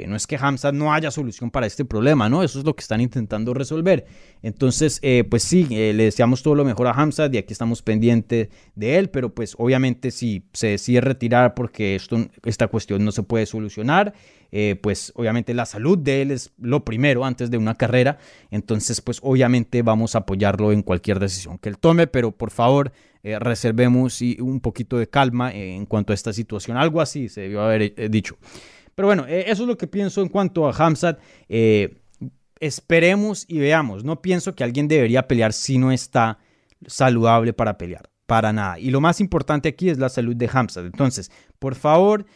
no 0.06 0.16
es 0.16 0.26
que 0.26 0.36
Hamzat 0.36 0.74
no 0.74 0.92
haya 0.92 1.10
solución 1.10 1.50
para 1.50 1.66
este 1.66 1.86
problema, 1.86 2.28
¿no? 2.28 2.42
Eso 2.42 2.58
es 2.58 2.64
lo 2.66 2.74
que 2.74 2.82
están 2.82 3.00
intentando 3.00 3.29
resolver. 3.30 4.06
Entonces, 4.42 4.98
eh, 5.02 5.24
pues 5.24 5.42
sí, 5.42 5.66
eh, 5.70 5.92
le 5.92 6.04
deseamos 6.04 6.42
todo 6.42 6.54
lo 6.54 6.64
mejor 6.64 6.86
a 6.86 6.92
Hamzat 6.92 7.34
y 7.34 7.38
aquí 7.38 7.52
estamos 7.52 7.82
pendientes 7.82 8.48
de 8.74 8.98
él, 8.98 9.10
pero 9.10 9.34
pues 9.34 9.54
obviamente 9.58 10.10
si 10.10 10.44
se 10.52 10.68
decide 10.68 11.00
retirar 11.00 11.54
porque 11.54 11.94
esto, 11.94 12.16
esta 12.44 12.68
cuestión 12.68 13.04
no 13.04 13.12
se 13.12 13.22
puede 13.22 13.46
solucionar, 13.46 14.14
eh, 14.52 14.76
pues 14.80 15.12
obviamente 15.14 15.52
la 15.54 15.66
salud 15.66 15.98
de 15.98 16.22
él 16.22 16.30
es 16.30 16.52
lo 16.58 16.84
primero 16.84 17.24
antes 17.24 17.50
de 17.50 17.58
una 17.58 17.76
carrera, 17.76 18.18
entonces 18.50 19.00
pues 19.00 19.20
obviamente 19.22 19.82
vamos 19.82 20.14
a 20.14 20.20
apoyarlo 20.20 20.72
en 20.72 20.82
cualquier 20.82 21.20
decisión 21.20 21.58
que 21.58 21.68
él 21.68 21.78
tome, 21.78 22.06
pero 22.06 22.32
por 22.32 22.50
favor 22.50 22.92
reservemos 23.22 24.22
un 24.38 24.60
poquito 24.60 24.96
de 24.96 25.06
calma 25.06 25.52
en 25.52 25.84
cuanto 25.84 26.14
a 26.14 26.14
esta 26.14 26.32
situación, 26.32 26.78
algo 26.78 27.02
así 27.02 27.28
se 27.28 27.42
debió 27.42 27.60
haber 27.60 28.10
dicho. 28.10 28.38
Pero 28.94 29.08
bueno, 29.08 29.26
eso 29.26 29.62
es 29.62 29.68
lo 29.68 29.76
que 29.76 29.86
pienso 29.86 30.22
en 30.22 30.28
cuanto 30.28 30.66
a 30.66 30.72
Hamzat. 30.72 31.20
Esperemos 32.60 33.44
y 33.48 33.58
veamos. 33.58 34.04
No 34.04 34.22
pienso 34.22 34.54
que 34.54 34.62
alguien 34.62 34.86
debería 34.86 35.26
pelear 35.26 35.52
si 35.52 35.78
no 35.78 35.90
está 35.90 36.38
saludable 36.86 37.52
para 37.52 37.76
pelear. 37.78 38.10
Para 38.26 38.52
nada. 38.52 38.78
Y 38.78 38.90
lo 38.90 39.00
más 39.00 39.20
importante 39.20 39.68
aquí 39.68 39.88
es 39.88 39.98
la 39.98 40.08
salud 40.08 40.36
de 40.36 40.48
Hamzat. 40.52 40.84
Entonces, 40.84 41.32
por 41.58 41.74
favor, 41.74 42.26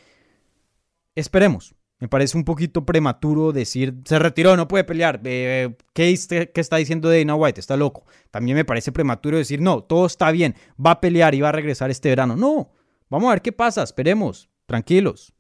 esperemos. 1.15 1.75
Me 2.01 2.09
parece 2.09 2.37
un 2.37 2.45
poquito 2.45 2.85
prematuro 2.85 3.53
decir, 3.53 3.95
se 4.05 4.19
retiró, 4.19 4.57
no 4.57 4.67
puede 4.67 4.83
pelear. 4.83 5.23
¿qué, 5.23 5.75
¿Qué, 5.95 6.61
está 6.61 6.77
diciendo 6.77 7.09
Dana 7.09 7.37
White? 7.37 7.61
Está 7.61 7.77
loco. 7.77 8.05
También 8.31 8.57
me 8.57 8.65
parece 8.65 8.91
prematuro 8.91 9.39
decir, 9.39 9.61
no, 9.61 9.85
todo 9.85 10.07
está 10.07 10.31
bien, 10.33 10.57
va 10.85 10.93
a 10.93 11.01
pelear 11.01 11.35
y 11.35 11.41
va 11.41 11.51
a 11.51 11.53
regresar 11.53 11.91
este 11.91 12.09
verano. 12.09 12.35
No, 12.35 12.73
vamos 13.09 13.29
a 13.29 13.35
ver 13.35 13.43
qué 13.43 13.53
pasa, 13.53 13.85
esperemos, 13.85 14.51
tranquilos. 14.67 15.33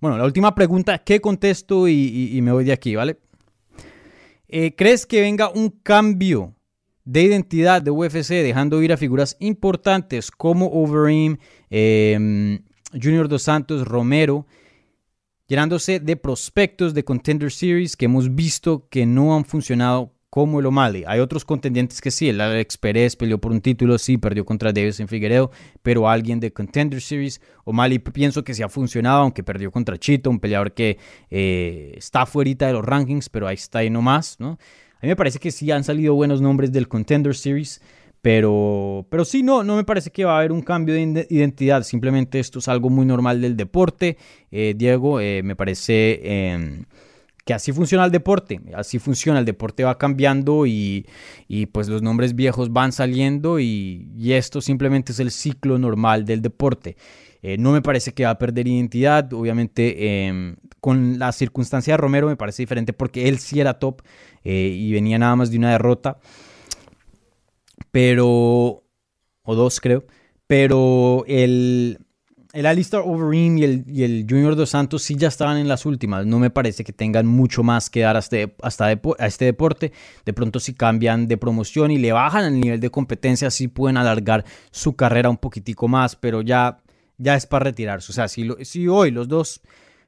Bueno, 0.00 0.16
la 0.16 0.24
última 0.24 0.54
pregunta, 0.54 0.98
¿qué 0.98 1.20
contesto 1.20 1.86
y, 1.86 2.38
me 2.42 2.52
voy 2.52 2.64
de 2.64 2.72
aquí, 2.72 2.94
¿vale? 2.94 3.18
Eh, 4.48 4.74
¿Crees 4.74 5.04
que 5.04 5.20
venga 5.20 5.50
un 5.50 5.68
cambio 5.68 6.54
de 7.04 7.22
identidad 7.22 7.82
de 7.82 7.90
UFC 7.90 8.30
dejando 8.30 8.82
ir 8.82 8.92
a 8.92 8.96
figuras 8.96 9.36
importantes 9.40 10.30
como 10.30 10.66
Overeem, 10.66 11.36
eh, 11.68 12.60
Junior 12.92 13.28
Dos 13.28 13.42
Santos, 13.42 13.86
Romero, 13.86 14.46
llenándose 15.46 16.00
de 16.00 16.16
prospectos 16.16 16.94
de 16.94 17.04
Contender 17.04 17.52
Series 17.52 17.96
que 17.96 18.06
hemos 18.06 18.34
visto 18.34 18.88
que 18.88 19.04
no 19.04 19.36
han 19.36 19.44
funcionado 19.44 20.14
como 20.30 20.60
el 20.60 20.66
O'Malley. 20.66 21.04
Hay 21.06 21.18
otros 21.18 21.44
contendientes 21.44 22.00
que 22.00 22.12
sí, 22.12 22.28
el 22.28 22.40
Alex 22.40 22.78
Pérez 22.78 23.16
peleó 23.16 23.38
por 23.38 23.50
un 23.50 23.60
título, 23.60 23.98
sí, 23.98 24.16
perdió 24.16 24.44
contra 24.44 24.72
Davis 24.72 25.00
en 25.00 25.08
Figueredo, 25.08 25.50
pero 25.82 26.08
alguien 26.08 26.38
de 26.38 26.52
Contender 26.52 27.00
Series, 27.00 27.40
O'Malley 27.64 27.98
pienso 27.98 28.44
que 28.44 28.54
sí 28.54 28.62
ha 28.62 28.68
funcionado, 28.68 29.22
aunque 29.22 29.42
perdió 29.42 29.72
contra 29.72 29.98
Chito, 29.98 30.30
un 30.30 30.38
peleador 30.38 30.72
que 30.72 30.98
eh, 31.30 31.94
está 31.96 32.26
fuera 32.26 32.68
de 32.68 32.72
los 32.72 32.84
rankings, 32.84 33.28
pero 33.28 33.48
ahí 33.48 33.54
está 33.56 33.84
y 33.84 33.90
no 33.90 34.00
más, 34.00 34.38
¿no? 34.38 34.58
A 35.02 35.06
mí 35.06 35.08
me 35.08 35.16
parece 35.16 35.38
que 35.38 35.50
sí 35.50 35.70
han 35.70 35.82
salido 35.82 36.14
buenos 36.14 36.40
nombres 36.40 36.72
del 36.72 36.86
Contender 36.86 37.34
Series. 37.34 37.80
Pero, 38.22 39.06
pero 39.10 39.24
sí, 39.24 39.42
no, 39.42 39.64
no 39.64 39.76
me 39.76 39.84
parece 39.84 40.10
que 40.10 40.26
va 40.26 40.34
a 40.34 40.38
haber 40.40 40.52
un 40.52 40.60
cambio 40.60 40.94
de 40.94 41.26
identidad. 41.30 41.82
Simplemente 41.84 42.38
esto 42.38 42.58
es 42.58 42.68
algo 42.68 42.90
muy 42.90 43.06
normal 43.06 43.40
del 43.40 43.56
deporte. 43.56 44.18
Eh, 44.50 44.74
Diego, 44.76 45.20
eh, 45.20 45.42
me 45.42 45.56
parece 45.56 46.20
em, 46.22 46.84
que 47.44 47.54
así 47.54 47.72
funciona 47.72 48.04
el 48.04 48.10
deporte. 48.10 48.60
Así 48.74 48.98
funciona, 48.98 49.38
el 49.38 49.44
deporte 49.44 49.84
va 49.84 49.98
cambiando 49.98 50.66
y, 50.66 51.06
pues 51.72 51.88
los 51.88 52.02
nombres 52.02 52.34
viejos 52.34 52.72
van 52.72 52.92
saliendo 52.92 53.58
y, 53.60 54.32
esto 54.32 54.60
simplemente 54.60 55.12
es 55.12 55.20
el 55.20 55.30
ciclo 55.30 55.78
normal 55.78 56.24
del 56.24 56.42
deporte. 56.42 56.96
Eh, 57.42 57.56
no 57.56 57.72
me 57.72 57.80
parece 57.80 58.12
que 58.12 58.24
va 58.24 58.30
a 58.30 58.38
perder 58.38 58.68
identidad. 58.68 59.32
Obviamente, 59.32 60.26
em, 60.26 60.56
con 60.80 61.18
la 61.18 61.32
circunstancia 61.32 61.94
de 61.94 61.96
Romero 61.96 62.26
me 62.26 62.36
parece 62.36 62.62
diferente 62.62 62.92
porque 62.92 63.28
él 63.28 63.38
sí 63.38 63.60
era 63.60 63.78
top 63.78 64.02
y 64.44 64.92
venía 64.92 65.18
nada 65.18 65.36
más 65.36 65.50
de 65.50 65.58
una 65.58 65.72
derrota 65.72 66.18
pero, 67.90 68.84
o 69.42 69.54
dos 69.54 69.80
creo, 69.80 70.04
pero 70.46 71.24
el, 71.26 71.98
el 72.52 72.66
Alistair 72.66 73.02
Overeem 73.06 73.58
y 73.58 73.64
el, 73.64 73.84
y 73.86 74.02
el, 74.02 74.26
Junior 74.28 74.56
Dos 74.56 74.70
Santos 74.70 75.02
sí 75.02 75.14
ya 75.16 75.28
estaban 75.28 75.56
en 75.56 75.68
las 75.68 75.86
últimas. 75.86 76.26
No 76.26 76.38
me 76.38 76.50
parece 76.50 76.84
que 76.84 76.92
tengan 76.92 77.26
mucho 77.26 77.62
más 77.62 77.90
que 77.90 78.00
dar 78.00 78.16
hasta, 78.16 78.36
hasta 78.62 78.86
a 78.86 79.26
este 79.26 79.44
deporte. 79.44 79.92
De 80.24 80.32
pronto 80.32 80.58
si 80.58 80.74
cambian 80.74 81.28
de 81.28 81.36
promoción 81.36 81.90
y 81.90 81.98
le 81.98 82.12
bajan 82.12 82.44
el 82.44 82.60
nivel 82.60 82.80
de 82.80 82.90
competencia, 82.90 83.50
sí 83.50 83.68
pueden 83.68 83.96
alargar 83.96 84.44
su 84.70 84.96
carrera 84.96 85.30
un 85.30 85.36
poquitico 85.36 85.86
más, 85.86 86.16
pero 86.16 86.42
ya, 86.42 86.80
ya 87.18 87.36
es 87.36 87.46
para 87.46 87.64
retirarse. 87.64 88.10
O 88.10 88.14
sea, 88.14 88.26
si, 88.28 88.48
si 88.62 88.88
hoy 88.88 89.10
los 89.10 89.28
dos 89.28 89.60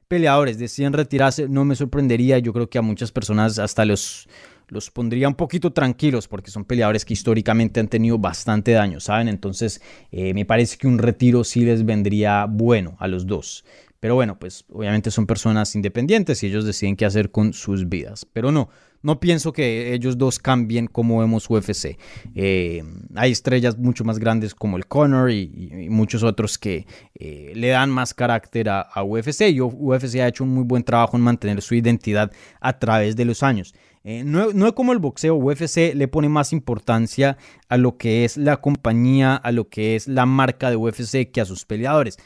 peleadores 0.07 0.59
deciden 0.59 0.93
retirarse, 0.93 1.47
no 1.47 1.65
me 1.65 1.75
sorprendería. 1.75 2.39
Yo 2.39 2.53
creo 2.53 2.69
que 2.69 2.77
a 2.77 2.81
muchas 2.81 3.11
personas 3.11 3.57
hasta 3.57 3.85
los 3.85 4.27
los 4.67 4.91
pondría 4.91 5.27
un 5.27 5.35
poquito 5.35 5.71
tranquilos 5.71 6.27
porque 6.27 6.51
son 6.51 6.65
peleadores 6.65 7.05
que 7.05 7.13
históricamente 7.13 7.79
han 7.79 7.87
tenido 7.87 8.17
bastante 8.17 8.71
daño, 8.71 8.99
¿saben? 8.99 9.27
Entonces 9.27 9.81
eh, 10.11 10.33
me 10.33 10.45
parece 10.45 10.77
que 10.77 10.87
un 10.87 10.97
retiro 10.97 11.43
sí 11.43 11.61
les 11.65 11.85
vendría 11.85 12.45
bueno 12.45 12.95
a 12.99 13.07
los 13.07 13.27
dos. 13.27 13.63
Pero 13.99 14.15
bueno, 14.15 14.37
pues 14.37 14.65
obviamente 14.69 15.11
son 15.11 15.25
personas 15.25 15.75
independientes 15.75 16.43
y 16.43 16.47
ellos 16.47 16.65
deciden 16.65 16.97
qué 16.97 17.05
hacer 17.05 17.31
con 17.31 17.53
sus 17.53 17.87
vidas. 17.87 18.25
Pero 18.25 18.51
no, 18.51 18.69
no 19.03 19.19
pienso 19.19 19.53
que 19.53 19.93
ellos 19.93 20.17
dos 20.17 20.39
cambien 20.39 20.87
como 20.87 21.19
vemos 21.19 21.49
UFC. 21.49 21.97
Eh, 22.35 22.83
hay 23.15 23.31
estrellas 23.31 23.77
mucho 23.77 24.03
más 24.03 24.19
grandes 24.19 24.55
como 24.55 24.77
el 24.77 24.87
Conor 24.87 25.31
y, 25.31 25.87
muchos 25.89 26.23
otros 26.23 26.57
que 26.57 26.87
eh, 27.15 27.51
le 27.55 27.67
dan 27.67 27.89
más 27.91 28.13
carácter 28.13 28.69
a, 28.69 28.81
a 28.81 29.03
UFC. 29.03 29.41
Y 29.49 29.61
UFC 29.61 30.15
ha 30.15 30.27
hecho 30.27 30.45
un 30.45 30.49
muy 30.49 30.63
buen 30.63 30.83
trabajo 30.83 31.15
en 31.15 31.23
mantener 31.23 31.61
su 31.61 31.75
identidad 31.75 32.31
a 32.59 32.79
través 32.79 33.15
de 33.15 33.25
los 33.25 33.43
años. 33.43 33.73
Eh, 34.05 34.23
no, 34.25 34.51
no, 34.51 34.67
es 34.67 34.73
como 34.73 34.91
el 34.91 34.99
boxeo, 34.99 35.35
UFC 35.35 35.93
le 35.95 36.09
pone 36.09 36.27
más 36.27 36.51
importancia 36.51 37.37
a 37.69 37.77
lo 37.77 37.97
que 37.97 38.25
es 38.25 38.35
la 38.35 38.57
compañía, 38.57 39.35
a 39.35 39.51
lo 39.53 39.69
que 39.69 39.95
es 39.95 40.09
la 40.09 40.25
marca 40.25 40.69
de 40.69 40.75
UFC 40.75 41.31
que 41.31 41.39
a 41.39 41.45
sus 41.45 41.65
peleadores. 41.65 42.17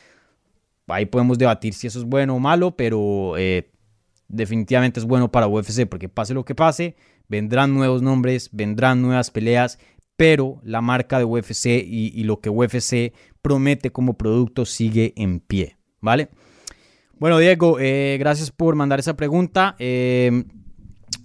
Ahí 0.87 1.05
podemos 1.05 1.37
debatir 1.37 1.73
si 1.73 1.87
eso 1.87 1.99
es 1.99 2.05
bueno 2.05 2.35
o 2.35 2.39
malo, 2.39 2.75
pero 2.75 3.35
eh, 3.37 3.69
definitivamente 4.27 4.99
es 4.99 5.05
bueno 5.05 5.31
para 5.31 5.47
UFC 5.47 5.85
porque 5.87 6.09
pase 6.09 6.33
lo 6.33 6.45
que 6.45 6.55
pase, 6.55 6.95
vendrán 7.27 7.75
nuevos 7.75 8.01
nombres, 8.01 8.49
vendrán 8.53 9.01
nuevas 9.03 9.29
peleas, 9.29 9.77
pero 10.15 10.59
la 10.63 10.81
marca 10.81 11.19
de 11.19 11.25
UFC 11.25 11.83
y, 11.85 12.23
lo 12.23 12.39
que 12.39 12.49
UFC 12.49 13.13
promete 13.43 13.91
como 13.91 14.17
producto 14.17 14.65
sigue 14.65 15.13
en 15.15 15.41
pie, 15.41 15.77
¿vale? 16.01 16.29
Bueno, 17.19 17.37
Diego, 17.37 17.77
eh, 17.79 18.17
gracias 18.19 18.49
por 18.49 18.73
mandar 18.75 18.99
esa 18.99 19.15
pregunta. 19.15 19.75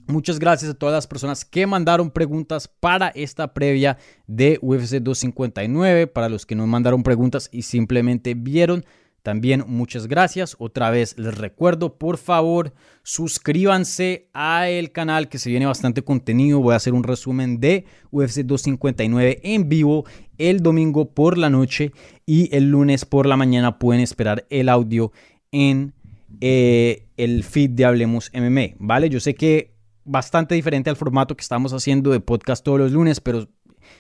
Muchas 0.07 0.39
gracias 0.39 0.71
a 0.71 0.75
todas 0.75 0.95
las 0.95 1.07
personas 1.07 1.45
que 1.45 1.67
mandaron 1.67 2.11
preguntas 2.11 2.69
para 2.69 3.09
esta 3.09 3.55
previa 3.55 3.99
de 4.27 4.59
UFC 4.61 4.97
259. 4.97 6.07
Para 6.09 6.29
los 6.29 6.45
que 6.45 6.55
no 6.55 6.67
mandaron 6.67 7.03
preguntas 7.03 7.49
y 7.53 7.63
simplemente 7.63 8.35
vieron, 8.35 8.85
también 9.23 9.65
muchas 9.69 10.09
gracias. 10.09 10.57
Otra 10.59 10.91
vez 10.91 11.17
les 11.17 11.39
recuerdo, 11.39 11.97
por 11.97 12.19
favor, 12.19 12.75
suscríbanse 13.05 14.29
al 14.33 14.91
canal 14.91 15.29
que 15.29 15.39
se 15.39 15.49
viene 15.49 15.67
bastante 15.67 16.03
contenido. 16.03 16.61
Voy 16.61 16.75
a 16.75 16.77
hacer 16.77 16.93
un 16.93 17.05
resumen 17.05 17.61
de 17.61 17.87
UFC 18.11 18.41
259 18.41 19.41
en 19.45 19.69
vivo 19.69 20.05
el 20.39 20.61
domingo 20.61 21.11
por 21.11 21.39
la 21.39 21.49
noche 21.49 21.93
y 22.27 22.55
el 22.55 22.71
lunes 22.71 23.05
por 23.05 23.27
la 23.27 23.37
mañana 23.37 23.79
pueden 23.79 24.03
esperar 24.03 24.45
el 24.51 24.69
audio 24.69 25.13
en 25.53 25.95
eh, 26.41 27.07
el 27.17 27.45
feed 27.45 27.71
de 27.71 27.85
Hablemos 27.85 28.33
MMA, 28.35 28.75
¿vale? 28.79 29.09
Yo 29.09 29.21
sé 29.21 29.35
que 29.35 29.72
bastante 30.05 30.55
diferente 30.55 30.91
al 30.91 30.97
formato 30.97 31.37
que 31.37 31.43
estamos 31.43 31.73
haciendo 31.73 32.11
de 32.11 32.20
podcast 32.20 32.65
todos 32.65 32.79
los 32.79 32.93
lunes, 32.93 33.20
pero 33.20 33.49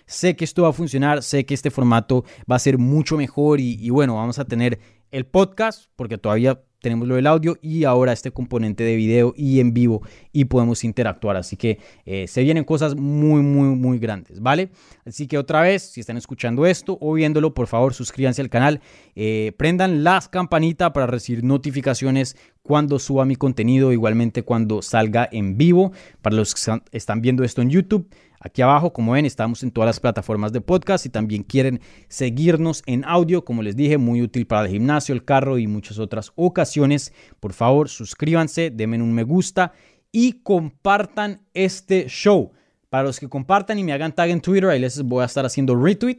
sé 0.06 0.36
que 0.36 0.44
esto 0.44 0.62
va 0.62 0.70
a 0.70 0.72
funcionar, 0.72 1.22
sé 1.22 1.44
que 1.44 1.54
este 1.54 1.70
formato 1.70 2.24
va 2.50 2.56
a 2.56 2.60
ser 2.60 2.78
mucho 2.78 3.16
mejor 3.16 3.60
y, 3.60 3.90
bueno, 3.90 4.16
vamos 4.16 4.38
a 4.38 4.44
tener 4.44 4.78
el 5.10 5.26
podcast 5.26 5.86
porque 5.96 6.18
todavía 6.18 6.62
tenemos 6.82 7.08
lo 7.08 7.14
del 7.14 7.26
audio 7.26 7.56
y 7.62 7.84
ahora 7.84 8.12
este 8.12 8.32
componente 8.32 8.84
de 8.84 8.96
video 8.96 9.32
y 9.36 9.60
en 9.60 9.72
vivo 9.72 10.02
y 10.32 10.44
podemos 10.46 10.84
interactuar. 10.84 11.36
Así 11.36 11.56
que 11.56 11.78
eh, 12.04 12.26
se 12.26 12.42
vienen 12.42 12.64
cosas 12.64 12.96
muy, 12.96 13.40
muy, 13.40 13.74
muy 13.76 13.98
grandes, 13.98 14.40
¿vale? 14.40 14.70
Así 15.06 15.26
que 15.26 15.38
otra 15.38 15.62
vez, 15.62 15.82
si 15.82 16.00
están 16.00 16.16
escuchando 16.16 16.66
esto 16.66 16.98
o 17.00 17.14
viéndolo, 17.14 17.54
por 17.54 17.68
favor 17.68 17.94
suscríbanse 17.94 18.42
al 18.42 18.50
canal, 18.50 18.80
eh, 19.14 19.52
prendan 19.56 20.04
las 20.04 20.28
campanitas 20.28 20.90
para 20.90 21.06
recibir 21.06 21.44
notificaciones 21.44 22.36
cuando 22.62 22.98
suba 22.98 23.24
mi 23.24 23.36
contenido, 23.36 23.92
igualmente 23.92 24.42
cuando 24.42 24.82
salga 24.82 25.28
en 25.30 25.56
vivo. 25.56 25.92
Para 26.20 26.36
los 26.36 26.54
que 26.54 26.80
están 26.90 27.22
viendo 27.22 27.44
esto 27.44 27.62
en 27.62 27.70
YouTube, 27.70 28.08
Aquí 28.44 28.60
abajo, 28.60 28.92
como 28.92 29.12
ven, 29.12 29.24
estamos 29.24 29.62
en 29.62 29.70
todas 29.70 29.86
las 29.86 30.00
plataformas 30.00 30.52
de 30.52 30.60
podcast. 30.60 31.06
y 31.06 31.10
también 31.10 31.44
quieren 31.44 31.80
seguirnos 32.08 32.82
en 32.86 33.04
audio, 33.04 33.44
como 33.44 33.62
les 33.62 33.76
dije, 33.76 33.98
muy 33.98 34.20
útil 34.20 34.46
para 34.46 34.66
el 34.66 34.72
gimnasio, 34.72 35.14
el 35.14 35.24
carro 35.24 35.58
y 35.58 35.68
muchas 35.68 36.00
otras 36.00 36.32
ocasiones, 36.34 37.12
por 37.38 37.52
favor, 37.52 37.88
suscríbanse, 37.88 38.70
denme 38.70 39.00
un 39.00 39.12
me 39.12 39.22
gusta 39.22 39.72
y 40.10 40.42
compartan 40.42 41.40
este 41.54 42.08
show. 42.08 42.52
Para 42.90 43.04
los 43.04 43.20
que 43.20 43.28
compartan 43.28 43.78
y 43.78 43.84
me 43.84 43.92
hagan 43.92 44.12
tag 44.12 44.30
en 44.30 44.40
Twitter, 44.40 44.68
ahí 44.68 44.80
les 44.80 45.00
voy 45.02 45.22
a 45.22 45.26
estar 45.26 45.46
haciendo 45.46 45.74
retweet. 45.76 46.18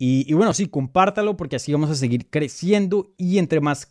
Y, 0.00 0.32
bueno, 0.32 0.52
sí, 0.54 0.66
compártalo 0.66 1.36
porque 1.36 1.56
así 1.56 1.72
vamos 1.72 1.90
a 1.90 1.96
seguir 1.96 2.30
creciendo 2.30 3.12
y 3.16 3.38
entre 3.38 3.60
más 3.60 3.90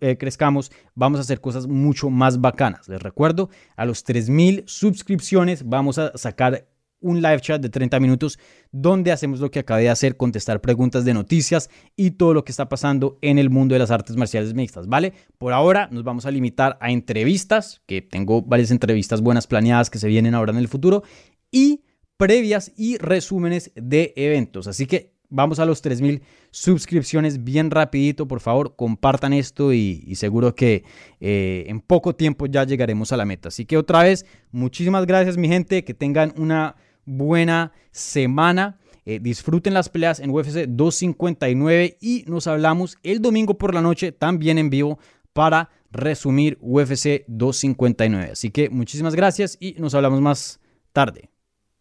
eh, 0.00 0.16
crezcamos, 0.18 0.70
vamos 0.94 1.18
a 1.18 1.22
hacer 1.22 1.40
cosas 1.40 1.66
mucho 1.66 2.10
más 2.10 2.40
bacanas. 2.42 2.88
Les 2.88 3.02
recuerdo, 3.02 3.48
a 3.74 3.86
los 3.86 4.04
3000 4.04 4.64
suscripciones 4.66 5.66
vamos 5.66 5.98
a 5.98 6.16
sacar 6.16 6.66
un 7.00 7.22
live 7.22 7.40
chat 7.40 7.60
de 7.60 7.68
30 7.68 8.00
minutos 8.00 8.38
donde 8.72 9.12
hacemos 9.12 9.40
lo 9.40 9.50
que 9.50 9.60
acabé 9.60 9.82
de 9.82 9.90
hacer, 9.90 10.16
contestar 10.16 10.60
preguntas 10.60 11.04
de 11.04 11.14
noticias 11.14 11.70
y 11.96 12.12
todo 12.12 12.34
lo 12.34 12.44
que 12.44 12.52
está 12.52 12.68
pasando 12.68 13.18
en 13.22 13.38
el 13.38 13.50
mundo 13.50 13.74
de 13.74 13.78
las 13.78 13.90
artes 13.90 14.16
marciales 14.16 14.54
mixtas, 14.54 14.86
¿vale? 14.86 15.12
Por 15.38 15.52
ahora 15.52 15.88
nos 15.90 16.04
vamos 16.04 16.26
a 16.26 16.30
limitar 16.30 16.78
a 16.80 16.90
entrevistas, 16.90 17.82
que 17.86 18.02
tengo 18.02 18.42
varias 18.42 18.70
entrevistas 18.70 19.20
buenas 19.20 19.46
planeadas 19.46 19.90
que 19.90 19.98
se 19.98 20.08
vienen 20.08 20.34
ahora 20.34 20.52
en 20.52 20.58
el 20.58 20.68
futuro, 20.68 21.02
y 21.50 21.82
previas 22.16 22.72
y 22.76 22.98
resúmenes 22.98 23.72
de 23.74 24.12
eventos. 24.16 24.66
Así 24.66 24.86
que 24.86 25.16
vamos 25.28 25.58
a 25.58 25.64
los 25.64 25.82
3000 25.82 26.22
suscripciones 26.50 27.44
bien 27.44 27.70
rapidito. 27.70 28.26
Por 28.28 28.40
favor, 28.40 28.76
compartan 28.76 29.32
esto 29.32 29.72
y, 29.72 30.14
seguro 30.14 30.54
que 30.54 30.84
eh, 31.20 31.64
en 31.68 31.80
poco 31.80 32.14
tiempo 32.14 32.46
ya 32.46 32.64
llegaremos 32.64 33.12
a 33.12 33.16
la 33.16 33.24
meta. 33.24 33.48
Así 33.48 33.64
que 33.64 33.76
otra 33.76 34.02
vez, 34.02 34.26
muchísimas 34.50 35.06
gracias 35.06 35.36
mi 35.36 35.48
gente. 35.48 35.84
Que 35.84 35.94
tengan 35.94 36.32
una 36.36 36.76
buena 37.06 37.72
semana. 37.90 38.78
Eh, 39.06 39.20
disfruten 39.20 39.72
las 39.72 39.88
peleas 39.88 40.20
en 40.20 40.30
UFC 40.30 40.66
259 40.68 41.96
y 42.00 42.24
nos 42.26 42.46
hablamos 42.48 42.98
el 43.02 43.22
domingo 43.22 43.56
por 43.56 43.72
la 43.72 43.80
noche 43.80 44.12
también 44.12 44.58
en 44.58 44.68
vivo 44.68 44.98
para 45.32 45.70
resumir 45.92 46.58
UFC 46.60 47.24
259. 47.28 48.32
Así 48.32 48.50
que 48.50 48.68
muchísimas 48.68 49.14
gracias 49.14 49.56
y 49.60 49.74
nos 49.78 49.94
hablamos 49.94 50.20
más 50.20 50.60
tarde. 50.92 51.30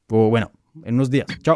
O 0.10 0.30
bueno, 0.30 0.52
en 0.84 0.96
unos 0.96 1.10
días. 1.10 1.26
Chao. 1.42 1.56